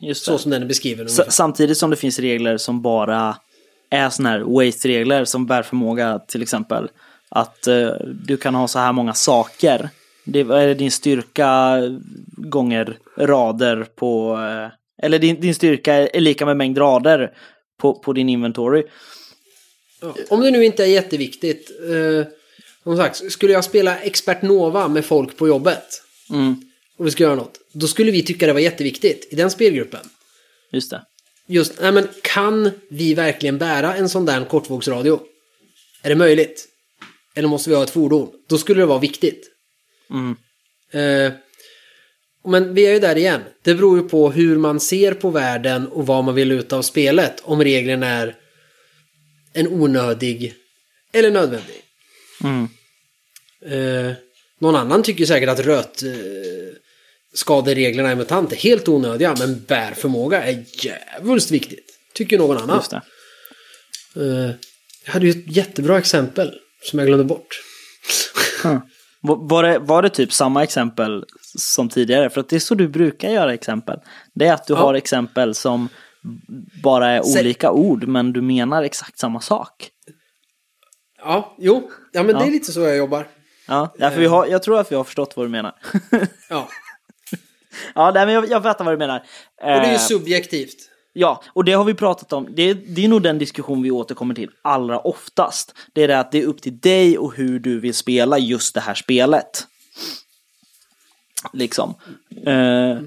Just 0.00 0.24
Så 0.24 0.38
som 0.38 0.50
den 0.50 0.62
är 0.62 0.66
beskriven. 0.66 1.06
S- 1.06 1.20
samtidigt 1.28 1.78
som 1.78 1.90
det 1.90 1.96
finns 1.96 2.18
regler 2.18 2.56
som 2.56 2.82
bara 2.82 3.36
är 3.90 4.10
såna 4.10 4.28
här 4.28 4.40
waste-regler 4.40 5.24
som 5.24 5.46
bär 5.46 5.62
förmåga 5.62 6.18
till 6.18 6.42
exempel. 6.42 6.88
Att 7.28 7.66
eh, 7.66 7.90
du 8.24 8.36
kan 8.36 8.54
ha 8.54 8.68
så 8.68 8.78
här 8.78 8.92
många 8.92 9.14
saker. 9.14 9.88
Det 10.24 10.40
är 10.40 10.74
din 10.74 10.90
styrka 10.90 11.78
gånger 12.36 12.98
rader 13.18 13.86
på... 13.96 14.38
Eh, 14.38 15.04
eller 15.06 15.18
din, 15.18 15.40
din 15.40 15.54
styrka 15.54 15.94
är 15.94 16.20
lika 16.20 16.46
med 16.46 16.56
mängd 16.56 16.78
rader 16.78 17.30
på, 17.80 17.94
på 17.94 18.12
din 18.12 18.28
inventory. 18.28 18.82
Ja. 20.02 20.14
Om 20.28 20.40
det 20.40 20.50
nu 20.50 20.64
inte 20.64 20.82
är 20.82 20.86
jätteviktigt. 20.86 21.70
Eh, 21.90 22.26
som 22.82 22.96
sagt, 22.96 23.32
skulle 23.32 23.52
jag 23.52 23.64
spela 23.64 23.98
Expert 23.98 24.42
Nova 24.42 24.88
med 24.88 25.04
folk 25.04 25.36
på 25.36 25.48
jobbet. 25.48 26.02
Mm, 26.30 26.56
Och 26.98 27.06
vi 27.06 27.10
ska 27.10 27.22
göra 27.22 27.34
något. 27.34 27.58
Då 27.72 27.86
skulle 27.86 28.10
vi 28.10 28.22
tycka 28.22 28.46
det 28.46 28.52
var 28.52 28.60
jätteviktigt 28.60 29.28
i 29.32 29.36
den 29.36 29.50
spelgruppen. 29.50 30.00
just 30.72 30.90
det. 30.90 31.02
Just, 31.46 31.80
nej 31.80 31.92
men 31.92 32.08
kan 32.22 32.70
vi 32.90 33.14
verkligen 33.14 33.58
bära 33.58 33.94
en 33.94 34.08
sån 34.08 34.24
där 34.26 34.44
kortvågsradio? 34.44 35.20
Är 36.02 36.08
det 36.08 36.14
möjligt? 36.14 36.68
Eller 37.34 37.48
måste 37.48 37.70
vi 37.70 37.76
ha 37.76 37.82
ett 37.82 37.90
fordon? 37.90 38.30
Då 38.48 38.58
skulle 38.58 38.80
det 38.82 38.86
vara 38.86 38.98
viktigt. 38.98 39.50
Mm, 40.10 40.36
Eh, 40.94 41.32
men 42.44 42.74
vi 42.74 42.86
är 42.86 42.92
ju 42.92 42.98
där 42.98 43.16
igen. 43.16 43.40
Det 43.62 43.74
beror 43.74 43.98
ju 44.02 44.08
på 44.08 44.30
hur 44.30 44.56
man 44.58 44.80
ser 44.80 45.14
på 45.14 45.30
världen 45.30 45.88
och 45.88 46.06
vad 46.06 46.24
man 46.24 46.34
vill 46.34 46.52
ut 46.52 46.72
av 46.72 46.82
spelet. 46.82 47.40
Om 47.44 47.64
regeln 47.64 48.02
är 48.02 48.36
en 49.52 49.66
onödig 49.68 50.54
eller 51.12 51.30
nödvändig. 51.30 51.82
mm, 52.44 52.68
Eh, 53.66 54.12
någon 54.58 54.76
annan 54.76 55.02
tycker 55.02 55.26
säkert 55.26 55.48
att 55.48 55.60
röt 55.60 56.02
eh, 56.02 56.10
skadereglerna 57.34 58.10
är 58.10 58.14
helt 58.56 58.88
onödiga. 58.88 59.34
Men 59.38 59.64
bärförmåga 59.64 60.42
är 60.42 60.64
jävligt 60.84 61.50
viktigt. 61.50 61.86
Tycker 62.14 62.38
någon 62.38 62.56
annan. 62.58 62.76
just. 62.76 62.92
Eh, 62.92 64.50
jag 65.06 65.12
hade 65.12 65.26
ju 65.26 65.30
ett 65.30 65.56
jättebra 65.56 65.98
exempel 65.98 66.52
som 66.82 66.98
jag 66.98 67.08
glömde 67.08 67.24
bort. 67.24 67.60
Var- 69.20 69.48
Var 69.48 69.62
det, 69.62 69.78
var 69.78 70.02
det 70.02 70.10
typ 70.10 70.32
samma 70.32 70.62
exempel 70.62 71.24
som 71.58 71.88
tidigare? 71.88 72.30
För 72.30 72.40
att 72.40 72.48
det 72.48 72.56
är 72.56 72.60
så 72.60 72.74
du 72.74 72.88
brukar 72.88 73.30
göra 73.30 73.54
exempel. 73.54 73.98
Det 74.34 74.46
är 74.46 74.52
att 74.52 74.66
du 74.66 74.72
Ja. 74.72 74.78
har 74.78 74.94
exempel 74.94 75.54
som 75.54 75.88
bara 76.82 77.10
är 77.10 77.22
Sä- 77.22 77.40
olika 77.40 77.70
ord 77.70 78.06
men 78.08 78.32
du 78.32 78.40
menar 78.42 78.82
exakt 78.82 79.18
samma 79.18 79.40
sak. 79.40 79.90
Ja, 81.18 81.56
jo. 81.58 81.90
Ja, 82.12 82.22
men 82.22 82.34
det 82.34 82.40
Ja. 82.40 82.46
är 82.46 82.50
lite 82.50 82.72
så 82.72 82.80
jag 82.80 82.96
jobbar. 82.96 83.28
Ja, 83.68 83.94
därför 83.98 84.20
vi 84.20 84.26
har, 84.26 84.46
jag 84.46 84.62
tror 84.62 84.78
att 84.80 84.92
vi 84.92 84.96
har 84.96 85.04
förstått 85.04 85.36
vad 85.36 85.46
du 85.46 85.50
menar. 85.50 85.74
Ja. 86.48 86.68
ja, 87.94 88.10
nej, 88.14 88.26
men 88.26 88.34
jag, 88.34 88.50
jag 88.50 88.62
fattar 88.62 88.84
vad 88.84 88.94
du 88.94 88.98
menar. 88.98 89.18
Och 89.18 89.26
det 89.66 89.72
är 89.72 89.86
ju 89.88 89.92
Eh, 89.94 89.98
subjektivt. 89.98 90.88
Ja, 91.12 91.42
och 91.52 91.64
det 91.64 91.72
har 91.72 91.84
vi 91.84 91.94
pratat 91.94 92.32
om. 92.32 92.48
Det, 92.54 92.74
det 92.74 93.04
är 93.04 93.08
nog 93.08 93.22
den 93.22 93.38
diskussion 93.38 93.82
vi 93.82 93.90
återkommer 93.90 94.34
till 94.34 94.50
allra 94.62 94.98
oftast. 94.98 95.74
Det 95.92 96.02
är 96.02 96.08
det 96.08 96.18
att 96.20 96.32
det 96.32 96.38
är 96.42 96.46
upp 96.46 96.62
till 96.62 96.80
dig 96.80 97.18
och 97.18 97.34
hur 97.34 97.58
du 97.58 97.80
vill 97.80 97.94
spela 97.94 98.38
just 98.38 98.74
det 98.74 98.80
här 98.80 98.94
spelet. 98.94 99.66
Liksom. 101.52 101.94
Eh, 102.46 102.98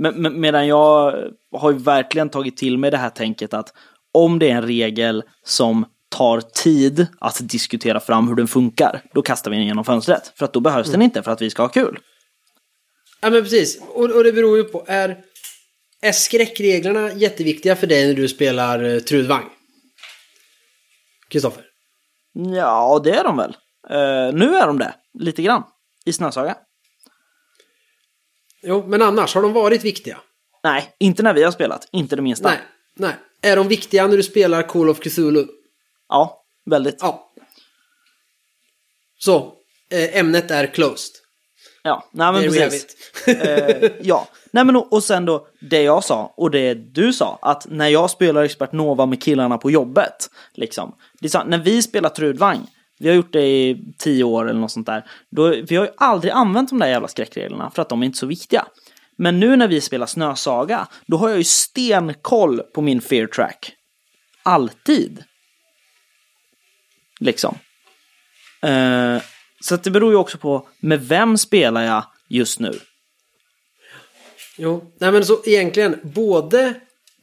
men, 0.00 0.22
men, 0.22 0.40
medan 0.40 0.66
jag 0.66 1.14
har 1.56 1.72
ju 1.72 1.78
verkligen 1.78 2.28
tagit 2.28 2.56
till 2.56 2.78
mig 2.78 2.90
det 2.90 2.96
här 2.96 3.10
tänket 3.10 3.54
att 3.54 3.72
om 4.12 4.38
det 4.38 4.50
är 4.50 4.54
en 4.54 4.66
regel 4.66 5.22
som 5.44 5.86
tar 6.08 6.40
tid 6.40 7.06
att 7.20 7.48
diskutera 7.48 8.00
fram 8.00 8.28
hur 8.28 8.34
den 8.34 8.48
funkar, 8.48 9.02
då 9.14 9.22
kastar 9.22 9.50
vi 9.50 9.56
den 9.56 9.66
genom 9.66 9.84
fönstret. 9.84 10.32
För 10.36 10.44
att 10.44 10.52
då 10.52 10.60
behövs 10.60 10.90
den 10.90 11.02
inte 11.02 11.22
för 11.22 11.30
att 11.30 11.42
vi 11.42 11.50
ska 11.50 11.62
ha 11.62 11.68
kul. 11.68 11.98
Ja, 13.20 13.30
men 13.30 13.42
precis. 13.42 13.80
Och, 13.94 14.10
och 14.10 14.24
det 14.24 14.32
beror 14.32 14.56
ju 14.56 14.64
på. 14.64 14.84
Är, 14.86 15.18
är 16.02 16.12
skräckreglerna 16.12 17.12
jätteviktiga 17.12 17.76
för 17.76 17.86
dig 17.86 18.06
när 18.06 18.14
du 18.14 18.28
spelar 18.28 18.82
uh, 18.82 19.00
Trudvang? 19.00 19.44
Kristoffer? 21.28 21.64
Ja, 22.32 23.00
det 23.04 23.10
är 23.10 23.24
de 23.24 23.36
väl. 23.36 23.56
Eh, 23.90 24.34
nu 24.34 24.54
är 24.54 24.66
de 24.66 24.78
det, 24.78 24.94
lite 25.18 25.42
grann. 25.42 25.62
I 26.06 26.12
Snösaga. 26.12 26.56
Jo, 28.68 28.84
men 28.86 29.02
annars 29.02 29.34
har 29.34 29.42
de 29.42 29.52
varit 29.52 29.84
viktiga? 29.84 30.18
Nej, 30.62 30.94
inte 30.98 31.22
när 31.22 31.34
vi 31.34 31.42
har 31.42 31.50
spelat. 31.50 31.88
Inte 31.92 32.16
det 32.16 32.22
minsta. 32.22 32.48
Nej. 32.48 32.58
Nej. 32.96 33.14
Är 33.42 33.56
de 33.56 33.68
viktiga 33.68 34.06
när 34.06 34.16
du 34.16 34.22
spelar 34.22 34.62
Call 34.62 34.88
of 34.88 34.98
Cthulhu? 35.00 35.46
Ja, 36.08 36.42
väldigt. 36.66 36.98
Ja. 37.00 37.30
Så, 39.18 39.52
eh, 39.90 40.18
ämnet 40.18 40.50
är 40.50 40.66
closed. 40.66 41.12
Ja, 41.82 42.08
nej 42.12 42.32
men 42.32 42.42
There 42.42 42.70
precis. 42.70 42.96
Eh, 43.26 43.90
ja, 44.00 44.28
nej 44.50 44.64
men 44.64 44.76
och, 44.76 44.92
och 44.92 45.04
sen 45.04 45.24
då 45.24 45.46
det 45.60 45.82
jag 45.82 46.04
sa 46.04 46.34
och 46.36 46.50
det 46.50 46.74
du 46.74 47.12
sa 47.12 47.38
att 47.42 47.66
när 47.70 47.88
jag 47.88 48.10
spelar 48.10 48.42
Expert 48.42 48.72
Nova 48.72 49.06
med 49.06 49.22
killarna 49.22 49.58
på 49.58 49.70
jobbet, 49.70 50.30
liksom. 50.54 50.94
Det 51.20 51.26
är 51.26 51.30
så, 51.30 51.44
när 51.44 51.58
vi 51.58 51.82
spelar 51.82 52.08
Trudvang, 52.08 52.66
vi 52.98 53.08
har 53.08 53.16
gjort 53.16 53.32
det 53.32 53.46
i 53.46 53.84
tio 53.98 54.24
år 54.24 54.50
eller 54.50 54.60
något 54.60 54.70
sånt 54.70 54.86
där, 54.86 55.04
då, 55.30 55.54
vi 55.68 55.76
har 55.76 55.84
ju 55.84 55.90
aldrig 55.96 56.32
använt 56.32 56.70
de 56.70 56.78
där 56.78 56.88
jävla 56.88 57.08
skräckreglerna 57.08 57.70
för 57.70 57.82
att 57.82 57.88
de 57.88 58.02
är 58.02 58.06
inte 58.06 58.18
så 58.18 58.26
viktiga. 58.26 58.66
Men 59.16 59.40
nu 59.40 59.56
när 59.56 59.68
vi 59.68 59.80
spelar 59.80 60.06
Snösaga, 60.06 60.88
då 61.06 61.16
har 61.16 61.28
jag 61.28 61.38
ju 61.38 61.44
stenkoll 61.44 62.60
på 62.60 62.82
min 62.82 63.00
fear 63.00 63.26
track. 63.26 63.72
Alltid. 64.42 65.24
Liksom. 67.20 67.58
Uh, 68.66 69.22
så 69.60 69.74
att 69.74 69.84
det 69.84 69.90
beror 69.90 70.10
ju 70.10 70.16
också 70.16 70.38
på 70.38 70.68
med 70.80 71.08
vem 71.08 71.38
spelar 71.38 71.82
jag 71.82 72.04
just 72.28 72.60
nu. 72.60 72.78
Jo, 74.56 74.92
nej 74.98 75.12
men 75.12 75.24
så 75.24 75.42
egentligen 75.46 76.00
både 76.02 76.74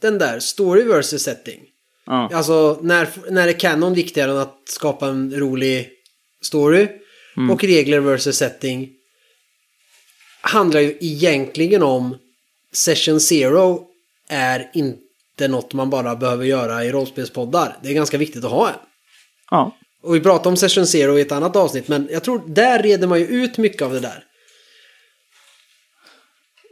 den 0.02 0.18
där 0.18 0.40
story 0.40 0.84
versus 0.84 1.24
setting. 1.24 1.62
Ja. 2.06 2.30
Alltså 2.34 2.80
när, 2.82 3.08
när 3.32 3.48
är 3.48 3.60
Canon 3.60 3.94
viktigare 3.94 4.32
än 4.32 4.38
att 4.38 4.62
skapa 4.66 5.08
en 5.08 5.40
rolig 5.40 5.90
story? 6.42 6.88
Och 7.52 7.64
regler 7.64 8.00
versus 8.00 8.38
setting. 8.38 8.90
Handlar 10.42 10.80
ju 10.80 10.98
egentligen 11.02 11.84
om 11.84 12.18
Session 12.74 13.20
Zero 13.20 13.88
är 14.30 14.72
inte 14.74 15.48
något 15.48 15.74
man 15.74 15.90
bara 15.90 16.16
behöver 16.16 16.46
göra 16.46 16.86
i 16.86 16.92
rollspelspoddar. 16.92 17.78
Det 17.84 17.90
är 17.90 17.94
ganska 17.94 18.18
viktigt 18.18 18.46
att 18.46 18.52
ha 18.52 18.70
en. 18.70 18.76
ja. 19.52 19.78
Och 20.02 20.16
vi 20.16 20.20
pratade 20.20 20.50
om 20.50 20.58
Session 20.58 20.88
Zero 20.88 21.18
i 21.18 21.22
ett 21.22 21.32
annat 21.32 21.56
avsnitt 21.56 21.88
men 21.88 22.08
jag 22.12 22.24
tror 22.24 22.42
där 22.48 22.84
reder 22.84 23.08
man 23.08 23.20
ju 23.20 23.26
ut 23.26 23.58
mycket 23.58 23.82
av 23.82 23.94
det 23.94 24.00
där. 24.00 24.24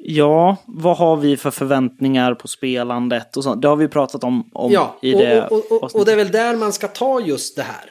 Ja, 0.05 0.57
vad 0.65 0.97
har 0.97 1.17
vi 1.17 1.38
för 1.38 1.51
förväntningar 1.51 2.34
på 2.35 2.47
spelandet 2.47 3.38
och 3.38 3.43
sånt? 3.43 3.61
Det 3.61 3.67
har 3.67 3.75
vi 3.75 3.88
pratat 3.88 4.23
om, 4.23 4.49
om 4.53 4.71
Ja, 4.71 4.97
i 5.01 5.11
det 5.11 5.47
och, 5.47 5.71
och, 5.71 5.84
och, 5.84 5.95
och 5.95 6.05
det 6.05 6.11
är 6.11 6.15
väl 6.15 6.31
där 6.31 6.55
man 6.55 6.73
ska 6.73 6.88
ta 6.88 7.21
just 7.21 7.55
det 7.55 7.63
här. 7.63 7.89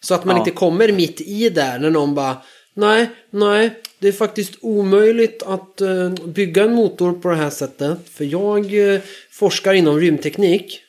Så 0.00 0.14
att 0.14 0.24
man 0.24 0.36
Ja. 0.36 0.40
inte 0.40 0.50
kommer 0.50 0.92
mitt 0.92 1.20
i 1.20 1.50
där 1.50 1.78
när 1.78 1.90
någon 1.90 2.14
bara 2.14 2.36
Nej, 2.76 3.10
nej, 3.30 3.82
det 3.98 4.08
är 4.08 4.12
faktiskt 4.12 4.52
omöjligt 4.60 5.42
att 5.42 5.80
eh, 5.80 6.10
bygga 6.10 6.64
en 6.64 6.74
motor 6.74 7.12
på 7.12 7.28
det 7.28 7.36
här 7.36 7.50
sättet. 7.50 7.98
För 8.10 8.24
jag 8.24 8.94
eh, 8.94 9.00
forskar 9.30 9.74
inom 9.74 10.00
rymdteknik. 10.00 10.80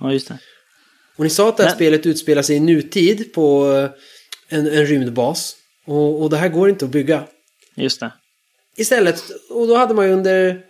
Ja, 0.00 0.12
just 0.12 0.28
det. 0.28 0.38
Och 1.16 1.24
ni 1.24 1.30
sa 1.30 1.48
att 1.48 1.56
det 1.56 1.62
här 1.62 1.70
Men- 1.70 1.76
spelet 1.76 2.06
utspelar 2.06 2.42
sig 2.42 2.56
i 2.56 2.60
nutid 2.60 3.32
på 3.34 3.72
eh, 3.72 3.90
en, 4.58 4.66
en 4.66 4.86
rymdbas. 4.86 5.56
Och, 5.86 6.22
och 6.22 6.30
det 6.30 6.36
här 6.36 6.48
går 6.48 6.68
inte 6.70 6.84
att 6.84 6.90
bygga. 6.90 7.24
Just 7.74 8.00
det. 8.00 8.12
Istället, 8.76 9.22
och 9.50 9.68
då 9.68 9.76
hade 9.76 9.94
man 9.94 10.06
ju 10.06 10.12
under 10.12 10.60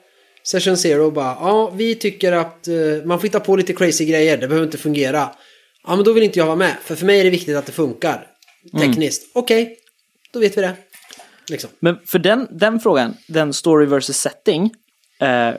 Session 0.42 0.76
Zero 0.76 1.10
bara, 1.10 1.36
ja 1.40 1.70
vi 1.70 1.94
tycker 1.94 2.32
att 2.32 2.68
eh, 2.68 2.74
man 3.04 3.18
får 3.18 3.22
hitta 3.26 3.40
på 3.40 3.56
lite 3.56 3.72
crazy 3.72 4.04
grejer, 4.04 4.36
det 4.36 4.48
behöver 4.48 4.66
inte 4.66 4.78
fungera. 4.78 5.28
Ja 5.86 5.96
men 5.96 6.04
då 6.04 6.12
vill 6.12 6.22
inte 6.22 6.38
jag 6.38 6.46
vara 6.46 6.56
med, 6.56 6.76
för 6.84 6.94
för 6.94 7.06
mig 7.06 7.20
är 7.20 7.24
det 7.24 7.30
viktigt 7.30 7.56
att 7.56 7.66
det 7.66 7.72
funkar. 7.72 8.26
Tekniskt. 8.80 9.30
Okej, 9.34 9.76
då 10.32 10.40
vet 10.40 10.56
vi 10.56 10.60
det. 10.60 10.72
Liksom. 11.50 11.70
Men 11.80 11.98
för 12.06 12.18
den, 12.18 12.48
den 12.50 12.80
frågan, 12.80 13.16
den 13.28 13.52
story 13.52 13.86
versus 13.86 14.16
setting, 14.16 14.74
eh, 15.20 15.54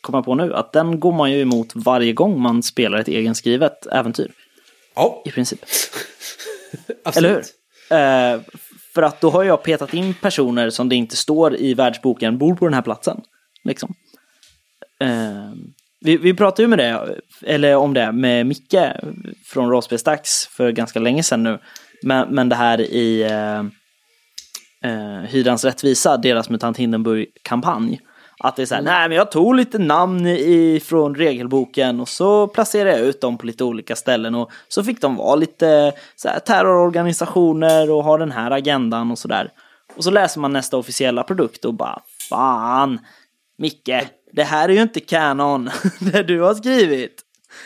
kommer 0.00 0.18
jag 0.18 0.24
på 0.24 0.34
nu, 0.34 0.54
att 0.54 0.72
den 0.72 1.00
går 1.00 1.12
man 1.12 1.32
ju 1.32 1.40
emot 1.40 1.72
varje 1.74 2.12
gång 2.12 2.40
man 2.40 2.62
spelar 2.62 2.98
ett 2.98 3.08
egenskrivet 3.08 3.86
äventyr. 3.86 4.32
Ja, 4.94 5.22
I 5.24 5.30
princip. 5.30 5.64
absolut. 7.04 7.54
Eller 7.90 8.34
hur? 8.34 8.34
Eh, 8.34 8.40
för 8.98 9.02
att 9.02 9.20
då 9.20 9.30
har 9.30 9.44
jag 9.44 9.62
petat 9.62 9.94
in 9.94 10.14
personer 10.14 10.70
som 10.70 10.88
det 10.88 10.96
inte 10.96 11.16
står 11.16 11.56
i 11.56 11.74
världsboken 11.74 12.38
bor 12.38 12.54
på 12.54 12.64
den 12.64 12.74
här 12.74 12.82
platsen. 12.82 13.20
Liksom. 13.64 13.94
Eh, 15.00 15.52
vi, 16.00 16.16
vi 16.16 16.34
pratade 16.34 16.62
ju 16.62 16.68
med 16.68 16.78
det, 16.78 17.20
eller 17.42 17.76
om 17.76 17.94
det 17.94 18.12
med 18.12 18.46
Micke 18.46 18.74
från 19.44 19.70
Rollspelsdags 19.70 20.46
för 20.46 20.70
ganska 20.70 21.00
länge 21.00 21.22
sedan 21.22 21.42
nu. 21.42 21.58
Men, 22.02 22.28
men 22.34 22.48
det 22.48 22.56
här 22.56 22.80
i 22.80 23.22
eh, 23.22 23.58
eh, 24.90 25.20
Hydrans 25.28 25.64
rättvisa, 25.64 26.16
deras 26.16 26.50
MUTANT 26.50 26.76
Hindenburg-kampanj. 26.76 28.00
Att 28.40 28.56
det 28.56 28.62
är 28.62 28.66
så 28.66 28.74
här, 28.74 28.82
nej 28.82 29.08
men 29.08 29.16
jag 29.16 29.30
tog 29.30 29.54
lite 29.54 29.78
namn 29.78 30.26
i, 30.26 30.80
från 30.84 31.14
regelboken 31.14 32.00
och 32.00 32.08
så 32.08 32.46
placerade 32.46 32.90
jag 32.98 33.00
ut 33.06 33.20
dem 33.20 33.38
på 33.38 33.46
lite 33.46 33.64
olika 33.64 33.96
ställen 33.96 34.34
och 34.34 34.50
så 34.68 34.84
fick 34.84 35.00
de 35.00 35.16
vara 35.16 35.34
lite 35.36 35.92
så 36.16 36.28
här, 36.28 36.38
terrororganisationer 36.38 37.90
och 37.90 38.04
ha 38.04 38.18
den 38.18 38.32
här 38.32 38.50
agendan 38.50 39.10
och 39.10 39.18
sådär. 39.18 39.50
Och 39.96 40.04
så 40.04 40.10
läser 40.10 40.40
man 40.40 40.52
nästa 40.52 40.76
officiella 40.76 41.22
produkt 41.22 41.64
och 41.64 41.74
bara, 41.74 42.02
fan, 42.28 42.98
Micke, 43.58 43.90
det 44.32 44.42
här 44.42 44.68
är 44.68 44.72
ju 44.72 44.82
inte 44.82 45.00
kanon, 45.00 45.70
det 46.00 46.22
du 46.22 46.40
har 46.40 46.54
skrivit. 46.54 47.22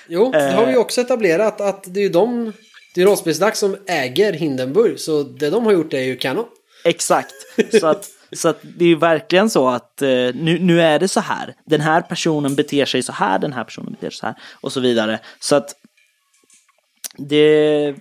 Jo, 0.09 0.31
det 0.33 0.53
har 0.53 0.63
Eh. 0.63 0.67
vi 0.67 0.73
ju 0.73 0.79
också 0.79 1.01
etablerat 1.01 1.61
att 1.61 1.85
det 1.95 2.01
är 2.01 2.05
ju 2.05 2.09
de, 2.09 2.53
det 2.95 3.03
är 3.03 3.07
Rollspelsdags 3.07 3.59
som 3.59 3.77
äger 3.87 4.33
Hindenburg, 4.33 5.01
så 5.01 5.23
det 5.23 5.51
de 5.51 5.65
har 5.65 5.73
gjort 5.73 5.93
är 5.95 6.01
ju 6.03 6.17
kanon. 6.17 6.45
Exakt. 6.85 7.33
Så 7.81 7.87
att, 7.87 8.09
så 8.33 8.49
att 8.49 8.61
det 8.63 8.85
är 8.85 8.89
ju 8.89 8.97
verkligen 8.97 9.51
så 9.51 9.69
att 9.69 10.03
eh, 10.03 10.09
nu, 10.35 10.59
nu 10.61 10.83
är 10.83 10.99
det 10.99 11.09
så 11.09 11.21
här. 11.21 11.55
Den 11.67 11.81
här 11.81 12.01
personen 12.01 12.55
beter 12.55 12.85
sig 12.85 13.03
så 13.03 13.13
här, 13.13 13.39
den 13.39 13.53
här 13.53 13.65
personen 13.65 13.93
beter 13.93 14.11
sig 14.11 14.19
så 14.19 14.27
här 14.27 14.37
och 14.61 14.73
så 14.73 14.81
vidare. 14.81 15.21
Så 15.41 15.57
att 15.57 15.77
det, 17.17 17.97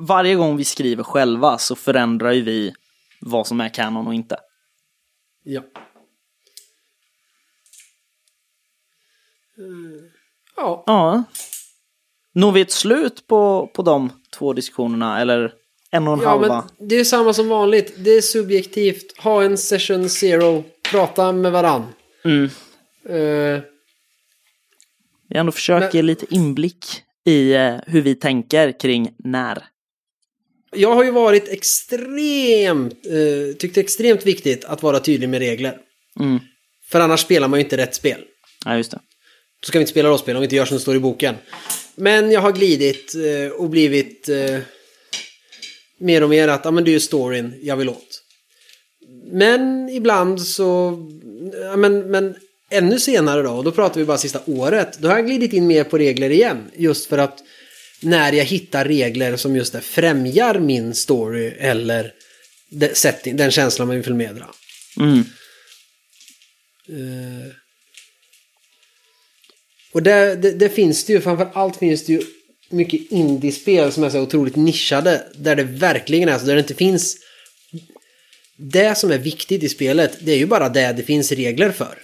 varje 0.00 0.34
gång 0.34 0.56
vi 0.56 0.64
skriver 0.64 1.02
själva 1.02 1.58
så 1.58 1.76
förändrar 1.76 2.32
ju 2.32 2.42
vi 2.42 2.74
vad 3.20 3.46
som 3.46 3.60
är 3.60 3.68
kanon 3.68 4.06
och 4.06 4.14
inte. 4.14 4.36
Ja. 5.42 5.60
Eh, 9.58 10.14
Ja, 10.56 10.84
Ja. 10.86 11.24
Når 12.32 12.52
vi 12.52 12.60
ett 12.60 12.70
slut 12.70 13.26
på, 13.26 13.70
på 13.74 13.82
de 13.82 14.12
två 14.38 14.52
diskussionerna 14.52 15.20
eller 15.20 15.52
en 15.96 16.08
och 16.08 16.14
en 16.14 16.20
ja 16.20 16.28
halva? 16.28 16.64
men 16.78 16.88
det 16.88 16.96
är 16.96 17.04
samma 17.04 17.32
som 17.34 17.48
vanligt. 17.48 17.92
Det 17.96 18.10
är 18.10 18.20
subjektivt. 18.20 19.18
Ha 19.18 19.42
en 19.42 19.58
session 19.58 20.08
zero. 20.08 20.64
Prata 20.90 21.32
med 21.32 21.52
varann. 21.52 21.82
Mm. 22.24 22.44
Eh, 23.08 23.60
Vi 25.28 25.36
ändå 25.38 25.52
försöker 25.52 25.80
Men- 25.86 25.90
ge 25.96 26.02
lite 26.02 26.26
inblick 26.34 26.84
i 27.26 27.52
eh, 27.52 27.74
hur 27.86 28.02
vi 28.02 28.14
tänker 28.14 28.80
kring 28.80 29.14
när. 29.18 29.64
jag 30.76 30.94
har 30.94 31.04
ju 31.04 31.10
varit 31.10 31.48
extremt, 31.48 33.06
eh, 33.06 33.56
tyckt 33.58 33.76
extremt 33.76 34.26
viktigt 34.26 34.64
att 34.64 34.82
vara 34.82 35.00
tydlig 35.00 35.28
med 35.28 35.38
regler. 35.40 35.78
Mm. 36.20 36.38
För 36.90 37.00
annars 37.00 37.20
spelar 37.20 37.48
man 37.48 37.58
ju 37.60 37.64
inte 37.64 37.76
rätt 37.76 37.94
spel. 37.94 38.20
Ja, 38.64 38.76
just 38.76 38.90
det. 38.90 39.00
Då 39.60 39.66
ska 39.66 39.78
vi 39.78 39.82
inte 39.82 39.90
spela 39.90 40.08
rollspel 40.08 40.36
om 40.36 40.40
vi 40.40 40.44
inte 40.46 40.56
gör 40.56 40.64
som 40.64 40.76
det 40.76 40.80
står 40.80 40.96
i 40.96 40.98
boken. 41.00 41.34
Men 41.94 42.30
jag 42.30 42.40
har 42.40 42.52
glidit 42.52 43.14
eh, 43.14 43.52
och 43.52 43.70
blivit 43.70 44.28
eh, 44.28 44.58
mer 46.00 46.22
och 46.22 46.30
mer 46.30 46.48
att 46.48 46.64
ja, 46.64 46.70
men 46.70 46.84
det 46.84 46.90
är 46.90 46.92
ju 46.92 47.00
storyn 47.00 47.54
jag 47.62 47.76
vill 47.76 47.88
åt. 47.88 48.22
Men 49.32 49.88
ibland 49.88 50.40
så, 50.42 50.98
ja, 51.52 51.76
men, 51.76 52.10
men 52.10 52.36
ännu 52.70 53.00
senare 53.00 53.42
då, 53.42 53.50
och 53.50 53.64
då 53.64 53.72
pratar 53.72 54.00
vi 54.00 54.06
bara 54.06 54.18
sista 54.18 54.40
året, 54.46 54.98
då 54.98 55.08
har 55.08 55.16
jag 55.16 55.26
glidit 55.26 55.52
in 55.52 55.66
mer 55.66 55.84
på 55.84 55.98
regler 55.98 56.30
igen. 56.30 56.70
Just 56.76 57.06
för 57.06 57.18
att 57.18 57.38
när 58.02 58.32
jag 58.32 58.44
hittar 58.44 58.84
regler 58.84 59.36
som 59.36 59.56
just 59.56 59.72
det 59.72 59.80
främjar 59.80 60.58
min 60.58 60.94
story 60.94 61.46
eller 61.58 62.12
det- 62.70 62.96
setting, 62.96 63.36
den 63.36 63.50
känslan 63.50 63.88
man 63.88 63.96
vill 63.96 64.04
förmedla. 64.04 64.54
Mm. 65.00 65.18
Eh, 66.88 67.50
och 69.92 70.02
det, 70.02 70.34
det, 70.34 70.50
det 70.50 70.68
finns 70.68 71.04
det 71.04 71.12
ju, 71.12 71.20
framför 71.20 71.50
allt 71.54 71.76
finns 71.76 72.04
det 72.04 72.12
ju 72.12 72.22
mycket 72.74 73.12
indiespel 73.12 73.92
som 73.92 74.04
är 74.04 74.10
så 74.10 74.20
otroligt 74.20 74.56
nischade. 74.56 75.22
Där 75.34 75.56
det 75.56 75.64
verkligen 75.64 76.28
är 76.28 76.38
så, 76.38 76.46
där 76.46 76.54
det 76.54 76.60
inte 76.60 76.74
finns... 76.74 77.16
Det 78.56 78.98
som 78.98 79.10
är 79.10 79.18
viktigt 79.18 79.62
i 79.62 79.68
spelet, 79.68 80.18
det 80.20 80.32
är 80.32 80.38
ju 80.38 80.46
bara 80.46 80.68
det 80.68 80.92
det 80.92 81.02
finns 81.02 81.32
regler 81.32 81.70
för. 81.70 81.98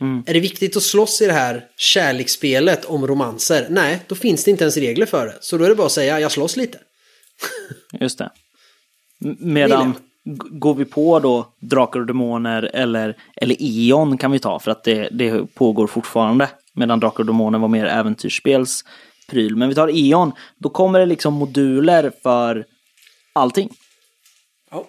Mm. 0.00 0.24
Är 0.26 0.34
det 0.34 0.40
viktigt 0.40 0.76
att 0.76 0.82
slåss 0.82 1.22
i 1.22 1.26
det 1.26 1.32
här 1.32 1.64
kärleksspelet 1.76 2.84
om 2.84 3.06
romanser? 3.06 3.66
Nej, 3.70 4.00
då 4.06 4.14
finns 4.14 4.44
det 4.44 4.50
inte 4.50 4.64
ens 4.64 4.76
regler 4.76 5.06
för 5.06 5.26
det. 5.26 5.36
Så 5.40 5.58
då 5.58 5.64
är 5.64 5.68
det 5.68 5.74
bara 5.74 5.86
att 5.86 5.92
säga, 5.92 6.20
jag 6.20 6.32
slåss 6.32 6.56
lite. 6.56 6.78
Just 8.00 8.18
det. 8.18 8.30
Medan 9.38 9.94
går 10.50 10.74
vi 10.74 10.84
på 10.84 11.20
då 11.20 11.54
Drakar 11.60 12.00
och 12.00 12.06
Demoner 12.06 12.70
eller, 12.74 13.16
eller 13.36 13.56
E.ON 13.58 14.18
kan 14.18 14.30
vi 14.30 14.38
ta 14.38 14.58
för 14.58 14.70
att 14.70 14.84
det, 14.84 15.08
det 15.12 15.54
pågår 15.54 15.86
fortfarande. 15.86 16.50
Medan 16.74 17.00
Drakar 17.00 17.20
och 17.20 17.26
Demoner 17.26 17.58
var 17.58 17.68
mer 17.68 17.86
äventyrsspelspryl. 19.24 19.56
Men 19.56 19.68
vi 19.68 19.74
tar 19.74 19.88
E.ON, 19.88 20.32
då 20.58 20.68
kommer 20.68 21.00
det 21.00 21.06
liksom 21.06 21.34
moduler 21.34 22.12
för 22.22 22.64
allting. 23.34 23.70
Ja. 24.70 24.86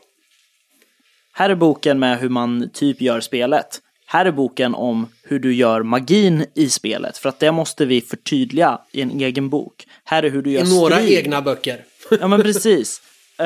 Här 1.34 1.50
är 1.50 1.56
boken 1.56 2.00
med 2.00 2.20
hur 2.20 2.30
man 2.30 2.70
typ 2.74 3.02
gör 3.02 3.22
spelet. 3.22 3.82
Här 4.08 4.26
är 4.26 4.32
boken 4.32 4.76
om 4.76 5.08
hur 5.24 5.40
du 5.40 5.54
gör 5.54 5.84
magin 5.84 6.46
i 6.56 6.70
spelet. 6.70 7.18
För 7.18 7.30
att 7.30 7.40
det 7.40 7.52
måste 7.52 7.86
vi 7.86 8.02
förtydliga 8.02 8.80
i 8.92 9.02
en 9.02 9.22
egen 9.22 9.50
bok. 9.50 9.86
Här 10.04 10.24
är 10.24 10.30
hur 10.30 10.42
du 10.42 10.52
gör 10.52 10.66
I 10.66 10.70
några 10.70 10.96
strid. 10.96 11.18
egna 11.18 11.42
böcker. 11.42 11.84
Ja 12.20 12.28
men 12.28 12.42
precis. 12.42 13.02
Eh, 13.38 13.46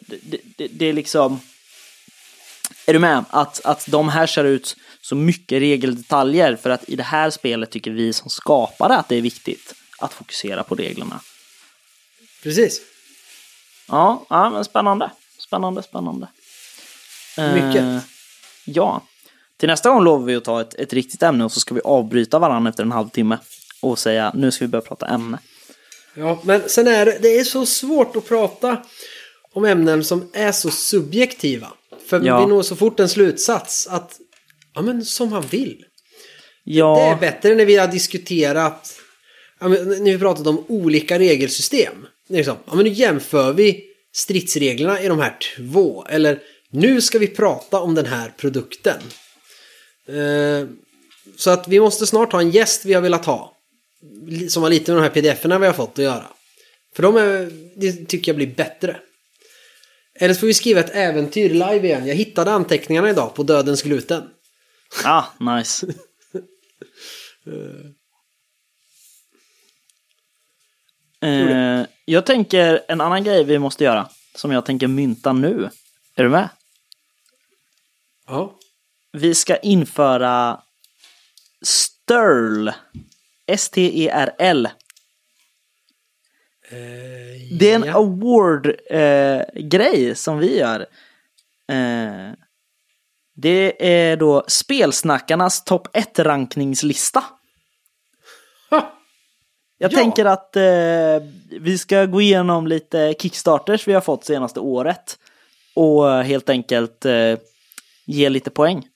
det, 0.00 0.40
det, 0.56 0.68
det 0.70 0.86
är 0.86 0.92
liksom... 0.92 1.40
Är 2.86 2.92
du 2.92 2.98
med? 2.98 3.24
Att, 3.30 3.64
att 3.64 3.86
de 3.90 4.08
här 4.08 4.26
ser 4.26 4.44
ut 4.44 4.76
så 5.00 5.14
mycket 5.16 5.60
regeldetaljer 5.60 6.56
för 6.56 6.70
att 6.70 6.88
i 6.88 6.96
det 6.96 7.02
här 7.02 7.30
spelet 7.30 7.70
tycker 7.70 7.90
vi 7.90 8.12
som 8.12 8.30
skapare 8.30 8.96
att 8.96 9.08
det 9.08 9.16
är 9.16 9.22
viktigt 9.22 9.74
att 9.98 10.12
fokusera 10.12 10.62
på 10.64 10.74
reglerna. 10.74 11.20
Precis. 12.42 12.80
Ja, 13.88 14.26
ja 14.28 14.50
men 14.50 14.64
spännande. 14.64 15.10
Spännande, 15.38 15.82
spännande. 15.82 16.28
Eh, 17.38 17.54
Mycket. 17.54 18.02
ja. 18.64 19.02
Till 19.56 19.68
nästa 19.68 19.88
gång 19.90 20.04
lovar 20.04 20.26
vi 20.26 20.34
att 20.36 20.44
ta 20.44 20.60
ett, 20.60 20.74
ett 20.74 20.92
riktigt 20.92 21.22
ämne 21.22 21.44
och 21.44 21.52
så 21.52 21.60
ska 21.60 21.74
vi 21.74 21.80
avbryta 21.84 22.38
varandra 22.38 22.70
efter 22.70 22.82
en 22.82 22.92
halvtimme 22.92 23.38
och 23.82 23.98
säga 23.98 24.32
nu 24.34 24.50
ska 24.50 24.64
vi 24.64 24.68
börja 24.68 24.82
prata 24.82 25.06
ämne. 25.06 25.38
Ja, 26.14 26.40
men 26.44 26.68
sen 26.68 26.86
är 26.88 27.06
det, 27.06 27.18
det 27.22 27.38
är 27.38 27.44
så 27.44 27.66
svårt 27.66 28.16
att 28.16 28.28
prata 28.28 28.82
om 29.52 29.64
ämnen 29.64 30.04
som 30.04 30.30
är 30.32 30.52
så 30.52 30.70
subjektiva. 30.70 31.68
För 32.08 32.20
Ja. 32.24 32.40
vi 32.40 32.46
når 32.46 32.62
så 32.62 32.76
fort 32.76 33.00
en 33.00 33.08
slutsats 33.08 33.86
att, 33.86 34.18
ja 34.74 34.82
men 34.82 35.04
som 35.04 35.32
han 35.32 35.42
vill. 35.42 35.84
Ja, 36.64 36.94
Det 36.96 37.02
är 37.02 37.16
bättre 37.32 37.54
när 37.54 37.64
vi 37.64 37.76
har 37.76 37.86
diskuterat, 37.88 38.94
ja, 39.58 39.68
men 39.68 39.88
när 39.88 40.12
vi 40.12 40.18
pratat 40.18 40.46
om 40.46 40.64
olika 40.68 41.18
regelsystem. 41.18 42.06
Liksom, 42.28 42.56
ja 42.66 42.74
men 42.74 42.84
nu 42.84 42.90
jämför 42.90 43.52
vi 43.52 43.84
stridsreglerna 44.12 45.02
i 45.02 45.08
de 45.08 45.18
här 45.18 45.38
två. 45.56 46.06
Eller 46.08 46.40
nu 46.70 47.00
ska 47.00 47.18
vi 47.18 47.26
prata 47.26 47.80
om 47.80 47.94
den 47.94 48.06
här 48.06 48.34
produkten. 48.36 49.00
Eh, 50.08 50.68
så 51.36 51.50
att 51.50 51.68
vi 51.68 51.80
måste 51.80 52.06
snart 52.06 52.32
ha 52.32 52.40
en 52.40 52.50
gäst 52.50 52.84
vi 52.84 52.94
har 52.94 53.02
velat 53.02 53.24
ha. 53.24 53.54
Som 54.48 54.62
har 54.62 54.70
lite 54.70 54.92
med 54.92 55.02
de 55.02 55.02
här 55.02 55.10
pdf-erna 55.10 55.58
vi 55.58 55.66
har 55.66 55.72
fått 55.72 55.98
att 55.98 56.04
göra. 56.04 56.26
För 56.94 57.02
de 57.02 57.16
är, 57.16 57.50
det 57.76 57.92
tycker 57.92 58.32
jag 58.32 58.36
blir 58.36 58.54
bättre. 58.54 58.96
Eller 60.20 60.34
så 60.34 60.40
får 60.40 60.46
vi 60.46 60.54
skriva 60.54 60.80
ett 60.80 60.94
äventyr 60.94 61.50
live 61.50 61.80
igen. 61.82 62.06
Jag 62.06 62.14
hittade 62.14 62.50
anteckningarna 62.50 63.10
idag 63.10 63.34
på 63.34 63.42
Dödens 63.42 63.82
gluten. 63.82 64.22
ah, 65.04 65.24
nice. 65.40 65.86
Eh, 71.20 71.86
jag 72.04 72.26
tänker 72.26 72.84
en 72.88 73.00
annan 73.00 73.24
grej 73.24 73.44
vi 73.44 73.58
måste 73.58 73.84
göra, 73.84 74.08
som 74.34 74.52
jag 74.52 74.64
tänker 74.64 74.86
mynta 74.86 75.32
nu. 75.32 75.70
Är 76.14 76.22
du 76.22 76.28
med? 76.28 76.48
Ja. 78.26 78.54
Vi 79.12 79.34
ska 79.34 79.56
införa 79.56 80.60
Sterl. 81.62 82.70
S-T-E-R-L. 83.46 84.68
Det 87.58 87.70
är 87.70 87.74
en 87.74 87.84
ja. 87.84 87.94
award-grej 87.94 88.94
som 90.14 90.38
vi 90.38 90.58
gör. 90.58 90.80
Eh, 91.68 92.32
det 93.34 93.86
är 93.88 94.16
då 94.16 94.44
Spelsnackarnas 94.48 95.64
topp 95.64 95.88
1-rankningslista. 95.96 97.24
Jag 99.78 99.92
Ja. 99.92 99.96
tänker 99.98 100.24
att 100.24 100.56
eh, 100.56 100.62
vi 101.60 101.78
ska 101.78 102.04
gå 102.06 102.20
igenom 102.20 102.66
lite 102.66 103.14
kickstarters 103.18 103.88
vi 103.88 103.92
har 103.92 104.00
fått 104.00 104.24
senaste 104.24 104.60
året. 104.60 105.18
Och 105.74 106.04
helt 106.24 106.48
enkelt 106.48 107.04
eh, 107.04 107.38
ge 108.06 108.28
lite 108.28 108.50
poäng. 108.50 108.86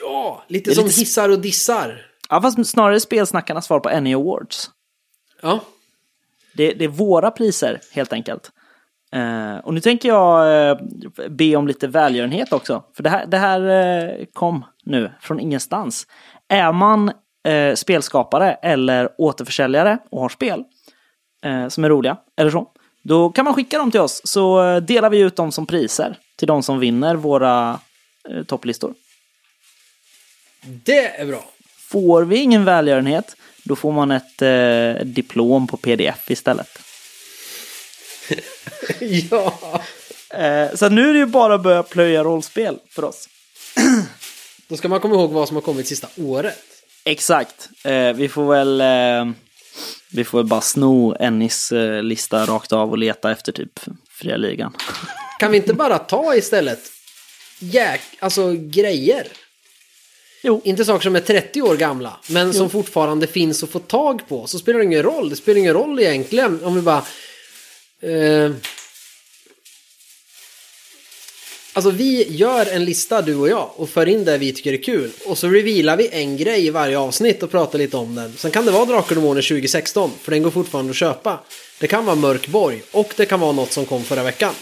Ja, 0.00 0.42
lite 0.48 0.74
som 0.74 0.84
lite 0.84 1.00
hissar 1.00 1.28
och 1.28 1.38
dissar. 1.40 2.06
Ja, 2.28 2.42
fast 2.42 2.66
snarare 2.66 3.00
Spelsnackarnas 3.00 3.66
svar 3.66 3.80
på 3.80 3.88
Any 3.88 4.14
Awards. 4.14 4.70
Ja. 5.42 5.60
Det, 6.54 6.72
det 6.72 6.84
är 6.84 6.88
våra 6.88 7.30
priser 7.30 7.80
helt 7.92 8.12
enkelt. 8.12 8.50
Eh, 9.12 9.56
och 9.58 9.74
nu 9.74 9.80
tänker 9.80 10.08
jag 10.08 10.68
eh, 10.70 10.78
be 11.28 11.56
om 11.56 11.68
lite 11.68 11.86
välgörenhet 11.86 12.52
också. 12.52 12.84
För 12.96 13.02
det 13.02 13.10
här, 13.10 13.26
det 13.26 13.36
här 13.38 13.60
eh, 13.60 14.24
kom 14.32 14.64
nu 14.84 15.12
från 15.20 15.40
ingenstans. 15.40 16.06
Är 16.48 16.72
man 16.72 17.12
eh, 17.44 17.74
spelskapare 17.74 18.54
eller 18.54 19.08
återförsäljare 19.18 19.98
och 20.10 20.20
har 20.20 20.28
spel 20.28 20.64
eh, 21.44 21.68
som 21.68 21.84
är 21.84 21.88
roliga 21.88 22.16
eller 22.36 22.50
så. 22.50 22.68
Då 23.02 23.30
kan 23.30 23.44
man 23.44 23.54
skicka 23.54 23.78
dem 23.78 23.90
till 23.90 24.00
oss 24.00 24.20
så 24.24 24.64
eh, 24.64 24.76
delar 24.76 25.10
vi 25.10 25.18
ut 25.18 25.36
dem 25.36 25.52
som 25.52 25.66
priser 25.66 26.18
till 26.36 26.48
de 26.48 26.62
som 26.62 26.78
vinner 26.78 27.14
våra 27.14 27.80
eh, 28.28 28.42
topplistor. 28.42 28.94
Det 30.62 31.20
är 31.20 31.26
bra. 31.26 31.44
Får 31.76 32.24
vi 32.24 32.36
ingen 32.36 32.64
välgörenhet 32.64 33.36
då 33.68 33.76
får 33.76 33.92
man 33.92 34.10
ett 34.10 34.42
eh, 34.42 35.06
diplom 35.06 35.66
på 35.66 35.76
pdf 35.76 36.30
istället. 36.30 36.78
ja. 39.30 39.82
Eh, 40.30 40.74
så 40.74 40.88
nu 40.88 41.10
är 41.10 41.12
det 41.12 41.18
ju 41.18 41.26
bara 41.26 41.54
att 41.54 41.62
börja 41.62 41.82
plöja 41.82 42.24
rollspel 42.24 42.78
för 42.90 43.04
oss. 43.04 43.28
Då 44.68 44.76
ska 44.76 44.88
man 44.88 45.00
komma 45.00 45.14
ihåg 45.14 45.30
vad 45.30 45.48
som 45.48 45.56
har 45.56 45.62
kommit 45.62 45.88
sista 45.88 46.08
året. 46.16 46.67
Exakt. 47.04 47.68
Eh, 47.84 48.12
vi 48.12 48.28
får 48.28 48.54
väl 48.54 48.80
eh, 48.80 49.34
vi 50.10 50.24
får 50.24 50.38
väl 50.38 50.46
bara 50.46 50.60
sno 50.60 51.16
Ennis 51.20 51.72
eh, 51.72 52.02
lista 52.02 52.46
rakt 52.46 52.72
av 52.72 52.90
och 52.90 52.98
leta 52.98 53.32
efter 53.32 53.52
typ 53.52 53.80
fria 54.10 54.36
ligan. 54.36 54.76
Kan 55.38 55.50
vi 55.50 55.56
inte 55.56 55.74
bara 55.74 55.98
ta 55.98 56.34
istället 56.34 56.80
jäk, 57.58 58.00
alltså 58.18 58.52
grejer? 58.52 59.26
Jo. 60.42 60.60
Inte 60.64 60.84
saker 60.84 61.02
som 61.02 61.16
är 61.16 61.20
30 61.20 61.62
år 61.62 61.76
gamla, 61.76 62.16
men 62.28 62.54
som 62.54 62.70
fortfarande 62.70 63.26
finns 63.26 63.62
att 63.62 63.70
få 63.70 63.78
tag 63.78 64.28
på. 64.28 64.46
Så 64.46 64.58
spelar 64.58 64.78
det 64.78 64.84
ingen 64.84 65.02
roll. 65.02 65.30
Det 65.30 65.36
spelar 65.36 65.58
ingen 65.58 65.74
roll 65.74 66.00
egentligen 66.00 66.64
om 66.64 66.74
vi 66.74 66.80
bara... 66.80 67.04
Eh, 68.02 68.50
alltså 71.72 71.90
vi 71.90 72.26
gör 72.36 72.66
en 72.66 72.84
lista 72.84 73.22
du 73.22 73.34
och 73.36 73.48
jag 73.48 73.70
och 73.76 73.88
för 73.88 74.06
in 74.08 74.24
det 74.24 74.38
vi 74.38 74.52
tycker 74.52 74.72
är 74.72 74.82
kul. 74.82 75.10
Och 75.26 75.38
så 75.38 75.48
revealar 75.48 75.96
vi 75.96 76.08
en 76.12 76.36
grej 76.36 76.66
i 76.66 76.70
varje 76.70 76.98
avsnitt 76.98 77.42
och 77.42 77.50
pratar 77.50 77.78
lite 77.78 77.96
om 77.96 78.14
den. 78.14 78.32
Sen 78.36 78.50
kan 78.50 78.64
det 78.66 78.70
vara 78.70 78.84
Drakar 78.84 79.16
och 79.16 79.22
Demoner 79.22 79.42
2016, 79.42 80.10
för 80.22 80.30
den 80.32 80.42
går 80.42 80.50
fortfarande 80.50 80.90
att 80.90 80.96
köpa. 80.96 81.40
Det 81.80 81.86
kan 81.86 82.04
vara 82.06 82.16
Mörkborg 82.16 82.82
och 82.92 83.12
det 83.16 83.26
kan 83.26 83.40
vara 83.40 83.52
något 83.52 83.72
som 83.72 83.86
kom 83.86 84.04
förra 84.04 84.22
veckan. 84.22 84.54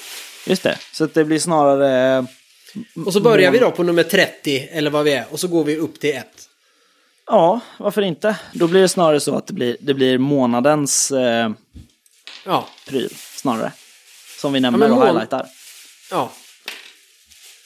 Just 0.46 0.62
det. 0.62 0.78
Så 0.92 1.04
att 1.04 1.14
det 1.14 1.24
blir 1.24 1.38
snarare... 1.38 2.16
eh, 2.18 2.24
Och 3.06 3.12
så 3.12 3.20
börjar 3.20 3.50
vi 3.50 3.58
då 3.58 3.70
på 3.70 3.82
nummer 3.82 4.02
30 4.02 4.68
eller 4.72 4.90
vad 4.90 5.04
vi 5.04 5.12
är 5.12 5.24
och 5.30 5.40
så 5.40 5.48
går 5.48 5.64
vi 5.64 5.76
upp 5.76 6.00
till 6.00 6.10
1. 6.16 6.26
Ja, 7.26 7.60
varför 7.78 8.02
inte? 8.02 8.36
Då 8.52 8.66
blir 8.68 8.80
det 8.82 8.88
snarare 8.88 9.20
så 9.20 9.36
att 9.36 9.46
det 9.46 9.52
blir, 9.52 9.76
det 9.80 9.94
blir 9.94 10.18
månadens 10.18 11.10
eh, 11.10 11.50
Ja, 12.44 12.68
pryl, 12.88 13.12
snarare. 13.36 13.72
Som 14.40 14.52
vi 14.52 14.56
Ja, 14.58 14.60
nämner 14.60 14.88
men 14.88 14.98
och 14.98 15.06
highlightar. 15.06 15.46
ja. 16.10 16.30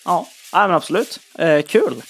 Ja, 0.04 0.28
ja 0.52 0.66
men 0.66 0.76
absolut. 0.76 1.20
Eh, 1.38 1.62
kul. 1.62 2.02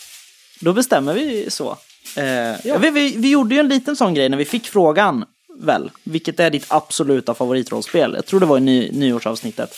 Då 0.61 0.73
bestämmer 0.73 1.15
vi 1.15 1.51
så. 1.51 1.71
Eh, 2.17 2.79
vi, 2.81 2.91
vi, 2.91 3.15
vi 3.17 3.31
gjorde 3.31 3.55
ju 3.55 3.61
en 3.61 3.69
liten 3.69 3.97
sån 3.97 4.15
grej 4.15 4.29
när 4.29 4.37
vi 4.37 4.45
fick 4.45 4.69
frågan, 4.69 5.25
väl? 5.59 5.91
Vilket 6.05 6.41
är 6.41 6.51
ditt 6.51 6.65
absoluta 6.69 7.35
favoritrollspel? 7.35 8.13
Jag 8.15 8.27
tror 8.27 8.41
det 8.41 8.47
var 8.47 8.57
i 8.59 8.61
ny, 8.61 8.91
nyårsavsnittet. 8.93 9.75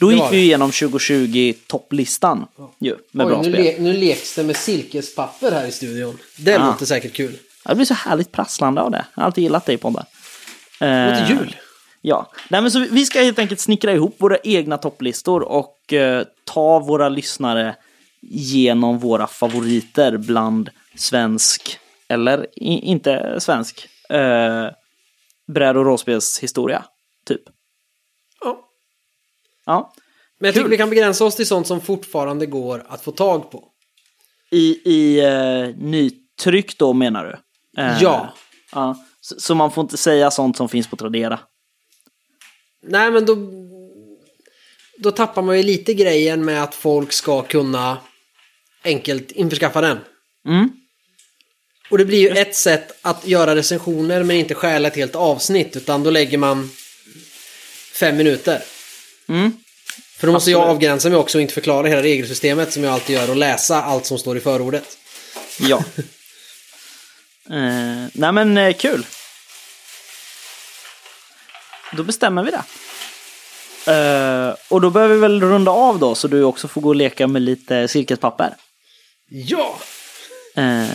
Då 0.00 0.08
Det 0.08 0.14
gick 0.14 0.24
vi 0.32 0.36
det. 0.36 0.42
igenom 0.42 0.70
2020 0.72 1.54
topplistan 1.66 2.46
ju, 2.80 2.96
med 3.12 3.26
bra 3.26 3.40
Oj, 3.40 3.46
nu, 3.46 3.52
spel. 3.52 3.64
le- 3.64 3.76
nu 3.78 3.92
leks 3.92 4.34
det 4.34 4.42
med 4.44 4.56
silkespapper 4.56 5.52
här 5.52 5.66
i 5.66 5.72
studion. 5.72 6.18
Det 6.36 6.50
Ja. 6.50 6.66
låter 6.66 6.86
säkert 6.86 7.12
kul. 7.12 7.38
Ja, 7.64 7.68
Det 7.70 7.74
blir 7.74 7.86
så 7.86 7.94
härligt 7.94 8.32
prasslande 8.32 8.80
av 8.80 8.90
det. 8.90 9.04
Jag 9.14 9.20
har 9.22 9.26
alltid 9.26 9.44
gillat 9.44 9.66
det 9.66 9.72
i 9.72 9.76
poddar. 9.76 10.04
Det 10.78 10.86
Eh, 10.86 11.20
låter 11.20 11.34
jul. 11.34 11.56
Ja, 12.08 12.30
Nej, 12.48 12.62
men 12.62 12.70
så 12.70 12.78
vi- 12.80 13.06
ska 13.06 13.20
helt 13.20 13.38
enkelt 13.38 13.60
snickra 13.60 13.92
ihop 13.92 14.16
våra 14.18 14.36
egna 14.38 14.78
topplistor 14.78 15.42
och 15.42 15.92
eh, 15.92 16.24
ta 16.44 16.78
våra 16.78 17.08
lyssnare 17.08 17.76
genom 18.22 18.98
våra 18.98 19.26
favoriter 19.26 20.16
bland 20.16 20.70
svensk, 20.96 21.78
eller 22.08 22.46
i, 22.56 22.72
inte 22.72 23.36
svensk, 23.40 23.88
eh, 24.08 24.66
bräd 25.52 25.76
och 25.76 25.84
rollspelshistoria, 25.84 26.84
typ. 27.26 27.42
Ja. 28.40 28.60
Ja. 29.66 29.92
Men 30.40 30.48
jag 30.48 30.54
Kul. 30.54 30.62
tycker 30.62 30.70
vi 30.70 30.76
kan 30.76 30.90
begränsa 30.90 31.24
oss 31.24 31.36
till 31.36 31.46
sånt 31.46 31.66
som 31.66 31.80
fortfarande 31.80 32.46
går 32.46 32.86
att 32.88 33.02
få 33.04 33.12
tag 33.12 33.50
på. 33.50 33.64
I, 34.50 34.80
i 34.84 35.20
eh, 35.24 35.76
nytryck 35.76 36.78
då 36.78 36.92
menar 36.92 37.24
du? 37.24 37.32
Eh, 37.82 38.02
Ja. 38.02 38.34
ja. 38.72 38.96
Så, 39.20 39.34
så 39.40 39.54
man 39.54 39.70
får 39.70 39.82
inte 39.82 39.96
säga 39.96 40.30
sånt 40.30 40.56
som 40.56 40.68
finns 40.68 40.86
på 40.90 40.96
Tradera? 40.96 41.40
Nej, 42.82 43.10
men 43.10 43.26
då... 43.26 43.36
Då 45.00 45.10
tappar 45.10 45.42
man 45.42 45.56
ju 45.56 45.62
lite 45.62 45.94
grejen 45.94 46.44
med 46.44 46.62
att 46.62 46.74
folk 46.74 47.12
ska 47.12 47.42
kunna 47.42 47.98
enkelt 48.84 49.30
införskaffa 49.30 49.80
den. 49.80 49.98
Mm. 50.48 50.70
Och 51.90 51.98
det 51.98 52.04
blir 52.04 52.18
ju 52.18 52.28
ett 52.28 52.54
sätt 52.54 52.98
att 53.02 53.26
göra 53.26 53.56
recensioner 53.56 54.22
men 54.22 54.36
inte 54.36 54.54
stjäla 54.54 54.88
ett 54.88 54.96
helt 54.96 55.14
avsnitt 55.14 55.76
utan 55.76 56.02
då 56.02 56.10
lägger 56.10 56.38
man 56.38 56.70
fem 57.92 58.16
minuter. 58.16 58.62
Mm. 59.28 59.52
För 60.16 60.26
då 60.26 60.32
måste 60.32 60.50
jag 60.50 60.60
Absolut. 60.60 60.76
avgränsa 60.76 61.08
mig 61.08 61.18
också 61.18 61.38
och 61.38 61.42
inte 61.42 61.54
förklara 61.54 61.86
hela 61.86 62.02
regelsystemet 62.02 62.72
som 62.72 62.84
jag 62.84 62.92
alltid 62.92 63.16
gör 63.16 63.30
och 63.30 63.36
läsa 63.36 63.82
allt 63.82 64.06
som 64.06 64.18
står 64.18 64.36
i 64.36 64.40
förordet. 64.40 64.98
Ja. 65.60 65.76
eh, 67.50 68.06
nej 68.12 68.32
men 68.32 68.56
eh, 68.56 68.74
kul. 68.74 69.06
Då 71.92 72.02
bestämmer 72.02 72.42
vi 72.42 72.50
det. 72.50 72.62
Eh, 73.88 74.54
och 74.68 74.80
då 74.80 74.90
behöver 74.90 75.14
vi 75.14 75.20
väl 75.20 75.40
runda 75.40 75.70
av 75.70 75.98
då 75.98 76.14
så 76.14 76.28
du 76.28 76.44
också 76.44 76.68
får 76.68 76.80
gå 76.80 76.88
och 76.88 76.96
leka 76.96 77.26
med 77.26 77.42
lite 77.42 77.88
silkespapper. 77.88 78.54
Ja! 79.28 79.76
Eh, 80.54 80.86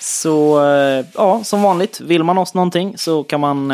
så 0.00 0.64
eh, 0.64 1.06
ja, 1.14 1.44
som 1.44 1.62
vanligt, 1.62 2.00
vill 2.00 2.24
man 2.24 2.38
oss 2.38 2.54
någonting 2.54 2.98
så 2.98 3.24
kan 3.24 3.40
man 3.40 3.72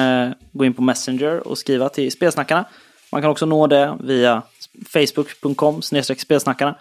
gå 0.52 0.64
in 0.64 0.74
på 0.74 0.82
Messenger 0.82 1.48
och 1.48 1.58
skriva 1.58 1.88
till 1.88 2.12
Spelsnackarna. 2.12 2.64
Man 3.12 3.22
kan 3.22 3.30
också 3.30 3.46
nå 3.46 3.66
det 3.66 3.96
via 4.00 4.42
facebook.com 4.86 5.82
spelsnackarna. 5.82 6.74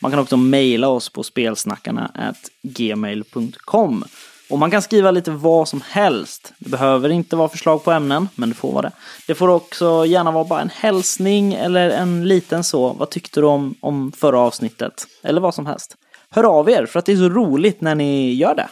Man 0.00 0.10
kan 0.10 0.20
också 0.20 0.36
mejla 0.36 0.88
oss 0.88 1.08
på 1.08 1.22
spelsnackarna 1.22 2.34
gmail.com. 2.62 4.04
Och 4.52 4.58
man 4.58 4.70
kan 4.70 4.82
skriva 4.82 5.10
lite 5.10 5.30
vad 5.30 5.68
som 5.68 5.82
helst. 5.88 6.52
Det 6.58 6.68
behöver 6.70 7.08
inte 7.08 7.36
vara 7.36 7.48
förslag 7.48 7.84
på 7.84 7.90
ämnen, 7.90 8.28
men 8.34 8.48
det 8.48 8.54
får 8.54 8.72
vara 8.72 8.82
det. 8.82 8.92
Det 9.26 9.34
får 9.34 9.48
också 9.48 10.06
gärna 10.06 10.30
vara 10.30 10.44
bara 10.44 10.60
en 10.60 10.70
hälsning 10.70 11.54
eller 11.54 11.90
en 11.90 12.28
liten 12.28 12.64
så. 12.64 12.92
Vad 12.92 13.10
tyckte 13.10 13.40
du 13.40 13.46
om, 13.46 13.74
om 13.80 14.12
förra 14.12 14.38
avsnittet? 14.38 15.06
Eller 15.22 15.40
vad 15.40 15.54
som 15.54 15.66
helst. 15.66 15.96
Hör 16.30 16.44
av 16.44 16.70
er, 16.70 16.86
för 16.86 16.98
att 16.98 17.06
det 17.06 17.12
är 17.12 17.16
så 17.16 17.28
roligt 17.28 17.80
när 17.80 17.94
ni 17.94 18.34
gör 18.34 18.54
det. 18.54 18.68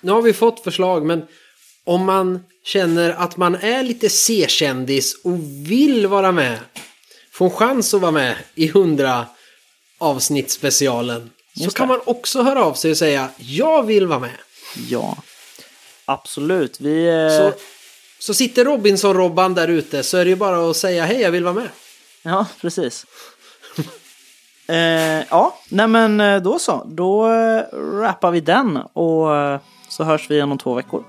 Nu 0.00 0.12
har 0.12 0.22
vi 0.22 0.32
fått 0.32 0.60
förslag, 0.60 1.06
men 1.06 1.22
om 1.84 2.04
man 2.04 2.44
känner 2.64 3.10
att 3.10 3.36
man 3.36 3.54
är 3.54 3.82
lite 3.82 4.08
C-kändis 4.08 5.20
och 5.24 5.38
vill 5.70 6.06
vara 6.06 6.32
med, 6.32 6.58
få 7.32 7.44
en 7.44 7.50
chans 7.50 7.94
att 7.94 8.00
vara 8.00 8.12
med 8.12 8.36
i 8.54 8.68
100 8.68 9.26
avsnitt 9.98 10.50
specialen, 10.50 11.30
så 11.56 11.64
Just 11.64 11.76
kan 11.76 11.88
man 11.88 12.00
också 12.04 12.42
höra 12.42 12.64
av 12.64 12.74
sig 12.74 12.90
och 12.90 12.96
säga 12.96 13.28
jag 13.36 13.82
vill 13.82 14.06
vara 14.06 14.18
med. 14.18 14.38
Ja, 14.88 15.16
absolut. 16.04 16.80
Vi... 16.80 17.08
eh, 17.08 17.28
Så, 17.38 17.52
så 18.18 18.34
sitter 18.34 18.64
Robinson-Robban 18.64 19.54
där 19.54 19.68
ute 19.68 20.02
så 20.02 20.16
är 20.16 20.24
det 20.24 20.30
ju 20.30 20.36
bara 20.36 20.70
att 20.70 20.76
säga 20.76 21.04
hej 21.04 21.20
jag 21.20 21.30
vill 21.30 21.44
vara 21.44 21.54
med. 21.54 21.68
Ja, 22.22 22.46
precis. 22.60 23.06
eh, 24.66 24.76
ja, 25.30 25.58
nej 25.68 25.88
men 25.88 26.20
eh, 26.20 26.42
då 26.42 26.58
så. 26.58 26.82
Då 26.86 27.32
eh, 27.32 27.62
rappar 28.00 28.30
vi 28.30 28.40
den 28.40 28.76
och 28.76 29.28
så 29.88 30.04
hörs 30.04 30.30
vi 30.30 30.34
igen 30.34 30.52
om 30.52 30.58
två 30.58 30.74
veckor. 30.74 31.04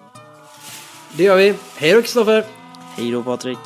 Det 1.17 1.23
gör 1.23 1.35
vi. 1.35 1.55
Hej 1.75 1.91
då 1.93 2.01
Kristoffer! 2.01 2.45
Hej 2.97 3.11
då 3.11 3.23
Patrik. 3.23 3.57